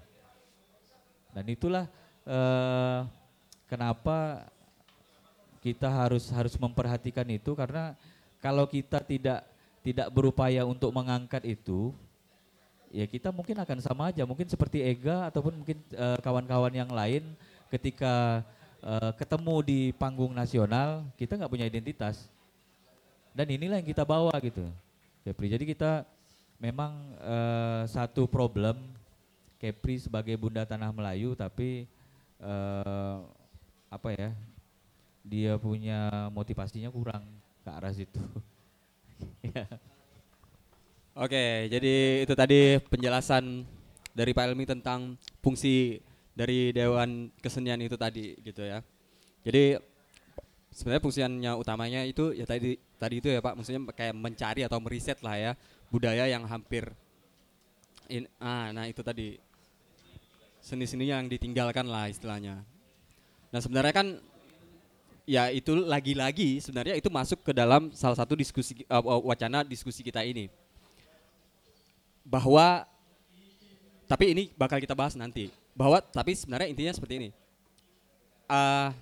Dan 1.36 1.46
itulah 1.52 1.92
eh, 2.24 3.00
kenapa 3.68 4.48
kita 5.60 5.92
harus 5.92 6.32
harus 6.32 6.56
memperhatikan 6.56 7.28
itu 7.28 7.52
karena 7.52 7.98
kalau 8.40 8.70
kita 8.70 9.02
tidak 9.04 9.44
tidak 9.86 10.08
berupaya 10.10 10.66
untuk 10.66 10.90
mengangkat 10.90 11.46
itu, 11.46 11.94
ya 12.96 13.06
kita 13.12 13.28
mungkin 13.36 13.60
akan 13.60 13.78
sama 13.84 14.08
aja, 14.08 14.24
mungkin 14.24 14.48
seperti 14.48 14.80
Ega 14.80 15.28
ataupun 15.28 15.60
mungkin 15.60 15.76
eh, 15.92 16.20
kawan-kawan 16.24 16.72
yang 16.72 16.88
lain 16.88 17.28
ketika 17.68 18.40
eh, 18.80 19.12
ketemu 19.20 19.56
di 19.68 19.80
panggung 20.00 20.32
nasional 20.32 21.04
kita 21.20 21.36
nggak 21.36 21.52
punya 21.52 21.68
identitas. 21.68 22.32
Dan 23.36 23.52
inilah 23.52 23.84
yang 23.84 23.90
kita 23.92 24.08
bawa 24.08 24.32
gitu, 24.40 24.64
Kepri. 25.28 25.52
Jadi 25.52 25.68
kita 25.68 26.08
memang 26.56 26.96
eh, 27.20 27.84
satu 27.92 28.32
problem 28.32 28.80
Kepri 29.60 30.00
sebagai 30.00 30.40
Bunda 30.40 30.64
Tanah 30.64 30.96
Melayu, 30.96 31.36
tapi 31.36 31.84
eh, 32.40 33.18
apa 33.92 34.10
ya? 34.16 34.32
Dia 35.26 35.60
punya 35.60 36.30
motivasinya 36.32 36.88
kurang 36.88 37.28
ke 37.60 37.70
arah 37.70 37.92
situ. 37.92 38.24
Ya. 39.46 39.64
Oke, 41.16 41.72
jadi 41.72 42.28
itu 42.28 42.36
tadi 42.36 42.76
penjelasan 42.92 43.64
dari 44.12 44.36
Pak 44.36 44.52
Elmi 44.52 44.68
tentang 44.68 45.16
fungsi 45.40 46.04
dari 46.36 46.76
Dewan 46.76 47.32
Kesenian 47.40 47.80
itu 47.80 47.96
tadi 47.96 48.36
gitu 48.44 48.60
ya. 48.60 48.84
Jadi 49.48 49.80
sebenarnya 50.76 51.00
fungsinya 51.00 51.52
utamanya 51.56 52.04
itu 52.04 52.36
ya 52.36 52.44
tadi 52.44 52.76
tadi 53.00 53.24
itu 53.24 53.32
ya 53.32 53.40
Pak, 53.40 53.56
maksudnya 53.56 53.96
kayak 53.96 54.12
mencari 54.12 54.68
atau 54.68 54.76
meriset 54.84 55.16
lah 55.24 55.40
ya 55.40 55.52
budaya 55.88 56.28
yang 56.28 56.44
hampir 56.52 56.92
in, 58.12 58.28
ah 58.44 58.76
nah 58.76 58.84
itu 58.84 59.00
tadi 59.00 59.40
seni-seni 60.60 61.16
yang 61.16 61.32
ditinggalkan 61.32 61.88
lah 61.88 62.12
istilahnya. 62.12 62.60
Nah 63.56 63.60
sebenarnya 63.64 63.96
kan 63.96 64.20
ya 65.24 65.48
itu 65.48 65.80
lagi-lagi 65.80 66.60
sebenarnya 66.60 67.00
itu 67.00 67.08
masuk 67.08 67.40
ke 67.40 67.56
dalam 67.56 67.88
salah 67.96 68.20
satu 68.20 68.36
diskusi 68.36 68.84
uh, 68.92 69.00
wacana 69.24 69.64
diskusi 69.64 70.04
kita 70.04 70.20
ini 70.28 70.52
bahwa 72.26 72.84
tapi 74.10 74.34
ini 74.34 74.44
bakal 74.58 74.82
kita 74.82 74.98
bahas 74.98 75.14
nanti 75.14 75.54
bahwa 75.78 76.02
tapi 76.02 76.34
sebenarnya 76.34 76.72
intinya 76.74 76.94
seperti 76.94 77.16
ini 77.22 77.32
Uh, 78.46 78.94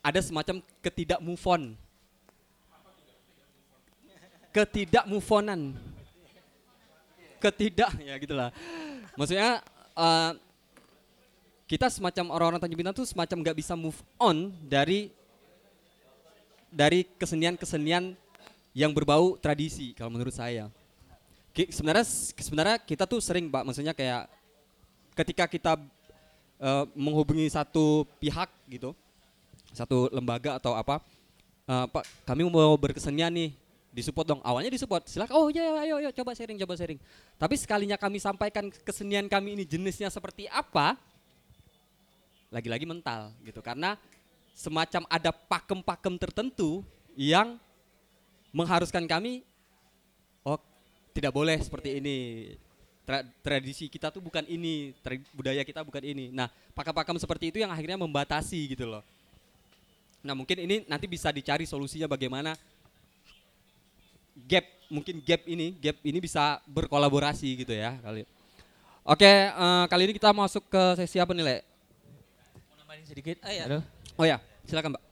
ada 0.00 0.24
semacam 0.24 0.64
ketidak 0.80 1.20
move 1.20 1.44
on 1.44 1.76
ketidak 4.50 5.06
move 5.06 5.26
onan. 5.30 5.74
Ketidak 7.40 7.90
ya 8.02 8.14
gitulah. 8.20 8.50
Maksudnya 9.16 9.64
eh, 9.96 10.32
kita 11.70 11.86
semacam 11.88 12.34
orang-orang 12.34 12.60
Tanjung 12.60 12.80
Pinang 12.82 12.94
tuh 12.94 13.06
semacam 13.06 13.36
nggak 13.40 13.58
bisa 13.58 13.78
move 13.78 13.96
on 14.20 14.52
dari 14.66 15.14
dari 16.70 17.06
kesenian-kesenian 17.18 18.14
yang 18.74 18.92
berbau 18.94 19.38
tradisi 19.40 19.96
kalau 19.96 20.12
menurut 20.12 20.34
saya. 20.34 20.68
Sebenarnya 21.50 22.06
sebenarnya 22.38 22.76
kita 22.78 23.04
tuh 23.04 23.18
sering, 23.18 23.50
Pak, 23.50 23.66
maksudnya 23.66 23.90
kayak 23.90 24.30
ketika 25.18 25.44
kita 25.50 25.72
eh, 26.62 26.84
menghubungi 26.94 27.50
satu 27.50 28.06
pihak 28.22 28.48
gitu, 28.70 28.94
satu 29.74 30.06
lembaga 30.14 30.56
atau 30.56 30.78
apa, 30.78 31.02
eh, 31.66 31.86
Pak, 31.90 32.04
kami 32.24 32.46
mau 32.46 32.74
berkesenian 32.78 33.34
nih, 33.34 33.50
disupport 33.90 34.26
dong. 34.36 34.40
Awalnya 34.46 34.70
disupport, 34.70 35.02
silakan. 35.06 35.34
Oh 35.34 35.46
iya, 35.50 35.62
iya, 35.66 35.72
ayo, 35.86 35.94
ayo, 35.98 36.10
coba 36.14 36.32
sharing, 36.34 36.58
coba 36.62 36.78
sharing. 36.78 36.98
Tapi 37.36 37.54
sekalinya 37.58 37.98
kami 37.98 38.22
sampaikan 38.22 38.70
kesenian 38.86 39.26
kami 39.26 39.58
ini 39.58 39.64
jenisnya 39.66 40.08
seperti 40.08 40.46
apa, 40.46 40.94
lagi-lagi 42.50 42.86
mental 42.86 43.34
gitu. 43.42 43.58
Karena 43.60 43.98
semacam 44.54 45.02
ada 45.10 45.30
pakem-pakem 45.34 46.14
tertentu 46.18 46.86
yang 47.18 47.58
mengharuskan 48.54 49.06
kami, 49.06 49.42
tidak 51.14 51.32
boleh 51.34 51.58
seperti 51.60 51.98
ini. 51.98 52.18
Tra- 53.06 53.26
tradisi 53.42 53.90
kita 53.90 54.14
tuh 54.14 54.22
bukan 54.22 54.46
ini, 54.46 54.94
tra- 55.02 55.18
budaya 55.34 55.62
kita 55.66 55.82
bukan 55.82 56.04
ini. 56.04 56.30
Nah, 56.30 56.46
pakem-pakem 56.76 57.16
seperti 57.18 57.50
itu 57.50 57.58
yang 57.58 57.72
akhirnya 57.74 57.98
membatasi 57.98 58.76
gitu 58.76 58.86
loh. 58.86 59.02
Nah, 60.20 60.36
mungkin 60.36 60.60
ini 60.62 60.84
nanti 60.86 61.08
bisa 61.08 61.32
dicari 61.32 61.64
solusinya 61.64 62.06
bagaimana 62.06 62.54
gap, 64.46 64.66
mungkin 64.92 65.18
gap 65.24 65.42
ini, 65.48 65.74
gap 65.80 65.96
ini 66.04 66.18
bisa 66.20 66.60
berkolaborasi 66.68 67.66
gitu 67.66 67.72
ya 67.72 67.96
kali. 68.04 68.28
Oke, 69.00 69.26
eh, 69.26 69.84
kali 69.88 70.02
ini 70.06 70.14
kita 70.14 70.30
masuk 70.30 70.68
ke 70.68 70.82
sesi 71.00 71.18
apa 71.18 71.32
nih, 71.32 71.42
Le? 71.42 71.58
nambahin 72.78 73.04
sedikit. 73.08 73.36
Ah, 73.40 73.50
iya. 73.50 73.64
Halo. 73.64 73.80
Oh 74.20 74.26
ya, 74.28 74.38
silakan, 74.68 74.94
Mbak. 74.94 75.04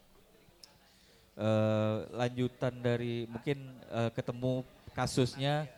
Eh, 1.39 1.97
lanjutan 2.19 2.75
dari 2.85 3.25
mungkin 3.31 3.59
eh, 3.89 4.11
ketemu 4.13 4.67
kasusnya 4.93 5.71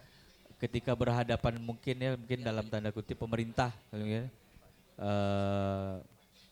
ketika 0.60 0.92
berhadapan 0.92 1.56
mungkin 1.56 1.96
ya 1.96 2.12
mungkin 2.14 2.44
dalam 2.44 2.68
tanda 2.68 2.92
kutip 2.92 3.16
pemerintah 3.16 3.72
ya. 3.96 4.28
Eh, 5.00 5.94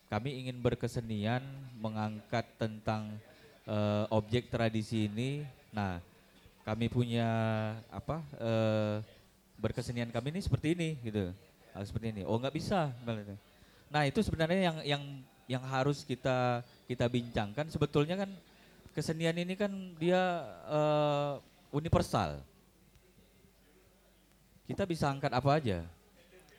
kami 0.09 0.41
ingin 0.41 0.57
berkesenian 0.65 1.45
mengangkat 1.77 2.49
tentang 2.57 3.13
eh, 3.69 4.05
objek 4.09 4.49
tradisi 4.49 5.05
ini. 5.05 5.45
Nah, 5.69 6.01
kami 6.65 6.89
punya 6.89 7.29
apa 7.93 8.25
eh, 8.41 8.97
berkesenian 9.61 10.09
kami 10.09 10.33
ini 10.33 10.41
seperti 10.41 10.73
ini 10.73 10.97
gitu. 11.05 11.29
Ah, 11.77 11.85
seperti 11.85 12.17
ini. 12.17 12.23
Oh 12.25 12.41
nggak 12.41 12.57
bisa. 12.57 12.89
Nah 13.93 14.03
itu 14.09 14.25
sebenarnya 14.25 14.73
yang 14.73 14.79
yang 14.85 15.03
yang 15.49 15.65
harus 15.69 16.05
kita 16.05 16.65
kita 16.89 17.09
bincangkan 17.09 17.69
sebetulnya 17.69 18.21
kan 18.25 18.31
kesenian 18.97 19.37
ini 19.37 19.53
kan 19.53 19.71
dia 20.01 20.49
eh, 20.65 21.33
universal. 21.77 22.41
Kita 24.69 24.85
bisa 24.85 25.09
angkat 25.09 25.33
apa 25.33 25.49
aja. 25.57 25.81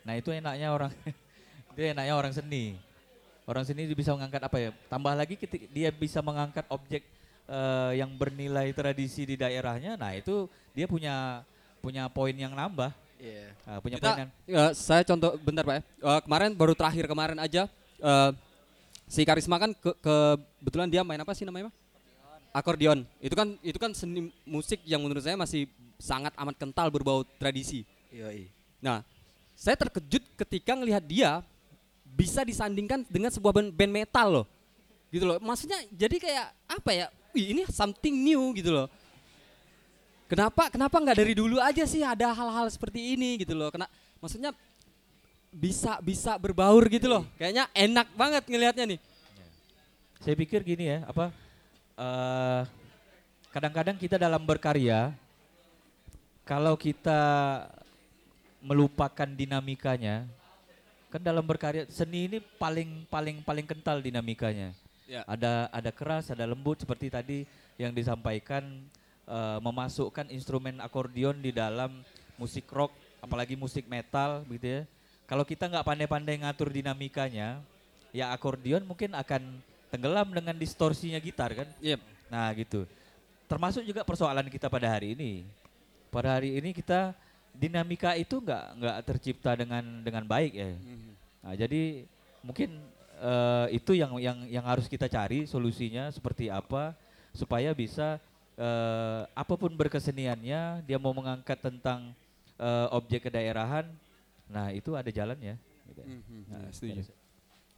Nah 0.02 0.18
itu 0.18 0.34
enaknya 0.34 0.74
orang 0.74 0.90
itu 1.78 1.82
enaknya 1.86 2.14
orang 2.18 2.34
seni. 2.34 2.74
Orang 3.46 3.62
seni 3.62 3.86
bisa 3.94 4.18
mengangkat 4.18 4.42
apa 4.42 4.58
ya? 4.58 4.70
Tambah 4.90 5.14
lagi 5.14 5.38
dia 5.70 5.94
bisa 5.94 6.26
mengangkat 6.26 6.66
objek 6.74 7.06
eh, 7.46 7.92
yang 8.02 8.10
bernilai 8.18 8.74
tradisi 8.74 9.30
di 9.30 9.38
daerahnya. 9.38 9.94
Nah 9.94 10.18
itu 10.18 10.50
dia 10.74 10.90
punya 10.90 11.46
punya 11.86 12.10
poin 12.10 12.34
yang 12.34 12.58
nambah. 12.58 12.90
Iya. 13.20 13.52
Nah, 13.68 13.78
punya 13.84 13.98
Kita, 14.02 14.10
poin 14.10 14.22
yang 14.26 14.32
eh, 14.50 14.72
saya 14.74 15.06
contoh 15.06 15.38
bentar 15.38 15.62
Pak 15.62 15.76
ya. 15.78 15.82
Eh, 15.86 16.20
kemarin 16.26 16.50
baru 16.58 16.74
terakhir 16.74 17.06
kemarin 17.06 17.38
aja 17.38 17.70
eh, 18.02 18.32
si 19.06 19.22
Karisma 19.22 19.62
kan 19.62 19.70
ke, 19.78 19.92
kebetulan 20.02 20.90
dia 20.90 21.06
main 21.06 21.22
apa 21.22 21.38
sih 21.38 21.46
namanya? 21.46 21.70
Pak? 21.70 21.76
Akordeon. 22.50 23.06
Itu 23.22 23.38
kan 23.38 23.54
itu 23.62 23.78
kan 23.78 23.94
seni 23.94 24.34
musik 24.50 24.82
yang 24.82 25.06
menurut 25.06 25.22
saya 25.22 25.38
masih 25.38 25.70
sangat 26.02 26.34
amat 26.40 26.56
kental 26.58 26.90
berbau 26.90 27.22
tradisi. 27.38 27.86
Yoi. 28.10 28.50
Nah, 28.82 29.06
saya 29.54 29.76
terkejut 29.78 30.24
ketika 30.40 30.74
ngelihat 30.74 31.04
dia 31.06 31.46
bisa 32.10 32.42
disandingkan 32.42 33.06
dengan 33.06 33.30
sebuah 33.30 33.54
band, 33.54 33.70
band 33.76 33.94
metal 33.94 34.28
loh. 34.42 34.46
Gitu 35.14 35.26
loh. 35.26 35.38
Maksudnya 35.42 35.84
jadi 35.94 36.16
kayak 36.18 36.48
apa 36.66 36.92
ya? 36.94 37.06
Wih, 37.34 37.54
ini 37.54 37.62
something 37.70 38.14
new 38.14 38.54
gitu 38.58 38.74
loh. 38.74 38.88
Kenapa 40.30 40.70
kenapa 40.70 40.94
nggak 41.02 41.18
dari 41.18 41.34
dulu 41.34 41.58
aja 41.58 41.86
sih 41.90 42.06
ada 42.06 42.30
hal-hal 42.34 42.70
seperti 42.70 43.18
ini 43.18 43.42
gitu 43.42 43.58
loh. 43.58 43.74
Kena 43.74 43.90
maksudnya 44.22 44.54
bisa 45.50 45.98
bisa 46.06 46.38
berbaur 46.38 46.86
gitu 46.86 47.10
loh. 47.10 47.26
Kayaknya 47.38 47.66
enak 47.74 48.08
banget 48.14 48.44
ngelihatnya 48.46 48.86
nih. 48.96 49.00
Saya 50.22 50.36
pikir 50.38 50.62
gini 50.62 50.86
ya, 50.94 51.02
apa 51.10 51.34
eh, 51.98 52.62
kadang-kadang 53.50 53.98
kita 53.98 54.22
dalam 54.22 54.44
berkarya, 54.46 55.18
kalau 56.46 56.78
kita 56.78 57.22
melupakan 58.60 59.28
dinamikanya, 59.28 60.28
kan 61.10 61.22
dalam 61.24 61.44
berkarya 61.44 61.88
seni 61.90 62.28
ini 62.30 62.38
paling 62.60 63.08
paling 63.08 63.42
paling 63.42 63.66
kental 63.66 64.04
dinamikanya. 64.04 64.76
Ya. 65.10 65.26
Ada 65.26 65.74
ada 65.74 65.92
keras, 65.92 66.30
ada 66.30 66.46
lembut 66.46 66.84
seperti 66.86 67.10
tadi 67.10 67.38
yang 67.82 67.96
disampaikan 67.96 68.86
eh, 69.26 69.60
memasukkan 69.64 70.30
instrumen 70.30 70.78
akordeon 70.84 71.40
di 71.42 71.50
dalam 71.50 72.04
musik 72.38 72.70
rock, 72.70 72.94
apalagi 73.20 73.58
musik 73.58 73.90
metal, 73.90 74.46
gitu 74.48 74.68
ya. 74.68 74.82
Kalau 75.26 75.46
kita 75.46 75.70
nggak 75.70 75.86
pandai-pandai 75.86 76.42
ngatur 76.42 76.74
dinamikanya, 76.74 77.62
ya 78.10 78.34
akordeon 78.34 78.86
mungkin 78.86 79.14
akan 79.14 79.62
tenggelam 79.90 80.30
dengan 80.30 80.56
distorsinya 80.58 81.18
gitar 81.18 81.54
kan. 81.54 81.70
Yep. 81.82 82.02
Nah 82.30 82.50
gitu. 82.54 82.86
Termasuk 83.50 83.82
juga 83.82 84.06
persoalan 84.06 84.46
kita 84.46 84.70
pada 84.70 84.86
hari 84.90 85.18
ini. 85.18 85.42
Pada 86.14 86.38
hari 86.38 86.58
ini 86.58 86.74
kita 86.74 87.18
dinamika 87.56 88.16
itu 88.16 88.40
nggak 88.40 88.66
nggak 88.80 88.98
tercipta 89.06 89.52
dengan 89.58 89.84
dengan 90.04 90.24
baik 90.24 90.54
ya. 90.56 90.72
Nah 91.44 91.54
jadi 91.56 92.04
mungkin 92.44 92.80
eh, 93.20 93.68
itu 93.76 93.92
yang 93.96 94.16
yang 94.20 94.38
yang 94.48 94.66
harus 94.66 94.88
kita 94.88 95.12
cari 95.12 95.44
solusinya 95.44 96.08
seperti 96.10 96.48
apa 96.48 96.96
supaya 97.36 97.76
bisa 97.76 98.18
eh, 98.56 99.22
apa 99.36 99.54
pun 99.56 99.72
berkeseniannya 99.76 100.84
dia 100.88 100.98
mau 100.98 101.12
mengangkat 101.12 101.60
tentang 101.60 102.16
eh, 102.60 102.88
objek 102.96 103.28
kedaerahan, 103.28 103.88
nah 104.48 104.72
itu 104.72 104.96
ada 104.96 105.12
jalannya. 105.12 105.56
Gitu. 105.90 106.02
Nah, 106.48 106.68
setuju. 106.72 107.02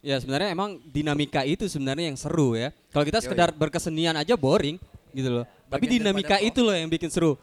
Ya 0.02 0.18
sebenarnya 0.18 0.50
emang 0.50 0.82
dinamika 0.90 1.46
itu 1.46 1.70
sebenarnya 1.70 2.10
yang 2.10 2.18
seru 2.18 2.58
ya. 2.58 2.74
Kalau 2.90 3.06
kita 3.06 3.22
sekedar 3.22 3.54
berkesenian 3.54 4.18
aja 4.18 4.34
boring 4.34 4.74
gitu 5.14 5.30
loh. 5.30 5.46
Tapi 5.70 5.86
Bagian 5.86 6.02
dinamika 6.02 6.36
itu 6.42 6.60
loh 6.60 6.74
yang 6.74 6.90
bikin 6.90 7.06
seru. 7.06 7.38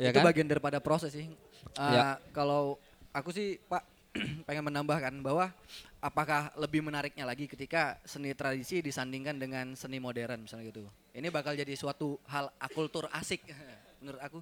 Ya 0.00 0.10
itu 0.10 0.18
kan? 0.24 0.26
bagian 0.32 0.48
daripada 0.48 0.80
proses 0.80 1.12
sih. 1.12 1.28
Uh, 1.76 1.92
Ya. 1.92 2.16
Kalau 2.32 2.80
aku 3.12 3.30
sih 3.36 3.60
Pak 3.68 3.84
pengen 4.48 4.64
menambahkan 4.72 5.12
bahwa 5.20 5.52
apakah 6.00 6.50
lebih 6.56 6.80
menariknya 6.80 7.28
lagi 7.28 7.44
ketika 7.44 8.00
seni 8.02 8.32
tradisi 8.32 8.80
disandingkan 8.80 9.36
dengan 9.36 9.76
seni 9.76 10.00
modern 10.00 10.48
misalnya 10.48 10.72
gitu. 10.72 10.88
Ini 11.12 11.28
bakal 11.28 11.54
jadi 11.54 11.76
suatu 11.76 12.16
hal 12.26 12.48
akultur 12.56 13.06
asik 13.12 13.44
menurut 14.00 14.20
aku. 14.24 14.40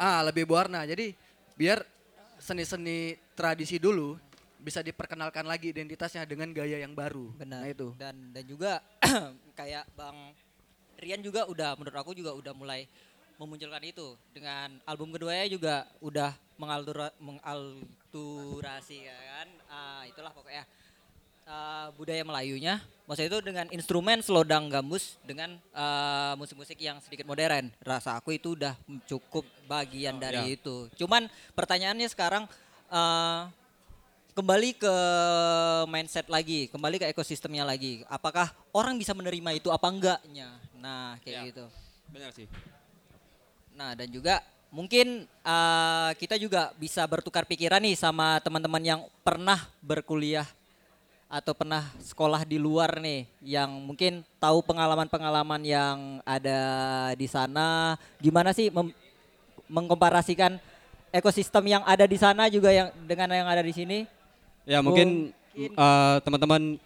Ah 0.00 0.24
lebih 0.24 0.48
berwarna. 0.48 0.88
Jadi 0.88 1.12
biar 1.52 1.84
seni-seni 2.40 3.14
tradisi 3.36 3.76
dulu 3.76 4.16
bisa 4.62 4.78
diperkenalkan 4.80 5.44
lagi 5.44 5.74
identitasnya 5.74 6.24
dengan 6.24 6.50
gaya 6.54 6.80
yang 6.80 6.96
baru. 6.96 7.34
Benar. 7.36 7.66
Nah 7.66 7.68
itu. 7.68 7.88
Dan 8.00 8.32
dan 8.32 8.44
juga 8.48 8.80
kayak 9.58 9.84
Bang 9.92 10.32
Rian 11.02 11.18
juga 11.18 11.50
udah 11.50 11.74
menurut 11.74 11.98
aku 11.98 12.14
juga 12.14 12.30
udah 12.30 12.54
mulai 12.54 12.86
memunculkan 13.36 13.82
itu 13.82 14.14
dengan 14.32 14.76
album 14.84 15.12
keduanya 15.12 15.46
juga 15.48 15.74
udah 16.00 16.32
mengaltura, 16.56 17.10
mengalturasi 17.18 19.08
ya 19.08 19.16
kan. 19.16 19.48
Ah, 19.66 20.02
itulah 20.06 20.32
pokoknya 20.32 20.64
ah, 21.44 21.88
budaya 21.96 22.22
Melayunya. 22.22 22.78
Maksudnya 23.02 23.30
itu 23.34 23.40
dengan 23.42 23.66
instrumen 23.74 24.22
selodang 24.22 24.70
gambus 24.70 25.18
dengan 25.26 25.58
ah, 25.74 26.38
musik-musik 26.38 26.78
yang 26.78 27.02
sedikit 27.02 27.26
modern. 27.26 27.68
Rasa 27.82 28.14
aku 28.16 28.36
itu 28.36 28.54
udah 28.54 28.76
cukup 29.08 29.42
bagian 29.66 30.16
dari 30.22 30.54
ya. 30.54 30.56
itu. 30.56 30.88
Cuman 30.96 31.26
pertanyaannya 31.56 32.08
sekarang 32.08 32.44
ah, 32.88 33.50
kembali 34.32 34.80
ke 34.80 34.94
mindset 35.92 36.24
lagi, 36.32 36.70
kembali 36.72 36.96
ke 37.02 37.06
ekosistemnya 37.12 37.68
lagi. 37.68 38.00
Apakah 38.08 38.48
orang 38.72 38.96
bisa 38.96 39.12
menerima 39.12 39.60
itu 39.60 39.68
apa 39.68 39.86
enggaknya? 39.92 40.48
Nah, 40.80 41.20
kayak 41.20 41.36
Ya. 41.36 41.42
gitu. 41.52 41.64
Benar 42.12 42.30
sih. 42.32 42.46
Nah, 43.72 43.96
dan 43.96 44.08
juga 44.12 44.44
mungkin 44.72 45.24
uh, 45.44 46.10
kita 46.16 46.36
juga 46.36 46.72
bisa 46.76 47.04
bertukar 47.08 47.44
pikiran 47.44 47.80
nih 47.80 47.96
sama 47.96 48.40
teman-teman 48.40 48.82
yang 48.84 49.00
pernah 49.24 49.68
berkuliah 49.80 50.48
atau 51.32 51.56
pernah 51.56 51.88
sekolah 51.96 52.44
di 52.44 52.60
luar 52.60 53.00
nih 53.00 53.24
yang 53.40 53.72
mungkin 53.72 54.20
tahu 54.36 54.60
pengalaman-pengalaman 54.68 55.64
yang 55.64 56.20
ada 56.28 56.60
di 57.16 57.24
sana. 57.24 57.96
Gimana 58.20 58.52
sih 58.52 58.68
mem- 58.68 58.92
mengkomparasikan 59.72 60.60
ekosistem 61.08 61.64
yang 61.72 61.82
ada 61.88 62.04
di 62.04 62.20
sana 62.20 62.52
juga 62.52 62.68
yang 62.68 62.92
dengan 63.08 63.32
yang 63.32 63.48
ada 63.48 63.64
di 63.64 63.72
sini? 63.72 64.04
Ya 64.68 64.84
mungkin. 64.84 65.32
eh, 65.52 66.16
teman-teman 66.24 66.80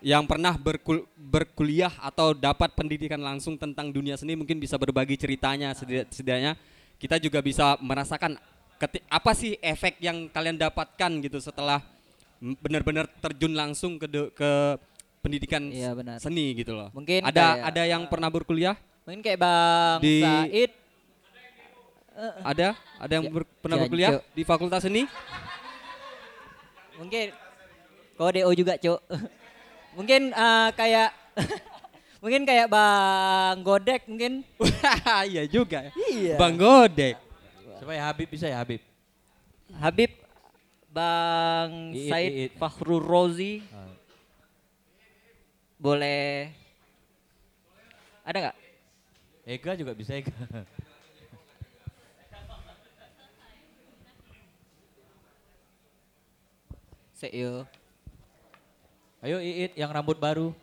yang 0.00 0.24
pernah 0.24 0.56
berkul- 0.56 1.04
berkuliah 1.14 1.92
atau 2.00 2.32
dapat 2.32 2.72
pendidikan 2.72 3.20
langsung 3.20 3.56
tentang 3.56 3.88
dunia 3.88 4.16
seni 4.16 4.32
mungkin 4.32 4.56
bisa 4.56 4.76
berbagi 4.76 5.14
ceritanya 5.14 5.76
setidaknya 5.76 6.56
kita 6.96 7.16
juga 7.16 7.40
bisa 7.40 7.76
merasakan 7.78 8.36
apa 9.06 9.30
sih 9.32 9.60
efek 9.60 10.00
yang 10.00 10.24
kalian 10.26 10.56
dapatkan 10.56 11.10
gitu 11.20 11.36
setelah 11.36 11.84
benar-benar 12.40 13.04
terjun 13.20 13.52
langsung 13.52 14.00
ke 14.00 14.08
de- 14.08 14.32
ke 14.32 14.50
pendidikan 15.20 15.60
Iya, 15.68 15.92
benar. 15.92 16.16
seni 16.16 16.56
gitu 16.56 16.72
loh. 16.72 16.88
Mungkin 16.96 17.20
ada 17.20 17.60
kayak- 17.60 17.64
ada 17.68 17.82
yang 17.84 18.02
pernah 18.08 18.32
berkuliah? 18.32 18.76
mungkin 19.04 19.20
kayak 19.20 19.36
bang 19.36 19.98
Di- 20.00 20.22
Said 20.24 20.70
Ada? 22.40 22.68
Ada 23.00 23.12
yang 23.16 23.26
ber- 23.32 23.48
pernah 23.60 23.76
Jancu. 23.76 23.84
berkuliah 23.88 24.10
di 24.32 24.42
Fakultas 24.44 24.80
Seni? 24.80 25.04
mungkin 26.96 27.32
kode 28.14 28.40
juga 28.52 28.76
cuk 28.76 29.00
mungkin 29.92 30.30
eh, 30.30 30.68
kayak 30.72 31.10
mungkin 32.22 32.42
kayak 32.44 32.66
bang 32.66 33.56
Godek 33.60 34.02
mungkin 34.06 34.44
iya 35.30 35.44
juga 35.46 35.88
ya. 35.88 35.92
iya 36.06 36.34
Bang 36.36 36.54
Godek. 36.54 37.16
Coba 37.80 37.92
ya 37.96 38.02
Habib 38.06 38.28
bisa 38.28 38.44
ya 38.44 38.60
Habib. 38.60 38.82
Habib 39.72 40.12
Bang 40.90 41.94
Iit, 41.94 42.10
Said 42.10 42.30
Iit. 42.30 42.52
Fakhrul 42.58 43.00
Rozi 43.00 43.62
Ah. 43.70 43.88
boleh 45.80 46.52
ada 48.20 48.36
nggak 48.36 48.56
Ega 49.48 49.72
juga 49.74 49.96
bisa 49.96 50.12
Ega. 50.12 50.34
Seyo 57.12 57.66
Ayo 59.20 59.36
Iit 59.36 59.76
yang 59.76 59.92
rambut 59.92 60.16
baru. 60.16 60.56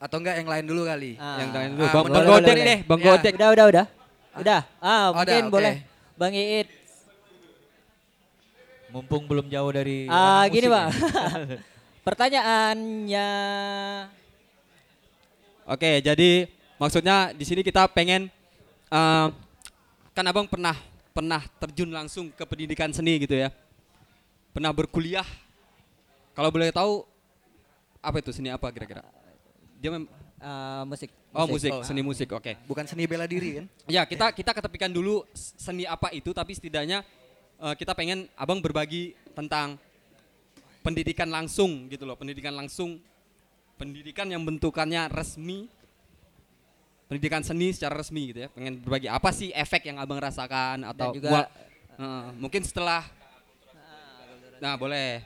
Atau 0.00 0.16
enggak 0.16 0.40
yang 0.40 0.48
lain 0.48 0.64
dulu 0.64 0.82
kali? 0.88 1.20
Ah. 1.20 1.44
Yang 1.44 1.50
lain 1.52 1.70
dulu. 1.76 1.84
Ah, 1.84 1.92
Bang, 1.92 2.06
Bang 2.08 2.24
Godek 2.24 2.56
deh, 2.56 2.78
Bang 2.88 3.00
Ya. 3.00 3.06
Godek. 3.12 3.32
udah 3.36 3.48
udah 3.52 3.66
udah 3.68 3.86
udah 4.30 4.60
ah 4.78 5.10
Oh, 5.10 5.18
mungkin 5.18 5.26
udah, 5.26 5.44
oke. 5.44 5.52
boleh 5.52 5.74
Bang 6.16 6.32
Iit 6.32 6.68
Mumpung 8.90 9.22
belum 9.28 9.46
jauh 9.46 9.70
dari 9.70 10.08
ah 10.10 10.42
gini 10.50 10.66
bang 10.66 10.88
ya. 10.90 11.58
pertanyaannya 12.06 13.28
Oke, 15.70 16.02
jadi 16.02 16.50
maksudnya 16.74 17.30
di 17.30 17.44
sini 17.46 17.62
kita 17.62 17.86
pengen 17.86 18.26
eh, 18.88 19.26
kan 20.10 20.24
Abang 20.26 20.50
pernah 20.50 20.74
pernah 21.20 21.44
terjun 21.60 21.92
langsung 21.92 22.32
ke 22.32 22.48
pendidikan 22.48 22.88
seni 22.96 23.20
gitu 23.20 23.36
ya. 23.36 23.52
Pernah 24.56 24.72
berkuliah. 24.72 25.28
Kalau 26.32 26.48
boleh 26.48 26.72
tahu 26.72 27.04
apa 28.00 28.24
itu 28.24 28.32
seni 28.32 28.48
apa 28.48 28.72
kira-kira? 28.72 29.04
Dia 29.76 29.92
mem- 29.92 30.08
eh, 30.40 30.84
musik 30.88 31.12
Oh, 31.30 31.46
musik, 31.46 31.70
Oh. 31.70 31.86
seni 31.86 32.02
musik. 32.02 32.26
Oke. 32.34 32.58
Bukan 32.66 32.88
seni 32.90 33.06
bela 33.06 33.22
diri 33.28 33.62
kan? 33.62 33.66
Ya, 34.00 34.02
kita 34.08 34.32
kita 34.34 34.50
ketepikan 34.50 34.90
dulu 34.90 35.22
seni 35.36 35.84
apa 35.86 36.08
itu 36.10 36.32
tapi 36.32 36.56
setidaknya 36.56 37.04
eh, 37.60 37.74
kita 37.76 37.92
pengen 37.92 38.24
Abang 38.34 38.64
berbagi 38.64 39.12
tentang 39.36 39.76
pendidikan 40.80 41.28
langsung 41.28 41.86
gitu 41.92 42.08
loh, 42.08 42.16
pendidikan 42.16 42.56
langsung 42.56 42.96
pendidikan 43.76 44.26
yang 44.26 44.40
bentukannya 44.42 45.06
resmi 45.12 45.68
pendidikan 47.10 47.42
seni 47.42 47.74
secara 47.74 47.98
resmi 47.98 48.30
gitu 48.30 48.46
ya. 48.46 48.48
Pengen 48.54 48.78
berbagi 48.78 49.10
apa 49.10 49.34
sih 49.34 49.50
efek 49.50 49.82
yang 49.84 49.98
Abang 49.98 50.16
rasakan 50.16 50.86
atau 50.86 51.10
juga- 51.10 51.26
mual- 51.28 51.50
eh, 51.98 52.26
mungkin 52.38 52.62
setelah 52.62 53.02
Nah, 54.60 54.76
boleh. 54.76 55.24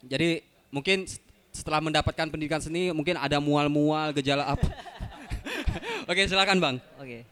Jadi 0.00 0.38
mungkin 0.70 1.02
setelah 1.50 1.82
mendapatkan 1.82 2.30
pendidikan 2.30 2.62
seni 2.62 2.94
mungkin 2.94 3.18
ada 3.18 3.42
mual-mual 3.42 4.14
gejala 4.14 4.46
apa. 4.46 4.70
Oke, 6.10 6.24
silakan, 6.24 6.62
Bang. 6.62 6.76
oke 6.96 7.26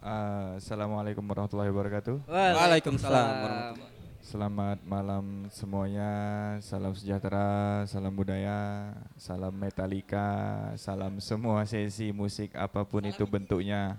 Uh, 0.00 0.56
Assalamualaikum 0.56 1.20
warahmatullahi 1.22 1.68
wabarakatuh. 1.68 2.24
Waalaikumsalam 2.24 3.26
warahmatullahi 3.36 3.89
Selamat 4.20 4.76
malam 4.84 5.48
semuanya. 5.48 6.12
Salam 6.60 6.92
sejahtera, 6.92 7.88
salam 7.88 8.12
budaya, 8.12 8.92
salam 9.16 9.48
metalika, 9.56 10.28
salam 10.76 11.24
semua 11.24 11.64
sesi 11.64 12.12
musik 12.12 12.52
apa 12.52 12.84
pun 12.84 13.00
itu 13.08 13.24
bentuknya. 13.24 13.96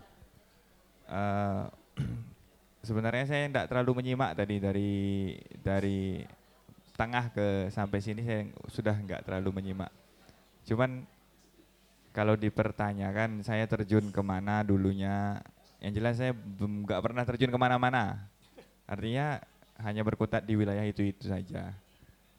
Uh, 1.09 1.65
sebenarnya 2.85 3.25
saya 3.33 3.49
tidak 3.49 3.65
terlalu 3.73 3.97
menyimak 3.97 4.37
tadi 4.37 4.61
dari 4.61 4.93
dari 5.57 6.21
tengah 6.93 7.33
ke 7.33 7.73
sampai 7.73 7.99
sini 8.05 8.21
saya 8.21 8.45
sudah 8.69 8.93
nggak 8.93 9.25
terlalu 9.25 9.57
menyimak. 9.57 9.89
Cuman 10.69 11.01
kalau 12.13 12.37
dipertanyakan 12.37 13.41
saya 13.41 13.65
terjun 13.65 14.13
ke 14.13 14.21
mana 14.21 14.61
dulunya, 14.61 15.41
yang 15.81 15.97
jelas 15.97 16.21
saya 16.21 16.37
nggak 16.61 17.01
pernah 17.01 17.25
terjun 17.25 17.49
ke 17.49 17.57
mana-mana. 17.57 18.29
Artinya 18.85 19.41
hanya 19.81 20.01
berkutat 20.05 20.45
di 20.45 20.53
wilayah 20.57 20.85
itu-itu 20.85 21.27
saja. 21.29 21.73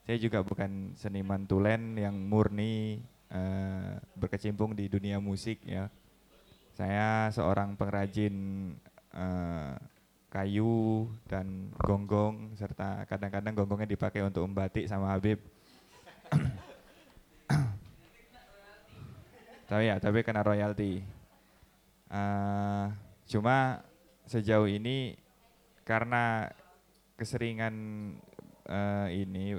Saya 0.02 0.16
juga 0.18 0.42
bukan 0.42 0.98
seniman 0.98 1.46
tulen 1.46 1.94
yang 1.94 2.14
murni 2.14 2.98
eh, 3.30 3.94
berkecimpung 4.18 4.74
di 4.74 4.90
dunia 4.90 5.22
musik 5.22 5.62
ya. 5.62 5.86
Saya 6.74 7.30
seorang 7.30 7.78
pengrajin 7.78 8.34
eh, 9.14 9.74
kayu 10.32 11.06
dan 11.28 11.70
gonggong 11.76 12.56
serta 12.56 13.04
kadang-kadang 13.04 13.52
gonggongnya 13.52 13.92
dipakai 13.92 14.24
untuk 14.24 14.48
membatik 14.48 14.88
sama 14.88 15.12
Habib. 15.12 15.38
tapi 19.68 19.84
ya, 19.86 20.00
tapi 20.00 20.24
kena 20.24 20.42
royalti. 20.42 21.04
Eh, 22.12 22.86
cuma 23.28 23.84
sejauh 24.26 24.66
ini 24.68 25.16
karena 25.84 26.48
keseringan 27.22 27.74
eh, 28.66 29.08
ini 29.22 29.54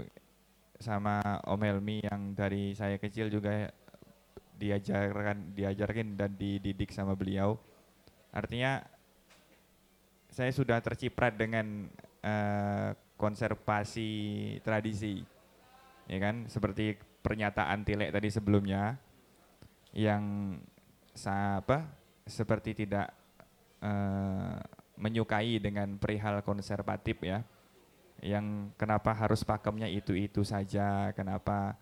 sama 0.83 1.23
Om 1.47 1.61
Helmi 1.63 2.03
yang 2.03 2.35
dari 2.35 2.75
saya 2.75 2.99
kecil 2.99 3.31
juga 3.31 3.71
diajarkan 4.59 5.55
diajarkan 5.55 6.19
dan 6.19 6.35
dididik 6.35 6.91
sama 6.91 7.15
beliau. 7.15 7.55
Artinya 8.35 8.83
saya 10.27 10.51
sudah 10.51 10.83
terciprat 10.83 11.39
dengan 11.39 11.87
eh, 12.19 12.91
konservasi 13.15 14.11
tradisi. 14.59 15.23
Ya 16.11 16.19
kan? 16.19 16.51
Seperti 16.51 16.99
pernyataan 17.23 17.87
Tilek 17.87 18.11
tadi 18.11 18.27
sebelumnya 18.27 18.99
yang 19.95 20.57
apa 21.23 21.87
seperti 22.27 22.83
tidak 22.83 23.07
eh, 23.79 24.82
menyukai 24.97 25.57
dengan 25.57 25.97
perihal 25.97 26.45
konservatif 26.45 27.17
ya 27.25 27.41
yang 28.23 28.71
kenapa 28.79 29.11
harus 29.11 29.43
pakemnya 29.43 29.89
itu 29.89 30.15
itu 30.15 30.45
saja 30.45 31.11
kenapa 31.17 31.75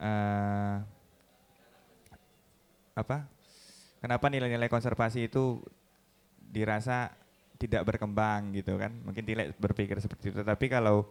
eh, 0.00 0.76
apa 2.94 3.28
kenapa 4.00 4.26
nilai-nilai 4.32 4.70
konservasi 4.70 5.28
itu 5.30 5.62
dirasa 6.40 7.14
tidak 7.60 7.86
berkembang 7.86 8.54
gitu 8.56 8.74
kan 8.80 8.90
mungkin 9.06 9.22
tidak 9.22 9.54
berpikir 9.60 10.00
seperti 10.02 10.34
itu 10.34 10.42
tapi 10.42 10.66
kalau 10.66 11.06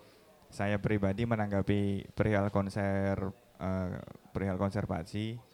saya 0.54 0.78
pribadi 0.78 1.24
menanggapi 1.24 2.12
perihal 2.12 2.52
konser 2.52 3.32
eh, 3.62 3.98
perihal 4.36 4.60
konservasi 4.60 5.54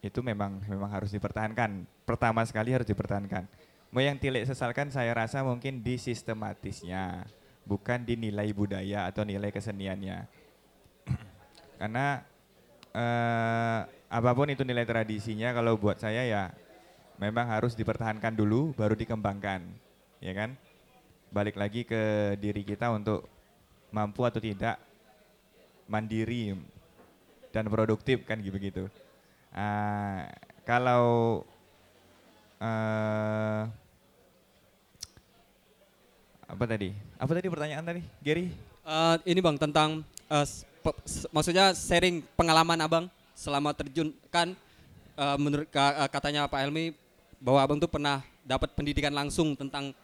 itu 0.00 0.20
memang 0.24 0.64
memang 0.64 0.88
harus 0.88 1.12
dipertahankan. 1.12 1.84
Pertama 2.08 2.40
sekali 2.48 2.72
harus 2.72 2.88
dipertahankan. 2.88 3.44
Mau 3.90 3.98
yang 3.98 4.22
Tilek 4.22 4.46
sesalkan 4.46 4.86
saya 4.94 5.10
rasa 5.10 5.42
mungkin 5.42 5.82
di 5.82 5.98
sistematisnya, 5.98 7.26
bukan 7.66 8.06
di 8.06 8.14
nilai 8.14 8.46
budaya 8.54 9.10
atau 9.10 9.26
nilai 9.26 9.50
keseniannya. 9.50 10.30
Karena 11.82 12.22
eh, 12.94 13.80
apa 13.90 14.30
pun 14.30 14.46
itu 14.46 14.62
nilai 14.62 14.86
tradisinya 14.86 15.50
kalau 15.50 15.74
buat 15.74 15.98
saya 15.98 16.22
ya 16.22 16.54
memang 17.18 17.50
harus 17.50 17.74
dipertahankan 17.74 18.30
dulu 18.30 18.70
baru 18.78 18.94
dikembangkan, 18.94 19.66
ya 20.22 20.32
kan? 20.38 20.54
Balik 21.34 21.58
lagi 21.58 21.82
ke 21.82 22.34
diri 22.38 22.62
kita 22.62 22.94
untuk 22.94 23.26
mampu 23.90 24.22
atau 24.22 24.38
tidak 24.38 24.78
mandiri 25.90 26.54
dan 27.50 27.66
produktif 27.66 28.22
kan 28.22 28.38
gitu 28.38 28.54
begitu. 28.54 28.84
Ah, 29.50 30.30
kalau 30.62 31.42
eh, 32.60 33.62
apa 36.50 36.64
tadi? 36.66 36.90
Apa 37.16 37.32
tadi 37.32 37.46
pertanyaan 37.48 37.84
tadi, 37.84 38.02
Gary? 38.20 38.50
Eh, 38.80 39.16
ini 39.28 39.40
bang 39.40 39.56
tentang 39.56 40.02
s- 41.06 41.28
maksudnya 41.30 41.72
sharing 41.76 42.24
pengalaman 42.34 42.80
abang 42.80 43.04
selama 43.36 43.70
terjun 43.72 44.10
kan 44.28 44.52
eh, 45.16 45.36
menurut 45.38 45.68
ka- 45.70 46.08
katanya 46.10 46.50
Pak 46.50 46.60
Helmi 46.66 46.92
bahwa 47.40 47.60
abang 47.64 47.78
tuh 47.78 47.88
pernah 47.88 48.20
dapat 48.44 48.72
pendidikan 48.74 49.14
langsung 49.14 49.54
tentang 49.54 49.94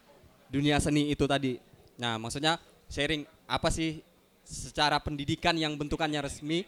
dunia 0.47 0.79
seni 0.79 1.11
itu 1.11 1.27
tadi. 1.27 1.59
Nah 1.99 2.17
maksudnya 2.17 2.57
sharing 2.87 3.27
apa 3.51 3.69
sih 3.69 4.01
secara 4.47 5.03
pendidikan 5.03 5.59
yang 5.59 5.75
bentukannya 5.75 6.23
resmi 6.23 6.63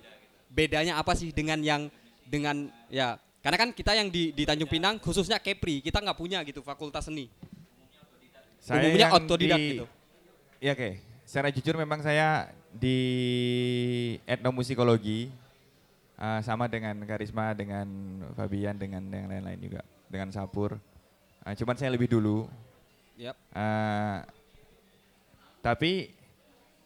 bedanya 0.51 0.99
apa 0.99 1.15
sih 1.15 1.31
dengan 1.31 1.63
yang 1.63 1.87
dengan 2.27 2.67
ya 2.91 3.15
karena 3.49 3.65
kan 3.65 3.73
kita 3.73 3.97
yang 3.97 4.13
di, 4.13 4.29
di 4.37 4.45
Tanjung 4.45 4.69
Pinang 4.69 5.01
khususnya 5.01 5.41
Kepri 5.41 5.81
kita 5.81 6.05
nggak 6.05 6.21
punya 6.21 6.45
gitu 6.45 6.61
fakultas 6.61 7.09
seni. 7.09 7.33
Umumnya 8.69 9.09
yang 9.09 9.17
otodidak 9.17 9.57
di- 9.57 9.69
gitu. 9.73 9.87
Ya 10.61 10.77
oke, 10.77 11.01
secara 11.25 11.49
jujur 11.49 11.81
memang 11.81 12.05
saya 12.05 12.53
di 12.77 13.01
etnomusikologi 14.29 15.33
eh, 16.21 16.41
sama 16.45 16.69
dengan 16.69 16.93
Karisma, 17.09 17.57
dengan 17.57 17.89
Fabian, 18.37 18.77
dengan 18.77 19.01
yang 19.09 19.33
lain-lain 19.33 19.61
juga, 19.65 19.81
dengan 20.13 20.29
Sapur. 20.29 20.77
Eh, 21.49 21.57
cuman 21.57 21.81
saya 21.81 21.89
lebih 21.89 22.13
dulu. 22.13 22.45
Yap. 23.17 23.33
Eh, 23.33 24.19
tapi 25.65 26.13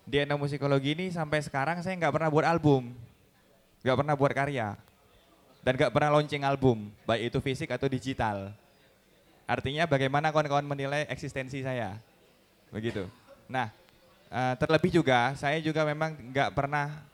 di 0.07 0.15
etnomusikologi 0.15 0.95
ini 0.95 1.11
sampai 1.11 1.43
sekarang 1.43 1.83
saya 1.83 1.99
nggak 1.99 2.15
pernah 2.15 2.31
buat 2.31 2.47
album, 2.47 2.95
nggak 3.83 3.99
pernah 3.99 4.15
buat 4.15 4.31
karya, 4.31 4.79
dan 5.63 5.79
nggak 5.79 5.95
pernah 5.95 6.19
launching 6.19 6.43
album, 6.43 6.91
baik 7.07 7.31
itu 7.31 7.39
fisik 7.39 7.71
atau 7.71 7.87
digital. 7.87 8.51
Artinya 9.47 9.87
bagaimana 9.87 10.35
kawan-kawan 10.35 10.67
menilai 10.67 11.07
eksistensi 11.07 11.63
saya, 11.63 11.99
begitu. 12.75 13.07
Nah, 13.47 13.71
eh, 14.27 14.55
terlebih 14.59 14.91
juga 14.91 15.39
saya 15.39 15.63
juga 15.63 15.87
memang 15.87 16.19
nggak 16.19 16.51
pernah 16.51 17.07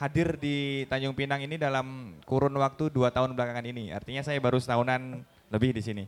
hadir 0.00 0.34
di 0.40 0.88
Tanjung 0.88 1.14
Pinang 1.14 1.44
ini 1.44 1.54
dalam 1.60 2.18
kurun 2.24 2.56
waktu 2.56 2.88
dua 2.88 3.12
tahun 3.12 3.36
belakangan 3.36 3.62
ini. 3.68 3.92
Artinya 3.92 4.24
saya 4.24 4.40
baru 4.40 4.56
setahunan 4.56 5.20
lebih 5.52 5.76
di 5.76 5.82
sini. 5.84 6.04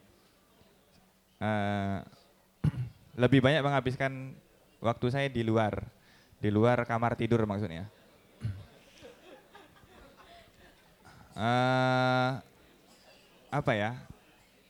Eh, 1.38 1.98
lebih 3.22 3.44
banyak 3.44 3.60
menghabiskan 3.60 4.32
waktu 4.80 5.06
saya 5.12 5.28
di 5.28 5.44
luar, 5.44 5.84
di 6.40 6.48
luar 6.48 6.82
kamar 6.88 7.12
tidur 7.14 7.44
maksudnya. 7.44 7.86
Eh, 11.34 12.30
apa 13.50 13.72
ya? 13.74 13.98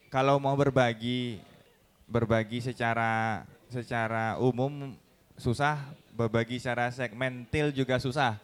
Kalau 0.09 0.41
mau 0.41 0.57
berbagi, 0.57 1.36
berbagi 2.09 2.65
secara 2.65 3.45
secara 3.69 4.41
umum 4.41 4.97
susah, 5.36 5.77
berbagi 6.16 6.57
secara 6.57 6.89
segmentil 6.89 7.69
juga 7.74 8.01
susah. 8.01 8.41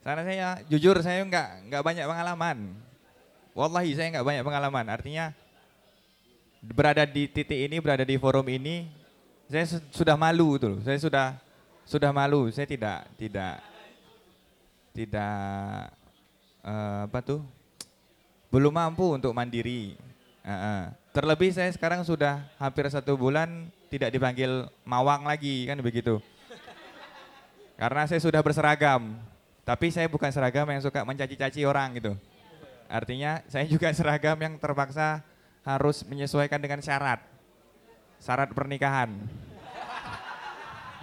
Karena 0.00 0.22
saya 0.24 0.48
jujur 0.66 0.96
saya 1.04 1.22
nggak 1.22 1.70
nggak 1.70 1.82
banyak 1.84 2.06
pengalaman. 2.08 2.58
Wallahi 3.54 3.94
saya 3.94 4.08
nggak 4.16 4.26
banyak 4.26 4.44
pengalaman. 4.46 4.86
Artinya 4.90 5.30
berada 6.58 7.06
di 7.06 7.28
titik 7.30 7.68
ini, 7.68 7.78
berada 7.78 8.02
di 8.02 8.16
forum 8.16 8.48
ini, 8.48 8.88
saya 9.46 9.68
su- 9.68 9.86
sudah 9.92 10.16
malu 10.18 10.56
tuh. 10.56 10.82
Saya 10.82 10.98
sudah 10.98 11.26
sudah 11.84 12.10
malu. 12.10 12.48
Saya 12.50 12.64
tidak 12.66 13.06
tidak 13.20 13.60
tidak 14.96 15.99
eh, 16.64 17.00
apa 17.06 17.18
tuh 17.24 17.40
belum 18.50 18.74
mampu 18.74 19.14
untuk 19.14 19.30
mandiri. 19.30 19.94
Heeh. 20.42 20.82
Terlebih 21.10 21.50
saya 21.54 21.70
sekarang 21.74 22.06
sudah 22.06 22.46
hampir 22.58 22.86
satu 22.90 23.18
bulan 23.18 23.70
tidak 23.90 24.14
dipanggil 24.14 24.70
mawang 24.86 25.26
lagi 25.26 25.66
kan 25.66 25.78
begitu. 25.82 26.22
Karena 27.74 28.04
saya 28.04 28.20
sudah 28.20 28.44
berseragam, 28.44 29.16
tapi 29.64 29.88
saya 29.88 30.04
bukan 30.06 30.28
seragam 30.28 30.68
yang 30.68 30.84
suka 30.84 31.00
mencaci-caci 31.00 31.64
orang 31.64 31.96
gitu. 31.96 32.12
Artinya 32.86 33.40
saya 33.48 33.64
juga 33.64 33.88
seragam 33.96 34.36
yang 34.36 34.54
terpaksa 34.60 35.24
harus 35.64 36.04
menyesuaikan 36.04 36.60
dengan 36.60 36.84
syarat, 36.84 37.24
syarat 38.20 38.52
pernikahan. 38.52 39.16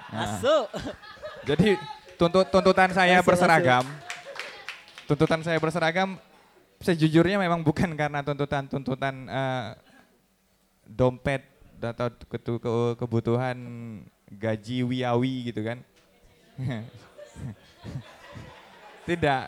Nah, 0.08 0.40
Masuk. 0.40 0.66
jadi 1.44 1.76
tuntut 2.16 2.48
tuntutan 2.48 2.96
saya 2.96 3.20
Masuk, 3.20 3.28
berseragam, 3.28 3.84
tuntutan 5.08 5.42
saya 5.42 5.58
berseragam 5.58 6.20
sejujurnya 6.84 7.40
memang 7.42 7.64
bukan 7.64 7.96
karena 8.02 8.22
tuntutan-tuntutan 8.22 9.16
eh, 9.26 9.68
dompet 10.86 11.44
atau 11.78 12.10
ketu- 12.30 12.62
ke- 12.62 12.96
kebutuhan 13.00 13.58
gaji 14.28 14.84
wiawi 14.84 15.54
gitu 15.54 15.62
kan. 15.64 15.80
Tidak. 19.08 19.44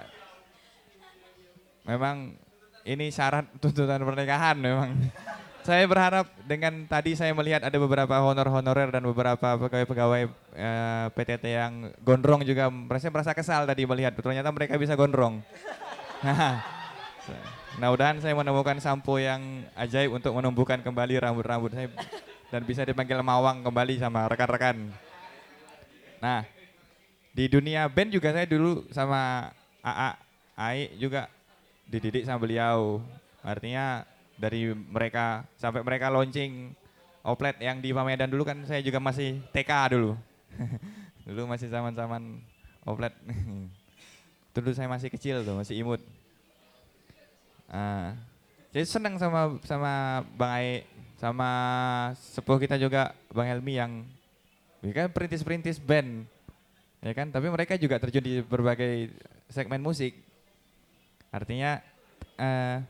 Memang 1.90 2.38
ini 2.86 3.10
syarat 3.11 3.49
tuntutan 3.60 4.02
pernikahan 4.06 4.56
memang. 4.56 4.94
Saya 5.70 5.86
berharap 5.86 6.26
dengan 6.50 6.74
tadi 6.90 7.14
saya 7.14 7.30
melihat 7.30 7.62
ada 7.62 7.78
beberapa 7.78 8.18
honor-honorer 8.18 8.90
dan 8.90 9.06
beberapa 9.06 9.54
pegawai-pegawai 9.54 10.26
eh, 10.58 11.06
PTT 11.14 11.46
yang 11.46 11.94
gondrong 12.02 12.41
juga 12.41 12.74
merasa 12.74 13.14
merasa 13.14 13.38
kesal 13.38 13.70
tadi 13.70 13.86
melihat 13.86 14.18
ternyata 14.18 14.50
mereka 14.50 14.82
bisa 14.82 14.98
gondrong. 14.98 15.46
Mudah-mudahan 17.78 18.18
saya 18.18 18.34
menemukan 18.34 18.82
sampo 18.82 19.22
yang 19.22 19.62
ajaib 19.78 20.10
untuk 20.10 20.34
menumbuhkan 20.34 20.82
kembali 20.82 21.22
rambut-rambut 21.22 21.70
saya 21.70 21.94
dan 22.50 22.66
bisa 22.66 22.82
dipanggil 22.82 23.22
mawang 23.22 23.62
kembali 23.62 24.02
sama 24.02 24.26
rekan-rekan. 24.26 24.90
Nah, 26.18 26.50
di 27.30 27.46
dunia 27.46 27.86
band 27.86 28.10
juga 28.10 28.34
saya 28.34 28.50
dulu 28.50 28.90
sama 28.90 29.54
AA, 29.86 30.18
Ai 30.58 30.98
juga 30.98 31.30
dididik 31.86 32.26
sama 32.26 32.41
beliau. 32.41 33.06
Artinya 33.46 34.02
dari 34.40 34.72
mereka 34.72 35.44
sampai 35.60 35.84
mereka 35.84 36.07
launching 36.07 36.72
oplet 37.28 37.60
yang 37.60 37.84
di 37.84 37.91
Pamedan 37.91 38.32
dulu 38.32 38.48
kan 38.48 38.64
saya 38.64 38.80
juga 38.80 39.03
masih 39.03 39.44
TK 39.52 39.72
dulu. 39.91 40.16
dulu 41.28 41.41
masih 41.52 41.68
zaman-zaman 41.68 42.40
oplet. 42.88 43.11
dulu 44.56 44.72
saya 44.72 44.88
masih 44.88 45.11
kecil 45.11 45.44
tuh, 45.44 45.60
masih 45.60 45.76
imut. 45.84 46.02
Ah, 47.70 48.18
jadi 48.74 48.88
senang 48.88 49.20
sama 49.22 49.61
sama 49.61 50.26
Bang 50.34 50.52
Ai, 50.56 50.88
sama 51.22 51.49
sepuh 52.18 52.57
kita 52.57 52.80
juga 52.82 53.14
Bang 53.30 53.45
Helmi 53.45 53.78
yang 53.78 53.91
ya 54.80 55.06
kan 55.06 55.07
perintis-perintis 55.11 55.78
band, 55.78 56.26
ya 57.03 57.14
kan. 57.14 57.30
Tapi 57.30 57.45
mereka 57.52 57.78
juga 57.78 58.02
terjun 58.02 58.26
di 58.26 58.41
berbagai 58.41 59.14
segmen 59.52 59.84
musik. 59.86 60.18
Artinya 61.30 61.78
eh, 62.41 62.82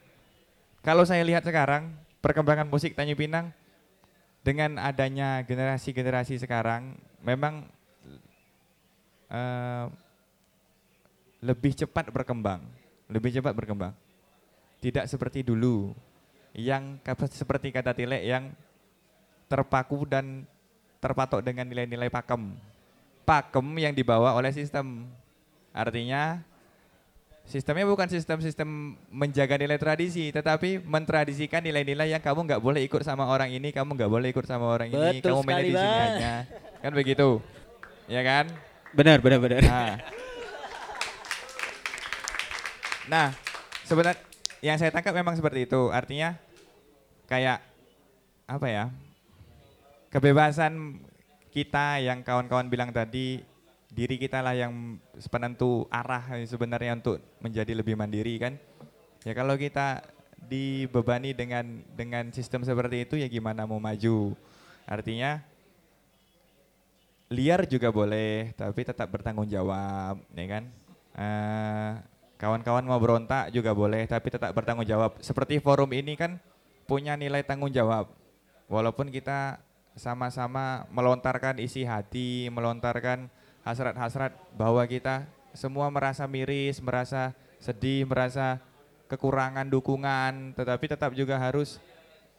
kalau 0.80 1.04
saya 1.04 1.24
lihat 1.28 1.44
sekarang 1.44 1.92
perkembangan 2.24 2.68
musik 2.68 2.96
Tanjung 2.96 3.20
Pinang 3.20 3.52
dengan 4.44 4.80
adanya 4.80 5.44
generasi-generasi 5.44 6.40
sekarang 6.40 6.96
memang 7.20 7.68
eh, 9.28 9.86
lebih 11.40 11.76
cepat 11.76 12.12
berkembang, 12.12 12.64
lebih 13.08 13.32
cepat 13.40 13.56
berkembang. 13.56 13.96
Tidak 14.80 15.08
seperti 15.08 15.44
dulu 15.44 15.92
yang 16.56 17.00
seperti 17.28 17.72
kata 17.72 17.92
Tilek 17.92 18.24
yang 18.24 18.52
terpaku 19.52 20.08
dan 20.08 20.48
terpatok 21.04 21.44
dengan 21.44 21.68
nilai-nilai 21.68 22.12
pakem. 22.12 22.56
Pakem 23.28 23.68
yang 23.80 23.92
dibawa 23.96 24.36
oleh 24.36 24.52
sistem. 24.52 25.08
Artinya 25.76 26.44
sistemnya 27.50 27.90
bukan 27.90 28.06
sistem-sistem 28.06 28.94
menjaga 29.10 29.58
nilai 29.58 29.82
tradisi, 29.82 30.30
tetapi 30.30 30.86
mentradisikan 30.86 31.66
nilai-nilai 31.66 32.14
yang 32.14 32.22
kamu 32.22 32.46
nggak 32.46 32.62
boleh 32.62 32.86
ikut 32.86 33.02
sama 33.02 33.26
orang 33.26 33.50
ini, 33.50 33.74
kamu 33.74 33.98
nggak 33.98 34.12
boleh 34.14 34.30
ikut 34.30 34.46
sama 34.46 34.70
orang 34.70 34.94
ini, 34.94 35.18
Betul 35.18 35.34
kamu 35.34 35.42
mainnya 35.42 35.58
sekali, 35.58 35.74
di 35.74 35.82
sini 35.82 35.98
aja, 35.98 36.34
kan 36.78 36.92
begitu, 36.94 37.30
ya 38.06 38.22
kan? 38.22 38.46
Benar, 38.94 39.18
benar, 39.18 39.40
benar. 39.42 39.62
Nah, 39.66 39.94
nah 43.10 43.28
sebenarnya 43.90 44.22
yang 44.62 44.78
saya 44.78 44.94
tangkap 44.94 45.18
memang 45.18 45.34
seperti 45.34 45.66
itu, 45.66 45.90
artinya 45.90 46.38
kayak 47.26 47.66
apa 48.46 48.68
ya? 48.70 48.86
Kebebasan 50.14 51.02
kita 51.50 51.98
yang 51.98 52.22
kawan-kawan 52.22 52.70
bilang 52.70 52.94
tadi 52.94 53.42
diri 54.00 54.16
kita 54.16 54.40
lah 54.40 54.56
yang 54.56 54.96
penentu 55.28 55.84
arah 55.92 56.24
sebenarnya 56.48 56.96
untuk 56.96 57.20
menjadi 57.44 57.76
lebih 57.76 58.00
mandiri 58.00 58.40
kan. 58.40 58.56
Ya 59.28 59.36
kalau 59.36 59.60
kita 59.60 60.08
dibebani 60.40 61.36
dengan 61.36 61.84
dengan 62.00 62.32
sistem 62.32 62.64
seperti 62.64 63.04
itu 63.04 63.20
ya 63.20 63.28
gimana 63.28 63.68
mau 63.68 63.76
maju. 63.76 64.40
Artinya 64.88 65.44
liar 67.28 67.68
juga 67.68 67.92
boleh 67.92 68.56
tapi 68.56 68.88
tetap 68.88 69.12
bertanggung 69.12 69.52
jawab, 69.52 70.24
ya 70.32 70.48
kan? 70.48 70.64
Eh, 71.20 71.92
kawan-kawan 72.40 72.88
mau 72.88 73.04
berontak 73.04 73.52
juga 73.52 73.76
boleh 73.76 74.08
tapi 74.08 74.32
tetap 74.32 74.56
bertanggung 74.56 74.88
jawab. 74.88 75.20
Seperti 75.20 75.60
forum 75.60 75.92
ini 75.92 76.16
kan 76.16 76.40
punya 76.88 77.20
nilai 77.20 77.44
tanggung 77.44 77.76
jawab. 77.76 78.08
Walaupun 78.72 79.12
kita 79.12 79.60
sama-sama 80.00 80.88
melontarkan 80.88 81.60
isi 81.60 81.84
hati, 81.84 82.48
melontarkan 82.48 83.28
hasrat-hasrat 83.70 84.34
bahwa 84.58 84.82
kita 84.90 85.30
semua 85.54 85.90
merasa 85.94 86.26
miris, 86.26 86.82
merasa 86.82 87.34
sedih, 87.62 88.06
merasa 88.10 88.58
kekurangan 89.10 89.66
dukungan, 89.70 90.54
tetapi 90.54 90.86
tetap 90.86 91.12
juga 91.14 91.38
harus 91.38 91.78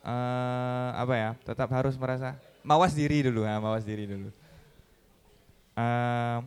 eh, 0.03 0.91
apa 0.95 1.15
ya? 1.15 1.31
Tetap 1.43 1.71
harus 1.71 1.95
merasa 1.99 2.39
mawas 2.63 2.95
diri 2.95 3.23
dulu, 3.27 3.47
ya, 3.47 3.59
mawas 3.59 3.83
diri 3.87 4.07
dulu. 4.07 4.31
Eh, 5.79 6.39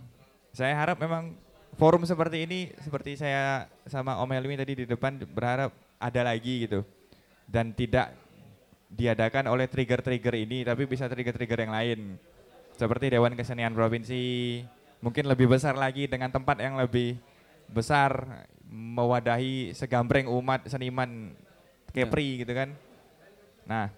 saya 0.53 0.73
harap 0.77 0.99
memang 1.01 1.33
forum 1.75 2.05
seperti 2.05 2.45
ini, 2.45 2.59
seperti 2.79 3.17
saya 3.17 3.65
sama 3.89 4.21
Om 4.21 4.31
Helmi 4.31 4.55
tadi 4.55 4.83
di 4.83 4.85
depan 4.85 5.17
berharap 5.25 5.73
ada 5.97 6.21
lagi 6.21 6.69
gitu, 6.69 6.85
dan 7.49 7.73
tidak 7.73 8.13
diadakan 8.93 9.49
oleh 9.49 9.65
trigger-trigger 9.65 10.35
ini, 10.37 10.61
tapi 10.61 10.85
bisa 10.85 11.09
trigger-trigger 11.09 11.65
yang 11.65 11.73
lain, 11.73 11.99
seperti 12.77 13.13
Dewan 13.13 13.37
Kesenian 13.37 13.73
Provinsi, 13.73 14.61
mungkin 15.03 15.27
lebih 15.27 15.51
besar 15.51 15.75
lagi 15.77 16.07
dengan 16.09 16.31
tempat 16.31 16.59
yang 16.61 16.79
lebih 16.79 17.17
besar 17.69 18.43
mewadahi 18.67 19.73
segambreng 19.77 20.25
umat 20.29 20.65
seniman 20.69 21.33
Kepri 21.93 22.41
gitu 22.41 22.53
kan. 22.57 22.73
Nah, 23.69 23.93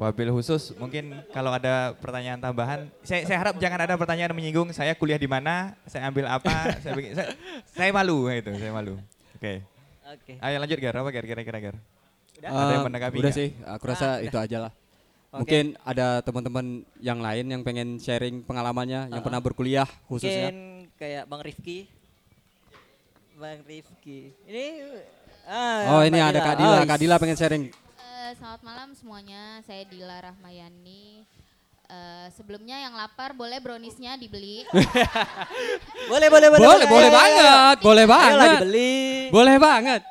Wabil 0.00 0.32
khusus 0.32 0.72
mungkin 0.80 1.12
kalau 1.28 1.52
ada 1.52 1.92
pertanyaan 2.00 2.40
tambahan, 2.40 2.88
saya, 3.04 3.20
saya 3.28 3.36
harap 3.36 3.60
jangan 3.60 3.84
ada 3.84 4.00
pertanyaan 4.00 4.32
menyinggung 4.32 4.72
saya 4.72 4.96
kuliah 4.96 5.20
di 5.20 5.28
mana, 5.28 5.76
saya 5.84 6.08
ambil 6.08 6.24
apa, 6.24 6.72
saya, 6.80 6.96
bikin- 6.96 7.12
saya, 7.12 7.36
saya 7.68 7.90
malu 7.92 8.24
itu, 8.32 8.48
saya 8.56 8.72
malu. 8.72 8.96
Oke. 9.36 9.60
Oke. 10.08 10.40
Ayo 10.40 10.56
lanjut 10.56 10.80
Gar, 10.80 10.96
apa 10.96 11.10
Gar 11.12 11.26
kira-kira 11.28 11.58
Gar? 11.60 11.76
Ada 12.42 12.48
Eh, 12.50 12.72
yang 12.72 12.84
menanggapi 12.84 13.14
udah 13.14 13.24
nggak? 13.26 13.36
sih, 13.36 13.48
aku 13.62 13.84
rasa 13.86 14.06
Ah, 14.10 14.16
itu 14.18 14.32
udah. 14.32 14.42
aja 14.42 14.58
lah. 14.60 14.72
Oke. 15.30 15.38
Mungkin 15.38 15.64
ada 15.80 16.06
teman-teman 16.20 16.66
yang 16.98 17.18
lain 17.18 17.44
yang 17.46 17.60
pengen 17.60 17.96
sharing 17.96 18.40
pengalamannya, 18.40 19.06
yang 19.06 19.12
Uh-uh. 19.12 19.22
pernah 19.22 19.38
berkuliah 19.38 19.86
khususnya. 20.04 20.48
Mungkin 20.48 20.58
kayak 20.96 21.24
Bang 21.24 21.40
Rifki. 21.40 21.78
Bang 23.34 23.60
Rifki. 23.62 24.32
Ini 24.42 24.64
ah, 25.46 25.96
Oh 25.96 26.02
ini 26.02 26.12
Mbak 26.12 26.26
ada 26.26 26.32
Dila. 26.34 26.44
Kak 26.44 26.56
Dila, 26.56 26.74
Oh, 26.74 26.84
Kak 26.84 26.98
Dila 26.98 27.14
pengen 27.16 27.36
sharing. 27.36 27.64
Eh, 27.70 28.30
selamat 28.36 28.60
malam 28.60 28.88
semuanya, 28.92 29.42
saya 29.62 29.84
Dila 29.84 30.16
Rahmayani. 30.20 31.24
Eh, 31.86 32.26
sebelumnya 32.30 32.78
yang 32.78 32.94
lapar 32.94 33.32
boleh 33.32 33.58
browniesnya 33.58 34.14
dibeli. 34.14 34.62
boleh, 36.10 36.28
boleh, 36.28 36.48
boleh. 36.48 36.60
Boleh, 36.60 36.86
boleh 36.86 37.08
ayo, 37.08 37.16
banget, 37.16 37.76
boleh 37.80 38.06
banget. 38.06 38.58
dibeli. 38.58 38.94
Boleh 39.30 39.56
banget. 39.58 40.02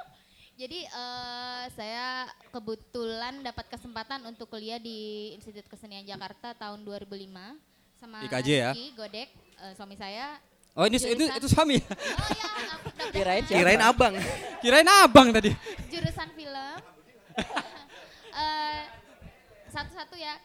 Jadi 0.60 0.84
eh, 0.84 1.64
saya 1.72 2.28
kebetulan 2.52 3.40
dapat 3.40 3.72
kesempatan 3.72 4.28
untuk 4.28 4.52
kuliah 4.52 4.76
di 4.76 5.32
Institut 5.32 5.64
Kesenian 5.72 6.04
Jakarta 6.04 6.52
tahun 6.52 6.84
2005 6.84 7.32
sama 7.96 8.28
IKJ 8.28 8.50
ya? 8.52 8.72
Rizky 8.76 8.92
Godek, 8.92 9.30
eh, 9.56 9.74
suami 9.80 9.96
saya. 9.96 10.36
Oh 10.76 10.84
ini 10.84 11.00
itu 11.00 11.08
Jurusan- 11.08 11.38
itu 11.40 11.48
suami. 11.48 11.76
ya? 11.80 11.88
Kirain 13.16 13.44
siapa? 13.48 13.56
Kirain 13.56 13.82
abang. 13.82 14.14
Kirain 14.60 14.90
abang 15.00 15.28
tadi. 15.32 15.52
Jurusan 15.88 16.30
film. 16.36 16.76
Eh, 18.30 18.84
Satu-satu 19.68 20.16
ya. 20.16 20.40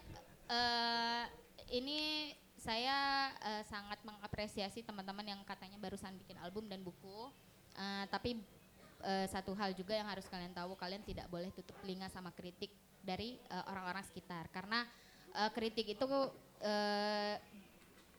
eh, 0.50 1.22
ini 1.70 2.30
saya 2.58 3.30
eh, 3.38 3.62
sangat 3.62 4.02
mengapresiasi 4.02 4.82
teman-teman 4.82 5.22
yang 5.22 5.38
katanya 5.46 5.78
barusan 5.78 6.10
bikin 6.18 6.34
album 6.42 6.66
dan 6.66 6.82
buku. 6.82 7.30
Eh, 7.74 8.04
tapi 8.10 8.42
eh, 9.04 9.26
satu 9.28 9.52
hal 9.54 9.76
juga 9.76 9.94
yang 9.94 10.08
harus 10.08 10.24
kalian 10.26 10.50
tahu, 10.56 10.74
kalian 10.74 11.04
tidak 11.04 11.28
boleh 11.28 11.52
tutup 11.52 11.76
telinga 11.84 12.08
sama 12.08 12.32
kritik 12.32 12.72
dari 13.04 13.36
eh, 13.36 13.64
orang-orang 13.68 14.02
sekitar. 14.08 14.48
Karena 14.48 14.82
eh, 15.36 15.50
kritik 15.52 15.92
itu 15.92 16.04
eh, 16.64 17.36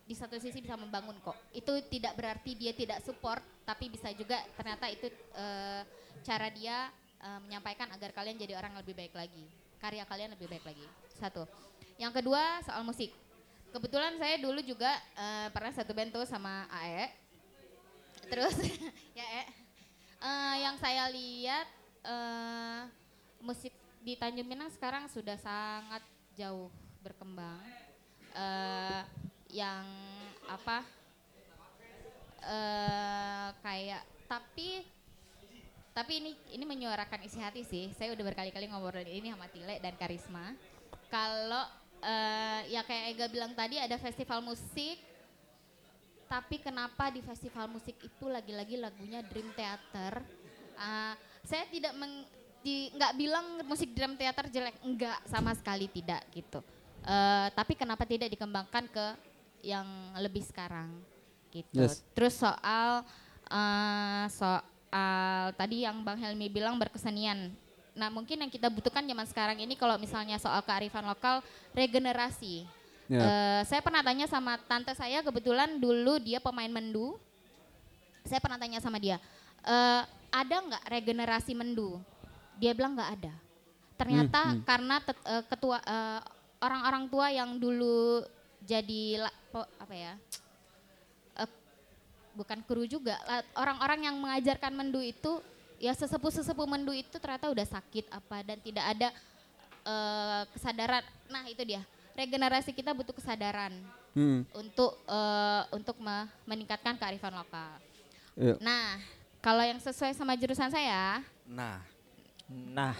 di 0.06 0.14
satu 0.14 0.38
sisi 0.38 0.62
bisa 0.62 0.78
membangun 0.78 1.18
kok. 1.26 1.36
Itu 1.50 1.74
tidak 1.90 2.14
berarti 2.14 2.54
dia 2.54 2.72
tidak 2.78 3.02
support, 3.02 3.42
tapi 3.66 3.90
bisa 3.90 4.14
juga 4.14 4.38
ternyata 4.54 4.86
itu 4.88 5.10
eh, 5.34 5.82
cara 6.22 6.48
dia 6.54 6.94
eh, 7.20 7.40
menyampaikan 7.42 7.90
agar 7.90 8.14
kalian 8.14 8.38
jadi 8.38 8.54
orang 8.56 8.78
lebih 8.78 8.94
baik 8.94 9.18
lagi. 9.18 9.46
Karya 9.82 10.06
kalian 10.06 10.38
lebih 10.38 10.48
baik 10.48 10.66
lagi. 10.66 10.86
Satu. 11.18 11.50
Yang 11.98 12.22
kedua 12.22 12.62
soal 12.62 12.86
musik. 12.86 13.12
Kebetulan 13.74 14.16
saya 14.22 14.40
dulu 14.40 14.62
juga 14.62 14.94
eh, 15.18 15.50
pernah 15.50 15.74
satu 15.74 15.92
band 15.92 16.14
tuh 16.14 16.26
sama 16.30 16.70
AE. 16.70 17.06
Terus 18.30 18.56
ya 19.18 19.26
E. 19.42 19.65
Eh, 20.26 20.56
yang 20.66 20.76
saya 20.82 21.06
lihat 21.14 21.68
eh, 22.02 22.82
musik 23.46 23.70
di 24.02 24.18
Tanjung 24.18 24.50
Pinang 24.50 24.74
sekarang 24.74 25.06
sudah 25.06 25.38
sangat 25.38 26.02
jauh 26.34 26.74
berkembang. 27.06 27.62
Eh, 28.34 29.02
yang 29.54 29.86
apa 30.50 30.82
eh 32.46 33.50
kayak 33.66 34.04
tapi 34.30 34.86
tapi 35.94 36.14
ini 36.22 36.32
ini 36.58 36.66
menyuarakan 36.66 37.22
isi 37.22 37.38
hati 37.38 37.62
sih. 37.62 37.94
Saya 37.94 38.18
udah 38.18 38.26
berkali-kali 38.26 38.66
ngobrolin 38.66 39.06
ini 39.06 39.30
sama 39.30 39.46
Tile 39.54 39.78
dan 39.78 39.94
Karisma. 39.94 40.58
Kalau 41.14 41.70
eh, 42.02 42.74
ya 42.74 42.82
kayak 42.82 43.14
Ega 43.14 43.26
bilang 43.30 43.54
tadi 43.54 43.78
ada 43.78 44.02
festival 44.02 44.42
musik 44.42 44.98
tapi 46.26 46.58
kenapa 46.62 47.14
di 47.14 47.22
festival 47.22 47.70
musik 47.70 47.96
itu 48.02 48.26
lagi-lagi 48.26 48.76
lagunya 48.82 49.22
Dream 49.26 49.50
Theater? 49.54 50.22
Ah, 50.76 51.14
saya 51.46 51.70
tidak 51.70 51.94
meng, 51.96 52.26
di, 52.66 52.90
nggak 52.94 53.14
bilang 53.16 53.46
musik 53.70 53.94
Dream 53.94 54.18
Theater 54.18 54.50
jelek, 54.50 54.82
enggak 54.82 55.22
sama 55.30 55.54
sekali 55.54 55.86
tidak 55.88 56.26
gitu. 56.34 56.66
Eh, 57.06 57.48
tapi 57.54 57.78
kenapa 57.78 58.02
tidak 58.02 58.34
dikembangkan 58.34 58.90
ke 58.90 59.08
yang 59.62 59.86
lebih 60.18 60.42
sekarang 60.42 60.90
gitu. 61.54 61.86
Yes. 61.86 62.02
Terus 62.18 62.34
soal 62.34 63.06
eh, 63.46 64.26
soal 64.34 65.54
tadi 65.54 65.86
yang 65.86 66.02
Bang 66.02 66.18
Helmi 66.18 66.50
bilang 66.50 66.82
berkesenian. 66.82 67.54
Nah 67.94 68.10
mungkin 68.10 68.42
yang 68.42 68.50
kita 68.50 68.74
butuhkan 68.74 69.06
zaman 69.06 69.28
sekarang 69.30 69.58
ini 69.62 69.78
kalau 69.78 70.02
misalnya 70.02 70.42
soal 70.42 70.66
kearifan 70.66 71.06
lokal 71.06 71.46
regenerasi. 71.78 72.66
Ya. 73.06 73.22
Eh, 73.22 73.62
saya 73.70 73.86
pernah 73.86 74.02
tanya 74.02 74.26
sama 74.26 74.58
tante 74.66 74.90
saya 74.98 75.22
kebetulan 75.22 75.78
dulu 75.78 76.18
dia 76.18 76.42
pemain 76.42 76.70
mendu. 76.70 77.18
Saya 78.26 78.42
pernah 78.42 78.58
tanya 78.58 78.82
sama 78.82 78.98
dia, 78.98 79.22
"Eh, 79.62 80.02
ada 80.34 80.56
nggak 80.58 80.84
regenerasi 80.90 81.54
mendu? 81.54 82.02
Dia 82.58 82.74
bilang 82.74 82.98
nggak 82.98 83.12
ada. 83.22 83.34
Ternyata 83.96 84.40
Hmm, 84.42 84.54
hmm. 84.58 84.64
karena 84.66 84.96
tet- 85.00 85.22
eh, 85.24 85.44
ketua 85.46 85.78
eh, 85.80 86.20
orang-orang 86.60 87.06
tua 87.06 87.28
yang 87.30 87.56
dulu 87.56 88.26
jadi 88.60 89.22
la- 89.22 89.38
po- 89.54 89.70
apa 89.78 89.94
ya? 89.94 90.14
eh, 91.38 91.50
bukan 92.34 92.60
kru 92.66 92.84
juga, 92.84 93.22
orang-orang 93.54 94.10
yang 94.10 94.16
mengajarkan 94.18 94.74
mendu 94.74 95.00
itu 95.00 95.40
ya 95.78 95.94
sesepuh-sesepuh 95.94 96.66
mendu 96.66 96.90
itu 96.90 97.16
ternyata 97.20 97.54
udah 97.54 97.68
sakit 97.70 98.10
apa 98.10 98.42
dan 98.42 98.58
tidak 98.60 98.86
ada 98.90 99.10
eh, 99.86 100.42
kesadaran. 100.52 101.06
Nah, 101.30 101.46
itu 101.46 101.62
dia. 101.62 101.86
Regenerasi 102.16 102.72
kita 102.72 102.92
butuh 102.92 103.12
kesadaran 103.12 103.76
Hmm. 104.12 104.48
untuk 104.56 104.96
eh, 105.04 105.62
untuk 105.70 106.00
me- 106.00 106.32
meningkatkan 106.46 106.96
kearifan 106.96 107.36
lokal. 107.36 107.76
Iya. 108.34 108.56
Nah, 108.58 108.96
kalau 109.40 109.60
yang 109.60 109.76
sesuai 109.78 110.12
sama 110.12 110.34
jurusan 110.34 110.72
saya, 110.72 111.20
Nah. 111.46 111.84
Nah. 112.48 112.96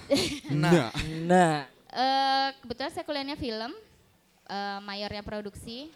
Nah. 0.52 0.92
Nah. 1.24 1.56
eh, 1.88 2.48
kebetulan 2.60 2.92
saya 2.92 3.04
kuliahnya 3.04 3.38
film, 3.38 3.72
eh, 4.44 4.80
mayornya 4.82 5.22
produksi, 5.22 5.88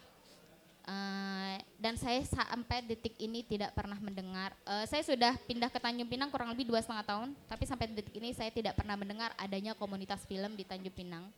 eh, 0.82 1.56
dan 1.76 1.94
saya 1.94 2.22
sampai 2.22 2.80
detik 2.80 3.12
ini 3.16 3.42
tidak 3.42 3.70
pernah 3.70 3.98
mendengar. 3.98 4.56
eh, 4.64 4.86
saya 4.86 5.02
sudah 5.02 5.36
pindah 5.40 5.68
ke 5.68 5.76
Tanjung 5.76 6.08
Pinang 6.08 6.30
kurang 6.30 6.48
lebih 6.48 6.64
dua 6.64 6.80
setengah 6.80 7.04
tahun, 7.04 7.28
tapi 7.44 7.64
sampai 7.64 7.90
detik 7.90 8.14
ini 8.14 8.32
saya 8.32 8.48
tidak 8.48 8.72
pernah 8.72 8.94
mendengar 8.94 9.36
adanya 9.36 9.74
komunitas 9.74 10.24
film 10.24 10.54
di 10.54 10.64
Tanjung 10.64 10.94
Pinang. 10.94 11.28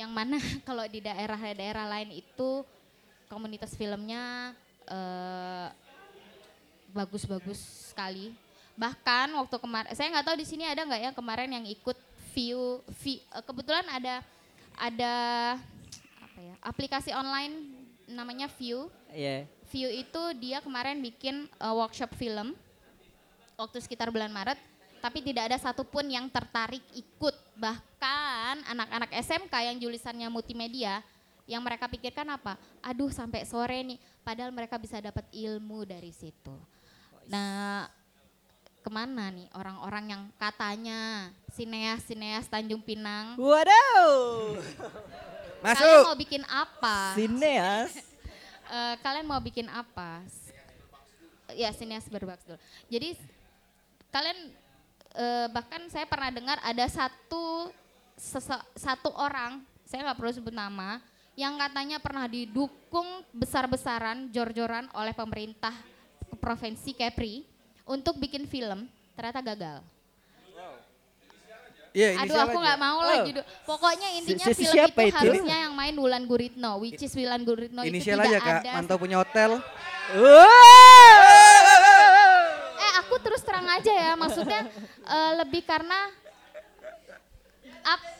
Yang 0.00 0.12
mana 0.16 0.36
kalau 0.68 0.84
di 0.88 1.04
daerah-daerah 1.04 1.84
lain 1.84 2.24
itu 2.24 2.64
komunitas 3.28 3.76
filmnya 3.76 4.56
eh, 4.88 5.68
bagus-bagus 6.90 7.92
sekali. 7.92 8.32
Bahkan 8.74 9.36
waktu 9.36 9.56
kemarin, 9.60 9.92
saya 9.92 10.08
nggak 10.08 10.26
tahu 10.26 10.36
di 10.40 10.46
sini 10.48 10.64
ada 10.64 10.82
nggak 10.88 11.02
ya 11.04 11.10
kemarin 11.12 11.50
yang 11.52 11.66
ikut 11.68 11.98
view, 12.32 12.80
vi- 13.04 13.20
eh, 13.20 13.44
kebetulan 13.44 13.84
ada 13.92 14.24
ada 14.80 15.14
apa 16.24 16.38
ya 16.40 16.54
aplikasi 16.64 17.10
online 17.12 17.68
namanya 18.08 18.48
View. 18.56 18.88
Iya. 19.12 19.44
View 19.70 19.86
itu 19.92 20.22
dia 20.40 20.58
kemarin 20.64 20.98
bikin 20.98 21.46
eh, 21.46 21.74
workshop 21.76 22.10
film 22.16 22.56
waktu 23.60 23.76
sekitar 23.84 24.08
bulan 24.08 24.32
Maret, 24.32 24.56
tapi 25.00 25.24
tidak 25.24 25.50
ada 25.50 25.58
satupun 25.58 26.06
yang 26.06 26.28
tertarik 26.28 26.84
ikut. 26.92 27.34
Bahkan 27.56 28.68
anak-anak 28.68 29.10
SMK 29.24 29.54
yang 29.64 29.76
jurusannya 29.80 30.28
multimedia, 30.28 31.00
yang 31.48 31.64
mereka 31.64 31.88
pikirkan 31.88 32.28
apa? 32.30 32.60
Aduh 32.84 33.10
sampai 33.10 33.48
sore 33.48 33.80
nih, 33.82 33.98
padahal 34.22 34.52
mereka 34.52 34.76
bisa 34.76 35.00
dapat 35.00 35.24
ilmu 35.32 35.88
dari 35.88 36.12
situ. 36.12 36.54
Nah, 37.26 37.88
ke 38.80 38.90
mana 38.92 39.28
nih 39.28 39.48
orang-orang 39.52 40.04
yang 40.12 40.22
katanya 40.40 41.32
sineas-sineas 41.52 42.48
Tanjung 42.48 42.80
Pinang. 42.80 43.36
Waduh. 43.36 44.56
Kalian 45.60 46.08
mau 46.08 46.16
bikin 46.16 46.42
apa? 46.48 47.16
Sineas. 47.16 47.92
Eh, 48.70 48.94
kalian 49.02 49.26
mau 49.26 49.42
bikin 49.42 49.66
apa? 49.66 50.22
Ya 51.58 51.74
sineas 51.74 52.06
berbakat 52.06 52.46
dulu. 52.46 52.58
Jadi 52.86 53.18
kalian 54.14 54.54
eh, 55.12 55.46
bahkan 55.48 55.82
saya 55.88 56.04
pernah 56.04 56.30
dengar 56.30 56.58
ada 56.60 56.86
satu 56.86 57.70
satu 58.76 59.10
orang, 59.16 59.64
saya 59.82 60.04
nggak 60.04 60.18
perlu 60.18 60.28
sebut 60.30 60.52
nama, 60.52 61.00
yang 61.32 61.56
katanya 61.56 61.96
pernah 61.96 62.28
didukung 62.28 63.08
besar-besaran, 63.32 64.28
jor-joran 64.28 64.92
oleh 64.92 65.10
pemerintah 65.10 65.72
provinsi 66.36 66.92
Kepri 66.92 67.48
untuk 67.82 68.20
bikin 68.20 68.44
film, 68.44 68.84
ternyata 69.16 69.40
gagal. 69.40 69.80
Iya, 71.90 72.22
Aduh 72.22 72.38
aku 72.38 72.54
aja. 72.54 72.62
nggak 72.62 72.78
mau 72.78 72.98
lah 73.02 73.16
Oh. 73.18 73.26
judul. 73.26 73.42
Pokoknya 73.66 74.08
intinya 74.14 74.46
Si- 74.46 74.54
si 74.54 74.62
film 74.62 74.74
siapa 74.78 75.00
itu, 75.00 75.10
itu? 75.10 75.18
harusnya 75.18 75.56
yang 75.66 75.74
main 75.74 75.96
Wulan 75.96 76.22
Guritno, 76.22 76.78
which 76.78 77.02
is 77.02 77.10
Wulan 77.10 77.42
Guritno 77.42 77.82
itu 77.82 77.90
Inisial 77.90 78.22
tidak 78.22 78.30
aja 78.30 78.38
kak, 78.38 78.62
ada. 78.62 78.72
mantau 78.78 78.94
punya 78.94 79.16
hotel. 79.18 79.58
Terang 79.58 81.39
aja 83.72 83.92
ya, 83.92 84.12
maksudnya 84.14 84.60
eh, 85.00 85.32
lebih 85.36 85.62
karena 85.62 86.10
ap- 87.82 88.18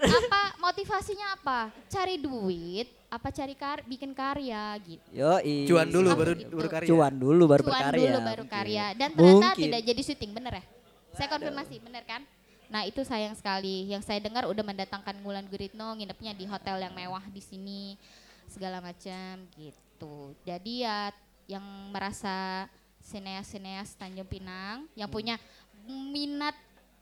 apa 0.00 0.40
motivasinya 0.58 1.36
apa? 1.36 1.60
Cari 1.86 2.16
duit, 2.16 2.88
apa 3.06 3.28
cari 3.28 3.52
kar 3.52 3.84
bikin 3.84 4.10
karya 4.10 4.72
gitu. 4.80 5.04
Yo, 5.12 5.36
Cuan 5.66 5.86
dulu, 5.86 6.08
baru- 6.14 6.38
Gitu. 6.38 6.54
baru 6.54 6.68
karya. 6.70 6.88
Cuan 6.88 7.14
dulu 7.14 7.42
baru 7.46 7.62
Cuan 7.62 7.72
berkarya. 7.74 8.00
dulu 8.00 8.18
baru 8.18 8.42
mungkin. 8.42 8.56
karya. 8.56 8.86
Dan 8.94 9.08
ternyata 9.12 9.36
Mungkin. 9.50 9.62
tidak 9.62 9.80
jadi 9.84 10.02
syuting, 10.02 10.32
bener 10.32 10.52
ya? 10.56 10.64
Saya 11.12 11.28
konfirmasi, 11.28 11.74
bener 11.80 12.02
kan? 12.04 12.22
Nah 12.70 12.86
itu 12.86 13.02
sayang 13.02 13.34
sekali. 13.34 13.90
Yang 13.90 14.06
saya 14.06 14.20
dengar 14.20 14.46
udah 14.46 14.62
mendatangkan 14.62 15.20
Mulan 15.20 15.44
Guritno 15.44 15.92
nginepnya 15.92 16.32
di 16.32 16.46
hotel 16.46 16.80
yang 16.80 16.94
mewah 16.94 17.26
di 17.26 17.42
sini 17.42 17.98
segala 18.46 18.80
macam 18.80 19.36
gitu. 19.52 20.32
Jadi 20.42 20.80
ya 20.80 21.10
yang 21.44 21.62
merasa 21.90 22.70
sineas-sineas 23.00 23.96
Tanjung 23.96 24.26
Pinang 24.26 24.84
yang 24.94 25.08
punya 25.08 25.40
minat 25.84 26.54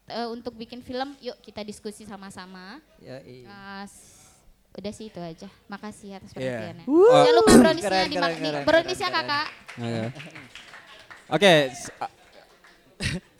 eh, 0.06 0.24
untuk 0.26 0.54
bikin 0.54 0.80
film, 0.80 1.12
yuk 1.18 1.36
kita 1.38 1.60
diskusi 1.60 2.02
sama-sama. 2.02 2.80
Yoi. 2.98 3.44
Eh, 3.44 3.84
s- 3.84 4.32
udah 4.72 4.92
sih 4.92 5.10
itu 5.10 5.20
aja. 5.20 5.48
Makasih 5.66 6.16
atas 6.16 6.32
Iya. 6.32 6.38
perhatiannya. 6.38 6.84
Wuh. 6.88 7.12
Jangan 7.12 7.34
lupa 7.34 7.52
browniesnya 7.58 8.04
di, 8.06 8.16
browniesnya 8.64 9.08
kakak. 9.10 9.46
Oke. 11.28 11.54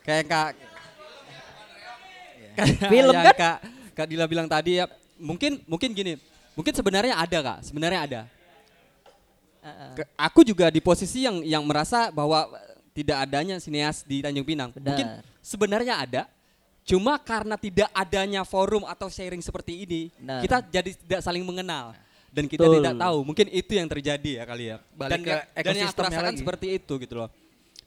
Kayak 0.05 0.25
Kak 0.27 0.51
kayak 2.57 2.91
Film 2.91 3.15
kan? 3.15 3.35
Kak 3.35 3.59
Kak 3.95 4.07
Dila 4.07 4.27
bilang 4.27 4.47
tadi 4.47 4.79
ya, 4.79 4.87
mungkin 5.17 5.63
mungkin 5.65 5.91
gini. 5.93 6.19
Mungkin 6.55 6.75
sebenarnya 6.75 7.15
ada 7.15 7.39
Kak, 7.39 7.59
sebenarnya 7.63 8.01
ada. 8.03 8.21
Ke- 9.95 10.09
Aku 10.17 10.41
juga 10.43 10.69
di 10.69 10.79
posisi 10.79 11.25
yang 11.25 11.41
yang 11.43 11.63
merasa 11.63 12.09
bahwa 12.11 12.49
eh, 12.53 12.77
tidak 12.93 13.25
adanya 13.25 13.57
sineas 13.59 14.03
di 14.03 14.21
Tanjung 14.21 14.43
Pinang. 14.43 14.71
Mungkin 14.75 15.07
Benar. 15.07 15.23
sebenarnya 15.39 15.95
ada, 16.03 16.23
cuma 16.83 17.15
karena 17.17 17.55
tidak 17.55 17.87
adanya 17.93 18.43
forum 18.43 18.83
atau 18.83 19.07
sharing 19.07 19.39
seperti 19.39 19.87
ini, 19.87 20.03
Benar. 20.19 20.41
kita 20.43 20.57
jadi 20.67 20.91
tidak 20.97 21.21
saling 21.23 21.45
mengenal 21.47 21.95
dan 22.29 22.45
kita 22.45 22.67
Betul. 22.67 22.83
tidak 22.83 22.95
tahu. 22.99 23.19
Mungkin 23.23 23.47
itu 23.49 23.73
yang 23.73 23.89
terjadi 23.89 24.31
ya 24.41 24.45
kali 24.45 24.65
ya. 24.75 24.77
Balik 24.93 25.11
dan 25.11 25.21
ke 25.23 25.31
ya- 25.31 25.45
dan 25.63 25.75
yang 25.77 25.91
aku 25.91 26.01
rasakan 26.03 26.33
lagi. 26.35 26.41
seperti 26.43 26.67
itu 26.77 26.93
gitu 26.99 27.15
loh. 27.17 27.29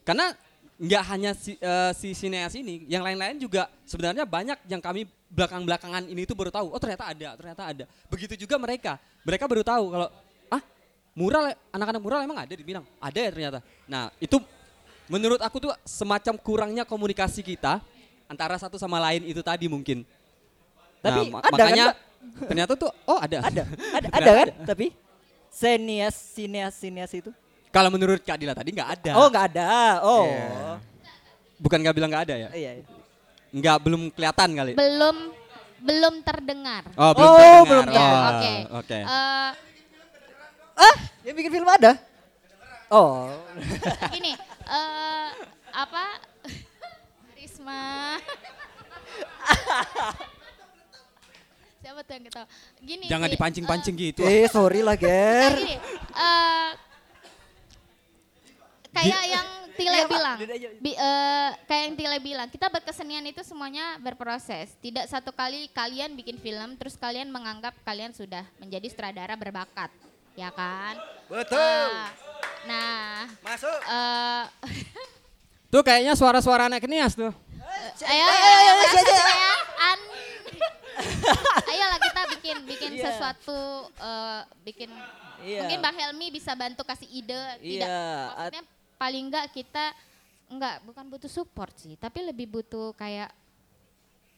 Karena 0.01 0.33
nggak 0.81 1.03
hanya 1.13 1.31
si, 1.37 1.53
eh, 1.61 1.91
si 1.93 2.17
sineas 2.17 2.57
ini, 2.57 2.89
yang 2.89 3.05
lain-lain 3.05 3.37
juga 3.37 3.69
sebenarnya 3.85 4.25
banyak 4.25 4.65
yang 4.65 4.81
kami 4.81 5.05
belakang-belakangan 5.29 6.09
ini 6.09 6.25
tuh 6.25 6.33
baru 6.33 6.49
tahu. 6.49 6.73
Oh 6.73 6.79
ternyata 6.81 7.05
ada, 7.05 7.29
ternyata 7.37 7.63
ada. 7.69 7.83
Begitu 8.09 8.33
juga 8.39 8.57
mereka, 8.57 8.97
mereka 9.21 9.45
baru 9.45 9.61
tahu 9.61 9.85
kalau 9.93 10.09
mural 11.11 11.43
anak-anak 11.69 12.01
mural 12.01 12.19
emang 12.21 12.39
ada 12.39 12.51
di 12.51 12.61
Pinang. 12.61 12.85
Ada 12.97 13.19
ya 13.19 13.29
ternyata. 13.29 13.59
Nah 13.85 14.09
itu 14.17 14.39
menurut 15.05 15.39
aku 15.39 15.59
tuh 15.59 15.71
semacam 15.83 16.35
kurangnya 16.37 16.83
komunikasi 16.83 17.41
kita 17.41 17.83
antara 18.25 18.55
satu 18.55 18.75
sama 18.75 18.95
lain 19.01 19.25
itu 19.25 19.41
tadi 19.41 19.67
mungkin. 19.67 20.07
Tapi 21.01 21.27
Nah, 21.27 21.33
ma- 21.33 21.41
ada 21.41 21.49
kan, 21.49 21.53
makanya 21.57 21.85
Pak? 21.87 22.47
ternyata 22.47 22.73
tuh 22.75 22.89
oh 23.03 23.19
ada. 23.19 23.37
Ada, 23.43 23.63
ada, 23.91 24.07
ada 24.17 24.31
kan? 24.33 24.47
Tapi 24.65 24.85
sineas, 25.49 26.15
sineas, 26.15 26.73
sineas 26.73 27.11
itu? 27.11 27.31
Kalau 27.71 27.87
menurut 27.87 28.19
Kak 28.19 28.35
Dila 28.35 28.51
tadi 28.51 28.71
nggak 28.71 28.89
ada. 28.99 29.11
Oh 29.15 29.27
nggak 29.27 29.45
ada. 29.51 29.69
Oh. 30.01 30.27
Iya. 30.27 30.79
Bukan 31.57 31.77
nggak 31.77 31.95
bilang 31.95 32.09
nggak 32.09 32.25
ada 32.27 32.35
ya? 32.37 32.49
Iya. 32.51 32.71
Nggak 33.51 33.77
belum 33.83 34.01
kelihatan 34.11 34.49
kali. 34.53 34.71
Belum 34.73 35.15
belum 35.81 36.13
terdengar. 36.21 36.83
Oh, 36.93 37.11
belum 37.11 37.25
Oh, 37.25 37.35
terdengar. 37.35 37.67
belum 37.67 37.85
Ya, 37.89 37.99
Oh, 38.05 38.21
Oke. 38.29 38.53
Oke. 38.79 38.99
Eh, 39.01 39.49
Ah, 40.81 40.95
yang 41.21 41.37
bikin 41.37 41.53
film 41.53 41.69
ada? 41.69 41.93
Oh. 42.89 43.29
gini, 44.15 44.33
eh 44.65 45.27
apa? 45.71 46.05
Risma. 47.37 48.17
Siapa 51.81 51.99
tuh 52.01 52.13
yang 52.13 52.25
ketawa? 52.29 52.45
Gini 52.77 53.05
Jangan 53.09 53.27
sih, 53.27 53.33
dipancing-pancing 53.33 53.95
gitu. 53.97 54.21
Eh, 54.21 54.45
sorry 54.47 54.81
lah, 54.81 54.93
Nah, 54.93 55.01
Ger. 55.01 55.51
gini, 55.55 55.75
eh, 56.13 56.69
kayak 58.91 59.23
yang 59.25 59.47
Tile 59.71 59.97
Iya, 59.97 60.05
bilang, 60.05 60.37
bi- 60.77 60.93
eh, 60.93 61.49
kayak 61.65 61.81
yang 61.89 61.95
Tile 61.97 62.19
bilang, 62.21 62.47
kita 62.51 62.67
berkesenian 62.69 63.25
itu 63.25 63.41
semuanya 63.41 63.97
berproses. 63.97 64.77
Tidak 64.77 65.09
satu 65.09 65.33
kali 65.33 65.71
kalian 65.71 66.13
bikin 66.13 66.37
film, 66.37 66.77
terus 66.77 66.93
kalian 66.93 67.33
menganggap 67.33 67.73
kalian 67.81 68.13
sudah 68.13 68.45
menjadi 68.61 68.85
sutradara 68.85 69.33
berbakat, 69.33 69.89
ya 70.33 70.49
kan? 70.49 70.95
Betul. 71.27 71.57
Nah, 71.57 72.11
nah 72.67 73.11
Masuk. 73.41 73.79
eh, 73.81 74.43
Tuh 75.71 75.81
kayaknya 75.81 76.13
suara-suara 76.13 76.67
anak 76.67 76.83
Nias 76.83 77.15
tuh. 77.15 77.31
ayo, 78.01 78.23
ayo, 78.23 78.49
ayo, 78.51 78.71
masuk 78.77 79.05
ya. 79.07 79.23
An- 79.81 80.09
Ayolah 81.65 81.97
kita 81.97 82.21
bikin 82.29 82.57
bikin 82.67 82.91
Iya. 82.93 83.03
sesuatu, 83.07 83.61
eh, 83.95 84.41
bikin 84.61 84.91
Iya. 85.41 85.63
mungkin 85.63 85.79
Bang 85.79 85.95
Helmi 85.95 86.27
bisa 86.29 86.51
bantu 86.53 86.83
kasih 86.83 87.07
ide. 87.09 87.39
Tidak, 87.57 87.87
Iya, 87.87 88.05
maksudnya 88.29 88.63
paling 88.95 89.23
enggak 89.31 89.45
kita 89.49 89.85
enggak 90.47 90.83
bukan 90.83 91.05
butuh 91.07 91.31
support 91.31 91.71
sih, 91.73 91.95
tapi 91.95 92.21
lebih 92.21 92.51
butuh 92.51 92.91
kayak 92.93 93.31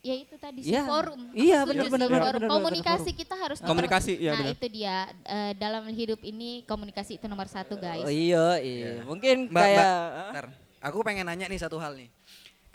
ya 0.03 0.15
itu 0.19 0.35
tadi 0.35 0.59
sih 0.59 0.75
Iya. 0.75 0.83
forum. 0.83 1.31
Iya, 1.31 1.59
benar, 1.63 1.87
benar, 1.87 2.35
Komunikasi 2.43 3.15
kita 3.15 3.39
harus 3.39 3.63
Komunikasi, 3.63 4.19
iya, 4.19 4.35
Nah 4.35 4.51
itu 4.51 4.67
dia 4.67 5.07
eh, 5.23 5.55
dalam 5.55 5.87
hidup 5.87 6.19
ini 6.27 6.67
komunikasi 6.67 7.15
itu 7.23 7.25
nomor 7.31 7.47
satu 7.47 7.79
guys. 7.79 8.03
Oh 8.03 8.11
iya, 8.11 8.59
iya. 8.59 9.07
Mungkin 9.07 9.47
Mbak, 9.47 9.63
kayak 9.63 9.79
Mbak, 9.79 10.31
ntar. 10.35 10.45
aku 10.83 10.97
pengen 11.07 11.23
nanya 11.31 11.47
nih 11.47 11.55
satu 11.63 11.79
hal 11.79 11.95
nih. 11.95 12.11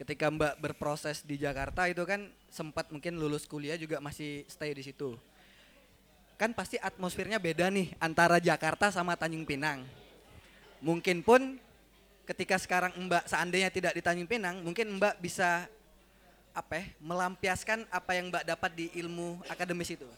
Ketika 0.00 0.32
Mbak 0.32 0.56
berproses 0.56 1.20
di 1.20 1.36
Jakarta 1.36 1.84
itu 1.84 2.00
kan 2.08 2.32
sempat 2.48 2.88
mungkin 2.88 3.20
lulus 3.20 3.44
kuliah 3.44 3.76
juga 3.76 4.00
masih 4.00 4.48
stay 4.48 4.72
di 4.72 4.80
situ. 4.80 5.12
Kan 6.40 6.56
pasti 6.56 6.80
atmosfernya 6.80 7.36
beda 7.36 7.68
nih 7.68 7.92
antara 8.00 8.40
Jakarta 8.40 8.88
sama 8.88 9.20
Tanjung 9.20 9.44
Pinang. 9.44 9.84
Mungkin 10.80 11.20
pun 11.20 11.60
ketika 12.24 12.56
sekarang 12.56 12.96
Mbak 12.96 13.28
seandainya 13.28 13.68
tidak 13.68 13.92
di 13.92 14.00
Tanjung 14.00 14.30
Pinang, 14.30 14.64
mungkin 14.64 14.96
Mbak 14.96 15.20
bisa 15.20 15.68
apa 16.58 16.82
ya, 16.82 16.84
melampiaskan 16.98 17.86
apa 17.86 18.10
yang 18.18 18.34
Mbak 18.34 18.44
dapat 18.44 18.70
di 18.74 18.86
ilmu 18.98 19.38
akademis 19.46 19.94
itu. 19.94 20.08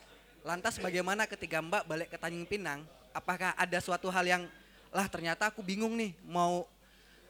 Lantas 0.40 0.80
bagaimana 0.80 1.28
ketika 1.28 1.60
Mbak 1.60 1.82
balik 1.84 2.08
ke 2.08 2.16
Tanjung 2.16 2.48
Pinang, 2.48 2.88
apakah 3.12 3.52
ada 3.52 3.78
suatu 3.84 4.08
hal 4.08 4.24
yang 4.24 4.42
lah 4.90 5.06
ternyata 5.06 5.52
aku 5.52 5.60
bingung 5.60 5.94
nih 5.94 6.16
mau 6.26 6.64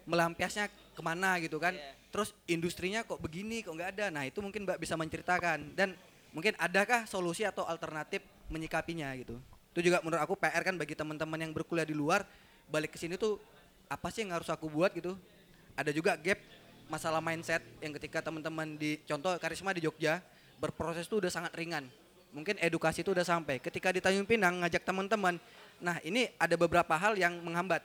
melampiasnya 0.09 0.71
ke 0.71 1.03
mana 1.03 1.37
gitu 1.43 1.59
kan. 1.59 1.75
Terus 2.11 2.35
industrinya 2.51 3.07
kok 3.07 3.23
begini, 3.23 3.63
kok 3.63 3.75
nggak 3.75 3.91
ada. 3.99 4.07
Nah 4.11 4.27
itu 4.27 4.39
mungkin 4.43 4.67
Mbak 4.67 4.79
bisa 4.83 4.95
menceritakan. 4.95 5.75
Dan 5.75 5.95
mungkin 6.31 6.55
adakah 6.59 7.07
solusi 7.07 7.47
atau 7.47 7.67
alternatif 7.67 8.23
menyikapinya 8.51 9.11
gitu. 9.19 9.39
Itu 9.71 9.87
juga 9.87 10.03
menurut 10.03 10.23
aku 10.23 10.35
PR 10.35 10.63
kan 10.67 10.75
bagi 10.75 10.99
teman-teman 10.99 11.39
yang 11.39 11.53
berkuliah 11.55 11.87
di 11.87 11.95
luar, 11.95 12.27
balik 12.67 12.95
ke 12.95 12.99
sini 12.99 13.15
tuh 13.15 13.39
apa 13.87 14.11
sih 14.11 14.27
yang 14.27 14.35
harus 14.35 14.51
aku 14.51 14.67
buat 14.67 14.91
gitu. 14.91 15.15
Ada 15.79 15.95
juga 15.95 16.19
gap 16.19 16.39
masalah 16.91 17.23
mindset 17.23 17.63
yang 17.79 17.95
ketika 17.95 18.19
teman-teman 18.19 18.75
di 18.75 18.99
contoh 19.07 19.31
karisma 19.39 19.71
di 19.71 19.87
Jogja 19.87 20.19
berproses 20.59 21.07
tuh 21.07 21.23
udah 21.23 21.31
sangat 21.31 21.55
ringan. 21.55 21.87
Mungkin 22.35 22.59
edukasi 22.59 23.07
itu 23.07 23.15
udah 23.15 23.23
sampai. 23.23 23.63
Ketika 23.63 23.95
di 23.95 24.03
Tanjung 24.03 24.27
Pinang 24.27 24.63
ngajak 24.63 24.83
teman-teman, 24.83 25.39
nah 25.79 26.03
ini 26.03 26.31
ada 26.35 26.55
beberapa 26.59 26.95
hal 26.99 27.15
yang 27.15 27.39
menghambat. 27.43 27.83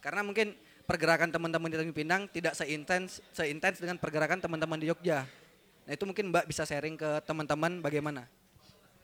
Karena 0.00 0.24
mungkin 0.24 0.56
pergerakan 0.88 1.28
teman-teman 1.28 1.68
di 1.68 1.76
Tanjung 1.76 1.96
Pinang 1.96 2.24
tidak 2.32 2.56
seintens 2.56 3.20
seintens 3.36 3.76
dengan 3.76 4.00
pergerakan 4.00 4.40
teman-teman 4.40 4.80
di 4.80 4.88
Jogja. 4.88 5.28
Nah 5.84 5.92
itu 5.92 6.04
mungkin 6.08 6.32
Mbak 6.32 6.44
bisa 6.48 6.64
sharing 6.64 6.96
ke 6.96 7.20
teman-teman 7.28 7.84
bagaimana? 7.84 8.24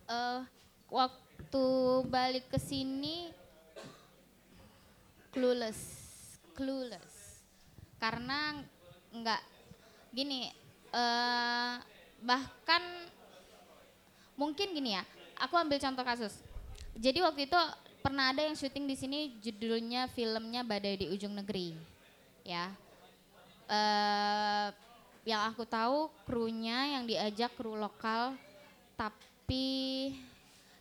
eh 0.07 0.41
waktu 0.87 1.67
balik 2.07 2.47
ke 2.47 2.59
sini 2.63 3.35
clueless, 5.35 5.81
clueless. 6.57 7.43
Karena 8.01 8.65
nggak 9.23 9.43
gini 10.17 10.49
eh 10.97 11.75
bahkan 12.25 12.83
mungkin 14.37 14.73
gini 14.73 14.97
ya 14.97 15.05
aku 15.37 15.57
ambil 15.57 15.77
contoh 15.81 16.05
kasus. 16.05 16.35
Jadi 16.97 17.21
waktu 17.21 17.45
itu 17.45 17.59
pernah 18.01 18.33
ada 18.33 18.41
yang 18.41 18.57
syuting 18.57 18.89
di 18.89 18.97
sini 18.97 19.19
judulnya 19.41 20.09
filmnya 20.13 20.65
badai 20.65 21.05
di 21.05 21.07
ujung 21.13 21.37
negeri 21.37 21.77
ya. 22.45 22.73
Eh 23.69 24.69
yang 25.27 25.43
aku 25.51 25.67
tahu 25.67 26.07
krunya 26.25 26.97
yang 26.97 27.05
diajak 27.05 27.51
kru 27.59 27.75
lokal 27.75 28.39
tapi 28.95 30.15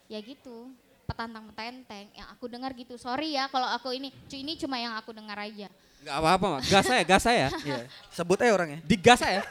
ya 0.05 0.21
gitu 0.21 0.69
petantang 1.09 1.49
petenteng 1.49 2.07
yang 2.13 2.29
aku 2.29 2.45
dengar 2.47 2.71
gitu. 2.77 2.95
Sorry 2.95 3.35
ya 3.35 3.49
kalau 3.49 3.67
aku 3.67 3.91
ini 3.91 4.13
ini 4.31 4.53
cuma 4.55 4.77
yang 4.79 4.93
aku 4.95 5.11
dengar 5.11 5.35
aja 5.41 5.67
Gak 6.05 6.15
apa-apa, 6.21 6.45
Mak. 6.57 6.61
gas 6.69 6.85
saya, 6.85 7.01
gas 7.01 7.23
saya. 7.25 7.47
Iya. 7.65 7.89
Sebut 8.13 8.37
aja 8.37 8.53
orangnya. 8.53 8.79
Digas 8.85 9.17
saya. 9.17 9.41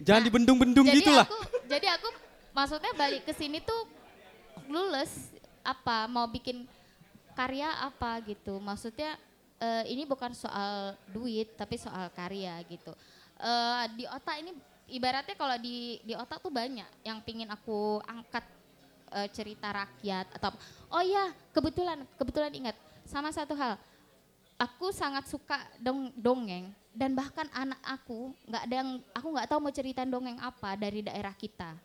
Jangan 0.00 0.22
dibendung-bendung 0.24 0.88
jadi 0.88 0.96
gitu 1.00 1.10
lah. 1.12 1.28
aku 1.28 1.38
jadi 1.66 1.86
aku 2.00 2.08
maksudnya 2.52 2.92
balik 2.96 3.24
ke 3.28 3.32
sini 3.32 3.60
tuh 3.64 3.88
lulus 4.68 5.32
apa 5.64 6.06
mau 6.06 6.28
bikin 6.28 6.68
karya 7.32 7.68
apa 7.80 8.20
gitu 8.22 8.60
maksudnya 8.60 9.16
eh, 9.58 9.88
ini 9.88 10.04
bukan 10.04 10.36
soal 10.36 10.94
duit 11.10 11.56
tapi 11.56 11.80
soal 11.80 12.12
karya 12.12 12.60
gitu 12.68 12.92
Eh, 13.36 13.84
di 14.00 14.04
otak 14.08 14.40
ini 14.40 14.56
ibaratnya 14.88 15.36
kalau 15.36 15.60
di 15.60 16.00
di 16.00 16.16
otak 16.16 16.40
tuh 16.40 16.48
banyak 16.48 16.88
yang 17.04 17.20
pingin 17.20 17.44
aku 17.52 18.00
angkat 18.08 18.48
eh, 19.12 19.28
cerita 19.28 19.68
rakyat 19.68 20.24
atau 20.40 20.56
oh 20.88 21.04
ya 21.04 21.36
kebetulan 21.52 22.00
kebetulan 22.16 22.52
ingat 22.56 22.76
sama 23.04 23.28
satu 23.28 23.52
hal 23.52 23.76
aku 24.56 24.88
sangat 24.88 25.28
suka 25.28 25.60
dong 25.76 26.08
dongeng 26.16 26.72
dan 26.96 27.12
bahkan 27.12 27.44
anak 27.52 27.76
aku 27.84 28.32
nggak 28.48 28.62
ada 28.64 28.74
yang 28.80 28.90
aku 29.12 29.26
nggak 29.36 29.48
tahu 29.52 29.60
mau 29.60 29.72
ceritain 29.72 30.08
dongeng 30.08 30.40
apa 30.40 30.72
dari 30.80 31.04
daerah 31.04 31.36
kita 31.36 31.76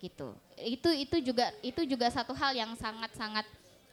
gitu. 0.00 0.34
Itu 0.56 0.88
itu 0.90 1.16
juga 1.20 1.52
itu 1.60 1.84
juga 1.84 2.08
satu 2.08 2.32
hal 2.32 2.56
yang 2.56 2.72
sangat 2.80 3.12
sangat 3.12 3.46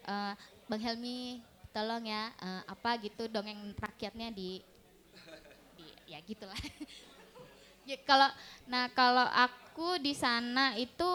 eh, 0.07 0.33
bang 0.71 0.81
Helmi 0.81 1.43
tolong 1.75 2.07
ya 2.07 2.31
eh, 2.39 2.63
apa 2.71 2.95
gitu 3.03 3.27
dongeng 3.27 3.75
rakyatnya 3.75 4.31
di, 4.31 4.63
di 5.75 5.85
ya 6.07 6.19
gitulah. 6.23 6.57
Ya, 7.89 7.97
kalau 8.05 8.29
nah 8.69 8.85
kalau 8.93 9.25
aku 9.33 9.97
di 9.97 10.13
sana 10.13 10.77
itu 10.77 11.09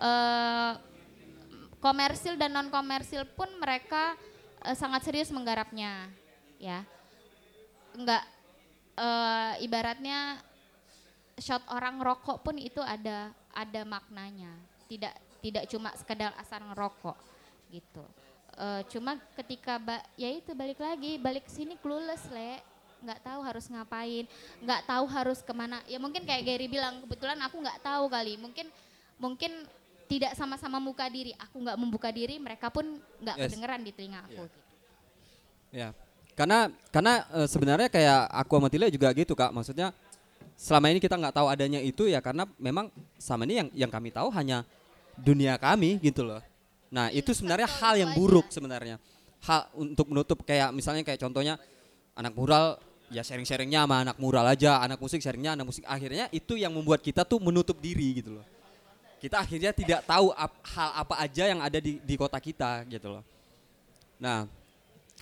eh, 0.00 0.72
komersil 1.84 2.40
dan 2.40 2.48
non 2.56 2.72
komersil 2.72 3.28
pun 3.36 3.52
mereka 3.60 4.16
sangat 4.72 5.04
serius 5.04 5.28
menggarapnya 5.28 6.08
ya. 6.64 6.80
Enggak 7.92 8.24
eh, 8.96 9.52
ibaratnya 9.60 10.40
shot 11.36 11.60
orang 11.68 12.00
rokok 12.00 12.40
pun 12.40 12.56
itu 12.56 12.80
ada 12.80 13.28
ada 13.52 13.82
maknanya. 13.84 14.56
Tidak 14.88 15.12
tidak 15.44 15.68
cuma 15.68 15.92
sekedar 15.92 16.32
asal 16.40 16.64
ngerokok 16.72 17.16
gitu. 17.68 18.04
Eh, 18.56 18.82
cuma 18.88 19.20
ketika 19.36 19.76
ba 19.76 20.00
ya 20.16 20.32
itu 20.32 20.56
balik 20.56 20.80
lagi 20.80 21.20
balik 21.20 21.44
sini 21.52 21.76
clueless 21.76 22.24
le. 22.32 22.64
Nggak 23.04 23.20
tahu 23.20 23.40
harus 23.44 23.68
ngapain 23.68 24.24
nggak 24.64 24.82
tahu 24.88 25.04
harus 25.12 25.44
ke 25.44 25.52
mana. 25.52 25.84
Ya 25.84 26.00
mungkin 26.00 26.24
kayak 26.24 26.40
Gary 26.48 26.66
bilang 26.72 27.04
kebetulan 27.04 27.36
aku 27.44 27.60
nggak 27.60 27.84
tahu 27.84 28.08
kali. 28.08 28.40
Mungkin 28.40 28.72
mungkin 29.20 29.52
tidak 30.08 30.32
sama-sama 30.32 30.80
membuka 30.80 31.12
diri. 31.12 31.36
Aku 31.36 31.60
nggak 31.60 31.76
membuka 31.76 32.08
diri 32.08 32.40
mereka 32.40 32.72
pun 32.72 32.96
nggak 33.20 33.36
Yes. 33.36 33.44
kedengeran 33.52 33.80
di 33.84 33.92
telinga 33.92 34.20
aku 34.24 34.44
Ya. 35.74 35.90
Karena 36.34 36.66
karena 36.90 37.22
eh, 37.30 37.48
sebenarnya 37.48 37.88
kayak 37.90 38.20
aku 38.30 38.58
sama 38.58 38.68
Tila 38.70 38.86
juga 38.90 39.08
gitu 39.14 39.38
kak. 39.38 39.54
Maksudnya 39.54 39.94
selama 40.58 40.90
ini 40.90 40.98
kita 41.02 41.14
nggak 41.18 41.34
tahu 41.34 41.46
adanya 41.50 41.82
itu 41.82 42.06
ya 42.10 42.18
karena 42.22 42.46
memang 42.58 42.90
sama 43.18 43.46
ini 43.46 43.54
yang 43.62 43.68
yang 43.86 43.90
kami 43.90 44.10
tahu 44.10 44.30
hanya 44.34 44.66
dunia 45.18 45.54
kami 45.58 45.98
gitu 46.02 46.26
loh. 46.26 46.42
Nah 46.90 47.10
itu 47.14 47.30
sebenarnya 47.30 47.66
hal 47.66 47.94
yang 47.98 48.10
buruk 48.14 48.50
sebenarnya. 48.50 48.98
Hal 49.46 49.70
untuk 49.78 50.10
menutup 50.10 50.42
kayak 50.42 50.74
misalnya 50.74 51.06
kayak 51.06 51.22
contohnya 51.22 51.54
anak 52.14 52.34
mural 52.34 52.78
ya 53.12 53.22
sharing-sharingnya 53.22 53.86
sama 53.86 54.02
anak 54.02 54.16
mural 54.18 54.46
aja, 54.46 54.82
anak 54.82 54.98
musik 54.98 55.22
sharingnya 55.22 55.54
anak 55.54 55.70
musik. 55.70 55.86
Akhirnya 55.86 56.26
itu 56.34 56.58
yang 56.58 56.74
membuat 56.74 56.98
kita 57.02 57.22
tuh 57.22 57.38
menutup 57.38 57.78
diri 57.78 58.22
gitu 58.22 58.40
loh. 58.40 58.46
Kita 59.22 59.38
akhirnya 59.40 59.70
tidak 59.70 60.02
tahu 60.02 60.34
ap- 60.34 60.62
hal 60.74 60.90
apa 60.98 61.14
aja 61.22 61.44
yang 61.46 61.60
ada 61.62 61.78
di 61.78 62.02
di 62.02 62.14
kota 62.18 62.42
kita 62.42 62.82
gitu 62.90 63.14
loh. 63.18 63.22
Nah 64.18 64.50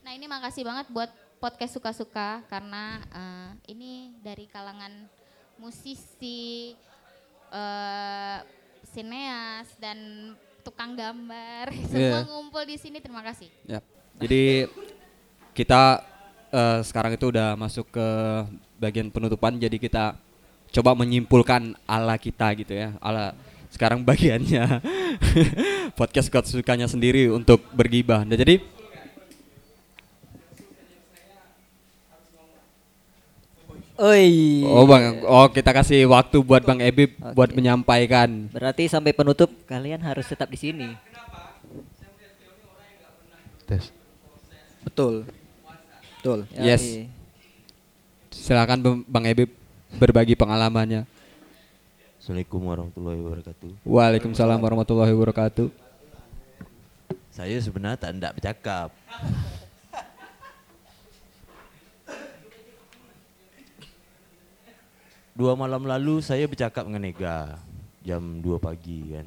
Nah 0.03 0.12
ini 0.12 0.27
makasih 0.27 0.66
banget 0.66 0.87
buat 0.91 1.11
podcast 1.39 1.74
suka-suka 1.74 2.43
karena 2.47 2.99
eh, 3.09 3.51
ini 3.70 4.15
dari 4.19 4.47
kalangan 4.47 4.91
musisi, 5.57 6.74
eh, 7.51 8.39
sineas 8.91 9.70
dan 9.79 9.99
tukang 10.62 10.95
gambar 10.95 11.70
semua 11.91 12.23
Iya. 12.23 12.27
ngumpul 12.27 12.62
di 12.66 12.77
sini. 12.79 12.99
Terima 12.99 13.23
kasih. 13.23 13.51
Ya. 13.66 13.79
Jadi 14.19 14.66
kita 15.55 16.03
eh, 16.51 16.81
sekarang 16.83 17.15
itu 17.15 17.31
udah 17.31 17.55
masuk 17.55 17.87
ke 17.91 18.09
bagian 18.79 19.09
penutupan 19.09 19.55
jadi 19.55 19.79
kita 19.79 20.19
coba 20.73 20.99
menyimpulkan 20.99 21.79
ala 21.87 22.19
kita 22.19 22.51
gitu 22.59 22.74
ya. 22.74 22.95
Ala 22.99 23.39
sekarang 23.70 24.05
bagiannya 24.05 24.83
podcast 25.99 26.29
suka 26.29 26.43
sukanya 26.45 26.91
sendiri 26.91 27.31
untuk 27.33 27.62
bergibah. 27.73 28.20
Nah, 28.20 28.37
jadi 28.37 28.61
Oi. 34.03 34.66
Oh 34.66 34.83
Bang, 34.83 35.23
oh 35.23 35.47
kita 35.47 35.70
kasih 35.70 36.11
waktu 36.11 36.43
buat 36.43 36.66
Bang 36.66 36.83
Ebib 36.83 37.15
buat 37.39 37.55
menyampaikan. 37.55 38.51
Berarti 38.51 38.91
sampai 38.91 39.15
penutup 39.15 39.47
kalian 39.70 40.03
harus 40.03 40.27
tetap 40.27 40.51
di 40.51 40.59
sini. 40.59 40.91
Tes. 43.62 43.95
Betul. 44.83 45.23
Betul. 46.19 46.51
Yes. 46.59 47.07
Silakan 48.35 49.07
Bang- 49.07 49.29
Ebib 49.31 49.55
berbagi 50.03 50.35
pengalamannya. 50.35 51.07
Assalamualaikum 52.19 52.59
warahmatullahi 52.59 53.19
wabarakatuh. 53.23 53.70
Waalaikumsalam 53.87 54.59
warahmatullahi 54.59 55.15
wabarakatuh. 55.15 55.70
Saya 57.31 57.55
sebenarnya 57.62 58.03
tak 58.03 58.11
hendak 58.19 58.35
bercakap. 58.35 58.91
Dua 65.32 65.56
malam 65.56 65.88
lalu 65.88 66.20
saya 66.20 66.44
bercakap 66.44 66.84
dengan 66.84 67.09
Ega 67.09 67.56
jam 68.04 68.20
2 68.44 68.60
pagi 68.60 69.16
kan. 69.16 69.24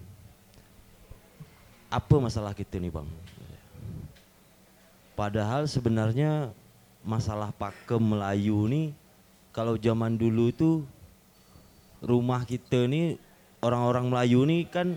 Apa 1.90 2.22
masalah 2.22 2.53
kita 2.53 2.77
nih 2.77 2.94
bang? 2.94 3.10
Padahal 5.18 5.65
sebenarnya 5.65 6.53
masalah 7.02 7.49
pakem 7.49 7.98
Melayu 7.98 8.69
nih 8.69 8.94
kalau 9.49 9.82
zaman 9.82 10.14
dulu 10.14 10.53
tuh 10.53 10.86
rumah 12.06 12.45
kita 12.45 12.86
nih 12.86 13.18
orang-orang 13.57 14.06
Melayu 14.06 14.45
nih 14.45 14.61
kan 14.69 14.88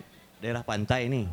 daerah 0.45 0.61
pantai 0.61 1.09
nih. 1.09 1.25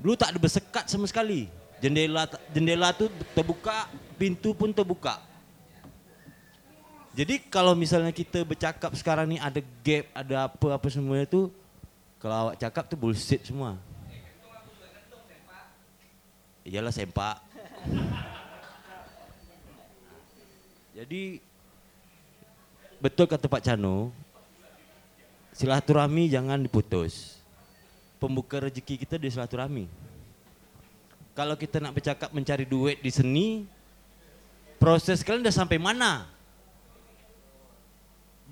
Dulu 0.00 0.16
tak 0.16 0.32
ada 0.32 0.38
bersekat 0.40 0.88
sama 0.88 1.04
sekali. 1.04 1.52
Jendela 1.84 2.24
jendela 2.54 2.96
tuh 2.96 3.12
terbuka, 3.36 3.92
pintu 4.16 4.56
pun 4.56 4.72
terbuka. 4.72 5.20
Jadi 7.12 7.44
kalau 7.52 7.76
misalnya 7.76 8.08
kita 8.08 8.40
bercakap 8.40 8.88
sekarang 8.96 9.36
nih 9.36 9.40
ada 9.44 9.60
gap, 9.84 10.04
ada 10.16 10.36
apa-apa 10.48 10.88
semuanya 10.88 11.28
tuh 11.28 11.52
kalau 12.16 12.48
awak 12.48 12.56
cakap 12.56 12.88
tuh 12.88 12.96
bullshit 12.96 13.44
semua. 13.44 13.76
Iyalah 16.64 16.88
sempak. 16.88 17.36
Jadi 20.96 21.42
betul 22.96 23.28
kata 23.28 23.44
Pak 23.44 23.60
Cano, 23.60 24.08
silaturahmi 25.52 26.32
jangan 26.32 26.64
diputus. 26.64 27.36
Pembuka 28.16 28.56
rezeki 28.56 29.04
kita 29.04 29.20
di 29.20 29.28
silaturahmi. 29.28 29.84
Kalau 31.36 31.60
kita 31.60 31.76
nak 31.76 31.92
bercakap 31.92 32.32
mencari 32.32 32.64
duit 32.64 33.04
di 33.04 33.12
seni, 33.12 33.68
proses 34.80 35.20
kalian 35.20 35.44
udah 35.44 35.52
sampai 35.52 35.76
mana? 35.76 36.31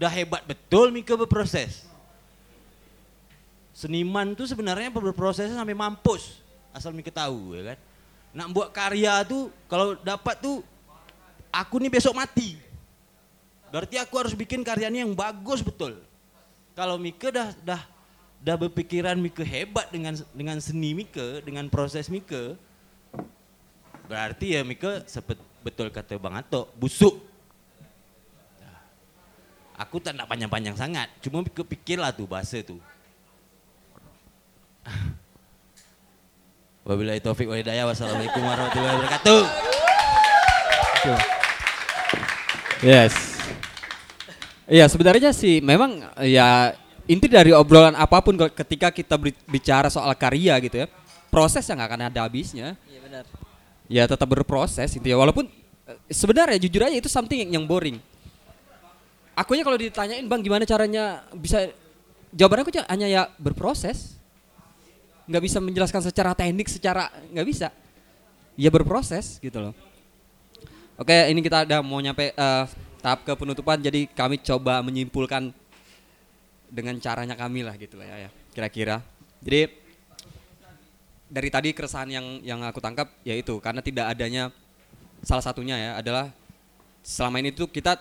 Udah 0.01 0.09
hebat 0.09 0.41
betul 0.49 0.89
Mika 0.89 1.13
berproses. 1.13 1.85
Seniman 3.77 4.33
tuh 4.33 4.49
sebenarnya 4.49 4.89
berprosesnya 4.89 5.61
sampai 5.61 5.77
mampus. 5.77 6.41
Asal 6.73 6.97
Mika 6.97 7.13
tahu 7.13 7.53
ya 7.53 7.77
kan. 7.77 7.79
Nak 8.33 8.49
buat 8.49 8.69
karya 8.73 9.21
tuh 9.29 9.53
kalau 9.69 10.01
dapat 10.01 10.41
tuh 10.41 10.65
aku 11.53 11.77
nih 11.77 11.93
besok 11.93 12.17
mati. 12.17 12.57
Berarti 13.69 14.01
aku 14.01 14.15
harus 14.17 14.33
bikin 14.33 14.65
karyanya 14.65 15.05
yang 15.05 15.13
bagus 15.13 15.61
betul. 15.61 16.01
Kalau 16.73 16.97
Mika 16.97 17.29
dah 17.29 17.53
dah 17.61 17.85
dah 18.41 18.57
berpikiran 18.57 19.21
Mika 19.21 19.45
hebat 19.45 19.93
dengan 19.93 20.17
dengan 20.33 20.57
seni 20.65 20.97
Mika, 20.97 21.45
dengan 21.45 21.69
proses 21.69 22.09
Mika, 22.09 22.57
berarti 24.09 24.57
ya 24.57 24.65
Mika 24.65 25.05
sepet, 25.05 25.37
betul 25.61 25.93
kata 25.93 26.17
Bang 26.17 26.41
Atok, 26.41 26.73
busuk. 26.81 27.30
Aku 29.81 29.97
tak 29.97 30.13
nak 30.13 30.29
panjang-panjang 30.29 30.77
sangat. 30.77 31.09
Cuma 31.25 31.41
kepikirlah 31.41 32.13
tuh 32.13 32.29
bahasa 32.29 32.61
tuh. 32.61 32.77
Wabillahi 36.87 37.25
taufik 37.25 37.49
wa 37.49 37.57
hidayah. 37.57 37.89
Wassalamualaikum 37.89 38.45
warahmatullahi 38.45 38.95
wabarakatuh. 39.01 39.41
Yes. 42.85 43.41
Iya 44.69 44.85
sebenarnya 44.87 45.33
sih 45.33 45.65
memang 45.65 46.05
ya 46.23 46.77
inti 47.09 47.27
dari 47.27 47.51
obrolan 47.51 47.97
apa 47.97 48.21
pun 48.21 48.37
ketika 48.37 48.93
kita 48.93 49.17
bicara 49.49 49.91
soal 49.91 50.13
karya 50.15 50.55
gitu 50.63 50.85
ya 50.85 50.87
proses 51.33 51.65
yang 51.65 51.81
akan 51.81 52.13
ada 52.13 52.21
habisnya. 52.27 52.77
Iya 52.85 53.01
benar. 53.01 53.25
Ya 53.91 54.05
tetap 54.05 54.29
berproses 54.29 54.93
itu 54.93 55.07
ya 55.09 55.17
walaupun 55.17 55.49
eh, 55.89 55.97
sebenarnya 56.13 56.61
jujur 56.61 56.85
aja 56.85 57.01
itu 57.01 57.09
something 57.09 57.49
yang 57.49 57.65
boring. 57.65 58.10
Akunya 59.35 59.63
kalau 59.65 59.79
ditanyain 59.79 60.27
bang 60.27 60.41
gimana 60.43 60.67
caranya 60.67 61.25
bisa 61.33 61.71
jawaban 62.35 62.63
aku 62.63 62.71
hanya 62.87 63.07
ya 63.07 63.23
berproses. 63.39 64.19
Nggak 65.31 65.43
bisa 65.47 65.59
menjelaskan 65.63 66.03
secara 66.11 66.35
teknik 66.35 66.67
secara 66.67 67.09
nggak 67.31 67.47
bisa. 67.47 67.69
Ya 68.59 68.69
berproses 68.69 69.39
gitu 69.39 69.71
loh. 69.71 69.75
Oke, 71.01 71.17
ini 71.33 71.41
kita 71.41 71.65
udah 71.65 71.81
mau 71.81 71.97
nyampe 71.97 72.37
eh, 72.37 72.65
tahap 73.01 73.25
ke 73.25 73.33
penutupan, 73.33 73.81
jadi 73.81 74.05
kami 74.13 74.37
coba 74.45 74.85
menyimpulkan 74.85 75.49
dengan 76.69 76.95
caranya 77.01 77.33
kami 77.33 77.65
lah 77.65 77.73
gitu 77.81 77.97
lah 77.97 78.05
ya, 78.05 78.29
ya, 78.29 78.31
kira-kira. 78.53 79.01
Jadi 79.41 79.73
dari 81.31 81.49
tadi 81.49 81.73
keresahan 81.73 82.11
yang 82.11 82.27
yang 82.45 82.61
aku 82.67 82.83
tangkap 82.83 83.07
yaitu 83.23 83.57
karena 83.63 83.81
tidak 83.81 84.13
adanya 84.13 84.51
salah 85.23 85.41
satunya 85.41 85.79
ya 85.79 85.91
adalah 85.97 86.35
selama 87.07 87.39
ini 87.39 87.55
tuh 87.55 87.71
kita 87.71 87.97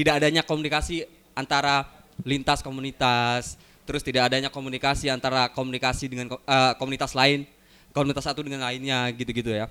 tidak 0.00 0.16
adanya 0.16 0.40
komunikasi 0.40 1.04
antara 1.36 1.84
lintas 2.24 2.64
komunitas, 2.64 3.60
terus 3.84 4.00
tidak 4.00 4.32
adanya 4.32 4.48
komunikasi 4.48 5.12
antara 5.12 5.52
komunikasi 5.52 6.08
dengan 6.08 6.32
eh, 6.40 6.72
komunitas 6.80 7.12
lain, 7.12 7.44
komunitas 7.92 8.24
satu 8.24 8.40
dengan 8.40 8.64
lainnya 8.64 9.12
gitu-gitu 9.12 9.52
ya. 9.52 9.68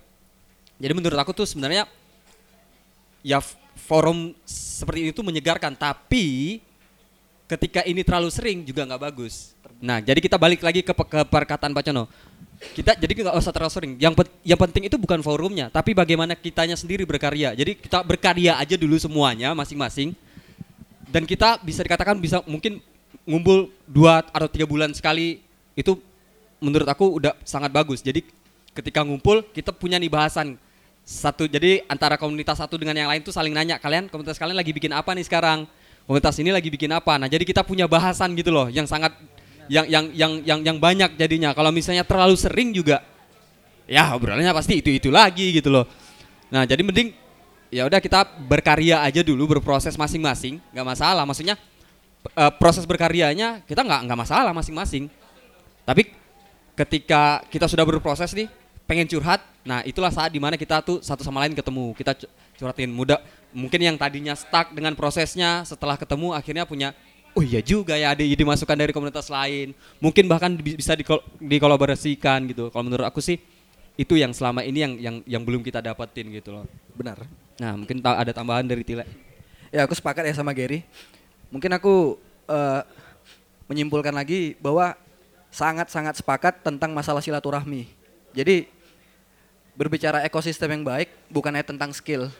Jadi 0.77 0.93
menurut 0.93 1.17
aku 1.17 1.33
tuh 1.33 1.49
sebenarnya 1.49 1.89
ya 3.25 3.41
forum 3.89 4.31
seperti 4.45 5.09
ini 5.09 5.11
tuh 5.11 5.25
menyegarkan 5.25 5.75
tapi 5.75 6.59
ketika 7.49 7.81
ini 7.83 8.05
terlalu 8.05 8.29
sering 8.29 8.61
juga 8.61 8.85
nggak 8.85 9.01
bagus. 9.09 9.57
Nah, 9.81 9.97
jadi 9.97 10.21
kita 10.21 10.37
balik 10.37 10.61
lagi 10.61 10.85
ke, 10.85 10.93
ke 10.93 11.19
perkataan 11.25 11.73
Pak 11.73 11.83
Cono. 11.89 12.05
Kita 12.59 12.91
jadi 12.99 13.11
nggak 13.23 13.39
usah 13.39 13.55
terlalu 13.55 13.71
sering. 13.71 13.93
Yang 13.95 14.13
pe- 14.19 14.35
yang 14.43 14.59
penting 14.59 14.91
itu 14.91 14.99
bukan 14.99 15.23
forumnya, 15.23 15.71
tapi 15.71 15.95
bagaimana 15.95 16.35
kitanya 16.35 16.75
sendiri 16.75 17.07
berkarya. 17.07 17.55
Jadi 17.55 17.79
kita 17.79 18.03
berkarya 18.03 18.59
aja 18.59 18.75
dulu 18.75 18.99
semuanya 18.99 19.55
masing-masing. 19.55 20.11
Dan 21.09 21.23
kita 21.25 21.57
bisa 21.63 21.81
dikatakan 21.81 22.19
bisa 22.19 22.43
mungkin 22.45 22.83
ngumpul 23.23 23.71
dua 23.87 24.21
atau 24.29 24.45
tiga 24.51 24.67
bulan 24.67 24.91
sekali 24.93 25.41
itu 25.73 25.97
menurut 26.59 26.85
aku 26.85 27.23
udah 27.23 27.33
sangat 27.47 27.71
bagus. 27.71 28.03
Jadi 28.03 28.27
ketika 28.75 29.01
ngumpul 29.07 29.41
kita 29.55 29.71
punya 29.73 29.95
nih 29.97 30.11
bahasan 30.11 30.59
satu 31.09 31.49
jadi 31.49 31.81
antara 31.89 32.21
komunitas 32.21 32.61
satu 32.61 32.77
dengan 32.77 32.93
yang 32.93 33.09
lain 33.09 33.25
tuh 33.25 33.33
saling 33.33 33.49
nanya 33.49 33.81
kalian 33.81 34.05
komunitas 34.13 34.37
kalian 34.37 34.53
lagi 34.53 34.69
bikin 34.69 34.93
apa 34.93 35.09
nih 35.17 35.25
sekarang 35.25 35.65
komunitas 36.05 36.37
ini 36.37 36.53
lagi 36.53 36.69
bikin 36.69 36.93
apa 36.93 37.17
nah 37.17 37.25
jadi 37.25 37.41
kita 37.41 37.65
punya 37.65 37.89
bahasan 37.89 38.37
gitu 38.37 38.53
loh 38.53 38.69
yang 38.69 38.85
sangat 38.85 39.17
yang 39.69 39.85
yang 39.85 40.05
yang 40.17 40.31
yang 40.43 40.59
yang 40.65 40.77
banyak 40.81 41.15
jadinya. 41.15 41.53
Kalau 41.53 41.69
misalnya 41.69 42.01
terlalu 42.03 42.35
sering 42.35 42.73
juga 42.73 43.05
ya 43.85 44.13
obrolannya 44.17 44.49
pasti 44.51 44.81
itu 44.81 44.89
itu 44.89 45.09
lagi 45.13 45.53
gitu 45.53 45.69
loh. 45.69 45.85
Nah 46.49 46.65
jadi 46.65 46.81
mending 46.81 47.13
ya 47.69 47.85
udah 47.85 48.01
kita 48.01 48.25
berkarya 48.49 49.05
aja 49.05 49.21
dulu 49.21 49.57
berproses 49.57 49.93
masing-masing. 49.93 50.57
Nggak 50.73 50.87
masalah 50.97 51.23
maksudnya 51.23 51.55
eh, 52.33 52.51
proses 52.57 52.83
berkaryanya 52.89 53.61
kita 53.69 53.85
nggak 53.85 54.09
nggak 54.09 54.19
masalah 54.19 54.51
masing-masing. 54.57 55.05
Tapi 55.85 56.09
ketika 56.73 57.45
kita 57.53 57.69
sudah 57.69 57.85
berproses 57.85 58.33
nih 58.33 58.49
pengen 58.89 59.05
curhat 59.05 59.45
nah 59.61 59.85
itulah 59.85 60.09
saat 60.09 60.33
di 60.33 60.41
mana 60.41 60.57
kita 60.57 60.81
tuh 60.81 60.97
satu 61.05 61.21
sama 61.21 61.45
lain 61.45 61.53
ketemu. 61.53 61.93
Kita 61.93 62.17
cu- 62.17 62.31
curhatin. 62.57 62.89
Muda 62.89 63.21
mungkin 63.53 63.81
yang 63.81 63.97
tadinya 63.97 64.33
stuck 64.33 64.73
dengan 64.73 64.97
prosesnya 64.97 65.61
setelah 65.61 65.97
ketemu 65.97 66.33
akhirnya 66.33 66.65
punya 66.65 66.93
oh 67.37 67.43
iya 67.45 67.61
juga 67.61 67.95
ya 67.95 68.13
ada 68.13 68.23
ide 68.25 68.41
masukan 68.41 68.77
dari 68.77 68.93
komunitas 68.93 69.29
lain 69.29 69.73
mungkin 70.01 70.25
bahkan 70.25 70.53
bi- 70.55 70.77
bisa 70.77 70.93
dikol- 70.97 71.23
dikolaborasikan 71.39 72.49
gitu 72.49 72.69
kalau 72.73 72.87
menurut 72.87 73.05
aku 73.05 73.21
sih 73.21 73.37
itu 73.99 74.15
yang 74.15 74.31
selama 74.31 74.63
ini 74.63 74.79
yang 74.79 74.93
yang 74.97 75.15
yang 75.27 75.41
belum 75.43 75.61
kita 75.61 75.83
dapetin 75.83 76.31
gitu 76.31 76.55
loh 76.55 76.65
Benar. 76.95 77.23
nah 77.59 77.75
mungkin 77.75 77.99
ta- 77.99 78.19
ada 78.19 78.31
tambahan 78.31 78.63
dari 78.63 78.81
Tile 78.87 79.29
Ya 79.69 79.85
aku 79.85 79.93
sepakat 79.93 80.25
ya 80.25 80.33
sama 80.33 80.49
Gary. 80.49 80.81
Mungkin 81.53 81.69
aku 81.77 82.17
eh, 82.49 82.81
menyimpulkan 83.69 84.13
lagi 84.13 84.57
bahwa 84.57 84.97
sangat-sangat 85.53 86.17
sepakat 86.21 86.65
tentang 86.65 86.89
masalah 86.89 87.21
silaturahmi. 87.21 87.85
Jadi 88.33 88.65
berbicara 89.77 90.25
ekosistem 90.25 90.73
yang 90.73 90.83
baik 90.85 91.09
bukannya 91.29 91.61
tentang 91.61 91.93
skill, 91.93 92.33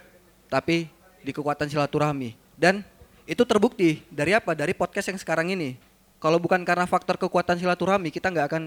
tapi 0.49 0.89
di 1.21 1.29
kekuatan 1.29 1.69
silaturahmi. 1.69 2.33
Dan 2.57 2.81
itu 3.29 3.45
terbukti 3.45 4.01
dari 4.09 4.33
apa? 4.33 4.57
Dari 4.57 4.73
podcast 4.73 5.13
yang 5.13 5.19
sekarang 5.21 5.53
ini. 5.53 5.77
Kalau 6.17 6.41
bukan 6.41 6.65
karena 6.65 6.89
faktor 6.89 7.21
kekuatan 7.21 7.61
silaturahmi, 7.61 8.09
kita 8.09 8.33
nggak 8.33 8.47
akan 8.49 8.63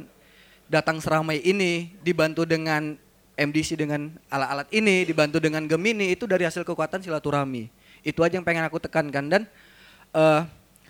datang 0.70 1.02
seramai 1.02 1.42
ini, 1.42 1.90
dibantu 2.00 2.46
dengan 2.46 2.94
MDC 3.34 3.74
dengan 3.74 4.14
alat-alat 4.30 4.70
ini, 4.70 5.02
dibantu 5.02 5.42
dengan 5.42 5.66
Gemini, 5.66 6.14
itu 6.14 6.30
dari 6.30 6.46
hasil 6.46 6.62
kekuatan 6.62 7.02
silaturahmi. 7.02 7.66
Itu 8.06 8.22
aja 8.22 8.38
yang 8.38 8.46
pengen 8.46 8.62
aku 8.62 8.78
tekankan 8.78 9.26
dan 9.26 9.42
eh, 10.14 10.40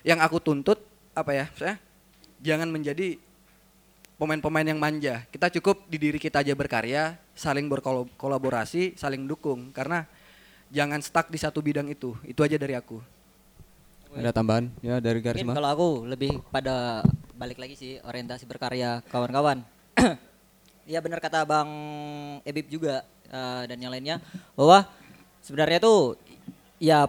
yang 0.05 0.21
aku 0.21 0.37
tuntut 0.37 0.77
apa 1.17 1.33
ya? 1.33 1.45
Saya 1.57 1.81
jangan 2.39 2.69
menjadi 2.69 3.17
pemain-pemain 4.21 4.69
yang 4.69 4.79
manja. 4.79 5.25
Kita 5.33 5.49
cukup 5.59 5.89
di 5.89 5.97
diri 5.97 6.21
kita 6.21 6.45
aja 6.45 6.53
berkarya, 6.53 7.17
saling 7.33 7.65
berkolaborasi, 7.67 8.95
saling 8.95 9.25
dukung 9.25 9.73
karena 9.73 10.05
jangan 10.69 11.01
stuck 11.01 11.27
di 11.27 11.41
satu 11.41 11.59
bidang 11.59 11.89
itu. 11.89 12.13
Itu 12.23 12.45
aja 12.45 12.55
dari 12.55 12.77
aku. 12.77 13.12
Ada 14.13 14.31
tambahan 14.31 14.69
ya 14.79 15.01
dari 15.01 15.19
Mungkin 15.19 15.33
Garisma 15.33 15.53
kalau 15.57 15.69
aku 15.73 15.87
lebih 16.05 16.31
pada 16.53 17.01
balik 17.33 17.57
lagi 17.57 17.73
sih 17.73 17.97
orientasi 18.05 18.45
berkarya 18.45 19.01
kawan-kawan. 19.09 19.61
Iya 20.83 20.99
benar 20.99 21.23
kata 21.23 21.47
Bang 21.47 21.71
Ebib 22.43 22.67
juga 22.67 23.07
eh, 23.31 23.63
dan 23.71 23.79
yang 23.79 23.87
lainnya 23.87 24.19
bahwa 24.51 24.83
sebenarnya 25.39 25.79
tuh 25.79 26.19
ya 26.75 27.07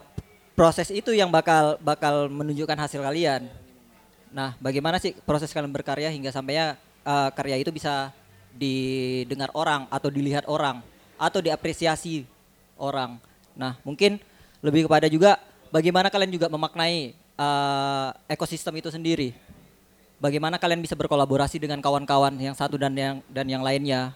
proses 0.55 0.95
itu 0.95 1.11
yang 1.11 1.27
bakal 1.27 1.75
bakal 1.83 2.31
menunjukkan 2.31 2.79
hasil 2.79 3.03
kalian. 3.03 3.51
Nah, 4.31 4.55
bagaimana 4.63 5.03
sih 5.03 5.11
proses 5.27 5.51
kalian 5.51 5.75
berkarya 5.75 6.07
hingga 6.15 6.31
sampainya 6.31 6.79
eh, 7.03 7.31
karya 7.35 7.59
itu 7.59 7.75
bisa 7.75 8.15
didengar 8.55 9.51
orang 9.59 9.91
atau 9.91 10.07
dilihat 10.07 10.47
orang 10.47 10.79
atau 11.19 11.43
diapresiasi 11.43 12.23
orang. 12.79 13.19
Nah, 13.59 13.75
mungkin 13.83 14.23
lebih 14.63 14.87
kepada 14.87 15.11
juga 15.11 15.43
bagaimana 15.75 16.07
kalian 16.07 16.31
juga 16.31 16.47
memaknai 16.47 17.11
eh, 17.19 18.09
ekosistem 18.31 18.79
itu 18.79 18.95
sendiri. 18.95 19.35
Bagaimana 20.23 20.57
kalian 20.63 20.79
bisa 20.79 20.95
berkolaborasi 20.95 21.59
dengan 21.59 21.83
kawan-kawan 21.83 22.39
yang 22.39 22.55
satu 22.55 22.79
dan 22.79 22.95
yang 22.95 23.19
dan 23.27 23.47
yang 23.51 23.67
lainnya. 23.67 24.15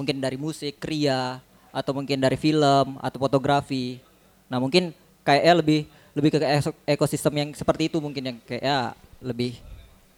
Mungkin 0.00 0.24
dari 0.24 0.40
musik, 0.40 0.80
kria, 0.80 1.44
atau 1.68 1.92
mungkin 1.92 2.16
dari 2.16 2.38
film 2.40 2.96
atau 2.96 3.18
fotografi. 3.20 4.00
Nah, 4.48 4.56
mungkin 4.56 4.96
kayaknya 5.26 5.54
lebih 5.60 5.80
lebih 6.16 6.30
ke 6.34 6.38
eko- 6.40 6.78
ekosistem 6.88 7.34
yang 7.36 7.48
seperti 7.52 7.92
itu 7.92 8.00
mungkin 8.00 8.22
yang 8.24 8.38
kayak 8.42 8.96
lebih 9.20 9.60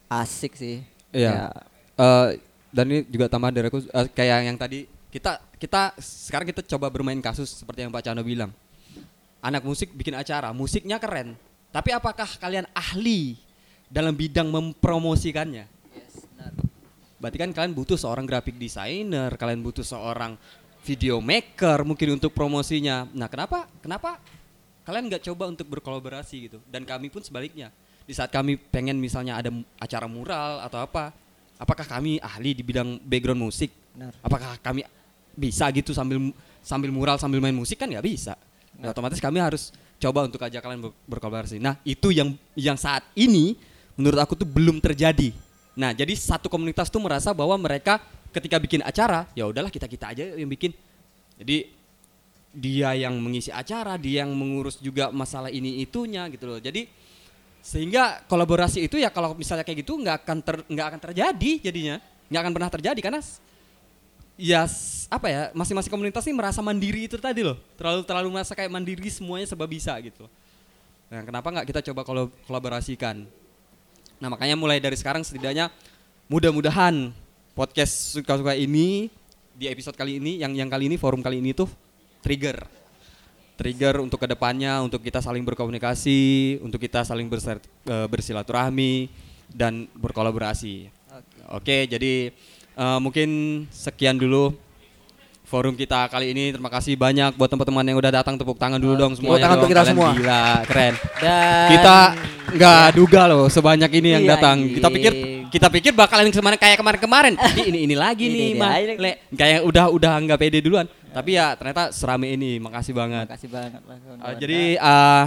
asik 0.06 0.54
sih. 0.54 0.84
Iya. 1.10 1.50
Ya, 1.50 1.50
Eh, 2.00 2.40
dan 2.72 2.88
ini 2.88 3.04
juga 3.04 3.28
tambahan 3.28 3.52
dari 3.52 3.68
aku 3.68 3.84
eh, 3.84 4.08
kayak 4.08 4.38
yang 4.48 4.56
tadi 4.56 4.88
kita 5.12 5.36
kita 5.60 5.92
sekarang 6.00 6.48
kita 6.48 6.64
coba 6.64 6.88
bermain 6.88 7.20
kasus 7.20 7.60
seperti 7.60 7.84
yang 7.84 7.92
Pak 7.92 8.08
Cano 8.08 8.24
bilang. 8.24 8.48
Anak 9.40 9.64
musik 9.64 9.92
bikin 9.96 10.12
acara, 10.12 10.52
musiknya 10.52 11.00
keren. 11.00 11.32
Tapi 11.72 11.96
apakah 11.96 12.28
kalian 12.36 12.68
ahli 12.76 13.40
dalam 13.88 14.12
bidang 14.12 14.52
mempromosikannya? 14.52 15.64
Berarti 17.20 17.36
kan 17.36 17.50
kalian 17.52 17.76
butuh 17.76 18.00
seorang 18.00 18.24
graphic 18.24 18.56
designer, 18.56 19.36
kalian 19.36 19.60
butuh 19.60 19.84
seorang 19.84 20.40
video 20.80 21.20
maker 21.20 21.84
mungkin 21.84 22.16
untuk 22.16 22.32
promosinya. 22.32 23.04
Nah, 23.12 23.28
kenapa 23.28 23.68
kenapa 23.84 24.16
kalian 24.88 25.12
nggak 25.12 25.28
coba 25.28 25.52
untuk 25.52 25.68
berkolaborasi 25.68 26.36
gitu? 26.48 26.58
Dan 26.64 26.88
kami 26.88 27.12
pun 27.12 27.20
sebaliknya. 27.20 27.68
Di 28.08 28.16
saat 28.16 28.32
kami 28.32 28.56
pengen 28.56 28.96
misalnya 28.96 29.36
ada 29.36 29.52
acara 29.76 30.08
mural 30.08 30.64
atau 30.64 30.80
apa, 30.80 31.12
apakah 31.60 31.84
kami 31.84 32.16
ahli 32.24 32.56
di 32.56 32.64
bidang 32.64 32.96
background 33.04 33.40
musik? 33.44 33.70
Benar. 33.92 34.16
Apakah 34.24 34.56
kami 34.64 34.80
bisa 35.36 35.68
gitu 35.76 35.92
sambil 35.92 36.32
sambil 36.64 36.90
mural 36.90 37.20
sambil 37.20 37.38
main 37.44 37.54
musik 37.54 37.76
kan 37.76 37.86
nggak 37.86 38.04
bisa. 38.08 38.34
Nah, 38.80 38.96
otomatis 38.96 39.20
kami 39.20 39.38
harus 39.38 39.70
coba 40.00 40.24
untuk 40.24 40.40
ajak 40.40 40.64
kalian 40.64 40.80
ber- 40.88 40.96
berkolaborasi. 41.04 41.60
Nah, 41.60 41.76
itu 41.84 42.08
yang 42.10 42.32
yang 42.56 42.80
saat 42.80 43.04
ini 43.12 43.54
menurut 44.00 44.16
aku 44.24 44.32
tuh 44.34 44.48
belum 44.48 44.80
terjadi. 44.80 45.36
Nah, 45.76 45.92
jadi 45.92 46.16
satu 46.16 46.48
komunitas 46.48 46.88
tuh 46.88 46.98
merasa 47.04 47.36
bahwa 47.36 47.54
mereka 47.60 48.00
ketika 48.32 48.56
bikin 48.56 48.80
acara, 48.80 49.28
ya 49.36 49.44
udahlah 49.44 49.68
kita-kita 49.68 50.16
aja 50.16 50.24
yang 50.32 50.48
bikin. 50.48 50.72
Jadi 51.36 51.68
dia 52.50 52.96
yang 52.96 53.14
mengisi 53.20 53.52
acara, 53.52 53.94
dia 54.00 54.26
yang 54.26 54.32
mengurus 54.34 54.80
juga 54.80 55.12
masalah 55.14 55.52
ini 55.52 55.84
itunya 55.84 56.26
gitu 56.32 56.48
loh. 56.50 56.58
Jadi 56.58 56.88
Sehingga 57.60 58.24
kolaborasi 58.24 58.88
itu 58.88 58.96
ya 58.96 59.12
kalau 59.12 59.36
misalnya 59.36 59.68
kayak 59.68 59.84
gitu 59.84 60.00
nggak 60.00 60.24
akan 60.24 60.38
nggak 60.64 60.86
akan 60.88 61.00
terjadi 61.12 61.52
jadinya, 61.68 61.96
nggak 62.32 62.40
akan 62.40 62.52
pernah 62.56 62.70
terjadi 62.72 63.00
karena 63.04 63.20
ya 64.40 64.64
apa 65.12 65.26
ya 65.28 65.42
masing-masing 65.52 65.92
komunitas 65.92 66.24
ini 66.24 66.32
merasa 66.32 66.64
mandiri 66.64 67.04
itu 67.04 67.20
tadi 67.20 67.44
loh, 67.44 67.60
terlalu 67.76 68.00
terlalu 68.08 68.28
merasa 68.40 68.56
kayak 68.56 68.72
mandiri 68.72 69.12
semuanya 69.12 69.44
serba 69.44 69.68
bisa 69.68 69.92
gitu. 70.00 70.24
Nah 71.12 71.20
kenapa 71.26 71.52
nggak 71.52 71.66
kita 71.68 71.80
coba 71.92 72.00
kolo- 72.08 72.32
kolaborasikan? 72.48 73.28
Nah 74.16 74.28
makanya 74.32 74.56
mulai 74.56 74.80
dari 74.80 74.96
sekarang 74.96 75.20
setidaknya 75.20 75.68
mudah-mudahan 76.30 77.12
podcast 77.52 78.16
suka-suka 78.16 78.56
ini 78.56 79.12
di 79.52 79.68
episode 79.68 79.98
kali 79.98 80.16
ini 80.16 80.40
yang 80.40 80.56
yang 80.56 80.72
kali 80.72 80.88
ini 80.88 80.96
forum 80.96 81.20
kali 81.20 81.42
ini 81.42 81.52
tuh 81.52 81.68
trigger 82.24 82.64
trigger 83.60 84.00
untuk 84.00 84.16
ke 84.16 84.28
depannya 84.30 84.80
untuk 84.80 85.04
kita 85.04 85.20
saling 85.20 85.44
berkomunikasi 85.44 86.56
untuk 86.64 86.80
kita 86.80 87.04
saling 87.04 87.28
berser- 87.28 87.60
eh, 87.84 88.08
bersilaturahmi 88.08 89.12
dan 89.52 89.84
berkolaborasi 89.98 90.88
oke 91.52 91.76
jadi 91.90 92.32
eh, 92.80 92.98
mungkin 92.98 93.28
sekian 93.68 94.16
dulu 94.16 94.56
forum 95.44 95.74
kita 95.74 96.06
kali 96.06 96.30
ini. 96.30 96.54
Terima 96.54 96.70
kasih 96.70 96.94
banyak 96.94 97.34
buat 97.34 97.50
teman-teman 97.50 97.82
yang 97.82 97.98
udah 97.98 98.12
datang. 98.14 98.38
Tepuk 98.38 98.54
tangan 98.54 98.78
dulu 98.78 98.94
dong 98.94 99.12
semuanya 99.18 99.44
tangan 99.44 99.56
untuk 99.58 99.68
kita 99.68 99.82
Kalian 99.82 99.92
semua. 99.92 100.10
gila 100.14 100.42
keren. 100.64 100.94
Dan- 101.18 101.70
kita 101.70 101.96
nggak 102.50 102.84
duga 102.94 103.22
loh 103.26 103.46
sebanyak 103.46 103.90
ini 103.94 104.08
yang 104.14 104.24
Iya, 104.24 104.30
datang. 104.38 104.56
kita 104.70 104.88
pikir 104.88 105.12
kita 105.50 105.66
pikir 105.66 105.90
bakalan 105.90 106.30
ke 106.30 106.38
mana 106.38 106.54
kayak 106.54 106.78
kemarin-kemarin. 106.78 107.34
Tapi 107.34 107.60
ini 107.74 107.78
ini 107.90 107.94
lagi 107.98 108.30
Ini 108.30 108.54
nih. 108.54 108.94
Le, 108.94 109.12
kayak 109.34 109.66
udah 109.66 109.90
udah 109.90 110.12
nggak 110.22 110.38
pede 110.38 110.62
duluan 110.62 110.86
tapi 111.10 111.34
ya 111.34 111.54
ternyata 111.54 111.90
serame 111.90 112.30
ini 112.30 112.56
makasih 112.56 112.94
banget 112.94 113.26
Makasih 113.26 113.50
banget 113.50 113.80
Uh, 114.20 114.34
jadi 114.36 114.76
uh, 114.76 115.24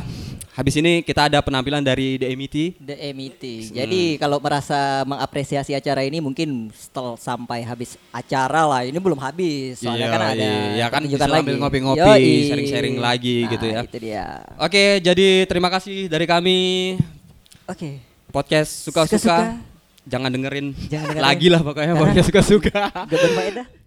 habis 0.53 0.77
ini 0.77 1.01
kita 1.01 1.25
ada 1.25 1.41
penampilan 1.41 1.81
dari 1.81 2.15
DMIT 2.15 2.77
The 2.77 2.95
MIT. 3.09 3.43
Hmm. 3.43 3.73
Jadi 3.73 4.01
kalau 4.21 4.37
merasa 4.37 5.01
mengapresiasi 5.03 5.73
acara 5.73 6.05
ini 6.05 6.21
mungkin 6.21 6.69
setelah 6.69 7.17
sampai 7.17 7.65
habis 7.65 7.97
acara 8.13 8.69
lah. 8.69 8.81
Ini 8.85 8.93
belum 8.93 9.17
habis. 9.17 9.81
Soalnya 9.81 10.13
kan 10.13 10.21
ada 10.37 10.49
ya 10.77 10.87
kan 10.93 11.01
bisa 11.01 11.25
lagi. 11.25 11.41
sambil 11.41 11.57
ngopi-ngopi, 11.57 12.23
sharing-sharing 12.53 12.95
lagi 13.01 13.37
Nah, 13.43 13.49
gitu 13.57 13.65
ya. 13.65 13.79
Itu 13.81 13.97
dia. 13.97 14.25
Oke, 14.61 15.01
jadi 15.01 15.49
terima 15.49 15.73
kasih 15.73 16.05
dari 16.05 16.29
kami. 16.29 16.59
Oke. 17.65 17.97
Podcast 18.29 18.85
suka-suka. 18.85 19.57
Jangan 20.05 20.29
dengerin, 20.29 20.75
Jangan 20.85 21.05
dengerin. 21.17 21.23
lagi 21.23 21.47
lah 21.49 21.61
pokoknya 21.65 21.93
podcast 21.97 22.27
suka-suka. 22.29 22.91
Gak 22.93 23.09
berfaedah. 23.09 23.82